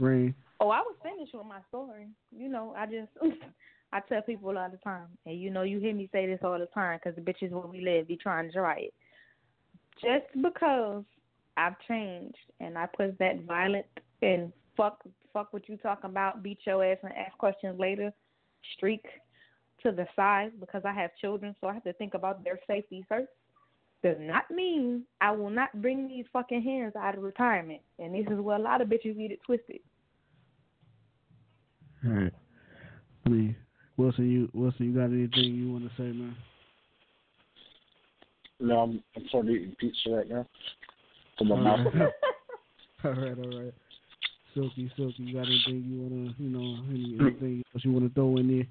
Rain. 0.00 0.34
Oh, 0.60 0.70
I 0.70 0.80
was 0.80 0.96
finished 1.02 1.34
with 1.34 1.46
my 1.46 1.60
story. 1.68 2.08
You 2.36 2.48
know, 2.48 2.74
I 2.76 2.86
just 2.86 3.08
I 3.92 4.00
tell 4.00 4.22
people 4.22 4.56
all 4.56 4.70
the 4.70 4.76
time, 4.78 5.06
and 5.24 5.40
you 5.40 5.50
know, 5.50 5.62
you 5.62 5.78
hear 5.78 5.94
me 5.94 6.08
say 6.12 6.26
this 6.26 6.40
all 6.42 6.58
the 6.58 6.66
time 6.66 6.98
because 7.02 7.16
the 7.16 7.22
bitches 7.22 7.50
where 7.50 7.66
we 7.66 7.80
live 7.80 8.08
be 8.08 8.16
trying 8.16 8.48
to 8.48 8.52
try 8.52 8.76
it. 8.78 8.94
Just 10.00 10.42
because 10.42 11.04
I've 11.56 11.78
changed 11.88 12.36
and 12.60 12.78
I 12.78 12.86
put 12.86 13.18
that 13.18 13.42
violent 13.46 13.86
and 14.22 14.52
fuck 14.76 15.02
fuck 15.32 15.52
what 15.52 15.68
you 15.68 15.76
talking 15.76 16.10
about, 16.10 16.42
beat 16.42 16.58
your 16.66 16.84
ass 16.84 16.98
and 17.02 17.12
ask 17.12 17.36
questions 17.38 17.78
later, 17.78 18.12
streak 18.76 19.04
to 19.82 19.92
the 19.92 20.06
side 20.16 20.52
because 20.60 20.82
I 20.84 20.92
have 20.92 21.10
children, 21.20 21.54
so 21.60 21.68
I 21.68 21.74
have 21.74 21.84
to 21.84 21.92
think 21.94 22.14
about 22.14 22.44
their 22.44 22.58
safety 22.66 23.04
first. 23.08 23.28
Does 24.02 24.16
not 24.20 24.50
mean 24.50 25.02
I 25.20 25.32
will 25.32 25.50
not 25.50 25.80
bring 25.82 26.08
these 26.08 26.24
fucking 26.32 26.62
hands 26.62 26.94
out 26.96 27.16
of 27.16 27.22
retirement. 27.22 27.80
And 27.98 28.14
this 28.14 28.30
is 28.30 28.38
where 28.38 28.56
a 28.56 28.62
lot 28.62 28.80
of 28.80 28.88
bitches 28.88 29.18
get 29.18 29.32
it 29.32 29.40
twisted. 29.44 29.80
All 32.06 32.12
right. 32.12 32.32
I 33.26 33.28
mean, 33.28 33.56
Wilson, 33.96 34.30
you 34.30 34.48
Wilson, 34.54 34.86
you 34.86 34.94
got 34.94 35.06
anything 35.06 35.54
you 35.54 35.72
want 35.72 35.84
to 35.84 35.90
say, 35.96 36.04
man? 36.04 36.36
No, 38.60 38.80
I'm 38.80 39.02
I'm 39.16 39.28
sort 39.30 39.46
of 39.46 39.50
eating 39.50 39.74
pizza 39.78 40.10
right 40.10 40.28
now. 40.28 40.46
From 41.36 41.48
my 41.48 41.56
All 41.56 41.62
mouth. 41.62 41.94
right. 41.94 42.12
all 43.04 43.10
right, 43.10 43.38
all 43.38 43.62
right. 43.64 43.74
Silky, 44.54 44.90
Silky, 44.96 45.22
you 45.24 45.34
got 45.34 45.46
anything 45.46 45.84
you 45.86 46.00
wanna, 46.00 46.34
you 46.38 46.48
know, 46.48 46.82
anything 46.90 47.62
else 47.74 47.84
you 47.84 47.92
wanna 47.92 48.08
throw 48.10 48.36
in 48.38 48.48
there? 48.48 48.66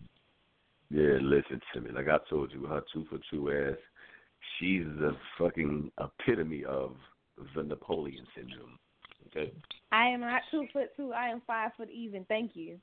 Yeah, 0.89 1.19
listen 1.21 1.61
to 1.73 1.81
me. 1.81 1.91
Like 1.91 2.07
I 2.07 2.17
told 2.29 2.51
you, 2.53 2.65
her 2.65 2.81
two 2.93 3.05
for 3.09 3.19
two 3.29 3.51
ass, 3.51 3.77
she's 4.59 4.85
the 4.99 5.15
fucking 5.37 5.91
epitome 5.99 6.65
of 6.65 6.95
the 7.55 7.63
Napoleon 7.63 8.25
syndrome. 8.35 8.77
Okay? 9.27 9.51
I 9.91 10.07
am 10.07 10.21
not 10.21 10.41
two 10.51 10.65
foot 10.73 10.89
two. 10.95 11.13
I 11.13 11.29
am 11.29 11.41
five 11.45 11.71
foot 11.77 11.89
even. 11.89 12.25
Thank 12.25 12.51
you. 12.55 12.77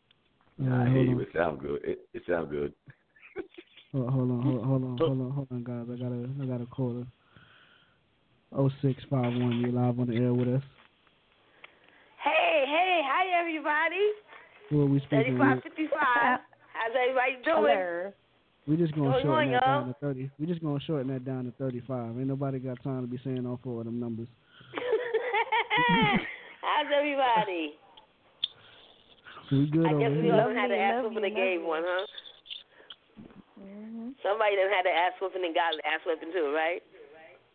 I 0.61 0.89
hear 0.89 1.03
you. 1.03 1.19
It 1.21 1.29
sound 1.35 1.61
good. 1.61 1.81
It, 1.85 1.99
it 2.13 2.23
sound 2.29 2.51
good. 2.51 2.73
Hold, 3.93 4.11
hold 4.11 4.31
on, 4.31 4.43
hold, 4.43 4.65
hold 4.65 4.85
on, 4.85 4.99
hold 5.01 5.21
on, 5.21 5.31
hold 5.31 5.49
on, 5.51 5.65
guys. 5.65 5.87
I 5.93 5.97
gotta, 6.01 6.29
I 6.43 6.47
gotta 6.47 6.67
call 6.67 6.99
her. 6.99 7.07
Oh 8.57 8.71
six 8.83 9.03
five 9.11 9.33
one. 9.33 9.61
You're 9.61 9.73
live 9.73 9.99
on 9.99 10.07
the 10.07 10.17
air 10.17 10.33
with 10.33 10.49
us. 10.49 10.63
Hey, 12.23 12.65
hey, 12.67 13.01
hi 13.05 13.41
everybody. 13.41 14.13
Who 14.71 14.83
are 14.83 14.87
we 14.87 15.01
speaking 15.01 15.19
Thirty-five 15.19 15.57
with? 15.57 15.65
fifty-five. 15.65 16.39
How's 16.73 16.95
everybody 16.95 17.43
doing? 17.45 18.13
We 18.67 18.77
just 18.77 18.95
gonna 18.95 19.11
What's 19.11 19.23
shorten 19.23 19.51
going 19.51 19.53
that 19.53 19.63
on, 19.69 19.85
down 19.85 19.89
to 19.89 19.95
thirty. 20.01 20.31
We 20.41 20.47
just 20.47 20.63
gonna 20.63 20.81
shorten 20.81 21.13
that 21.13 21.25
down 21.25 21.45
to 21.45 21.53
thirty-five. 21.53 22.17
Ain't 22.17 22.27
nobody 22.29 22.59
got 22.59 22.83
time 22.83 23.03
to 23.03 23.07
be 23.07 23.21
saying 23.23 23.45
all 23.45 23.61
four 23.63 23.81
of 23.81 23.85
them 23.87 24.01
numbers. 24.01 24.29
How's 26.65 26.89
everybody? 26.97 27.77
We 29.53 29.67
good 29.69 29.85
I 29.85 29.93
over 29.93 30.01
guess 30.01 30.17
we 30.17 30.33
here. 30.33 30.41
all 30.41 30.55
had 30.55 30.69
to 30.69 30.79
ask 30.81 31.05
whooping 31.05 31.25
and 31.25 31.37
gave 31.37 31.61
one, 31.61 31.83
huh? 31.85 32.07
Mm-hmm. 33.61 34.09
Somebody 34.25 34.57
done 34.57 34.73
had 34.73 34.89
the 34.89 34.95
ass 34.97 35.13
whooping 35.21 35.45
and 35.45 35.55
got 35.55 35.77
the 35.77 35.85
ass 35.85 36.01
whipping 36.09 36.33
too, 36.33 36.49
right? 36.57 36.81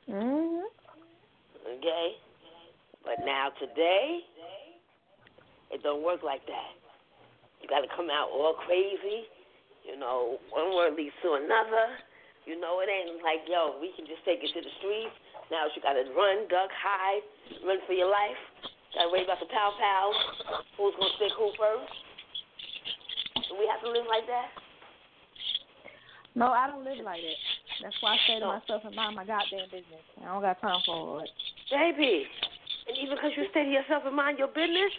Mhm. 0.05 0.69
Okay. 1.73 2.05
But 3.03 3.25
now 3.25 3.49
today, 3.57 4.19
it 5.71 5.81
don't 5.81 6.03
work 6.03 6.21
like 6.21 6.45
that. 6.45 6.71
You 7.61 7.67
got 7.67 7.81
to 7.81 7.89
come 7.95 8.09
out 8.13 8.29
all 8.29 8.53
crazy. 8.53 9.25
You 9.89 9.97
know, 9.97 10.37
one 10.53 10.69
word 10.77 10.93
leads 10.93 11.17
to 11.25 11.33
another. 11.33 11.97
You 12.45 12.61
know, 12.61 12.79
it 12.85 12.89
ain't 12.89 13.17
like, 13.25 13.49
yo, 13.49 13.81
we 13.81 13.89
can 13.97 14.05
just 14.05 14.21
take 14.21 14.45
it 14.45 14.53
to 14.53 14.61
the 14.61 14.73
streets. 14.77 15.13
Now 15.49 15.65
you 15.73 15.81
got 15.81 15.97
to 15.97 16.05
run, 16.13 16.45
duck, 16.45 16.69
hide, 16.69 17.25
run 17.65 17.81
for 17.89 17.97
your 17.97 18.09
life. 18.09 18.37
Got 18.93 19.05
to 19.05 19.09
worry 19.09 19.25
about 19.25 19.41
the 19.41 19.49
pow 19.49 19.73
pows. 19.73 20.17
Who's 20.77 20.93
going 20.93 21.09
to 21.09 21.17
stick 21.17 21.33
who 21.33 21.49
first? 21.57 21.89
Do 23.49 23.57
we 23.57 23.65
have 23.65 23.81
to 23.81 23.89
live 23.89 24.05
like 24.05 24.29
that? 24.29 24.53
No, 26.37 26.53
I 26.53 26.69
don't 26.69 26.85
live 26.85 27.01
like 27.01 27.21
that. 27.25 27.39
That's 27.81 27.97
why 28.01 28.13
I 28.13 28.19
say 28.29 28.37
to 28.39 28.45
myself 28.45 28.85
and 28.85 28.93
mind 28.93 29.17
my 29.17 29.25
goddamn 29.25 29.73
business. 29.73 30.05
I 30.21 30.29
don't 30.29 30.45
got 30.45 30.61
time 30.61 30.81
for 30.85 30.93
all 30.93 31.17
that. 31.19 31.33
Baby, 31.73 32.29
and 32.85 32.97
even 32.97 33.17
because 33.17 33.33
you 33.37 33.45
stay 33.49 33.65
to 33.65 33.71
yourself 33.71 34.05
and 34.05 34.13
mind 34.13 34.37
your 34.37 34.49
business, 34.49 34.93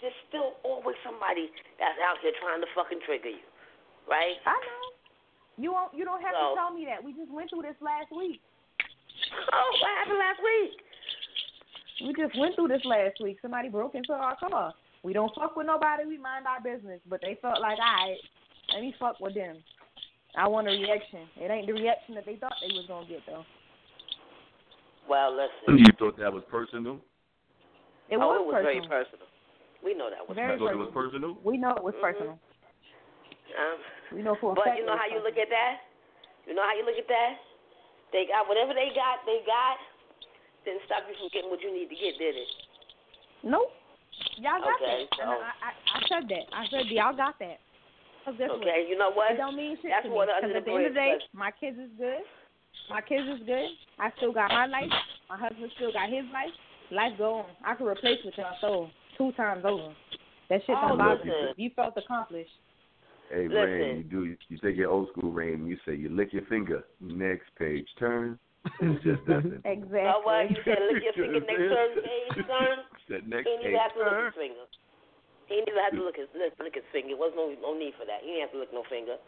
there's 0.00 0.16
still 0.28 0.60
always 0.64 0.96
somebody 1.04 1.48
that's 1.80 1.96
out 2.04 2.20
here 2.20 2.32
trying 2.40 2.60
to 2.60 2.68
fucking 2.76 3.00
trigger 3.04 3.32
you, 3.32 3.44
right? 4.08 4.36
I 4.46 4.54
know. 4.54 4.82
You 5.58 5.72
won't. 5.72 5.94
You 5.94 6.04
don't 6.04 6.22
have 6.22 6.34
So- 6.34 6.50
to 6.50 6.54
tell 6.56 6.70
me 6.72 6.84
that. 6.86 7.02
We 7.02 7.12
just 7.12 7.30
went 7.30 7.50
through 7.50 7.62
this 7.62 7.76
last 7.80 8.10
week. 8.12 8.40
Oh, 9.52 9.70
what 9.80 9.90
happened 9.98 10.18
last 10.18 10.40
week? 10.42 10.72
We 12.06 12.12
just 12.14 12.38
went 12.38 12.54
through 12.54 12.68
this 12.68 12.84
last 12.84 13.20
week. 13.22 13.38
Somebody 13.40 13.68
broke 13.68 13.94
into 13.94 14.12
our 14.12 14.36
car. 14.36 14.74
We 15.02 15.12
don't 15.12 15.32
fuck 15.34 15.56
with 15.56 15.66
nobody. 15.66 16.04
We 16.04 16.18
mind 16.18 16.46
our 16.46 16.60
business. 16.60 17.00
But 17.08 17.20
they 17.22 17.38
felt 17.40 17.60
like, 17.60 17.78
all 17.78 18.06
right, 18.06 18.18
let 18.74 18.82
me 18.82 18.94
fuck 18.98 19.18
with 19.20 19.34
them. 19.34 19.56
I 20.36 20.46
want 20.46 20.68
a 20.68 20.72
reaction. 20.72 21.24
It 21.36 21.50
ain't 21.50 21.66
the 21.66 21.72
reaction 21.72 22.14
that 22.16 22.26
they 22.26 22.36
thought 22.36 22.52
they 22.60 22.74
was 22.74 22.84
gonna 22.86 23.06
get 23.08 23.24
though. 23.26 23.44
Well, 25.08 25.32
listen. 25.34 25.78
You 25.78 25.92
thought 25.98 26.18
that 26.18 26.32
was 26.32 26.42
personal? 26.50 27.00
It 28.10 28.16
oh, 28.16 28.28
was 28.28 28.40
it 28.40 28.46
was 28.46 28.54
personal. 28.54 28.62
very 28.62 28.80
personal. 28.88 29.26
We 29.84 29.94
know 29.94 30.10
that 30.10 30.26
was 30.28 30.34
Very 30.34 30.54
you 30.54 30.58
personal. 30.58 30.82
it 30.82 30.84
was 30.84 30.90
personal? 30.92 31.38
We 31.44 31.56
know 31.58 31.70
it 31.74 31.82
was 31.82 31.94
personal. 32.00 32.34
Mm-hmm. 32.34 32.45
Um, 33.56 33.78
We 34.12 34.20
know 34.22 34.36
for 34.40 34.52
a 34.52 34.54
but 34.54 34.76
you 34.76 34.84
know 34.84 34.96
how 34.96 35.08
you 35.08 35.20
look 35.24 35.36
at 35.40 35.48
that? 35.48 35.74
You 36.46 36.54
know 36.54 36.62
how 36.62 36.76
you 36.76 36.84
look 36.84 36.98
at 37.00 37.08
that? 37.08 37.32
They 38.12 38.28
got 38.28 38.46
whatever 38.46 38.72
they 38.76 38.92
got, 38.94 39.24
they 39.26 39.40
got. 39.48 39.76
Didn't 40.64 40.82
stop 40.86 41.02
you 41.08 41.14
from 41.18 41.30
getting 41.32 41.50
what 41.50 41.60
you 41.62 41.72
need 41.72 41.88
to 41.90 41.96
get, 41.98 42.18
did 42.18 42.36
it? 42.36 42.50
Nope. 43.42 43.70
Y'all 44.38 44.60
got 44.62 44.76
Okay, 44.80 45.06
that. 45.10 45.16
So- 45.18 45.24
I, 45.26 45.50
I, 45.62 45.70
I 45.96 45.98
said 46.08 46.24
that. 46.28 46.44
I 46.52 46.62
said 46.70 46.86
y'all 46.92 47.16
got 47.16 47.38
that. 47.40 47.58
'Cause 48.24 48.34
guess 48.38 48.50
what? 48.50 48.58
Okay, 48.66 48.86
you 48.90 48.98
know 48.98 49.10
what? 49.14 49.32
It 49.32 49.36
don't 49.38 49.54
mean 49.54 49.78
shit 49.80 49.90
That's 49.94 50.02
to 50.02 50.10
me. 50.10 50.16
water 50.18 50.32
'Cause 50.34 50.50
under 50.50 50.58
at 50.58 50.64
the 50.66 50.72
end 50.74 50.86
of 50.86 50.94
the 50.94 50.98
day, 50.98 51.14
my 51.32 51.50
kids 51.54 51.78
is 51.78 51.90
good. 51.96 52.22
My 52.90 53.00
kids 53.00 53.22
is 53.28 53.46
good. 53.46 53.70
I 53.98 54.10
still 54.18 54.32
got 54.32 54.50
my 54.50 54.66
life. 54.66 54.90
My 55.30 55.36
husband 55.38 55.70
still 55.76 55.92
got 55.92 56.08
his 56.10 56.24
life. 56.34 56.50
Life 56.90 57.16
go 57.18 57.46
on. 57.46 57.50
I 57.64 57.74
could 57.74 57.86
replace 57.86 58.18
with 58.24 58.34
y'all 58.36 58.56
so 58.60 58.90
two 59.16 59.30
times 59.32 59.64
over. 59.64 59.94
That 60.50 60.60
shit 60.66 60.74
Oh, 60.76 60.88
done 60.88 60.98
bothered 60.98 61.26
listen. 61.26 61.54
you. 61.56 61.64
You 61.66 61.70
felt 61.74 61.94
accomplished. 61.96 62.50
Hey, 63.30 63.48
Listen. 63.48 63.58
Rain, 63.58 63.96
you 63.98 64.04
do 64.04 64.36
you 64.48 64.58
take 64.62 64.76
your 64.76 64.90
old 64.90 65.08
school 65.10 65.32
Rain 65.32 65.54
and 65.54 65.68
you 65.68 65.76
say 65.84 65.94
you 65.94 66.08
lick 66.08 66.32
your 66.32 66.44
finger, 66.46 66.84
next 67.00 67.46
page 67.58 67.86
turn. 67.98 68.38
It's 68.80 69.02
just 69.02 69.22
that 69.26 69.42
simple. 69.46 69.62
Exactly. 69.66 69.98
You 69.98 70.10
know 70.10 70.22
what? 70.22 70.50
You 70.50 70.56
said 70.64 70.78
lick 70.92 71.02
your 71.02 71.14
finger 71.18 71.40
next 71.42 71.66
turn, 71.70 71.88
page 72.06 72.46
turn. 72.46 72.76
That 73.10 73.22
He 73.22 73.30
didn't 73.30 73.66
even 73.66 73.78
have 73.82 73.94
to 73.94 73.98
look 73.98 74.10
turn. 74.10 74.24
his 74.26 74.34
finger. 74.38 74.66
He 75.46 75.54
didn't 75.58 75.68
even 75.70 75.82
have 75.82 75.94
to 75.94 76.02
look 76.02 76.16
his 76.18 76.30
lick, 76.34 76.54
lick 76.58 76.74
his 76.74 76.86
finger. 76.94 77.14
There 77.14 77.22
was 77.22 77.34
no 77.34 77.50
no 77.62 77.74
need 77.78 77.94
for 77.98 78.06
that. 78.06 78.22
He 78.22 78.34
didn't 78.34 78.50
have 78.50 78.54
to 78.54 78.60
lick 78.62 78.70
no 78.74 78.82
finger. 78.90 79.18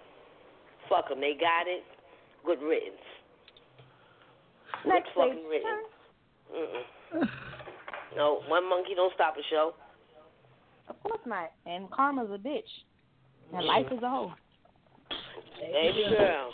Fuck 0.91 1.11
them. 1.11 1.21
They 1.23 1.35
got 1.39 1.67
it. 1.67 1.83
Good 2.47 2.63
riddance. 2.63 3.03
Good 4.83 4.91
Next 4.95 5.11
fucking 5.15 5.43
page 5.43 5.63
riddance. 5.63 5.91
Mm-mm. 6.55 7.29
No, 8.17 8.41
one 8.49 8.69
monkey 8.69 8.95
don't 8.95 9.13
stop 9.15 9.35
a 9.37 9.43
show. 9.51 9.75
Of 10.89 11.01
course 11.03 11.21
not. 11.27 11.53
And 11.67 11.91
karma's 11.91 12.31
a 12.33 12.39
bitch. 12.39 12.67
And 13.55 13.67
life 13.67 13.87
is 13.91 14.03
a 14.03 14.09
hoe. 14.09 14.33
Baby 15.61 16.05
girl. 16.17 16.53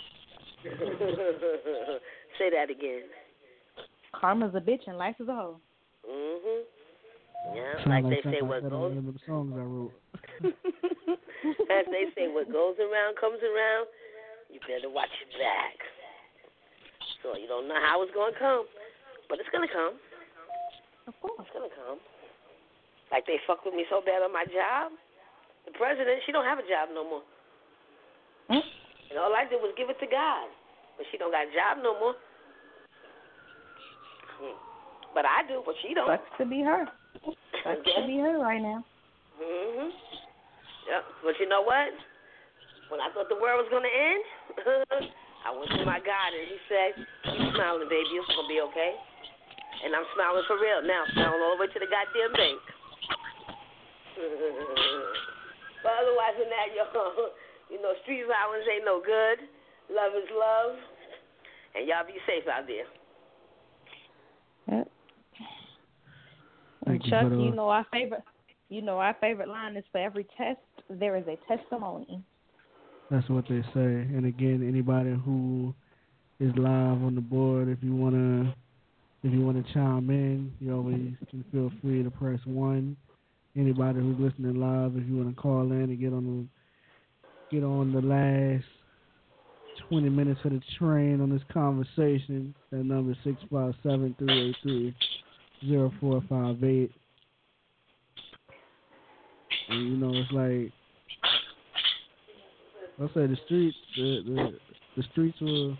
Say 2.38 2.50
that 2.50 2.70
again. 2.70 3.02
Karma's 4.14 4.54
a 4.54 4.60
bitch 4.60 4.86
and 4.86 4.96
life 4.96 5.16
is 5.20 5.28
a 5.28 5.34
hoe. 5.34 5.60
Mhm. 6.08 6.62
Yeah, 7.54 7.76
Sound 7.76 7.90
like 7.90 8.04
like 8.04 8.24
they 8.24 8.30
say, 8.30 8.42
what 8.42 8.62
goes 8.64 8.96
the 8.96 9.18
songs 9.26 9.52
I 9.52 9.60
wrote. 9.60 9.92
as 11.68 11.84
they 11.92 12.08
say, 12.16 12.32
what 12.32 12.48
goes 12.48 12.76
around 12.80 13.20
comes 13.20 13.42
around. 13.44 13.86
You 14.48 14.60
better 14.64 14.88
watch 14.88 15.12
your 15.20 15.28
back. 15.36 15.76
So 17.20 17.36
you 17.36 17.48
don't 17.48 17.68
know 17.68 17.76
how 17.76 18.00
it's 18.00 18.14
gonna 18.16 18.36
come, 18.38 18.64
but 19.28 19.40
it's 19.40 19.48
gonna 19.52 19.68
come. 19.68 20.00
Of 21.06 21.14
course, 21.20 21.36
it's 21.44 21.52
gonna 21.52 21.68
come. 21.72 22.00
Like 23.12 23.26
they 23.26 23.36
fuck 23.46 23.64
with 23.64 23.74
me 23.74 23.84
so 23.90 24.00
bad 24.00 24.24
on 24.24 24.32
my 24.32 24.44
job. 24.48 24.92
The 25.66 25.72
president, 25.72 26.20
she 26.26 26.32
don't 26.32 26.44
have 26.44 26.58
a 26.58 26.66
job 26.68 26.92
no 26.92 27.04
more. 27.04 27.24
Hmm? 28.48 28.64
And 29.10 29.18
all 29.18 29.32
I 29.32 29.48
did 29.48 29.60
was 29.60 29.72
give 29.76 29.88
it 29.88 29.98
to 30.00 30.08
God, 30.08 30.48
but 30.96 31.06
she 31.10 31.16
don't 31.16 31.32
got 31.32 31.48
a 31.48 31.52
job 31.52 31.80
no 31.80 31.98
more. 31.98 32.14
Hmm. 34.40 34.58
But 35.14 35.24
I 35.24 35.46
do, 35.46 35.62
but 35.64 35.74
she 35.80 35.94
don't. 35.94 36.08
Sucks 36.10 36.28
to 36.38 36.44
be 36.44 36.60
her. 36.60 36.84
Sucks 37.62 37.86
to 37.86 38.02
be 38.06 38.18
her 38.18 38.38
right 38.42 38.60
now. 38.60 38.84
Mhm. 39.40 39.92
Yep. 40.88 41.04
But 41.22 41.40
you 41.40 41.48
know 41.48 41.62
what? 41.62 41.94
When 42.90 43.00
I 43.00 43.08
thought 43.10 43.28
the 43.28 43.40
world 43.40 43.64
was 43.64 43.70
gonna 43.72 43.88
end, 43.88 44.24
I 45.46 45.50
went 45.50 45.70
to 45.70 45.84
my 45.86 46.00
God 46.00 46.34
and 46.34 46.48
He 46.48 46.58
said, 46.68 47.06
"Keep 47.24 47.54
smiling, 47.54 47.88
baby. 47.88 48.18
It's 48.20 48.28
gonna 48.28 48.48
be 48.48 48.60
okay." 48.60 48.96
And 49.84 49.94
I'm 49.94 50.06
smiling 50.14 50.44
for 50.46 50.58
real 50.58 50.82
now. 50.82 51.04
Smiling 51.12 51.42
all 51.42 51.56
the 51.56 51.60
way 51.62 51.72
to 51.72 51.78
the 51.78 51.86
goddamn 51.86 52.32
bank. 52.32 52.60
but 55.84 55.92
otherwise 56.00 56.34
than 56.40 56.48
that, 56.48 56.72
yo, 56.76 56.88
you 57.68 57.78
know, 57.78 57.92
street 58.02 58.24
violence 58.24 58.64
ain't 58.64 58.88
no 58.88 59.04
good. 59.04 59.44
Love 59.92 60.16
is 60.16 60.28
love, 60.32 60.80
and 61.76 61.84
y'all 61.84 62.08
be 62.08 62.16
safe 62.24 62.48
out 62.48 62.64
there. 62.64 62.88
Yep. 64.66 64.88
Thank 66.86 67.04
you 67.04 67.10
Chuck, 67.10 67.28
for 67.28 67.36
you 67.36 67.52
know 67.52 67.68
our 67.68 67.86
favorite. 67.92 68.24
You 68.70 68.82
know 68.82 68.98
our 68.98 69.14
favorite 69.20 69.48
line 69.48 69.76
is 69.76 69.84
for 69.92 69.98
every 69.98 70.26
test 70.36 70.58
there 70.88 71.16
is 71.16 71.24
a 71.28 71.36
testimony. 71.46 72.22
That's 73.10 73.28
what 73.28 73.44
they 73.48 73.62
say. 73.74 74.08
And 74.14 74.26
again, 74.26 74.66
anybody 74.66 75.14
who 75.24 75.74
is 76.40 76.52
live 76.56 77.02
on 77.02 77.14
the 77.14 77.20
board, 77.20 77.68
if 77.68 77.78
you 77.82 77.94
wanna, 77.94 78.54
if 79.22 79.32
you 79.32 79.44
wanna 79.44 79.62
chime 79.72 80.10
in, 80.10 80.52
you 80.60 80.74
always 80.74 81.12
can 81.30 81.44
feel 81.52 81.70
free 81.82 82.02
to 82.02 82.10
press 82.10 82.40
one. 82.44 82.96
Anybody 83.56 84.00
who's 84.00 84.18
listening 84.18 84.60
live, 84.60 84.96
if 84.96 85.08
you 85.08 85.16
wanna 85.16 85.34
call 85.34 85.70
in 85.70 85.82
and 85.82 86.00
get 86.00 86.12
on 86.12 86.48
the, 87.50 87.56
get 87.56 87.64
on 87.64 87.92
the 87.92 88.00
last 88.00 88.64
twenty 89.88 90.08
minutes 90.08 90.40
of 90.44 90.52
the 90.52 90.60
train 90.78 91.20
on 91.20 91.30
this 91.30 91.42
conversation, 91.52 92.54
that 92.70 92.84
number 92.84 93.16
six 93.24 93.36
five 93.50 93.74
seven 93.82 94.14
three 94.18 94.48
eight 94.48 94.56
three 94.62 94.96
zero 95.66 95.92
four 96.00 96.22
five 96.28 96.62
eight. 96.64 96.90
And 99.68 99.88
you 99.88 99.96
know, 99.96 100.12
it's 100.12 100.32
like 100.32 100.72
I 103.00 103.14
say 103.14 103.26
the 103.26 103.38
streets, 103.46 103.76
the 103.96 104.22
the 104.24 104.58
the 104.96 105.02
streets 105.12 105.40
will 105.40 105.76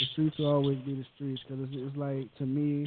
the 0.00 0.06
streets 0.12 0.38
will 0.38 0.50
always 0.50 0.78
be 0.78 0.94
the 0.94 1.04
streets 1.14 1.42
because 1.46 1.64
it's, 1.64 1.72
it's 1.74 1.96
like 1.96 2.34
to 2.38 2.46
me, 2.46 2.86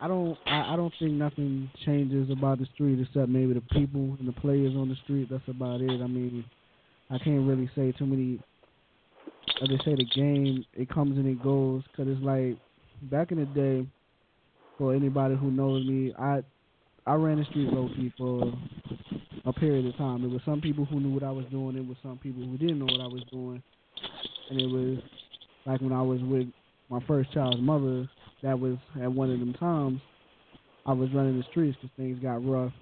I 0.00 0.08
don't 0.08 0.38
I, 0.46 0.72
I 0.72 0.76
don't 0.76 0.92
think 0.98 1.12
nothing 1.12 1.70
changes 1.84 2.30
about 2.30 2.58
the 2.58 2.66
street 2.74 3.00
except 3.00 3.28
maybe 3.28 3.52
the 3.52 3.60
people 3.60 4.16
and 4.18 4.26
the 4.26 4.32
players 4.32 4.74
on 4.74 4.88
the 4.88 4.96
street. 5.04 5.28
That's 5.30 5.46
about 5.48 5.80
it. 5.80 5.90
I 6.02 6.06
mean, 6.06 6.44
I 7.10 7.18
can't 7.18 7.46
really 7.46 7.70
say 7.74 7.92
too 7.92 8.06
many. 8.06 8.40
As 9.62 9.68
they 9.68 9.76
say, 9.84 9.94
the 9.94 10.06
game 10.14 10.64
it 10.74 10.88
comes 10.88 11.18
and 11.18 11.26
it 11.26 11.42
goes 11.42 11.82
because 11.90 12.10
it's 12.10 12.22
like 12.24 12.56
back 13.10 13.32
in 13.32 13.38
the 13.38 13.46
day. 13.46 13.86
For 14.78 14.94
anybody 14.94 15.36
who 15.36 15.50
knows 15.50 15.86
me, 15.86 16.14
I 16.18 16.40
I 17.06 17.12
ran 17.14 17.38
the 17.38 17.44
street 17.44 17.70
low 17.70 17.88
key 17.88 18.10
for 18.16 18.50
a 19.44 19.52
period 19.52 19.86
of 19.86 19.96
time. 19.96 20.22
There 20.22 20.30
was 20.30 20.40
some 20.46 20.62
people 20.62 20.86
who 20.86 21.00
knew 21.00 21.12
what 21.12 21.22
I 21.22 21.30
was 21.30 21.44
doing. 21.50 21.74
There 21.74 21.82
was 21.82 21.98
some 22.02 22.18
people 22.18 22.42
who 22.42 22.56
didn't 22.56 22.78
know 22.78 22.86
what 22.86 23.00
I 23.00 23.06
was 23.06 23.22
doing. 23.30 23.62
And 24.48 24.60
it 24.60 24.66
was 24.66 24.98
like 25.66 25.80
when 25.82 25.92
I 25.92 26.00
was 26.00 26.20
with 26.22 26.48
my 26.88 27.00
first 27.06 27.32
child's 27.32 27.60
mother. 27.60 28.08
That 28.42 28.58
was 28.58 28.76
at 29.02 29.12
one 29.12 29.30
of 29.30 29.38
them 29.38 29.52
times. 29.54 30.00
I 30.86 30.92
was 30.92 31.10
running 31.12 31.36
the 31.36 31.44
streets 31.50 31.76
because 31.80 31.94
things 31.96 32.18
got 32.22 32.44
rough. 32.44 32.72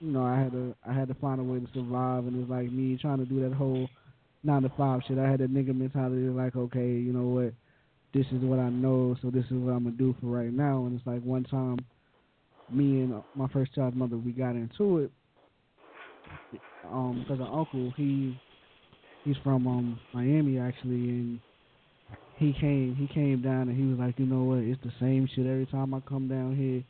You 0.00 0.12
know, 0.12 0.24
I 0.24 0.38
had 0.38 0.52
to 0.52 0.74
I 0.86 0.92
had 0.92 1.08
to 1.08 1.14
find 1.14 1.40
a 1.40 1.44
way 1.44 1.60
to 1.60 1.66
survive, 1.74 2.26
and 2.26 2.40
it's 2.40 2.50
like 2.50 2.70
me 2.72 2.98
trying 3.00 3.18
to 3.18 3.24
do 3.24 3.40
that 3.48 3.54
whole 3.54 3.88
nine 4.42 4.62
to 4.62 4.70
five 4.76 5.00
shit. 5.06 5.18
I 5.18 5.30
had 5.30 5.40
that 5.40 5.52
nigga 5.52 5.76
mentality, 5.76 6.22
like, 6.28 6.56
okay, 6.56 6.86
you 6.86 7.12
know 7.12 7.28
what, 7.28 7.54
this 8.12 8.26
is 8.32 8.42
what 8.42 8.58
I 8.58 8.68
know, 8.68 9.16
so 9.22 9.30
this 9.30 9.44
is 9.46 9.52
what 9.52 9.72
I'm 9.72 9.84
gonna 9.84 9.96
do 9.96 10.14
for 10.20 10.26
right 10.26 10.52
now. 10.52 10.84
And 10.86 10.98
it's 10.98 11.06
like 11.06 11.22
one 11.22 11.44
time, 11.44 11.78
me 12.70 13.00
and 13.02 13.22
my 13.34 13.48
first 13.48 13.74
child's 13.74 13.96
mother, 13.96 14.16
we 14.16 14.32
got 14.32 14.50
into 14.56 14.98
it, 14.98 15.12
um, 16.84 17.24
because 17.26 17.40
our 17.40 17.60
uncle 17.60 17.92
he 17.96 18.38
he's 19.24 19.36
from 19.42 19.66
um 19.66 20.00
Miami 20.12 20.58
actually, 20.58 21.08
and 21.10 21.40
he 22.36 22.52
came 22.60 22.96
he 22.96 23.06
came 23.12 23.42
down 23.42 23.68
and 23.68 23.76
he 23.76 23.84
was 23.84 23.98
like, 23.98 24.18
you 24.18 24.26
know 24.26 24.42
what, 24.42 24.58
it's 24.58 24.82
the 24.82 24.92
same 25.00 25.28
shit 25.34 25.46
every 25.46 25.66
time 25.66 25.94
I 25.94 26.00
come 26.00 26.28
down 26.28 26.56
here. 26.56 26.82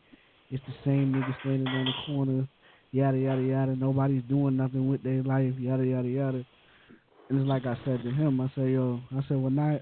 It's 0.51 0.65
the 0.67 0.75
same 0.85 1.13
nigga 1.13 1.39
standing 1.41 1.67
on 1.67 1.85
the 1.85 1.93
corner, 2.07 2.49
yada 2.93 3.19
yada 3.19 3.43
yada. 3.43 3.77
Nobody's 3.77 4.23
doing 4.29 4.57
nothing 4.57 4.89
with 4.89 5.03
their 5.03 5.23
life, 5.23 5.55
yada 5.59 5.85
yada 5.85 6.09
yada. 6.09 6.45
And 7.29 7.41
it's 7.41 7.49
like 7.49 7.67
I 7.67 7.77
said 7.85 8.03
to 8.03 8.11
him, 8.11 8.41
I 8.41 8.51
said, 8.55 8.71
yo, 8.71 9.01
I 9.13 9.21
said, 9.29 9.39
well 9.39 9.51
not, 9.51 9.81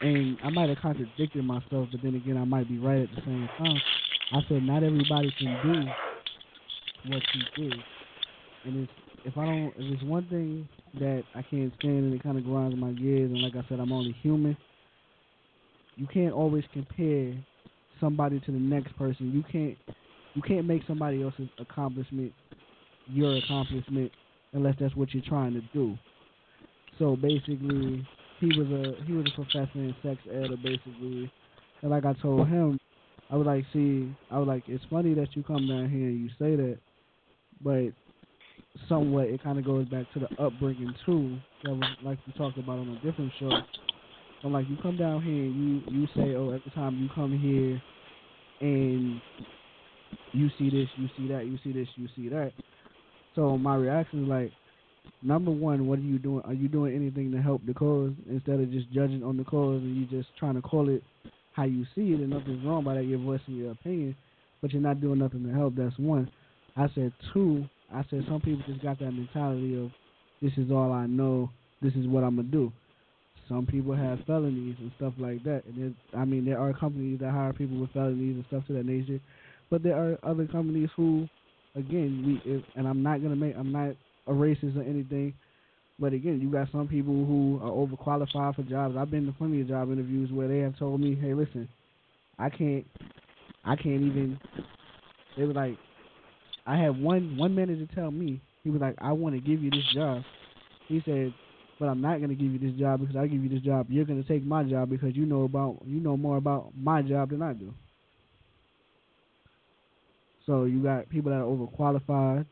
and 0.00 0.36
I 0.42 0.50
might 0.50 0.68
have 0.68 0.78
contradicted 0.78 1.44
myself, 1.44 1.88
but 1.92 2.00
then 2.02 2.14
again, 2.14 2.36
I 2.36 2.44
might 2.44 2.68
be 2.68 2.78
right 2.78 3.02
at 3.02 3.10
the 3.14 3.22
same 3.24 3.48
time. 3.58 3.76
I 4.32 4.40
said, 4.48 4.62
not 4.62 4.82
everybody 4.82 5.32
can 5.38 5.58
do 5.62 7.10
what 7.10 7.22
you 7.34 7.68
do, 7.70 7.76
and 8.64 8.76
it's 8.82 9.09
if 9.24 9.36
I 9.36 9.44
don't, 9.44 9.72
if 9.76 9.94
it's 9.94 10.02
one 10.02 10.26
thing 10.28 10.68
that 10.98 11.22
I 11.34 11.42
can't 11.42 11.72
stand 11.78 12.04
and 12.04 12.14
it 12.14 12.22
kind 12.22 12.38
of 12.38 12.44
grinds 12.44 12.76
my 12.76 12.92
gears, 12.92 13.30
and 13.30 13.42
like 13.42 13.56
I 13.56 13.66
said, 13.68 13.80
I'm 13.80 13.92
only 13.92 14.16
human. 14.22 14.56
You 15.96 16.06
can't 16.06 16.32
always 16.32 16.64
compare 16.72 17.34
somebody 18.00 18.40
to 18.40 18.52
the 18.52 18.58
next 18.58 18.96
person. 18.96 19.30
You 19.32 19.44
can't, 19.50 19.76
you 20.34 20.42
can't 20.42 20.66
make 20.66 20.82
somebody 20.86 21.22
else's 21.22 21.48
accomplishment 21.58 22.32
your 23.12 23.36
accomplishment 23.36 24.12
unless 24.52 24.74
that's 24.80 24.94
what 24.94 25.12
you're 25.12 25.22
trying 25.26 25.54
to 25.54 25.62
do. 25.72 25.96
So 26.98 27.16
basically, 27.16 28.06
he 28.40 28.46
was 28.46 28.68
a 28.68 29.04
he 29.04 29.12
was 29.12 29.26
a 29.26 29.34
professor 29.34 29.70
in 29.74 29.94
sex 30.02 30.18
ed, 30.30 30.50
basically, 30.62 31.30
and 31.82 31.90
like 31.90 32.04
I 32.04 32.12
told 32.14 32.48
him, 32.48 32.78
I 33.30 33.36
was 33.36 33.46
like, 33.46 33.64
see, 33.72 34.14
I 34.30 34.38
was 34.38 34.48
like, 34.48 34.64
it's 34.66 34.84
funny 34.90 35.14
that 35.14 35.34
you 35.34 35.42
come 35.42 35.66
down 35.68 35.88
here 35.88 36.08
and 36.08 36.20
you 36.20 36.28
say 36.38 36.56
that, 36.56 36.78
but 37.62 37.92
somewhat 38.88 39.26
it 39.26 39.42
kind 39.42 39.58
of 39.58 39.64
goes 39.64 39.86
back 39.88 40.06
to 40.14 40.20
the 40.20 40.42
upbringing 40.42 40.94
too. 41.04 41.38
That 41.64 41.74
was 41.74 41.84
like 42.02 42.18
we 42.26 42.32
talked 42.34 42.58
about 42.58 42.78
on 42.78 42.88
a 42.88 43.06
different 43.06 43.32
show. 43.38 43.50
I'm 44.42 44.52
like, 44.52 44.68
you 44.68 44.76
come 44.82 44.96
down 44.96 45.22
here 45.22 45.44
and 45.44 45.54
you 45.54 46.00
you 46.00 46.06
say, 46.16 46.34
oh, 46.34 46.50
every 46.50 46.72
time 46.74 46.98
you 46.98 47.08
come 47.14 47.38
here 47.38 47.80
and 48.60 49.20
you 50.32 50.48
see 50.58 50.70
this, 50.70 50.88
you 50.96 51.08
see 51.16 51.28
that, 51.28 51.46
you 51.46 51.58
see 51.62 51.72
this, 51.72 51.88
you 51.96 52.08
see 52.16 52.28
that. 52.28 52.52
So 53.34 53.56
my 53.58 53.76
reaction 53.76 54.24
is 54.24 54.28
like, 54.28 54.52
number 55.22 55.50
one, 55.50 55.86
what 55.86 55.98
are 55.98 56.02
you 56.02 56.18
doing? 56.18 56.42
Are 56.44 56.54
you 56.54 56.68
doing 56.68 56.94
anything 56.94 57.30
to 57.32 57.42
help 57.42 57.64
the 57.66 57.74
cause 57.74 58.12
instead 58.28 58.60
of 58.60 58.70
just 58.70 58.90
judging 58.92 59.22
on 59.22 59.36
the 59.36 59.44
cause 59.44 59.82
and 59.82 59.96
you 59.96 60.06
just 60.06 60.28
trying 60.38 60.54
to 60.54 60.62
call 60.62 60.88
it 60.88 61.02
how 61.52 61.64
you 61.64 61.84
see 61.94 62.12
it 62.12 62.20
and 62.20 62.30
nothing's 62.30 62.64
wrong 62.64 62.84
by 62.84 62.94
that, 62.94 63.04
you're 63.04 63.18
voicing 63.18 63.56
your 63.56 63.72
opinion, 63.72 64.16
but 64.62 64.72
you're 64.72 64.82
not 64.82 65.00
doing 65.00 65.18
nothing 65.18 65.44
to 65.44 65.52
help. 65.52 65.74
That's 65.76 65.98
one. 65.98 66.30
I 66.76 66.86
said 66.94 67.12
two. 67.34 67.64
I 67.92 68.04
said 68.10 68.24
some 68.28 68.40
people 68.40 68.62
just 68.66 68.82
got 68.82 68.98
that 69.00 69.10
mentality 69.10 69.76
of 69.82 69.90
this 70.40 70.52
is 70.56 70.70
all 70.70 70.92
I 70.92 71.06
know, 71.06 71.50
this 71.82 71.94
is 71.94 72.06
what 72.06 72.24
I'm 72.24 72.36
gonna 72.36 72.48
do. 72.48 72.72
Some 73.48 73.66
people 73.66 73.94
have 73.94 74.20
felonies 74.26 74.76
and 74.78 74.92
stuff 74.96 75.12
like 75.18 75.42
that, 75.44 75.64
and 75.66 75.94
I 76.16 76.24
mean 76.24 76.44
there 76.44 76.60
are 76.60 76.72
companies 76.72 77.18
that 77.20 77.30
hire 77.32 77.52
people 77.52 77.78
with 77.80 77.92
felonies 77.92 78.36
and 78.36 78.44
stuff 78.46 78.66
to 78.68 78.72
that 78.74 78.86
nature, 78.86 79.20
but 79.70 79.82
there 79.82 79.96
are 79.96 80.18
other 80.22 80.46
companies 80.46 80.88
who 80.96 81.28
again, 81.74 82.22
we 82.44 82.50
if, 82.50 82.62
and 82.76 82.86
I'm 82.86 83.02
not 83.02 83.22
gonna 83.22 83.36
make 83.36 83.56
I'm 83.56 83.72
not 83.72 83.96
a 84.26 84.32
racist 84.32 84.76
or 84.76 84.82
anything, 84.82 85.34
but 85.98 86.12
again, 86.12 86.40
you 86.40 86.50
got 86.50 86.68
some 86.70 86.86
people 86.86 87.26
who 87.26 87.60
are 87.62 87.70
overqualified 87.70 88.54
for 88.54 88.62
jobs. 88.62 88.96
I've 88.96 89.10
been 89.10 89.26
to 89.26 89.32
plenty 89.32 89.60
of 89.60 89.68
job 89.68 89.90
interviews 89.90 90.30
where 90.32 90.48
they 90.48 90.58
have 90.58 90.78
told 90.78 91.00
me, 91.00 91.14
"Hey, 91.14 91.34
listen, 91.34 91.68
I 92.38 92.50
can't, 92.50 92.86
I 93.64 93.76
can't 93.76 94.02
even." 94.02 94.38
They 95.36 95.44
were 95.44 95.52
like, 95.52 95.76
I 96.66 96.76
had 96.76 97.00
one 97.00 97.36
one 97.36 97.54
manager 97.54 97.86
tell 97.94 98.10
me 98.10 98.40
he 98.62 98.70
was 98.70 98.80
like, 98.80 98.94
"I 99.00 99.12
want 99.12 99.34
to 99.34 99.40
give 99.40 99.62
you 99.62 99.70
this 99.70 99.84
job." 99.94 100.22
He 100.88 101.02
said, 101.04 101.32
"But 101.78 101.88
I'm 101.88 102.00
not 102.00 102.18
going 102.18 102.28
to 102.30 102.34
give 102.34 102.52
you 102.52 102.58
this 102.58 102.78
job 102.78 103.00
because 103.00 103.16
I 103.16 103.26
give 103.26 103.42
you 103.42 103.48
this 103.48 103.62
job. 103.62 103.86
You're 103.88 104.04
going 104.04 104.22
to 104.22 104.28
take 104.28 104.44
my 104.44 104.64
job 104.64 104.90
because 104.90 105.16
you 105.16 105.26
know 105.26 105.44
about 105.44 105.78
you 105.86 106.00
know 106.00 106.16
more 106.16 106.36
about 106.36 106.72
my 106.80 107.02
job 107.02 107.30
than 107.30 107.42
I 107.42 107.52
do." 107.52 107.74
So 110.46 110.64
you 110.64 110.82
got 110.82 111.08
people 111.08 111.30
that 111.30 111.38
are 111.38 111.44
overqualified, 111.44 112.44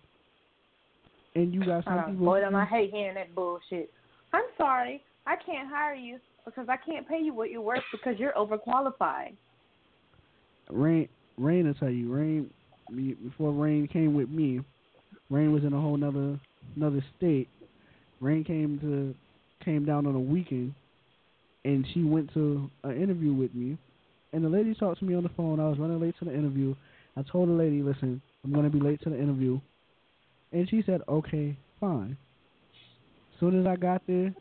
and 1.34 1.52
you 1.52 1.64
got 1.64 1.84
some 1.84 1.98
Uh, 1.98 2.06
people. 2.06 2.26
boy, 2.26 2.40
them 2.40 2.54
I 2.54 2.64
hate 2.64 2.90
hearing 2.92 3.14
that 3.14 3.34
bullshit. 3.34 3.92
I'm 4.32 4.44
sorry, 4.56 5.02
I 5.26 5.36
can't 5.36 5.68
hire 5.68 5.94
you 5.94 6.18
because 6.44 6.68
I 6.68 6.76
can't 6.76 7.06
pay 7.08 7.20
you 7.20 7.34
what 7.34 7.50
you're 7.50 7.60
worth 7.60 7.84
because 7.92 8.18
you're 8.18 8.32
overqualified. 8.32 9.36
Rain, 10.70 11.08
Rain, 11.36 11.66
will 11.66 11.74
tell 11.74 11.90
you, 11.90 12.12
Rain. 12.12 12.50
Me- 12.90 13.14
Before 13.14 13.52
Rain 13.52 13.88
came 13.88 14.14
with 14.14 14.28
me, 14.28 14.60
Rain 15.30 15.52
was 15.52 15.64
in 15.64 15.72
a 15.72 15.80
whole 15.80 15.96
nother 15.96 16.38
another 16.76 17.04
state. 17.16 17.48
Rain 18.20 18.44
came 18.44 18.78
to 18.80 19.14
came 19.64 19.84
down 19.84 20.06
on 20.06 20.14
a 20.14 20.20
weekend, 20.20 20.74
and 21.64 21.84
she 21.92 22.04
went 22.04 22.32
to 22.34 22.70
an 22.84 23.00
interview 23.00 23.32
with 23.32 23.54
me. 23.54 23.76
And 24.32 24.44
the 24.44 24.48
lady 24.48 24.74
talked 24.74 24.98
to 25.00 25.04
me 25.04 25.14
on 25.14 25.22
the 25.22 25.30
phone. 25.30 25.60
I 25.60 25.68
was 25.68 25.78
running 25.78 26.00
late 26.00 26.14
to 26.18 26.24
the 26.24 26.34
interview. 26.34 26.74
I 27.16 27.22
told 27.22 27.48
the 27.48 27.54
lady, 27.54 27.82
"Listen, 27.82 28.20
I'm 28.44 28.52
going 28.52 28.64
to 28.64 28.70
be 28.70 28.80
late 28.80 29.00
to 29.02 29.10
the 29.10 29.18
interview," 29.18 29.60
and 30.52 30.68
she 30.68 30.82
said, 30.82 31.02
"Okay, 31.08 31.56
fine." 31.80 32.16
soon 33.40 33.60
as 33.60 33.66
I 33.66 33.76
got 33.76 34.02
there, 34.06 34.34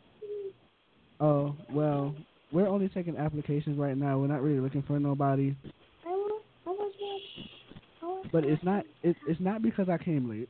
oh 1.20 1.54
well, 1.72 2.14
we're 2.52 2.66
only 2.68 2.88
taking 2.88 3.16
applications 3.16 3.78
right 3.78 3.96
now. 3.96 4.18
We're 4.18 4.26
not 4.26 4.42
really 4.42 4.60
looking 4.60 4.82
for 4.82 4.98
nobody. 4.98 5.54
But 8.32 8.44
it's 8.44 8.62
not 8.64 8.84
it, 9.02 9.16
it's 9.26 9.40
not 9.40 9.62
because 9.62 9.88
I 9.88 9.98
came 9.98 10.28
late. 10.28 10.48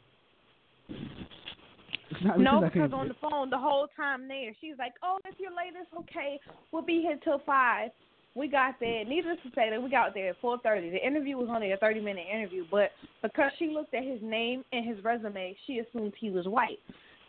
It's 0.89 2.25
not 2.25 2.39
No, 2.39 2.61
because 2.61 2.65
I 2.65 2.69
because 2.69 2.91
came 2.91 2.95
on 2.95 3.07
late. 3.09 3.21
the 3.21 3.29
phone 3.29 3.51
the 3.51 3.59
whole 3.59 3.89
time 3.97 4.29
there, 4.29 4.53
she's 4.61 4.75
like, 4.79 4.95
"Oh, 5.03 5.19
if 5.25 5.35
you're 5.39 5.51
late, 5.51 5.75
it's 5.79 5.91
okay. 6.01 6.41
We'll 6.73 6.83
be 6.83 7.01
here 7.01 7.19
till 7.23 7.41
five. 7.45 7.91
We 8.35 8.49
got 8.49 8.75
there. 8.79 9.05
Needless 9.05 9.39
to 9.45 9.51
say, 9.55 9.69
that 9.71 9.83
we 9.83 9.91
got 9.91 10.15
there 10.15 10.31
at 10.31 10.41
four 10.41 10.59
thirty. 10.63 10.91
The 10.91 11.05
interview 11.05 11.37
was 11.37 11.49
only 11.51 11.73
a 11.73 11.77
thirty 11.77 12.01
minute 12.01 12.27
interview, 12.33 12.65
but 12.71 12.91
because 13.23 13.51
she 13.59 13.69
looked 13.69 13.95
at 13.95 14.05
his 14.05 14.21
name 14.23 14.65
and 14.73 14.87
his 14.87 15.03
resume, 15.05 15.57
she 15.67 15.81
assumed 15.81 16.13
he 16.19 16.31
was 16.31 16.47
white. 16.47 16.79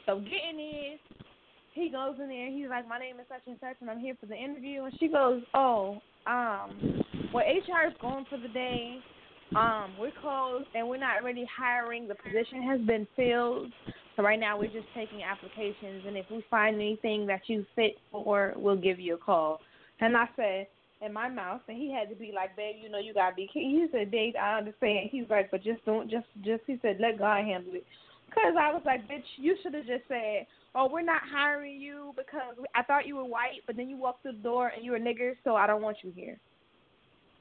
So 0.06 0.20
getting 0.20 0.60
in, 0.60 0.98
he 1.74 1.90
goes 1.90 2.16
in 2.22 2.30
there. 2.30 2.50
He's 2.50 2.70
like, 2.70 2.88
"My 2.88 3.00
name 3.00 3.20
is 3.20 3.26
such 3.28 3.42
and 3.48 3.58
such, 3.60 3.78
and 3.82 3.90
I'm 3.90 4.00
here 4.00 4.16
for 4.20 4.28
the 4.28 4.36
interview." 4.36 4.84
And 4.84 4.94
she 5.00 5.08
goes, 5.08 5.42
"Oh, 5.54 6.02
um, 6.28 7.04
well, 7.34 7.46
HR 7.46 7.88
is 7.88 7.94
going 8.02 8.26
for 8.30 8.38
the 8.38 8.50
day. 8.50 9.00
Um, 9.56 9.96
we're 10.00 10.12
closed, 10.22 10.68
and 10.76 10.88
we're 10.88 10.98
not 10.98 11.24
really 11.24 11.48
hiring. 11.58 12.08
The 12.08 12.16
position 12.16 12.62
has 12.64 12.80
been 12.82 13.08
filled." 13.16 13.72
So 14.16 14.24
right 14.24 14.40
now 14.40 14.60
we're 14.60 14.72
just 14.72 14.88
taking 14.94 15.24
applications, 15.24 16.06
and 16.06 16.18
if 16.18 16.26
we 16.30 16.44
find 16.50 16.76
anything 16.76 17.26
that 17.28 17.42
you 17.48 17.66
fit 17.76 17.98
for, 18.12 18.54
we'll 18.58 18.76
give 18.76 19.00
you 19.00 19.16
a 19.16 19.18
call. 19.18 19.62
And 20.02 20.16
I 20.16 20.28
said 20.36 20.68
in 21.02 21.14
my 21.14 21.30
mouth, 21.30 21.62
and 21.68 21.78
he 21.78 21.92
had 21.92 22.10
to 22.10 22.16
be 22.16 22.32
like, 22.32 22.56
"Babe, 22.56 22.76
you 22.82 22.90
know 22.90 23.00
you 23.00 23.14
gotta 23.14 23.36
be." 23.36 23.50
He 23.52 23.88
said, 23.92 24.12
"Dave, 24.12 24.36
I 24.36 24.58
understand." 24.58 25.10
He's 25.10 25.30
like, 25.30 25.50
"But 25.50 25.64
just 25.64 25.84
don't, 25.86 26.10
just, 26.10 26.28
just." 26.42 26.64
He 26.68 26.78
said, 26.82 27.00
"Let 27.00 27.18
God 27.18 27.44
handle 27.44 27.74
it." 27.74 27.86
Cause 28.32 28.56
I 28.60 28.72
was 28.72 28.84
like, 28.86 29.08
"Bitch, 29.08 29.24
you 29.38 29.56
should 29.64 29.74
have 29.74 29.88
just 29.88 30.08
said." 30.08 30.46
Oh, 30.76 30.88
we're 30.88 31.02
not 31.02 31.22
hiring 31.24 31.82
you 31.82 32.14
because 32.16 32.56
I 32.76 32.84
thought 32.84 33.08
you 33.08 33.16
were 33.16 33.26
white, 33.26 33.62
but 33.66 33.76
then 33.76 33.90
you 33.90 33.98
walked 33.98 34.22
through 34.22 34.34
the 34.34 34.38
door 34.44 34.72
and 34.76 34.86
you 34.86 34.92
were 34.92 35.00
nigger, 35.00 35.34
so 35.44 35.56
I 35.56 35.66
don't 35.66 35.82
want 35.82 35.98
you 36.04 36.12
here. 36.16 36.38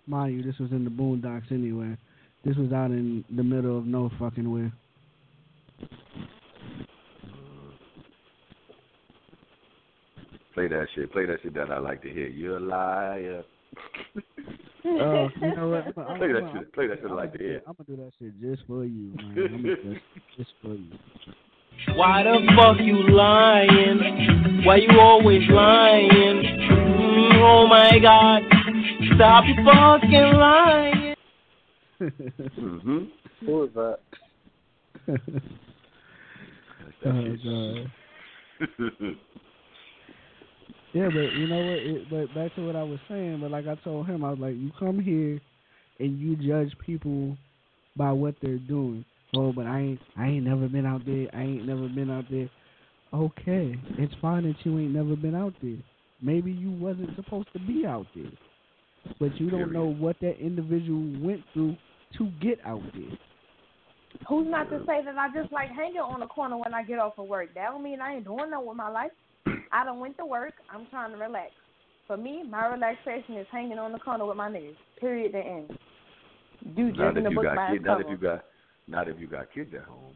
Mind 0.09 0.37
you, 0.37 0.43
this 0.43 0.59
was 0.59 0.71
in 0.71 0.85
the 0.85 0.91
boondocks 0.91 1.53
anyway. 1.53 1.95
This 2.43 2.57
was 2.57 2.73
out 2.73 2.91
in 2.91 3.25
the 3.37 3.43
middle 3.43 3.77
of 3.77 3.85
no 3.85 4.11
fucking 4.19 4.51
where. 4.51 4.73
Play 10.55 10.69
that 10.69 10.87
shit. 10.95 11.13
Play 11.13 11.27
that 11.27 11.37
shit 11.43 11.53
that 11.55 11.71
I 11.71 11.79
like 11.79 12.01
to 12.03 12.09
hear. 12.09 12.27
You're 12.27 12.57
a 12.57 12.61
liar. 12.61 13.45
Uh, 14.17 15.29
you 15.43 15.55
know 15.55 15.69
what? 15.69 15.85
I'm, 15.99 16.13
I'm, 16.13 16.19
Play 16.19 16.33
that 16.33 16.43
I'm, 16.43 16.57
shit. 16.57 16.73
Play 16.73 16.87
that 16.87 16.99
shit 17.03 17.11
I 17.11 17.15
like 17.15 17.33
to 17.35 17.39
hear. 17.39 17.63
I'm 17.67 17.75
gonna 17.75 17.97
do 17.97 18.03
that 18.03 18.13
shit 18.19 18.41
just 18.41 18.67
for 18.67 18.85
you, 18.85 19.13
man. 19.15 19.35
I'm 19.37 19.63
gonna 19.63 19.77
do 19.83 19.97
just 20.39 20.51
for 20.63 20.75
you. 20.75 20.89
Why 21.95 22.23
the 22.23 22.41
fuck 22.57 22.79
you 22.81 23.09
lying? 23.11 24.63
Why 24.65 24.77
you 24.77 24.99
always 24.99 25.43
lying? 25.51 26.88
Oh 27.31 27.67
my 27.69 27.99
god. 28.01 28.43
Stop 29.15 29.45
fucking 29.65 30.33
lying. 30.37 31.15
mm-hmm. 32.01 32.99
Who 33.47 33.65
is 33.65 33.71
that? 33.75 33.99
oh 37.07 37.37
god. 37.45 39.17
Yeah, 40.95 41.09
but 41.09 41.33
you 41.37 41.47
know 41.47 41.59
what? 41.59 41.79
It, 41.79 42.11
but 42.11 42.35
back 42.35 42.55
to 42.55 42.67
what 42.67 42.75
I 42.75 42.83
was 42.83 42.99
saying. 43.09 43.41
But 43.41 43.51
like 43.51 43.67
I 43.67 43.75
told 43.85 44.07
him, 44.07 44.25
I 44.25 44.31
was 44.31 44.39
like, 44.39 44.55
you 44.57 44.71
come 44.79 44.99
here 44.99 45.39
and 46.01 46.19
you 46.19 46.35
judge 46.37 46.75
people 46.85 47.37
by 47.97 48.11
what 48.13 48.37
they're 48.41 48.59
doing. 48.59 49.05
Oh, 49.37 49.53
but 49.53 49.67
I 49.67 49.81
ain't, 49.81 50.01
I 50.17 50.27
ain't 50.27 50.47
never 50.47 50.67
been 50.69 50.87
out 50.87 51.05
there. 51.05 51.29
I 51.35 51.43
ain't 51.43 51.67
never 51.67 51.89
been 51.89 52.11
out 52.11 52.25
there. 52.31 52.49
Okay, 53.13 53.79
it's 53.99 54.15
fine 54.21 54.45
that 54.45 54.57
you 54.65 54.79
ain't 54.79 54.95
never 54.95 55.15
been 55.17 55.35
out 55.35 55.55
there. 55.63 55.77
Maybe 56.21 56.51
you 56.51 56.71
wasn't 56.71 57.15
supposed 57.17 57.49
to 57.53 57.59
be 57.61 57.85
out 57.87 58.07
there, 58.15 58.31
but 59.21 59.39
you 59.41 59.51
don't 59.51 59.73
know 59.73 59.87
what 59.87 60.17
that 60.21 60.39
individual 60.41 61.01
went 61.25 61.43
through 61.55 61.77
to 62.19 62.31
get 62.41 62.59
out 62.65 62.83
there. 62.95 63.19
Who's 64.29 64.49
not 64.49 64.69
to 64.71 64.81
say 64.81 65.05
that 65.05 65.17
I 65.17 65.29
just 65.35 65.53
like 65.53 65.69
hanging 65.69 65.99
on 65.99 66.21
the 66.21 66.27
corner 66.27 66.57
when 66.57 66.75
I 66.75 66.83
get 66.83 66.99
off 66.99 67.19
of 67.19 67.29
work? 67.29 67.55
That 67.55 67.71
don't 67.71 67.83
mean 67.85 68.01
I 68.01 68.15
ain't 68.17 68.25
doing 68.25 68.51
nothing 68.51 68.67
with 68.67 68.77
my 68.77 68.91
life. 68.91 69.11
I 69.73 69.85
don't 69.85 70.01
went 70.01 70.17
to 70.19 70.27
work. 70.27 70.55
I'm 70.75 70.87
trying 70.91 71.13
to 71.13 71.19
relax. 71.19 71.53
For 72.07 72.17
me, 72.17 72.43
my 72.49 72.67
relaxation 72.69 73.37
is 73.37 73.47
hanging 73.53 73.79
on 73.79 73.93
the 73.93 73.99
corner 73.99 74.27
with 74.27 74.37
my 74.37 74.49
niggas. 74.51 74.77
Period. 74.99 75.33
The 75.33 75.39
end. 75.39 75.79
Dude, 76.75 76.97
not 76.97 77.15
drinking 77.15 77.19
if 77.19 77.25
the 77.25 77.31
you 77.31 77.37
book 77.37 77.45
got 77.45 77.57
by 77.57 77.67
kids. 77.69 77.79
his 77.79 77.87
Not 77.87 78.01
if 78.01 78.07
cover. 78.07 78.15
you 78.15 78.21
got. 78.21 78.45
Not 78.89 79.09
if 79.09 79.21
you 79.21 79.27
got 79.29 79.53
kids 79.53 79.71
at 79.75 79.85
home. 79.85 80.15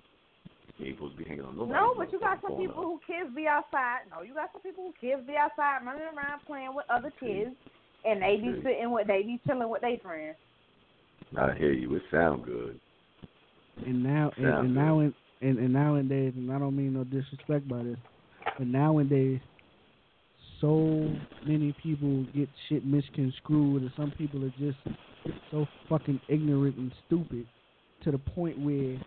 You 0.82 0.88
ain't 0.88 0.96
supposed 0.96 1.16
to 1.16 1.22
be 1.22 1.28
hanging 1.28 1.44
on 1.44 1.56
nobody. 1.56 1.78
No, 1.78 1.94
but 1.96 2.12
you 2.12 2.18
got 2.18 2.40
some 2.42 2.56
people 2.56 2.82
who 2.82 3.00
kids 3.06 3.30
be 3.36 3.46
outside. 3.46 4.00
No, 4.10 4.22
you 4.22 4.34
got 4.34 4.50
some 4.52 4.62
people 4.62 4.84
who 4.84 4.94
kids 5.00 5.22
be 5.26 5.34
outside 5.36 5.86
running 5.86 6.02
around 6.02 6.40
playing 6.44 6.74
with 6.74 6.86
other 6.90 7.12
kids, 7.20 7.54
and 8.04 8.20
they 8.20 8.36
be 8.36 8.58
See. 8.58 8.62
sitting 8.64 8.90
with 8.90 9.06
they 9.06 9.22
be 9.22 9.40
chilling 9.46 9.70
with 9.70 9.82
their 9.82 9.96
friends. 9.98 10.36
I 11.38 11.54
hear 11.56 11.72
you. 11.72 11.94
It 11.94 12.02
sound 12.10 12.44
good. 12.44 12.80
And 13.86 14.02
now, 14.02 14.32
and, 14.36 14.44
Sounds 14.44 14.64
and 14.66 14.74
now, 14.74 14.98
in, 15.00 15.14
and, 15.40 15.58
and 15.58 15.72
nowadays, 15.72 16.32
and 16.36 16.50
I 16.52 16.58
don't 16.58 16.76
mean 16.76 16.94
no 16.94 17.04
disrespect 17.04 17.68
by 17.68 17.84
this, 17.84 17.96
but 18.58 18.66
nowadays, 18.66 19.40
so 20.60 21.08
many 21.46 21.74
people 21.80 22.26
get 22.34 22.48
shit 22.68 22.84
misconstrued, 22.84 23.82
and 23.82 23.90
some 23.96 24.12
people 24.18 24.44
are 24.44 24.54
just 24.58 24.78
so 25.50 25.66
fucking 25.88 26.20
ignorant 26.28 26.76
and 26.76 26.92
stupid 27.06 27.46
to 28.02 28.10
the 28.10 28.18
point 28.18 28.58
where 28.58 29.00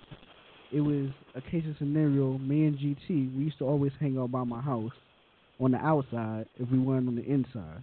it 0.76 0.81
was 0.81 1.07
a 1.35 1.41
case 1.41 1.64
of 1.69 1.77
scenario. 1.77 2.38
Me 2.38 2.65
and 2.65 2.77
GT, 2.77 3.34
we 3.38 3.45
used 3.45 3.57
to 3.60 3.65
always 3.65 3.93
hang 3.97 4.18
out 4.18 4.30
by 4.30 4.43
my 4.43 4.60
house 4.60 4.91
on 5.61 5.72
the 5.72 5.77
outside 5.77 6.47
if 6.60 6.69
we 6.69 6.77
weren't 6.77 7.07
on 7.07 7.15
the 7.15 7.23
inside. 7.23 7.81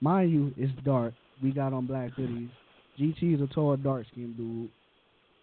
Mind 0.00 0.30
you, 0.30 0.54
it's 0.56 0.72
dark. 0.84 1.14
We 1.42 1.50
got 1.50 1.72
on 1.72 1.86
black 1.86 2.12
hoodies. 2.16 2.48
GT 2.98 3.34
is 3.34 3.40
a 3.40 3.52
tall, 3.52 3.76
dark 3.76 4.06
skinned 4.12 4.36
dude. 4.36 4.70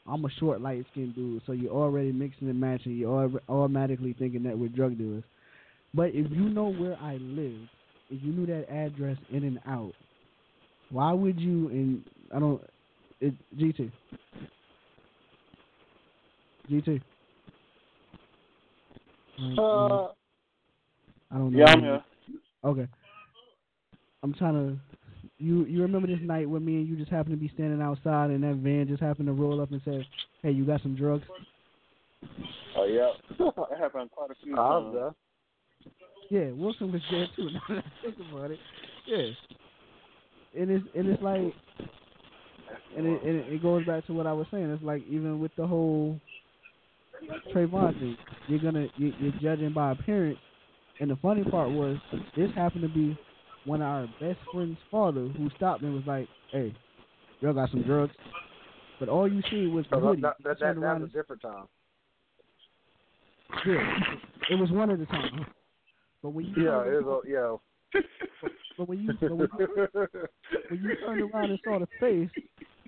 I'm 0.08 0.24
a 0.24 0.30
short, 0.40 0.62
light 0.62 0.86
skinned 0.92 1.16
dude, 1.16 1.42
so 1.46 1.52
you're 1.52 1.74
already 1.74 2.14
mixing 2.14 2.50
and 2.50 2.60
matching. 2.60 2.96
You're 2.96 3.24
al- 3.24 3.40
automatically 3.50 4.16
thinking 4.18 4.44
that 4.44 4.58
we're 4.58 4.70
drug 4.70 4.98
dealers. 4.98 5.24
But 5.94 6.12
if 6.14 6.32
you 6.32 6.48
know 6.48 6.72
where 6.72 6.98
I 7.02 7.18
live, 7.18 7.60
if 8.10 8.24
you 8.24 8.32
knew 8.32 8.46
that 8.46 8.72
address 8.72 9.18
in 9.34 9.44
and 9.44 9.60
out, 9.68 9.94
why 10.92 11.12
would 11.12 11.40
you? 11.42 11.68
And 11.70 12.04
I 12.34 12.40
don't. 12.40 12.62
It 13.20 13.34
GT. 13.58 13.92
GT. 16.70 17.02
Uh, 19.58 20.08
I 21.32 21.38
don't 21.38 21.52
know. 21.52 21.60
yeah, 21.60 21.66
I'm 21.70 21.82
here. 21.82 22.04
Okay. 22.64 22.88
I'm 24.22 24.34
trying 24.34 24.54
to. 24.54 24.80
You 25.40 25.66
you 25.66 25.82
remember 25.82 26.08
this 26.08 26.20
night 26.22 26.50
when 26.50 26.64
me 26.64 26.76
and 26.76 26.88
you 26.88 26.96
just 26.96 27.12
happened 27.12 27.36
to 27.36 27.40
be 27.40 27.52
standing 27.54 27.82
outside 27.82 28.30
and 28.30 28.44
that 28.44 28.56
van 28.58 28.88
just 28.88 29.02
happened 29.02 29.28
to 29.28 29.34
roll 29.34 29.60
up 29.60 29.72
and 29.72 29.82
say, 29.84 30.08
"Hey, 30.42 30.52
you 30.52 30.64
got 30.66 30.82
some 30.82 30.96
drugs?" 30.96 31.26
Oh 32.78 32.86
yeah, 32.86 33.12
it 33.40 33.78
happened 33.78 34.12
quite 34.12 34.32
a 34.32 34.36
few 34.44 34.56
I 34.58 34.78
was 34.78 34.94
times. 34.94 35.16
there. 36.30 36.46
Yeah, 36.46 36.52
Wilson 36.54 36.92
was 36.92 37.02
there 37.12 37.28
too. 37.36 37.50
Now 37.54 37.62
that 37.70 37.84
I 37.84 38.06
think 38.06 38.16
about 38.32 38.52
it, 38.52 38.60
yeah. 39.08 40.62
And 40.62 40.72
it's 40.72 40.86
and 40.96 41.10
it's 41.10 41.22
like 41.22 41.54
and 42.96 43.08
it, 43.08 43.24
and 43.24 43.54
it 43.54 43.62
goes 43.62 43.86
back 43.86 44.06
to 44.08 44.14
what 44.14 44.28
I 44.28 44.34
was 44.34 44.48
saying. 44.52 44.70
It's 44.70 44.84
like 44.84 45.04
even 45.10 45.40
with 45.40 45.52
the 45.58 45.68
whole 45.68 46.20
Trayvon 47.54 48.00
thing, 48.00 48.18
you're 48.48 48.60
gonna 48.60 48.88
you, 48.98 49.14
you're 49.20 49.34
judging 49.42 49.74
by 49.74 49.92
appearance. 49.92 50.40
And 51.00 51.10
the 51.10 51.16
funny 51.18 51.44
part 51.44 51.72
was 51.72 51.98
this 52.36 52.50
happened 52.56 52.84
to 52.84 52.90
be 52.90 53.18
one 53.66 53.82
of 53.82 53.88
our 53.88 54.08
best 54.20 54.40
friend's 54.52 54.78
father 54.92 55.28
who 55.28 55.50
stopped 55.56 55.84
and 55.84 55.94
was 55.94 56.04
like, 56.06 56.28
"Hey, 56.52 56.74
y'all 57.42 57.54
got 57.54 57.70
some 57.72 57.84
drugs." 57.84 58.14
But 59.00 59.10
all 59.10 59.32
you 59.32 59.42
see 59.50 59.68
was 59.68 59.86
the 59.92 60.00
hoodie. 60.00 60.22
that, 60.22 60.36
that, 60.44 60.60
that, 60.60 60.80
that 60.80 61.00
was 61.02 61.10
a 61.10 61.14
different 61.14 61.42
time. 61.42 61.66
yeah, 63.66 63.96
it 64.50 64.56
was 64.56 64.72
one 64.72 64.92
at 64.92 65.00
a 65.00 65.06
time. 65.06 65.46
But 66.22 66.30
when 66.30 66.46
you 66.46 66.54
Yeah, 66.64 66.82
it 66.84 67.04
was. 67.04 67.24
a- 67.26 67.30
Yeah. 67.30 67.58
but 68.78 68.90
when 68.90 69.00
you 69.02 69.14
but 69.20 69.36
when 69.36 69.50
you, 69.58 69.88
when 70.70 70.84
you 70.84 70.96
turned 71.06 71.22
around 71.22 71.52
and 71.52 71.60
saw 71.64 71.80
the 71.80 71.88
face 72.00 72.30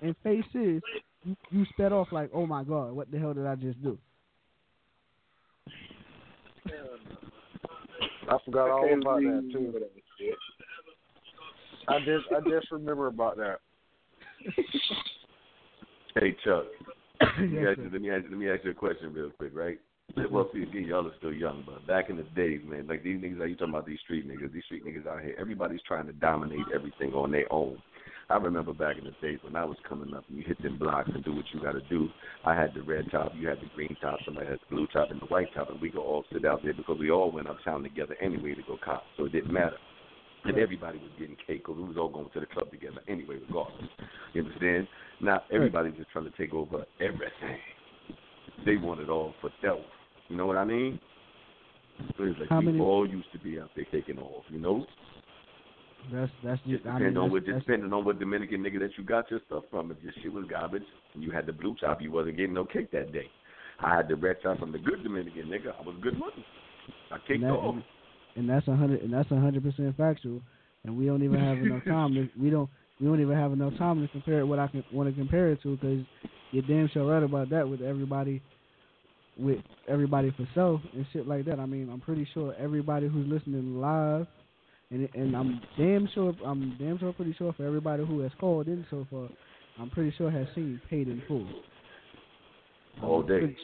and 0.02 0.16
faces, 0.22 0.82
you, 1.24 1.36
you 1.50 1.64
sped 1.66 1.92
off 1.92 2.08
like, 2.12 2.30
"Oh 2.32 2.46
my 2.46 2.64
God, 2.64 2.92
what 2.92 3.10
the 3.10 3.18
hell 3.18 3.34
did 3.34 3.46
I 3.46 3.54
just 3.56 3.82
do?" 3.82 3.98
I 8.28 8.38
forgot 8.44 8.70
all 8.70 8.92
about 8.92 9.20
that 9.20 9.50
believe 9.52 9.52
too. 9.52 9.78
that 9.78 9.90
shit. 10.18 10.34
I 11.88 11.98
just 12.00 12.26
I 12.34 12.40
just 12.48 12.70
remember 12.72 13.06
about 13.06 13.36
that. 13.36 13.58
Hey 16.18 16.36
Chuck, 16.44 16.64
let 17.20 17.38
me, 17.38 17.60
Yes, 17.60 17.66
ask 17.70 17.78
you, 17.78 17.90
let 17.92 18.00
me 18.00 18.10
ask 18.10 18.24
you, 18.24 18.30
let 18.30 18.38
me 18.38 18.50
ask 18.50 18.64
you 18.64 18.70
a 18.70 18.74
question 18.74 19.12
real 19.12 19.30
quick, 19.30 19.52
right? 19.54 19.78
Well, 20.30 20.48
see, 20.54 20.62
again, 20.62 20.84
y'all 20.84 21.06
are 21.06 21.16
still 21.18 21.32
young, 21.32 21.64
but 21.66 21.86
back 21.86 22.08
in 22.08 22.16
the 22.16 22.22
days, 22.22 22.60
man, 22.64 22.86
like 22.86 23.02
these 23.02 23.20
niggas, 23.20 23.38
like 23.38 23.50
you 23.50 23.56
talking 23.56 23.74
about 23.74 23.86
these 23.86 24.00
street 24.00 24.26
niggas, 24.26 24.52
these 24.52 24.64
street 24.64 24.84
niggas 24.86 25.06
out 25.06 25.20
here, 25.22 25.34
everybody's 25.38 25.82
trying 25.86 26.06
to 26.06 26.12
dominate 26.14 26.64
everything 26.74 27.12
on 27.12 27.32
their 27.32 27.52
own. 27.52 27.76
I 28.28 28.36
remember 28.38 28.72
back 28.72 28.98
in 28.98 29.04
the 29.04 29.12
days 29.22 29.38
when 29.42 29.54
I 29.54 29.64
was 29.64 29.76
coming 29.88 30.12
up 30.12 30.24
and 30.28 30.36
you 30.38 30.44
hit 30.44 30.60
them 30.60 30.78
blocks 30.78 31.10
and 31.14 31.22
do 31.22 31.32
what 31.34 31.44
you 31.54 31.60
got 31.60 31.72
to 31.72 31.80
do. 31.88 32.08
I 32.44 32.54
had 32.56 32.74
the 32.74 32.82
red 32.82 33.04
top, 33.12 33.32
you 33.36 33.46
had 33.48 33.58
the 33.58 33.70
green 33.74 33.96
top, 34.00 34.18
somebody 34.24 34.46
had 34.48 34.58
the 34.68 34.74
blue 34.74 34.88
top 34.92 35.10
and 35.12 35.20
the 35.20 35.26
white 35.26 35.46
top, 35.54 35.70
and 35.70 35.80
we 35.80 35.90
could 35.90 36.00
all 36.00 36.24
sit 36.32 36.44
out 36.44 36.60
there 36.64 36.74
because 36.74 36.98
we 36.98 37.10
all 37.10 37.30
went 37.30 37.48
uptown 37.48 37.84
together 37.84 38.16
anyway 38.20 38.54
to 38.54 38.62
go 38.66 38.76
cop, 38.84 39.04
so 39.16 39.26
it 39.26 39.32
didn't 39.32 39.52
matter. 39.52 39.76
And 40.44 40.58
everybody 40.58 40.98
was 40.98 41.10
getting 41.18 41.36
cake 41.46 41.64
because 41.64 41.76
we 41.76 41.84
was 41.84 41.96
all 41.96 42.08
going 42.08 42.28
to 42.34 42.40
the 42.40 42.46
club 42.46 42.70
together 42.70 43.00
anyway, 43.08 43.36
regardless. 43.46 43.88
You 44.32 44.42
understand? 44.42 44.88
Now 45.20 45.42
everybody's 45.52 45.94
just 45.96 46.10
trying 46.10 46.24
to 46.30 46.36
take 46.36 46.52
over 46.52 46.84
everything. 47.00 47.58
They 48.64 48.76
want 48.76 49.00
it 49.00 49.08
all 49.08 49.34
for 49.40 49.50
self. 49.62 49.80
You 50.28 50.36
know 50.36 50.46
what 50.46 50.56
I 50.56 50.64
mean? 50.64 50.98
It's 51.98 52.38
like 52.40 52.48
How 52.48 52.58
we 52.60 52.66
many- 52.66 52.80
all 52.80 53.08
used 53.08 53.30
to 53.32 53.38
be 53.38 53.58
out 53.60 53.70
there 53.74 53.86
taking 53.90 54.18
off. 54.18 54.44
You 54.50 54.58
know, 54.58 54.84
That's 56.12 56.30
that's 56.44 56.60
just 56.62 56.70
just 56.70 56.86
I 56.86 56.98
depending 56.98 57.14
mean, 57.14 57.24
on 57.24 57.30
what 57.30 57.44
just 57.44 57.58
depending 57.66 57.92
on 57.92 58.04
what 58.04 58.18
Dominican 58.18 58.62
nigga 58.62 58.78
that 58.80 58.90
you 58.96 59.04
got 59.04 59.30
your 59.30 59.40
stuff 59.46 59.64
from. 59.70 59.90
If 59.90 59.98
your 60.02 60.12
shit 60.22 60.32
was 60.32 60.44
garbage 60.48 60.84
and 61.14 61.22
you 61.22 61.30
had 61.30 61.46
the 61.46 61.52
blue 61.52 61.74
top, 61.80 62.00
you 62.00 62.10
wasn't 62.12 62.36
getting 62.36 62.54
no 62.54 62.64
cake 62.64 62.90
that 62.92 63.12
day. 63.12 63.30
I 63.80 63.94
had 63.94 64.08
the 64.08 64.16
red 64.16 64.36
top 64.42 64.58
from 64.58 64.72
the 64.72 64.78
good 64.78 65.02
Dominican 65.02 65.46
nigga. 65.46 65.72
I 65.78 65.82
was 65.82 65.96
good 66.02 66.18
money. 66.18 66.44
I 67.10 67.18
kicked 67.18 67.30
and, 67.30 67.44
that, 67.44 67.50
off. 67.50 67.74
and, 67.74 67.84
and 68.36 68.48
that's 68.48 68.68
a 68.68 68.76
hundred 68.76 69.02
and 69.02 69.12
that's 69.12 69.30
a 69.30 69.40
hundred 69.40 69.62
percent 69.62 69.96
factual. 69.96 70.40
And 70.84 70.96
we 70.96 71.06
don't 71.06 71.22
even 71.22 71.40
have 71.40 71.58
enough 71.58 71.84
time. 71.84 72.14
To, 72.14 72.28
we 72.40 72.50
don't 72.50 72.70
we 73.00 73.06
don't 73.06 73.20
even 73.20 73.36
have 73.36 73.52
enough 73.52 73.76
time 73.78 74.00
to 74.00 74.08
compare 74.08 74.40
it 74.40 74.46
what 74.46 74.58
I 74.58 74.68
can 74.68 74.84
want 74.92 75.08
to 75.08 75.14
compare 75.14 75.50
it 75.50 75.62
to 75.62 75.76
because 75.76 76.04
you're 76.52 76.62
damn 76.62 76.88
sure 76.88 77.06
right 77.06 77.22
about 77.22 77.50
that 77.50 77.68
with 77.68 77.82
everybody 77.82 78.40
with 79.38 79.58
everybody 79.88 80.30
for 80.36 80.48
self 80.54 80.80
and 80.94 81.04
shit 81.12 81.26
like 81.26 81.44
that. 81.46 81.60
I 81.60 81.66
mean, 81.66 81.90
I'm 81.92 82.00
pretty 82.00 82.26
sure 82.32 82.54
everybody 82.58 83.08
who's 83.08 83.26
listening 83.28 83.80
live, 83.80 84.26
and 84.90 85.08
and 85.14 85.36
I'm 85.36 85.60
damn 85.76 86.08
sure 86.14 86.32
I'm 86.44 86.76
damn 86.78 86.98
sure 86.98 87.12
pretty 87.12 87.34
sure 87.34 87.52
for 87.52 87.66
everybody 87.66 88.04
who 88.04 88.20
has 88.20 88.32
called 88.38 88.68
in 88.68 88.86
so 88.90 89.06
far, 89.10 89.28
I'm 89.78 89.90
pretty 89.90 90.14
sure 90.16 90.30
has 90.30 90.46
seen 90.54 90.80
paid 90.88 91.08
in 91.08 91.22
full. 91.26 91.46
All 93.02 93.20
I'm 93.20 93.26
day. 93.26 93.38
pretty- 93.40 93.56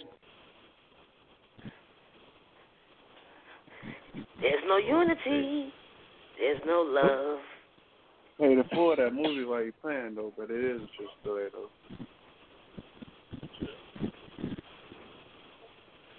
There's 4.40 4.62
no 4.66 4.76
unity. 4.76 5.72
There's 6.38 6.60
no 6.66 6.80
love. 6.82 7.38
Hey, 8.38 8.56
the 8.56 8.64
four 8.74 8.92
of 8.94 8.98
that 8.98 9.12
movie 9.14 9.44
while 9.44 9.62
you 9.62 9.72
playing 9.80 10.14
though, 10.16 10.32
but 10.36 10.50
it 10.50 10.64
is 10.64 10.82
a 10.82 10.86
true 10.96 11.06
story 11.22 11.48
though. 11.52 11.68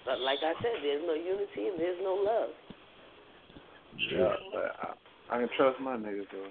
But 0.06 0.20
like 0.20 0.38
I 0.42 0.52
said, 0.62 0.80
there's 0.82 1.02
no 1.06 1.14
unity 1.14 1.68
and 1.68 1.78
there's 1.80 1.98
no 2.02 2.14
love. 2.14 2.50
Yeah, 4.12 4.34
but 4.52 4.68
I, 4.82 5.36
I 5.36 5.38
can 5.40 5.48
trust 5.56 5.80
my 5.80 5.96
niggas 5.96 6.26
though. 6.32 6.50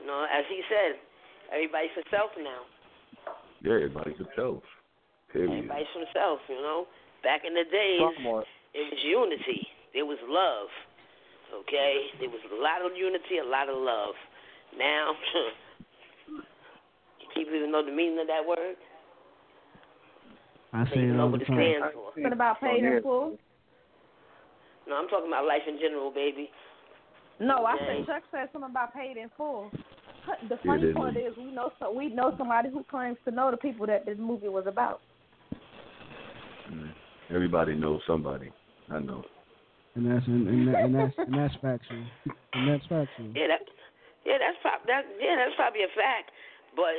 You 0.00 0.06
know, 0.06 0.26
as 0.26 0.44
he 0.48 0.62
said, 0.68 0.96
everybody's 1.52 1.92
himself 1.94 2.30
now. 2.38 2.64
Yeah, 3.62 3.74
everybody 3.74 4.14
for 4.16 4.24
self. 4.34 4.62
Period. 5.32 5.52
Everybody's 5.52 5.92
himself. 5.92 6.40
You 6.48 6.56
know, 6.56 6.86
back 7.22 7.42
in 7.46 7.52
the 7.54 7.64
days, 7.68 8.00
it 8.74 8.84
was 8.88 9.00
unity. 9.04 9.66
There 9.92 10.06
was 10.06 10.18
love. 10.26 10.68
Okay, 11.62 12.06
there 12.20 12.30
was 12.30 12.40
a 12.46 12.54
lot 12.62 12.80
of 12.86 12.96
unity, 12.96 13.38
a 13.42 13.44
lot 13.44 13.68
of 13.68 13.76
love. 13.76 14.14
Now, 14.78 15.12
people 17.34 17.54
even 17.54 17.72
know 17.72 17.84
the 17.84 17.90
meaning 17.90 18.20
of 18.20 18.28
that 18.28 18.46
word. 18.46 18.76
I 20.72 20.84
They 20.84 20.90
say 20.90 21.00
it 21.02 21.06
know 21.12 21.22
all 21.22 21.30
what 21.30 21.40
the 21.40 21.44
it 21.44 21.48
time. 21.48 21.58
stands 21.58 21.94
for. 21.94 22.22
What 22.22 22.32
about 22.32 22.56
oh, 22.62 22.66
paid 22.66 22.84
in 22.84 23.02
full? 23.02 23.38
No, 24.88 24.96
I'm 24.96 25.08
talking 25.08 25.28
about 25.28 25.46
life 25.46 25.62
in 25.68 25.78
general, 25.78 26.10
baby. 26.10 26.50
No, 27.38 27.64
I 27.64 27.74
Okay. 27.74 28.04
said 28.04 28.06
Chuck 28.06 28.22
said 28.30 28.48
something 28.52 28.70
about 28.70 28.92
paid 28.92 29.16
in 29.16 29.30
full. 29.36 29.70
The 30.48 30.58
funny 30.66 30.92
part 30.92 31.14
do. 31.14 31.20
is 31.20 31.36
we 31.36 31.50
know 31.50 31.72
so 31.80 31.90
we 31.90 32.08
know 32.08 32.34
somebody 32.36 32.68
who 32.68 32.84
claims 32.84 33.16
to 33.24 33.30
know 33.30 33.50
the 33.50 33.56
people 33.56 33.86
that 33.86 34.04
this 34.04 34.18
movie 34.18 34.48
was 34.48 34.66
about. 34.66 35.00
Mm. 36.70 36.92
Everybody 37.34 37.74
knows 37.74 38.00
somebody. 38.06 38.52
I 38.90 38.98
know. 39.00 39.24
And 39.94 40.06
that's 40.06 40.26
and, 40.26 40.46
and, 40.46 40.68
that, 40.68 40.84
and 40.84 40.94
that's 40.94 41.14
and 41.18 41.34
that's 41.34 41.54
factual. 41.62 42.04
And 42.52 42.68
that's 42.68 42.86
factual. 42.86 43.32
Yeah, 43.34 43.48
that, 43.48 43.62
yeah, 44.26 44.38
that's 44.38 44.58
prob- 44.62 44.86
that, 44.86 45.02
yeah, 45.18 45.34
that's 45.40 45.56
probably 45.56 45.82
a 45.82 45.92
fact. 45.96 46.30
But 46.76 46.94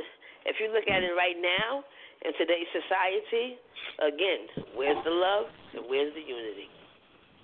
if 0.46 0.58
you 0.60 0.74
look 0.74 0.90
at 0.90 1.04
it 1.04 1.14
right 1.16 1.38
now 1.40 1.86
in 2.26 2.34
today's 2.36 2.68
society, 2.74 3.56
again, 4.02 4.66
where's 4.76 5.00
the 5.06 5.14
love 5.14 5.46
and 5.78 5.86
where's 5.88 6.12
the 6.18 6.26
unity? 6.26 6.68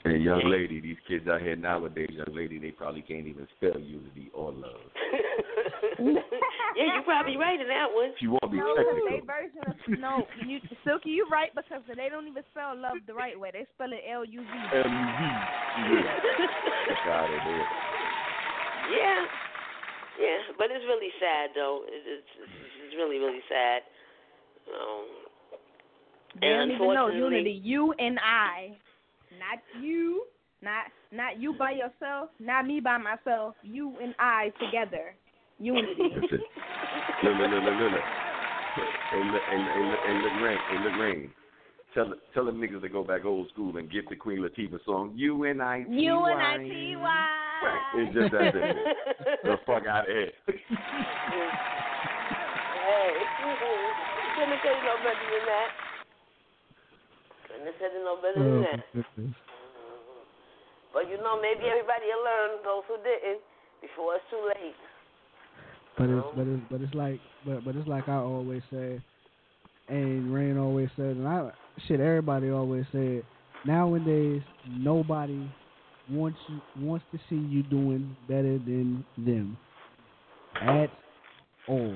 And 0.08 0.24
young 0.24 0.44
lady, 0.50 0.80
these 0.80 0.98
kids 1.08 1.28
out 1.28 1.42
here 1.42 1.56
nowadays, 1.56 2.10
young 2.12 2.34
lady, 2.36 2.60
they 2.60 2.72
probably 2.72 3.02
can't 3.02 3.28
even 3.28 3.48
spell 3.58 3.80
unity 3.80 4.32
or 4.34 4.52
love. 4.54 4.80
yeah, 6.00 6.86
you're 6.94 7.04
probably 7.04 7.36
right 7.38 7.60
in 7.60 7.68
that 7.68 7.88
one. 7.92 8.14
She 8.20 8.28
won't 8.28 8.50
be 8.52 8.58
No, 8.58 8.72
because 8.76 8.86
technical. 8.88 9.10
they 9.10 9.22
version 9.26 9.62
of 9.68 10.00
no, 10.00 10.24
you 10.46 10.60
Silky, 10.86 11.12
you're 11.12 11.28
right 11.30 11.50
because 11.56 11.82
they 11.88 12.10
don't 12.10 12.28
even 12.28 12.44
spell 12.52 12.76
love 12.78 12.98
the 13.08 13.14
right 13.14 13.38
way. 13.40 13.50
They 13.52 13.66
spell 13.76 13.92
it 13.92 14.04
L 14.08 14.24
U 14.24 14.42
V. 14.42 14.48
L-U-V. 14.48 15.22
That's 16.88 17.04
how 17.06 17.28
they 17.28 17.40
do. 17.44 17.58
Yeah, 18.96 19.26
yeah, 20.22 20.40
but 20.58 20.68
it's 20.72 20.86
really 20.88 21.12
sad 21.20 21.52
though. 21.56 21.84
It's 21.88 22.06
it's, 22.08 22.32
it's 22.88 22.96
really 22.96 23.18
really 23.20 23.44
sad. 23.50 23.82
Um, 24.72 25.06
They 26.40 26.48
don't 26.48 26.62
and 26.62 26.72
even 26.72 26.88
know 26.94 27.08
unfortunately- 27.12 27.38
unity. 27.38 27.62
You 27.64 27.94
and 28.00 28.20
I, 28.20 28.78
not 29.40 29.60
you, 29.82 30.26
not 30.62 30.86
not 31.12 31.40
you 31.40 31.54
by 31.54 31.72
yourself, 31.72 32.30
not 32.40 32.66
me 32.66 32.80
by 32.80 32.98
myself. 32.98 33.56
You 33.64 33.94
and 34.02 34.16
I 34.20 34.52
together. 34.60 35.16
Unity. 35.60 35.94
That's 36.14 36.34
it. 36.34 36.42
Look, 37.24 37.34
look, 37.38 37.50
look, 37.50 37.64
look, 37.64 37.74
look, 37.74 37.92
look. 37.92 38.02
Hey, 39.10 39.24
look, 39.26 39.42
hey, 39.50 39.58
hey, 39.58 39.84
look, 39.90 40.00
hey, 40.06 40.14
look, 40.22 40.34
Rain, 40.44 40.58
hey, 40.70 40.78
look, 40.84 41.00
Rain. 41.00 41.30
Tell, 41.94 42.14
tell 42.34 42.46
them 42.46 42.62
niggas 42.62 42.82
to 42.82 42.90
go 42.90 43.04
back 43.04 43.26
old 43.26 43.50
school 43.50 43.76
and 43.78 43.90
get 43.90 44.08
the 44.08 44.16
Queen 44.16 44.40
Latifah 44.40 44.84
song, 44.86 45.14
U 45.16 45.46
N 45.46 45.62
I 45.62 45.84
T 45.84 45.90
Y. 45.90 45.96
U 45.98 46.26
and 46.26 46.42
I. 46.42 46.56
You 46.58 46.62
and 46.62 46.62
I 46.62 46.76
T 46.76 46.96
Y. 46.96 47.48
It's 47.96 48.14
just 48.14 48.32
that 48.34 48.54
simple. 48.54 48.84
the 49.44 49.56
fuck 49.66 49.88
out 49.88 50.10
of 50.10 50.16
here. 50.16 50.32
Hey, 52.88 53.12
couldn't 54.38 54.60
said 54.64 54.80
no 54.86 54.96
better 55.04 55.28
than 55.28 55.44
that. 55.44 55.87
Couldn't 57.58 57.74
have 57.74 57.82
said 57.82 57.90
it 57.96 58.04
no 58.06 58.18
better 58.22 58.38
than 58.38 58.62
that. 58.62 58.86
But 60.94 61.10
you 61.10 61.18
know, 61.18 61.42
maybe 61.42 61.66
everybody 61.66 62.06
will 62.06 62.24
learn. 62.24 62.62
Those 62.64 62.84
who 62.88 62.98
didn't, 62.98 63.42
before 63.82 64.16
it's 64.16 64.26
too 64.30 64.46
late. 64.46 64.76
But 65.98 66.10
it's 66.10 66.28
but 66.36 66.48
it's 66.48 66.62
but 66.70 66.82
it's 66.82 66.94
like 66.94 67.20
but 67.46 67.66
but 67.66 67.76
it's 67.76 67.88
like 67.88 68.08
I 68.08 68.18
always 68.18 68.62
say, 68.72 69.02
and 69.90 70.32
Rain 70.32 70.58
always 70.58 70.90
said, 70.96 71.18
and 71.18 71.28
I 71.28 71.50
shit 71.88 72.00
everybody 72.00 72.52
always 72.52 72.86
said. 72.92 73.24
Nowadays, 73.66 74.44
nobody 74.70 75.50
wants 76.12 76.38
you, 76.48 76.62
wants 76.86 77.06
to 77.12 77.18
see 77.28 77.44
you 77.50 77.64
doing 77.64 78.16
better 78.28 78.60
than 78.60 79.04
them 79.18 79.58
at 80.62 80.92
all. 81.68 81.96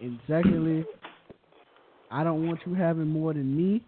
And 0.00 0.18
secondly, 0.28 0.84
I 2.10 2.24
don't 2.24 2.46
want 2.46 2.60
you 2.66 2.74
having 2.74 3.08
more 3.08 3.34
than 3.34 3.56
me 3.56 3.82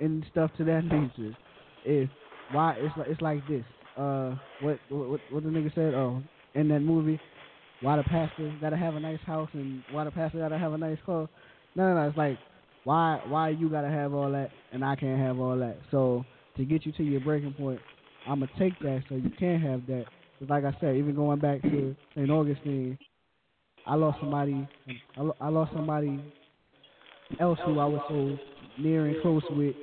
and 0.00 0.24
stuff 0.30 0.50
to 0.56 0.64
that 0.64 0.84
nature. 0.84 1.36
If 1.84 2.10
why 2.52 2.74
it's 2.78 2.96
like 2.96 3.08
it's 3.08 3.20
like 3.20 3.48
this. 3.48 3.64
Uh, 3.96 4.34
what 4.62 4.78
what 4.88 5.20
what 5.30 5.42
the 5.42 5.50
nigga 5.50 5.74
said? 5.74 5.94
Oh, 5.94 6.22
in 6.54 6.68
that 6.68 6.80
movie, 6.80 7.20
why 7.80 7.96
the 7.96 8.02
pastor 8.04 8.54
gotta 8.60 8.76
have 8.76 8.94
a 8.94 9.00
nice 9.00 9.20
house 9.26 9.50
and 9.52 9.82
why 9.92 10.04
the 10.04 10.10
pastor 10.10 10.38
gotta 10.38 10.58
have 10.58 10.72
a 10.72 10.78
nice 10.78 10.98
car. 11.04 11.28
No, 11.74 11.88
no, 11.88 12.00
no. 12.00 12.08
It's 12.08 12.16
like 12.16 12.38
why 12.84 13.20
why 13.28 13.50
you 13.50 13.68
gotta 13.68 13.90
have 13.90 14.14
all 14.14 14.30
that 14.32 14.50
and 14.72 14.84
I 14.84 14.96
can't 14.96 15.20
have 15.20 15.38
all 15.38 15.58
that. 15.58 15.78
So 15.90 16.24
to 16.56 16.64
get 16.64 16.86
you 16.86 16.92
to 16.92 17.02
your 17.02 17.20
breaking 17.20 17.54
point, 17.54 17.80
I'm 18.26 18.40
gonna 18.40 18.50
take 18.58 18.78
that 18.80 19.02
so 19.08 19.16
you 19.16 19.30
can 19.38 19.60
have 19.60 19.86
that. 19.86 20.06
Like 20.48 20.64
I 20.64 20.74
said, 20.80 20.96
even 20.96 21.14
going 21.14 21.38
back 21.38 21.60
to 21.62 21.94
St. 22.14 22.30
Augustine, 22.30 22.98
I 23.86 23.94
lost 23.94 24.18
somebody. 24.20 24.66
I 25.16 25.22
lo- 25.22 25.36
I 25.40 25.48
lost 25.48 25.72
somebody 25.72 26.20
else 27.40 27.58
who 27.64 27.78
I 27.78 27.84
was 27.86 28.00
so 28.08 28.38
near 28.82 29.06
and 29.06 29.20
close 29.22 29.42
with. 29.50 29.74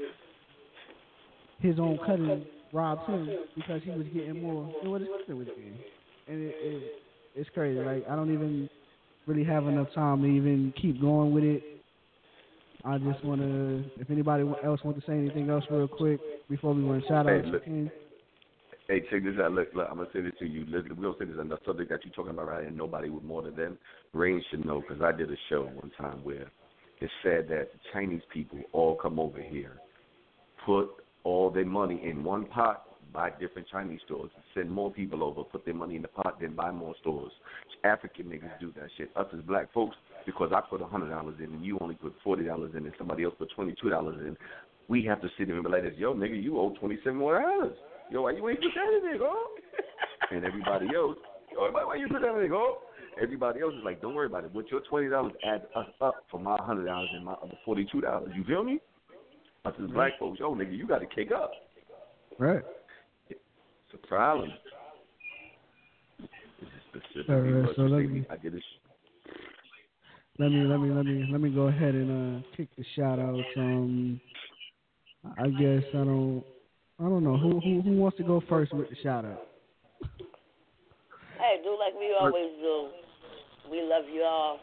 His 1.60 1.80
own 1.80 1.98
cousin 2.06 2.46
robbed 2.72 3.10
him 3.10 3.32
because 3.56 3.82
he 3.84 3.90
was 3.92 4.06
getting 4.14 4.42
more 4.42 4.72
than 4.82 4.92
what 4.92 5.02
his 5.02 5.10
cousin 5.22 5.38
was 5.40 5.48
getting, 5.48 5.80
and 6.28 6.44
it, 6.44 6.56
it 6.60 6.94
it's 7.36 7.50
crazy. 7.54 7.80
Like 7.80 8.06
I 8.10 8.16
don't 8.16 8.32
even 8.34 8.70
really 9.26 9.44
have 9.44 9.68
enough 9.68 9.92
time 9.94 10.22
to 10.22 10.28
even 10.28 10.74
keep 10.80 11.02
going 11.02 11.34
with 11.34 11.44
it. 11.44 11.64
I 12.86 12.98
just 13.00 13.24
want 13.26 13.42
to, 13.42 13.84
if 14.00 14.10
anybody 14.10 14.44
else 14.64 14.80
want 14.84 14.98
to 14.98 15.06
say 15.06 15.14
anything 15.14 15.50
else 15.50 15.66
real 15.70 15.88
quick 15.88 16.22
before 16.50 16.74
we 16.74 16.84
run 16.84 17.04
shout 17.08 17.26
Hey, 17.26 17.40
out. 17.40 17.46
look. 17.46 17.64
Hey, 18.90 19.02
check 19.12 19.22
this 19.26 19.34
out. 19.44 19.52
Look, 19.52 19.68
look, 19.76 19.86
I'm 19.92 19.98
gonna 19.98 20.08
say 20.14 20.22
this 20.22 20.32
to 20.40 20.46
you. 20.46 20.64
Listen, 20.66 20.96
we're 20.96 21.12
gonna 21.12 21.16
say 21.20 21.26
this 21.26 21.40
on 21.40 21.50
the 21.50 21.58
subject 21.66 21.90
that 21.90 22.06
you're 22.06 22.14
talking 22.14 22.32
about 22.32 22.48
right. 22.48 22.66
And 22.66 22.78
nobody 22.78 23.10
with 23.10 23.24
more 23.24 23.42
than 23.42 23.54
them. 23.54 23.78
Rain 24.14 24.42
should 24.50 24.66
know 24.66 24.80
because 24.80 25.02
I 25.04 25.12
did 25.12 25.30
a 25.30 25.36
show 25.50 25.64
one 25.64 25.92
time 25.98 26.24
where 26.24 26.50
it 27.02 27.10
said 27.22 27.50
that 27.50 27.68
the 27.74 27.80
Chinese 27.92 28.22
people 28.34 28.60
all 28.72 28.96
come 28.96 29.20
over 29.20 29.42
here, 29.42 29.74
put 30.66 30.88
all 31.26 31.52
their 31.52 31.66
money 31.66 32.02
in 32.02 32.24
one 32.24 32.46
pot, 32.46 32.86
buy 33.12 33.30
different 33.30 33.68
Chinese 33.68 34.00
stores, 34.06 34.32
send 34.54 34.72
more 34.72 34.90
people 34.90 35.22
over, 35.22 35.44
put 35.44 35.66
their 35.66 35.74
money 35.74 35.98
in 35.98 36.02
the 36.02 36.08
pot, 36.08 36.38
then 36.40 36.56
buy 36.56 36.72
more 36.72 36.96
stores. 37.02 37.32
African 37.84 38.28
niggas 38.28 38.58
do 38.62 38.72
that 38.80 38.88
shit. 38.98 39.10
Us 39.18 39.28
as 39.34 39.42
black 39.42 39.72
folks, 39.74 39.98
because 40.26 40.54
I 40.56 40.62
put 40.62 40.82
a 40.82 40.86
hundred 40.86 41.10
dollars 41.10 41.36
in 41.40 41.54
and 41.54 41.66
you 41.66 41.78
only 41.82 41.96
put 41.96 42.16
forty 42.24 42.46
dollars 42.46 42.72
in 42.74 42.86
and 42.86 42.94
somebody 42.98 43.26
else 43.26 43.36
put 43.38 43.52
twenty 43.54 43.76
two 43.82 43.90
dollars 43.90 44.16
in, 44.26 44.38
we 44.88 45.04
have 45.04 45.22
to 45.22 45.28
sit 45.38 45.48
there 45.48 45.58
and 45.58 45.66
be 45.66 45.70
like 45.70 45.84
yo 45.98 46.14
nigga, 46.14 46.42
you 46.42 46.58
owe 46.58 46.74
twenty 46.80 46.98
seven 47.04 47.18
more 47.18 47.42
dollars. 47.42 47.76
Yo, 48.10 48.22
why 48.22 48.32
you 48.32 48.48
ain't 48.50 48.62
put 48.62 48.72
that 48.76 48.94
in 48.98 49.04
there, 49.04 49.18
go? 49.18 49.36
and 50.32 50.46
everybody 50.46 50.88
else, 50.96 51.18
yo, 51.54 51.72
why, 51.72 51.84
why 51.84 51.96
you 51.96 52.08
put 52.08 52.22
that 52.22 52.30
in 52.30 52.36
there, 52.38 52.48
go? 52.50 52.80
Everybody 53.22 53.62
else 53.62 53.74
is 53.74 53.84
like, 53.84 54.02
don't 54.02 54.14
worry 54.14 54.28
about 54.28 54.44
it. 54.46 54.54
But 54.54 54.70
your 54.70 54.82
twenty 54.82 55.10
dollars 55.10 55.34
adds 55.44 55.64
us 55.76 55.88
up 56.02 56.26
for 56.30 56.40
my 56.40 56.56
hundred 56.62 56.86
dollars 56.86 57.10
and 57.14 57.26
my 57.26 57.34
other 57.34 57.58
forty 57.66 57.88
two 57.92 58.02
dollars. 58.02 58.32
You 58.36 58.44
feel 58.44 58.64
me? 58.64 58.80
Us 59.66 59.74
as 59.84 59.90
black 59.90 60.14
folks, 60.20 60.40
yo 60.40 60.54
nigga, 60.54 60.78
you 60.78 60.88
got 60.88 61.00
to 61.00 61.08
kick 61.08 61.32
up. 61.32 61.52
Right. 62.38 62.62
It's 63.30 63.40
a 63.94 64.08
problem. 64.08 64.52
It's 66.20 66.30
specifically 66.90 67.34
All 67.34 67.42
right, 67.42 67.76
so 67.76 67.82
let 67.84 68.10
me- 68.10 68.26
I 68.30 68.38
get 68.38 68.54
it. 68.54 68.64
Let 70.40 70.52
me 70.52 70.64
let 70.66 70.80
me 70.80 70.92
let 70.92 71.06
me 71.06 71.28
let 71.32 71.42
me 71.42 71.50
go 71.50 71.62
ahead 71.64 71.96
and 71.96 72.44
uh 72.44 72.48
kick 72.56 72.70
the 72.78 72.86
shout 72.96 73.18
outs. 73.18 73.48
Um 73.58 74.22
I 75.40 75.48
guess 75.50 75.84
I 75.90 75.98
don't 75.98 76.44
I 77.00 77.04
don't 77.04 77.24
know 77.24 77.38
who 77.38 77.60
who 77.60 77.82
who 77.82 77.98
wants 77.98 78.18
to 78.18 78.24
go 78.24 78.42
first 78.50 78.74
with 78.74 78.90
the 78.90 78.96
shout 79.04 79.24
out. 79.24 79.48
Hey, 81.38 81.62
do 81.64 81.78
like 81.78 81.94
we 81.94 82.16
always 82.20 82.52
do. 82.60 82.90
We 83.70 83.82
love 83.84 84.06
you 84.12 84.24
all. 84.24 84.60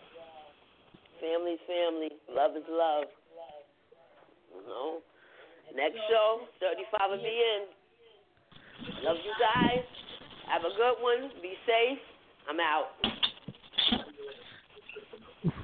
Family's 1.20 1.60
family. 1.66 2.10
Love 2.34 2.56
is 2.56 2.64
love. 2.68 3.04
You 4.50 4.66
know. 4.66 4.98
Next 5.76 5.96
show, 6.08 6.40
35 6.60 7.10
will 7.10 7.18
be 7.18 7.24
in. 7.24 7.62
Love 9.02 9.16
you 9.24 9.32
guys. 9.40 9.84
Have 10.48 10.62
a 10.62 10.74
good 10.76 11.02
one. 11.02 11.30
Be 11.42 11.54
safe. 11.66 11.98
I'm 12.48 12.60
out. 12.60 12.90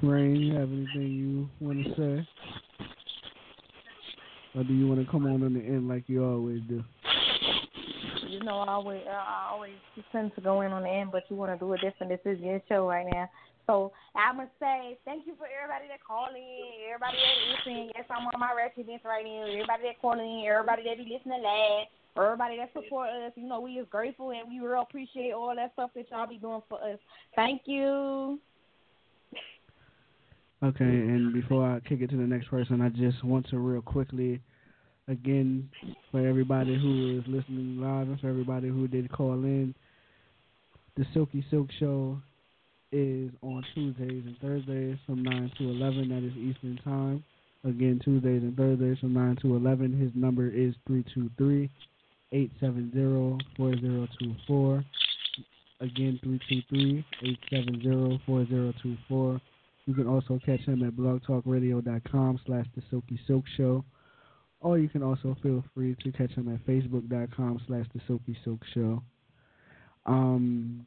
Rain, 0.02 0.36
you 0.36 0.54
have 0.54 0.68
anything 0.68 1.12
you 1.12 1.48
want 1.60 1.84
to 1.84 1.90
say? 1.94 2.28
Or 4.54 4.64
do 4.64 4.74
you 4.74 4.88
want 4.88 5.04
to 5.04 5.10
come 5.10 5.26
on 5.26 5.42
in 5.42 5.54
the 5.54 5.60
end 5.60 5.88
like 5.88 6.04
you 6.08 6.24
always 6.24 6.60
do? 6.68 6.82
You 8.28 8.40
know, 8.40 8.58
I 8.60 8.72
always, 8.72 9.02
I 9.08 9.50
always 9.52 9.74
tend 10.12 10.32
to 10.34 10.40
go 10.40 10.60
in 10.62 10.72
on 10.72 10.82
the 10.82 10.88
end, 10.88 11.10
but 11.12 11.24
you 11.28 11.36
want 11.36 11.52
to 11.52 11.58
do 11.58 11.72
it 11.72 11.80
different. 11.80 12.10
This 12.10 12.20
is 12.24 12.40
your 12.40 12.60
show 12.68 12.88
right 12.88 13.06
now. 13.12 13.28
So 13.66 13.92
I'm 14.16 14.38
to 14.38 14.48
say 14.58 14.98
thank 15.04 15.26
you 15.26 15.34
for 15.38 15.46
everybody 15.46 15.86
that 15.86 16.02
called 16.02 16.34
in, 16.34 16.90
everybody 16.90 17.18
that 17.18 17.36
listening. 17.54 17.90
Yes, 17.94 18.06
I'm 18.10 18.26
on 18.26 18.40
my 18.40 18.50
residence 18.50 19.02
right 19.04 19.24
now. 19.24 19.46
Everybody 19.46 19.82
that 19.84 20.00
called 20.02 20.18
in, 20.18 20.42
everybody 20.46 20.82
that 20.82 20.98
be 20.98 21.06
listening 21.06 21.42
live, 21.42 21.86
everybody 22.18 22.56
that 22.58 22.72
support 22.74 23.10
us. 23.10 23.30
You 23.36 23.46
know, 23.46 23.60
we 23.60 23.78
is 23.78 23.86
grateful 23.88 24.30
and 24.30 24.50
we 24.50 24.58
real 24.58 24.82
appreciate 24.82 25.32
all 25.32 25.54
that 25.54 25.72
stuff 25.74 25.90
that 25.94 26.10
y'all 26.10 26.26
be 26.26 26.38
doing 26.38 26.62
for 26.68 26.82
us. 26.82 26.98
Thank 27.36 27.62
you. 27.66 28.40
Okay, 30.62 30.84
and 30.84 31.32
before 31.32 31.64
I 31.64 31.80
kick 31.80 32.02
it 32.02 32.10
to 32.10 32.16
the 32.16 32.22
next 32.22 32.48
person, 32.48 32.82
I 32.82 32.90
just 32.90 33.24
want 33.24 33.48
to 33.48 33.58
real 33.58 33.80
quickly, 33.80 34.40
again, 35.08 35.70
for 36.10 36.26
everybody 36.26 36.78
who 36.78 37.18
is 37.18 37.24
listening 37.26 37.80
live 37.80 38.08
and 38.08 38.20
for 38.20 38.28
everybody 38.28 38.68
who 38.68 38.86
did 38.86 39.10
call 39.10 39.32
in, 39.44 39.74
the 40.96 41.06
Silky 41.14 41.42
Silk 41.50 41.68
Show 41.78 42.20
is 42.92 43.30
on 43.40 43.64
Tuesdays 43.74 44.24
and 44.26 44.36
Thursdays 44.42 44.98
from 45.06 45.22
9 45.22 45.50
to 45.56 45.64
11. 45.64 46.08
That 46.10 46.24
is 46.26 46.36
Eastern 46.36 46.78
Time. 46.84 47.24
Again, 47.64 47.98
Tuesdays 48.04 48.42
and 48.42 48.54
Thursdays 48.54 48.98
from 48.98 49.14
9 49.14 49.38
to 49.42 49.56
11. 49.56 49.98
His 49.98 50.10
number 50.14 50.46
is 50.48 50.74
323 50.86 51.70
870 52.32 53.44
4024. 53.56 54.84
Again, 55.80 56.20
323 56.22 57.04
870 57.22 58.22
4024. 58.26 59.40
You 59.86 59.94
can 59.94 60.06
also 60.06 60.38
catch 60.44 60.60
him 60.60 60.82
at 60.82 60.94
blogtalkradio.com 60.94 62.40
slash 62.46 62.66
the 62.76 62.82
Silky 62.90 63.18
Silk 63.26 63.44
Show. 63.56 63.84
Or 64.60 64.78
you 64.78 64.88
can 64.88 65.02
also 65.02 65.36
feel 65.42 65.64
free 65.74 65.96
to 66.04 66.12
catch 66.12 66.32
him 66.32 66.52
at 66.52 66.64
facebook.com 66.66 67.60
slash 67.66 67.86
the 67.94 68.00
Silky 68.06 68.36
Silk 68.44 68.60
Show. 68.74 69.02
Um, 70.06 70.84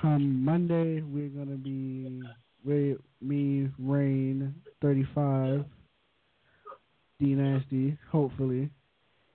come 0.00 0.44
Monday, 0.44 1.00
we're 1.02 1.28
going 1.28 1.48
to 1.48 1.56
be 1.56 2.22
with 2.64 2.98
me, 3.20 3.70
Rain, 3.78 4.54
35, 4.82 5.64
D 7.20 7.26
Nasty, 7.34 7.98
hopefully. 8.10 8.70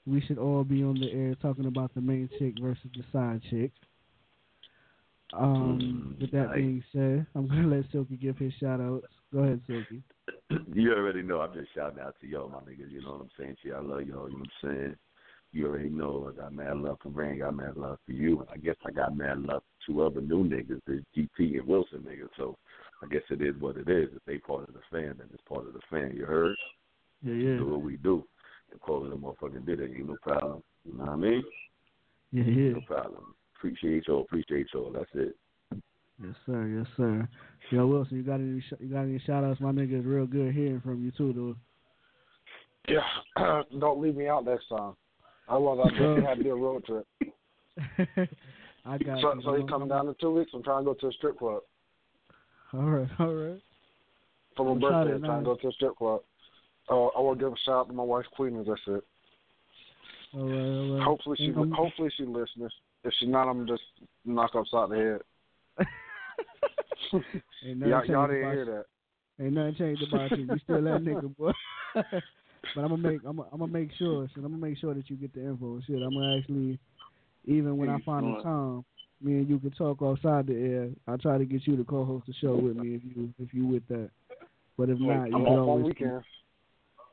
We 0.06 0.22
should 0.22 0.38
all 0.38 0.64
be 0.64 0.84
on 0.84 1.00
the 1.00 1.12
air 1.12 1.36
talking 1.36 1.66
about 1.66 1.94
the 1.94 2.02
main 2.02 2.30
chick 2.40 2.56
versus 2.60 2.90
the 2.96 3.04
side 3.12 3.42
chick. 3.50 3.72
Um, 5.34 6.16
with 6.20 6.32
that 6.32 6.54
being 6.56 6.84
said, 6.92 7.26
I'm 7.36 7.48
gonna 7.48 7.68
let 7.68 7.86
Silky 7.92 8.16
give 8.16 8.38
his 8.38 8.54
shout 8.60 8.82
outs. 8.82 9.06
Go 9.32 9.40
ahead, 9.40 9.62
Silky. 9.68 10.02
you 10.74 10.94
already 10.94 11.22
know 11.22 11.42
I'm 11.42 11.54
just 11.54 11.74
shouting 11.76 12.00
out 12.00 12.16
to 12.22 12.28
y'all, 12.28 12.50
my 12.50 12.60
niggas. 12.60 12.92
You 12.92 13.02
know 13.02 13.12
what 13.12 13.22
I'm 13.22 13.30
saying? 13.38 13.58
You, 13.64 13.76
I 13.76 13.80
love 13.80 14.08
y'all. 14.08 14.30
You 14.30 14.38
know 14.38 14.46
what 14.62 14.70
I'm 14.70 14.76
saying? 14.76 14.96
You 15.52 15.68
already 15.68 15.90
know 15.90 16.32
I 16.32 16.40
got 16.40 16.54
mad 16.54 16.78
love 16.78 16.98
for 17.02 17.10
Rain, 17.10 17.40
got 17.40 17.56
mad 17.56 17.76
love 17.76 17.98
for 18.06 18.12
you. 18.12 18.46
I 18.52 18.58
guess 18.58 18.76
I 18.86 18.92
got 18.92 19.16
mad 19.16 19.42
love 19.42 19.64
for 19.64 19.92
two 19.92 20.04
other 20.04 20.22
new 20.22 20.44
niggas, 20.44 20.82
the 20.86 21.04
GT 21.16 21.60
and 21.60 21.68
Wilson 21.68 22.06
niggas. 22.08 22.30
So 22.38 22.58
I 23.04 23.08
guess 23.08 23.24
it 23.30 23.42
is 23.42 23.60
what 23.60 23.78
it 23.78 23.90
is. 23.90 24.10
If 24.16 24.24
they 24.26 24.38
part 24.38 24.68
of 24.68 24.74
the 24.74 24.82
fan, 24.92 25.16
then 25.18 25.28
it's 25.34 25.44
part 25.48 25.68
of 25.68 25.74
the 25.74 25.80
fan. 25.90 26.16
You 26.16 26.26
heard? 26.26 26.56
Yeah, 27.24 27.34
yeah. 27.34 27.58
Do 27.58 27.68
what 27.68 27.82
we 27.82 27.98
do. 27.98 28.24
And 28.72 28.80
call 28.82 29.06
it 29.06 29.14
a 29.14 29.16
motherfucking 29.16 29.66
did 29.66 29.80
it. 29.80 29.92
Ain't 29.96 30.08
no 30.08 30.18
problem. 30.22 30.62
You 30.86 30.98
know 30.98 31.06
what 31.06 31.14
I 31.14 31.16
mean? 31.16 31.44
Yeah, 32.32 32.44
yeah. 32.44 32.74
No 32.74 32.82
problem. 32.82 33.34
Appreciate 33.60 34.08
y'all. 34.08 34.22
Appreciate 34.22 34.68
y'all. 34.74 34.92
That's 34.92 35.10
it. 35.16 35.36
Yes, 36.24 36.36
sir. 36.46 36.66
Yes, 36.68 36.88
sir. 36.96 37.28
Yo, 37.72 37.86
Wilson, 37.88 38.16
you 38.18 38.24
got 38.24 38.36
any 38.36 38.62
sh- 38.62 38.80
you 38.80 38.88
got 38.88 39.02
any 39.02 39.20
shout 39.20 39.44
outs? 39.44 39.60
My 39.60 39.72
nigga 39.72 40.00
is 40.00 40.06
real 40.06 40.26
good 40.26 40.54
hearing 40.54 40.80
from 40.82 41.04
you 41.04 41.12
too, 41.12 41.34
dude. 41.34 41.56
Yeah, 42.88 43.62
don't 43.80 44.02
leave 44.02 44.16
me 44.16 44.28
out 44.30 44.46
next 44.46 44.70
time. 44.70 44.94
Otherwise, 45.50 45.80
I'll 45.84 45.90
definitely 45.90 46.24
have 46.26 46.38
to 46.38 46.44
do 46.44 46.52
a 46.52 46.56
road 46.56 46.86
trip. 46.86 47.06
though. 47.20 48.06
I 48.86 48.98
got 48.98 49.22
So, 49.22 49.34
you. 49.36 49.42
so 49.44 49.54
he's 49.56 49.70
coming 49.70 49.90
down 49.90 50.08
in 50.08 50.16
two 50.22 50.32
weeks. 50.32 50.52
I'm 50.54 50.64
trying 50.64 50.86
to 50.86 50.86
go 50.86 50.94
to 50.94 51.08
a 51.08 51.12
strip 51.12 51.38
club 51.38 51.62
All 52.74 52.82
right, 52.82 53.10
all 53.20 53.34
right. 53.34 53.62
for 54.56 54.66
my 54.66 54.72
I'm 54.72 54.80
birthday. 54.80 55.10
to 55.12 55.16
I'm 55.16 55.22
trying 55.22 55.40
to 55.40 55.46
go 55.46 55.56
to 55.56 55.68
a 55.68 55.72
strip 55.74 55.98
club. 55.98 56.22
Uh, 56.90 57.08
I 57.08 57.20
want 57.20 57.40
to 57.40 57.46
give 57.46 57.54
a 57.54 57.58
shout 57.66 57.76
out 57.76 57.88
to 57.90 57.94
my 57.94 58.04
wife, 58.04 58.26
Queen, 58.36 58.56
and 58.56 58.66
that's 58.66 58.82
it. 58.88 59.04
All 60.34 60.46
right, 60.46 60.78
all 60.78 60.96
right. 60.96 61.04
Hopefully 61.04 61.38
she, 61.38 61.46
Ain't 61.46 61.74
hopefully 61.74 62.10
she 62.18 62.24
listens. 62.24 62.72
If 63.04 63.14
she's 63.20 63.30
not, 63.30 63.48
I'm 63.48 63.66
just 63.68 63.82
knock 64.26 64.52
upside 64.56 64.90
the 64.90 64.96
head. 65.78 65.88
Ain't 67.66 67.78
nothing 67.80 67.90
Y'all, 67.90 68.06
y'all 68.06 68.28
didn't 68.28 68.52
hear 68.52 68.66
that. 68.66 69.44
Ain't 69.44 69.54
nothing 69.54 69.76
changed 69.76 70.04
about 70.04 70.32
you. 70.32 70.44
You 70.44 70.60
still 70.64 70.82
that 70.84 71.02
nigga, 71.02 71.36
boy. 71.38 71.52
but 71.96 72.04
I'm 72.76 72.90
gonna 72.90 72.98
make 72.98 73.22
I'm 73.26 73.38
gonna, 73.38 73.50
I'm 73.54 73.60
gonna 73.60 73.72
make 73.72 73.90
sure. 73.98 74.28
Shit, 74.28 74.38
I'm 74.38 74.52
gonna 74.52 74.58
make 74.58 74.78
sure 74.78 74.94
that 74.94 75.10
you 75.10 75.16
get 75.16 75.34
the 75.34 75.42
info. 75.42 75.80
Shit, 75.88 76.02
I'm 76.02 76.14
gonna 76.14 76.38
actually, 76.38 76.78
even 77.46 77.78
when 77.78 77.90
I 77.90 78.00
find 78.06 78.26
the 78.26 78.42
time, 78.44 78.86
me 79.22 79.34
and 79.34 79.50
you 79.50 79.60
can 79.60 79.72
talk 79.72 80.00
outside 80.02 80.48
the 80.48 80.56
air. 80.56 80.90
I'll 81.08 81.18
try 81.18 81.38
to 81.38 81.46
get 81.46 81.66
you 81.66 81.78
to 81.78 81.84
co-host 81.86 82.28
the 82.28 82.34
show 82.42 82.56
with 82.56 82.76
me 82.76 82.96
if 82.96 83.02
you 83.04 83.34
if 83.40 83.54
you 83.54 83.66
with 83.66 83.88
that. 83.88 84.10
But 84.78 84.90
if 84.90 85.00
not, 85.00 85.26
you 85.30 85.36
I'm 85.36 85.44
can 85.46 85.54
off 85.54 85.60
on 85.64 85.70
always. 85.70 85.86
weekends. 85.86 86.26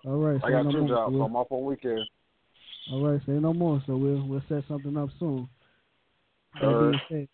All 0.04 0.16
right, 0.18 0.40
I 0.44 0.50
got 0.50 0.64
no 0.64 0.72
two 0.72 0.78
more. 0.80 0.88
jobs, 0.88 1.12
so 1.12 1.16
We'll- 1.18 1.26
I'm 1.26 1.36
off 1.36 1.46
on 1.50 1.64
weekends. 1.64 2.08
all 2.92 3.04
right, 3.04 3.20
say 3.26 3.32
no 3.32 3.54
more. 3.54 3.80
So 3.86 3.96
we'll 3.96 4.26
we'll 4.26 4.42
set 4.48 4.64
something 4.68 4.96
up 4.96 5.10
soon. 5.18 5.48
That 6.60 6.66
Alright. 6.66 7.00
being 7.10 7.28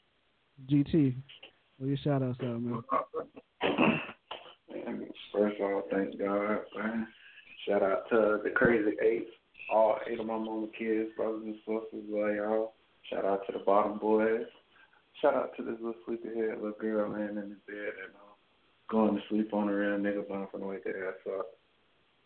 said, 0.69 0.93
GT, 0.93 1.15
Well, 1.79 1.89
your 1.89 1.97
shout 1.99 2.23
outs 2.23 2.39
out, 2.43 2.61
man. 2.61 2.83
Man, 4.75 5.09
first 5.33 5.61
of 5.61 5.63
all, 5.63 5.83
thank 5.91 6.19
God, 6.19 6.61
man. 6.77 7.07
Shout 7.69 7.83
out 7.83 8.09
to 8.11 8.41
the 8.43 8.51
Crazy 8.51 8.97
Eight, 9.03 9.29
all 9.73 9.97
eight 10.11 10.19
of 10.19 10.27
my 10.27 10.37
mama 10.39 10.67
kids, 10.77 11.11
brothers 11.17 11.43
and 11.45 11.55
sisters, 11.59 12.05
love 12.09 12.35
y'all. 12.35 12.75
Shout 13.11 13.25
out 13.25 13.47
to 13.47 13.53
the 13.53 13.65
bottom 13.65 13.99
boys. 13.99 14.47
Shout 15.21 15.35
out 15.35 15.57
to 15.57 15.63
this 15.63 15.77
little 15.77 15.95
sleepyhead 16.07 16.57
little 16.57 16.73
girl 16.81 17.13
laying 17.13 17.29
in 17.29 17.35
the 17.37 17.73
bed 17.73 17.93
and 18.05 18.15
uh, 18.17 18.35
going 18.89 19.15
to 19.15 19.23
sleep 19.29 19.55
on 19.55 19.69
a 19.69 19.75
real 19.75 19.99
nigga 19.99 20.27
bum 20.29 20.49
from 20.51 20.63
the 20.63 20.67
wake 20.67 20.85
their 20.85 21.09
ass 21.09 21.15
up. 21.39 21.47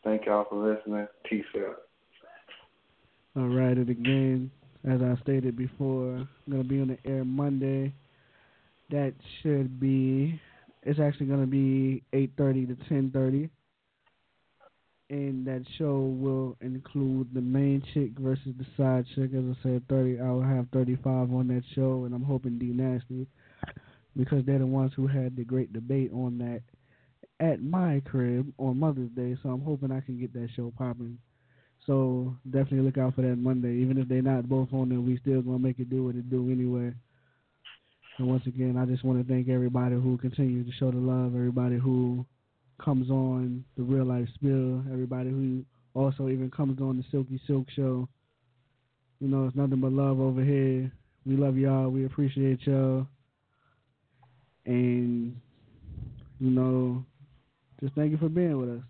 Thank 0.04 0.26
y'all 0.26 0.46
for 0.48 0.74
listening. 0.74 1.06
Peace 1.28 1.44
out. 1.58 1.76
All 3.36 3.48
right, 3.48 3.76
and 3.76 3.90
again, 3.90 4.50
as 4.86 5.02
I 5.02 5.16
stated 5.22 5.56
before, 5.56 6.14
I'm 6.14 6.28
gonna 6.48 6.64
be 6.64 6.80
on 6.80 6.88
the 6.88 6.98
air 7.04 7.24
Monday. 7.24 7.92
That 8.90 9.14
should 9.42 9.80
be. 9.80 10.40
It's 10.84 11.00
actually 11.00 11.26
gonna 11.26 11.46
be 11.46 12.04
8:30 12.12 12.66
to 12.66 12.76
10:30, 12.88 13.50
and 15.10 15.44
that 15.46 15.66
show 15.76 16.00
will 16.00 16.56
include 16.60 17.34
the 17.34 17.40
main 17.40 17.82
chick 17.92 18.12
versus 18.18 18.54
the 18.56 18.66
side 18.76 19.06
chick. 19.14 19.34
As 19.34 19.44
I 19.44 19.62
said, 19.62 19.88
30. 19.88 20.20
I 20.20 20.30
will 20.30 20.42
have 20.42 20.68
35 20.70 21.32
on 21.34 21.48
that 21.48 21.64
show, 21.74 22.04
and 22.04 22.14
I'm 22.14 22.22
hoping 22.22 22.58
D 22.58 22.66
Nasty, 22.66 23.26
because 24.16 24.44
they're 24.44 24.60
the 24.60 24.66
ones 24.66 24.92
who 24.94 25.08
had 25.08 25.34
the 25.34 25.44
great 25.44 25.72
debate 25.72 26.12
on 26.12 26.38
that 26.38 26.62
at 27.40 27.60
my 27.60 28.00
crib 28.04 28.52
on 28.58 28.78
Mother's 28.78 29.10
Day. 29.10 29.36
So 29.42 29.50
I'm 29.50 29.62
hoping 29.62 29.90
I 29.90 30.00
can 30.00 30.18
get 30.18 30.32
that 30.34 30.50
show 30.50 30.70
popping. 30.78 31.18
So 31.86 32.36
definitely 32.44 32.80
look 32.80 32.98
out 32.98 33.14
for 33.14 33.22
that 33.22 33.36
Monday. 33.36 33.74
Even 33.74 33.98
if 33.98 34.08
they're 34.08 34.22
not 34.22 34.48
both 34.48 34.72
on 34.72 34.88
there, 34.88 35.00
we 35.00 35.18
still 35.18 35.42
gonna 35.42 35.58
make 35.58 35.78
it 35.78 35.88
do 35.88 36.04
what 36.04 36.16
it 36.16 36.28
do 36.28 36.50
anyway. 36.50 36.92
And 38.18 38.28
once 38.28 38.46
again, 38.46 38.76
I 38.78 38.86
just 38.86 39.04
want 39.04 39.24
to 39.24 39.32
thank 39.32 39.48
everybody 39.48 39.94
who 39.94 40.16
continues 40.16 40.66
to 40.66 40.72
show 40.78 40.90
the 40.90 40.96
love, 40.96 41.34
everybody 41.34 41.76
who 41.76 42.24
comes 42.82 43.10
on 43.10 43.64
the 43.76 43.82
Real 43.82 44.06
Life 44.06 44.28
Spill, 44.34 44.82
everybody 44.90 45.30
who 45.30 45.64
also 45.94 46.28
even 46.28 46.50
comes 46.50 46.80
on 46.80 46.96
the 46.96 47.04
Silky 47.10 47.40
Silk 47.46 47.66
Show. 47.74 48.08
You 49.20 49.28
know, 49.28 49.46
it's 49.46 49.56
nothing 49.56 49.80
but 49.80 49.92
love 49.92 50.18
over 50.18 50.42
here. 50.42 50.90
We 51.26 51.36
love 51.36 51.56
y'all. 51.56 51.90
We 51.90 52.06
appreciate 52.06 52.60
y'all. 52.66 53.06
And, 54.64 55.36
you 56.38 56.50
know, 56.50 57.04
just 57.80 57.94
thank 57.94 58.12
you 58.12 58.18
for 58.18 58.28
being 58.28 58.58
with 58.58 58.78
us. 58.78 58.84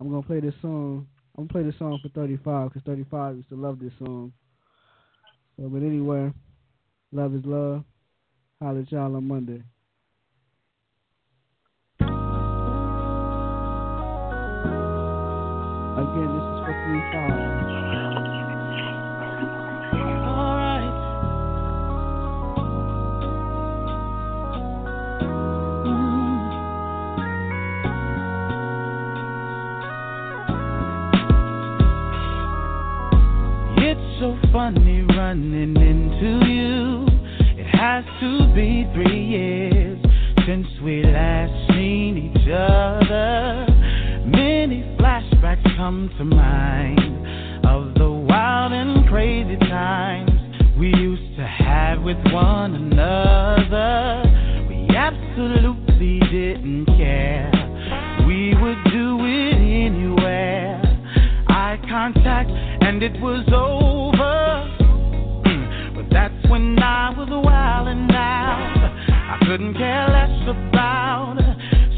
I'm 0.00 0.10
going 0.10 0.22
to 0.22 0.26
play 0.26 0.40
this 0.40 0.54
song. 0.62 1.06
I'm 1.36 1.46
gonna 1.46 1.52
play 1.52 1.62
this 1.62 1.78
song 1.78 1.98
for 2.02 2.08
35 2.10 2.68
because 2.68 2.82
35 2.84 3.36
used 3.36 3.48
to 3.48 3.56
love 3.56 3.78
this 3.78 3.92
song. 3.98 4.32
So, 5.56 5.68
but 5.68 5.82
anyway, 5.82 6.30
love 7.10 7.34
is 7.34 7.44
love. 7.44 7.84
Holla 8.60 8.80
at 8.80 8.92
y'all 8.92 9.16
on 9.16 9.26
Monday. 9.26 9.62
Again, 15.96 16.28
this 16.34 16.44
is 16.44 16.58
for 16.66 16.74
35. 16.86 17.61
So 34.22 34.38
funny 34.52 35.02
running 35.18 35.74
into 35.76 36.46
you. 36.46 37.04
It 37.58 37.66
has 37.74 38.04
to 38.20 38.54
be 38.54 38.88
three 38.94 39.20
years 39.20 39.98
since 40.46 40.68
we 40.80 41.02
last 41.02 41.50
seen 41.70 42.30
each 42.30 42.48
other. 42.48 43.66
Many 44.24 44.84
flashbacks 44.96 45.64
come 45.76 46.08
to 46.18 46.24
mind 46.24 47.66
of 47.66 47.94
the 47.94 48.08
wild 48.12 48.72
and 48.72 49.08
crazy 49.08 49.56
times 49.56 50.30
we 50.78 50.86
used 50.86 51.36
to 51.36 51.44
have 51.44 52.00
with 52.02 52.18
one 52.32 52.76
another. 52.76 54.22
We 54.68 54.86
absolutely 54.94 56.20
didn't 56.30 56.86
care. 56.86 57.50
We 58.28 58.54
would 58.54 58.84
do 58.92 59.18
it 59.24 59.54
anywhere. 59.56 60.78
Eye 61.48 61.80
contact, 61.90 62.71
and 62.84 63.02
it 63.02 63.20
was 63.20 63.46
over. 63.52 64.68
But 65.94 66.06
that's 66.10 66.50
when 66.50 66.78
I 66.78 67.10
was 67.16 67.28
wild 67.30 67.88
and 67.88 68.10
out. 68.10 68.92
I 69.08 69.38
couldn't 69.46 69.74
care 69.74 70.08
less 70.08 70.48
about 70.48 71.38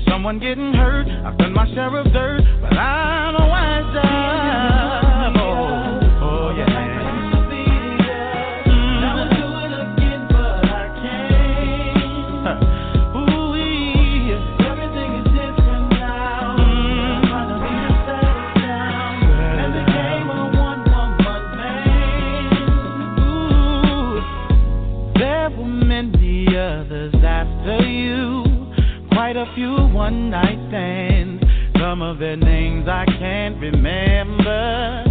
someone 0.09 0.39
getting 0.39 0.73
hurt. 0.75 1.07
I've 1.09 1.39
done 1.39 1.55
my 1.55 1.67
share 1.75 1.97
of 1.97 2.13
dirt, 2.13 2.43
but 2.61 2.77
I'm 2.77 3.35
wiser. 3.49 5.04
Others 26.75 27.15
after 27.23 27.87
you, 27.89 28.43
quite 29.13 29.37
a 29.37 29.47
few 29.55 29.75
one 29.95 30.31
night 30.31 30.59
stands. 30.69 31.43
Some 31.79 32.03
of 32.03 32.19
their 32.19 32.37
names 32.37 32.89
I 32.89 33.05
can't 33.07 33.61
remember. 33.61 35.05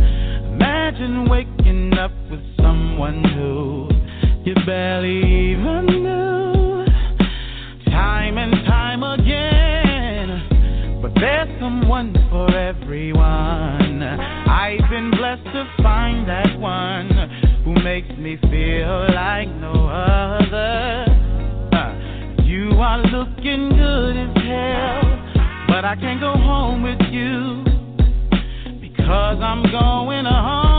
Imagine 0.52 1.30
waking 1.30 1.94
up 1.94 2.12
with 2.30 2.42
someone 2.58 3.24
who 3.24 3.88
you 4.44 4.56
barely 4.66 5.20
even 5.52 5.86
knew. 6.04 6.86
Time 7.92 8.38
and 8.38 8.54
time 8.66 9.04
again, 9.04 11.00
but 11.02 11.14
there's 11.16 11.50
someone 11.62 12.14
for 12.30 12.54
everyone. 12.54 14.04
I've 14.04 14.90
been 14.90 15.12
blessed 15.12 15.46
to 15.46 15.66
find 15.82 16.28
that 16.28 16.60
one 16.60 17.10
who 17.64 17.74
makes 17.84 18.10
me 18.18 18.38
feel 18.50 19.08
like 19.14 19.48
no 19.48 19.88
other. 19.88 21.23
You 22.54 22.70
are 22.82 23.00
looking 23.00 23.70
good 23.70 24.16
as 24.16 24.38
hell, 24.46 25.66
but 25.70 25.86
I 25.86 25.96
can't 26.00 26.20
go 26.20 26.34
home 26.34 26.84
with 26.84 27.02
you 27.10 27.64
because 28.80 29.40
I'm 29.42 29.64
going 29.72 30.26
home 30.26 30.73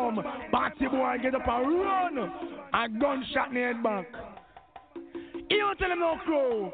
come, 0.00 0.24
Batty 0.52 0.86
boy 0.86 1.16
get 1.22 1.34
up 1.34 1.46
and 1.46 1.80
run. 1.80 2.32
A 2.72 2.88
gunshot 2.88 3.48
in 3.48 3.54
the 3.54 3.60
head 3.60 3.82
back. 3.82 4.06
You 5.50 5.72
tell 5.78 5.90
him 5.90 6.00
no 6.00 6.16
crow. 6.24 6.72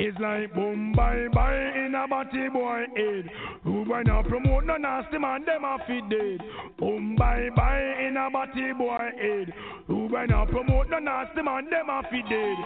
It's 0.00 0.16
like 0.20 0.54
boom 0.54 0.92
bye 0.92 1.26
bye 1.34 1.72
in 1.74 1.92
a 1.92 2.06
batty 2.06 2.48
boy 2.52 2.84
head. 2.94 3.28
Who 3.64 3.84
boy 3.84 4.02
now 4.06 4.22
promote 4.22 4.64
no 4.64 4.76
nasty 4.76 5.18
man, 5.18 5.44
them 5.44 5.64
a 5.64 5.76
fit 5.88 6.08
dead. 6.08 6.40
Boom 6.78 7.16
bye 7.16 7.48
bye 7.56 8.06
in 8.06 8.16
a 8.16 8.30
batty 8.30 8.72
boy 8.78 8.96
head. 9.18 9.52
Who 9.88 10.08
boy 10.08 10.26
now 10.28 10.46
promote 10.46 10.88
no 10.88 11.00
nasty 11.00 11.42
man, 11.42 11.68
them 11.68 11.90
a 11.90 12.02
fit 12.10 12.24
dead. 12.30 12.56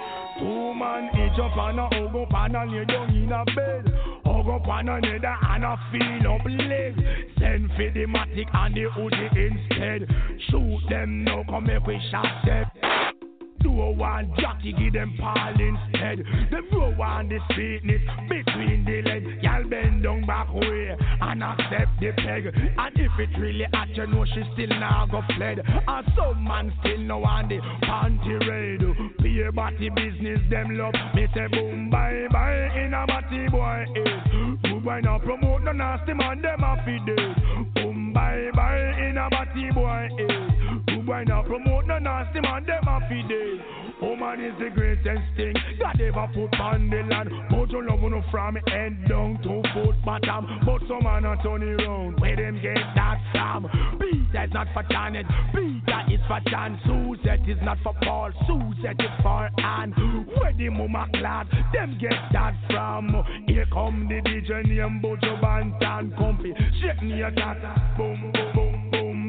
Two 0.41 0.75
man 0.75 1.09
each 1.15 1.41
up 1.41 1.57
on 1.57 1.79
a 1.79 1.89
hug 1.89 2.15
up 2.15 2.35
and 2.35 2.57
a 2.57 2.65
lay 2.67 2.85
down 2.85 3.09
in 3.17 3.33
a 3.33 3.45
bed. 3.57 3.91
Hug 4.27 4.49
up 4.49 4.69
on 4.69 4.89
another 4.91 5.37
and 5.49 5.65
a 5.65 5.81
feel 5.91 6.33
up 6.33 6.45
leg. 6.45 6.95
Send 7.39 7.71
for 7.71 7.91
the 7.95 8.05
matic 8.13 8.49
and 8.53 8.77
the 8.77 8.85
Uzi 8.93 9.27
instead. 9.33 10.07
Shoot 10.51 10.81
them 10.91 11.25
now, 11.25 11.45
come 11.49 11.65
make 11.65 11.87
we 11.87 11.99
shot 12.11 12.45
them. 12.45 13.22
Do 13.63 13.71
a 13.71 13.87
oh 13.87 13.91
one 13.91 14.33
jockey, 14.39 14.73
give 14.73 14.93
them 14.95 15.15
pal 15.19 15.53
instead. 15.53 16.25
Them 16.51 16.67
row 16.73 17.03
on 17.03 17.29
the 17.29 17.39
sweetness 17.55 18.03
between 18.29 18.85
the 18.85 19.03
legs. 19.09 19.43
Y'all 19.43 19.65
bend 19.69 20.03
down 20.03 20.27
back 20.27 20.53
way 20.53 20.97
and 21.21 21.43
accept 21.43 22.01
the 22.01 22.13
peg. 22.17 22.47
And 22.47 22.97
if 22.97 23.13
it 23.19 23.39
really 23.39 23.65
at 23.65 23.89
you 23.97 24.07
know 24.07 24.25
she 24.25 24.43
still 24.55 24.79
now 24.81 25.07
go 25.11 25.23
fled. 25.37 25.61
And 25.65 26.07
some 26.17 26.43
man 26.43 26.73
still 26.81 26.99
no 26.99 27.23
on 27.25 27.49
the 27.49 27.59
panty 27.87 28.49
raid. 28.49 28.81
Pay 29.19 29.51
body 29.55 29.91
business, 29.91 30.41
them 30.51 30.77
love. 30.77 30.95
Me 31.15 31.27
say 31.35 31.47
boom 31.49 31.91
bye 31.91 32.27
bye 32.31 32.69
in 32.77 32.95
a 32.95 33.07
body 33.07 33.49
boy 33.49 33.85
head. 33.95 34.63
Who 34.67 34.81
now 35.03 35.19
promote 35.19 35.65
the 35.65 35.73
nasty 35.73 36.15
man, 36.15 36.43
them 36.43 36.65
a 36.65 36.83
feed 36.85 37.03
it. 37.07 37.75
Boom 37.75 38.13
bye 38.13 38.51
bye 38.55 38.93
in 38.99 39.17
a 39.19 39.29
body 39.31 39.71
boy 39.71 40.09
head. 40.19 40.62
Who 41.03 41.09
boy 41.09 41.25
now 41.27 41.43
promote 41.43 41.87
the 41.89 41.99
nasty 41.99 42.41
man, 42.41 42.65
them 42.65 42.85
feed 43.09 43.27
it. 43.29 43.61
Woman 44.01 44.45
is 44.45 44.55
the 44.59 44.71
greatest 44.71 45.37
thing 45.37 45.55
God 45.79 46.01
ever 46.01 46.29
put 46.33 46.61
on 46.61 46.91
the 46.91 47.03
land. 47.03 47.29
Put 47.51 47.71
your 47.71 47.85
love 47.85 48.05
on 48.05 48.25
from 48.31 48.57
head 48.69 49.09
down 49.09 49.39
to 49.43 49.63
foot 49.75 49.97
bottom. 50.05 50.61
But 50.65 50.83
some 50.87 51.03
man 51.03 51.25
a 51.25 51.37
turn 51.43 51.63
it 51.63 51.83
round. 51.83 52.21
Where 52.21 52.37
them 52.37 52.61
get 52.63 52.79
that 52.95 53.19
from? 53.33 53.69
Peter 53.99 54.45
is 54.45 54.53
not 54.53 54.69
for 54.73 54.85
Janet. 54.91 55.27
Peter 55.53 56.03
is 56.09 56.21
for 56.29 56.41
John. 56.49 56.79
Suzette 56.87 57.49
is 57.49 57.59
not 57.63 57.79
for 57.83 57.95
Paul. 58.03 58.31
Suzette 58.47 59.01
is 59.01 59.23
for 59.23 59.51
Anne. 59.59 59.93
Where 60.39 60.53
the 60.53 60.69
mama 60.69 61.09
clad, 61.15 61.49
them 61.73 61.99
get 62.01 62.15
that 62.33 62.55
from. 62.71 63.25
Here 63.49 63.67
come 63.73 64.09
the 64.09 64.21
DJ 64.29 64.67
name 64.67 65.01
Buju 65.03 65.43
Banton 65.43 66.17
Compy. 66.17 66.55
Shake 66.81 67.03
me 67.03 67.23
a 67.23 67.33
cat. 67.33 67.97
Boom, 67.97 68.31
boom, 68.33 68.53
boom. 68.55 68.72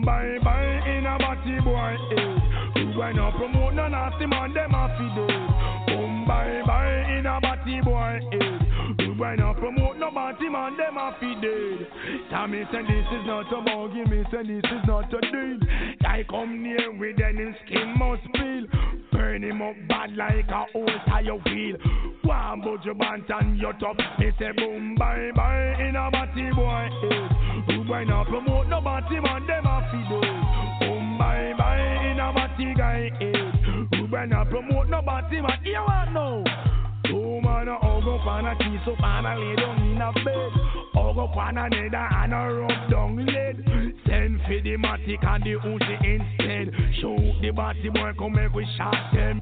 Bye, 0.05 0.37
bye 0.43 0.81
in 0.87 1.05
a 1.05 1.17
batty 1.17 1.59
boy. 1.61 1.97
Hey. 2.09 2.93
Why 2.95 3.11
not 3.11 3.35
promote 3.35 3.73
no 3.73 3.87
nasty 3.87 4.25
man, 4.25 4.53
them 4.53 4.73
a 4.73 4.87
fi 4.95 5.15
dead. 5.15 5.87
Boom, 5.87 6.25
bye, 6.25 6.61
bye, 6.65 7.17
in 7.17 7.25
a 7.25 7.39
batty 7.41 7.81
boy 7.81 8.19
head. 8.31 9.17
Why 9.17 9.35
not 9.35 9.57
promote 9.57 9.82
batty 10.23 10.49
man, 10.49 10.77
them 10.77 10.97
a 10.97 11.15
fi 11.19 11.35
dead. 11.41 11.87
Tommy 12.31 12.63
said 12.71 12.85
this 12.87 13.07
is 13.11 13.25
not 13.27 13.51
a 13.51 13.59
buggy, 13.61 14.05
me 14.09 14.23
said 14.31 14.47
this 14.47 14.63
is 14.63 14.83
not 14.87 15.11
a 15.13 15.19
deal. 15.19 15.59
I 16.05 16.23
come 16.29 16.63
near 16.63 16.91
with 16.97 17.19
any 17.19 17.53
skin 17.65 17.93
must 17.97 18.23
feel. 18.33 18.65
Burn 19.11 19.43
him 19.43 19.61
up 19.61 19.75
bad 19.89 20.15
like 20.15 20.47
a 20.47 20.65
old 20.75 20.89
tire 21.07 21.35
wheel. 21.35 21.75
One 22.23 22.61
budge 22.61 22.97
bant 22.97 23.29
and 23.29 23.57
your 23.57 23.73
top. 23.73 23.97
Me 24.19 24.31
say 24.39 24.51
boom, 24.55 24.95
bye, 24.95 25.31
bye, 25.35 25.75
in 25.79 25.95
a 25.95 26.09
batty 26.09 26.49
boy 26.55 26.87
head. 27.01 27.87
Why 27.89 28.03
not 28.05 28.27
promote 28.27 28.67
no 28.67 28.79
batty 28.79 29.19
man, 29.19 29.45
them 29.45 29.65
a 29.65 29.81
fi 29.91 29.99
dead. 30.09 30.87
Boom, 30.87 31.17
bye, 31.17 31.53
bye, 31.57 32.11
in 32.11 32.19
a 32.19 32.31
batty 32.33 32.73
guy 32.77 33.11
head. 33.19 33.89
Who 33.93 34.07
better 34.07 34.45
promote 34.49 34.87
no 34.87 35.01
batty 35.01 35.41
man, 35.41 35.59
you 35.65 35.73
want 35.73 36.13
no. 36.13 36.72
Two 37.05 37.41
man 37.41 37.67
a 37.67 37.77
hug 37.77 38.07
up 38.07 38.27
and 38.27 38.47
a 38.47 38.55
kiss 38.55 38.87
up 38.87 39.03
and 39.03 39.27
a 39.27 39.37
lay 39.37 39.55
down 39.55 39.81
in 39.83 40.01
a 40.01 40.11
bed. 40.13 40.51
Hug 40.93 41.17
up 41.17 41.37
on 41.37 41.57
a 41.57 41.69
nether 41.69 41.97
and 41.97 42.33
a 42.33 42.53
rub 42.53 42.91
down 42.91 43.15
lead. 43.17 43.63
Send 44.07 44.41
for 44.41 44.61
the 44.61 44.77
matic 44.77 45.25
and 45.25 45.43
the 45.43 45.55
Uzi 45.59 45.95
instead. 46.03 46.73
Shoot 46.99 47.41
the 47.41 47.51
batty 47.51 47.89
boy, 47.89 48.13
come 48.17 48.33
make 48.33 48.53
we 48.53 48.65
shot 48.77 48.95
them. 49.13 49.41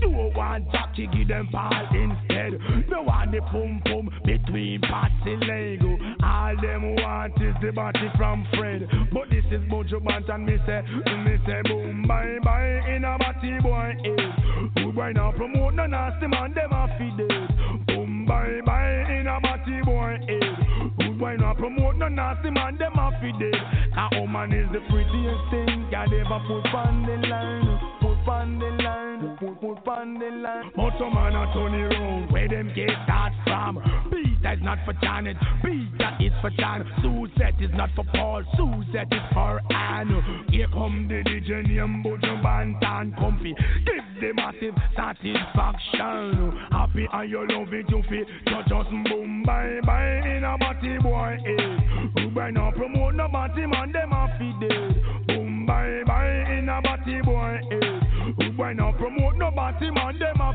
Them 0.00 0.12
do 0.12 0.38
one 0.38 0.66
jockey, 0.72 1.08
give 1.12 1.28
them 1.28 1.48
ball 1.50 1.72
instead. 1.92 2.58
No 2.88 3.02
want 3.02 3.32
the 3.32 3.40
pum 3.40 3.82
pum 3.84 4.10
between 4.24 4.80
party 4.82 5.36
Lego. 5.46 5.96
All 6.22 6.56
them 6.60 6.96
want 6.96 7.34
is 7.42 7.54
the 7.62 7.72
body 7.72 8.10
from 8.16 8.46
Fred. 8.56 8.88
But 9.12 9.30
this 9.30 9.44
is 9.50 9.60
Buju 9.70 10.02
Banton 10.04 10.44
me 10.44 10.56
say, 10.66 10.82
me 11.24 11.36
say 11.46 11.62
boom 11.64 12.04
bye 12.06 12.38
bye 12.42 12.80
in 12.88 13.04
a 13.04 13.16
body 13.18 13.58
boy 13.62 13.94
head. 14.04 14.80
Who 14.84 14.92
boy 14.92 15.12
now 15.12 15.32
promote 15.32 15.74
no 15.74 15.86
nasty 15.86 16.26
man, 16.26 16.54
them 16.54 16.72
a 16.72 16.86
feed 16.98 17.24
it. 17.24 17.86
Boom 17.86 18.26
bye 18.26 18.60
bye 18.64 19.04
in 19.10 19.26
a 19.26 19.40
body 19.40 19.80
boy 19.84 20.18
head. 20.26 21.02
Who 21.02 21.18
boy 21.18 21.36
now 21.36 21.54
promote 21.54 21.96
no 21.96 22.08
nasty 22.08 22.50
man, 22.50 22.78
them 22.78 22.98
a 22.98 23.10
feed 23.20 23.40
it. 23.40 23.56
A 23.96 24.20
woman 24.20 24.52
is 24.52 24.68
the 24.72 24.80
prettiest 24.90 25.50
thing 25.50 25.88
God 25.90 26.12
ever 26.12 26.40
put 26.46 26.74
on 26.74 27.06
the 27.06 27.28
line. 27.28 27.99
On 28.26 28.58
the 28.58 28.66
line, 28.66 29.36
put 29.40 29.60
put 29.60 29.88
on 29.88 30.18
the 30.18 30.30
line. 30.30 30.70
But 30.76 30.92
some 30.98 31.14
man 31.14 31.34
a 31.34 31.52
turn 31.52 31.74
it 31.74 31.94
round, 31.94 32.30
where 32.30 32.48
them 32.48 32.70
get 32.76 32.90
that 33.08 33.32
from? 33.44 33.80
Peter 34.10 34.52
is 34.52 34.60
not 34.62 34.78
for 34.84 34.92
Janet, 35.02 35.36
Peter 35.64 36.10
is 36.20 36.32
for 36.40 36.50
John. 36.50 36.84
Suzette 37.02 37.60
is 37.60 37.70
not 37.74 37.90
for 37.96 38.04
Paul, 38.14 38.44
Suzette 38.56 39.08
is 39.10 39.24
for 39.32 39.60
Anne. 39.72 40.46
Here 40.50 40.68
come 40.68 41.08
the 41.08 41.22
DJ 41.24 41.66
name 41.66 42.04
Buju 42.04 42.42
Banton 42.42 43.16
Comfy. 43.18 43.54
Give 43.84 44.04
the 44.20 44.32
massive 44.34 44.74
satisfaction. 44.94 46.58
Happy 46.70 47.08
and 47.12 47.30
you 47.30 47.46
love 47.48 47.72
it, 47.72 47.86
you 47.88 48.02
feel. 48.08 48.24
So 48.46 48.62
just 48.68 48.90
boom, 49.10 49.42
bye 49.46 49.80
bye 49.84 50.20
in 50.28 50.44
a 50.44 50.56
body 50.58 50.98
boy. 50.98 51.36
Eh. 51.46 52.20
Who 52.20 52.30
by 52.30 52.50
now 52.50 52.70
promote 52.70 53.14
no 53.14 53.28
body 53.28 53.66
man, 53.66 53.92
them 53.92 54.12
a 54.12 54.28
feed 54.38 54.68
dead. 54.68 55.26
Boom, 55.26 55.66
bye 55.66 56.02
bye 56.06 56.58
in 56.58 56.68
a 56.68 56.80
body 56.82 57.20
boy 57.22 57.58
head. 57.70 58.09
Promote 58.36 59.36
no 59.36 59.50
them 59.50 60.40
a. 60.40 60.52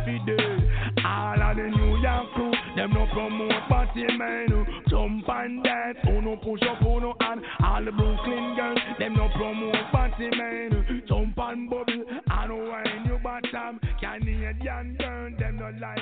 All 1.06 1.41
of 1.41 1.57
the 1.57 1.64
New 1.64 1.97
York 1.97 2.31
crew, 2.34 2.53
them 2.76 2.93
no 2.93 3.06
promote. 3.14 3.52
Jump 4.89 5.30
and 5.30 5.64
dance, 5.64 5.97
push 6.43 6.61
up, 6.64 6.80
hand. 6.80 7.41
All 7.64 7.84
the 7.84 7.91
Brooklyn 7.91 8.56
girls, 8.56 8.80
them 8.99 9.14
no 9.15 9.30
promote. 9.35 9.76
Jump 11.07 11.38
and 11.38 11.69
bubble, 11.69 12.03
and 12.30 12.68
wine 12.68 13.06
your 13.06 13.19
bottom. 13.19 13.80
Canadian 13.99 14.95
girl, 14.97 15.31
them 15.38 15.57
no 15.57 15.72
like. 15.80 15.99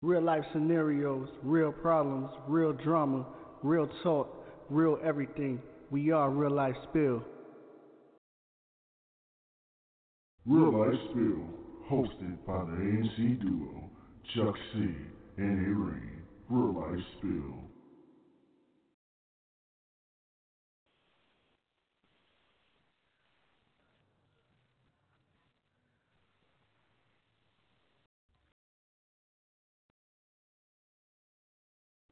Real 0.00 0.22
life 0.22 0.44
scenarios, 0.52 1.28
real 1.42 1.72
problems, 1.72 2.30
real 2.46 2.72
drama, 2.72 3.26
real 3.62 3.88
talk, 4.02 4.28
real 4.70 4.98
everything. 5.04 5.60
We 5.90 6.12
are 6.12 6.30
Real 6.30 6.52
Life 6.52 6.76
Spill. 6.88 7.24
Real 10.50 10.80
Life 10.80 10.98
Spill, 11.10 11.44
hosted 11.90 12.38
by 12.46 12.56
the 12.64 12.78
ANC 12.80 13.38
duo, 13.42 13.84
Chuck 14.34 14.54
C 14.72 14.78
and 15.36 15.76
Rain. 15.76 16.22
Real 16.48 16.72
Life 16.72 17.04
Spill. 17.18 17.67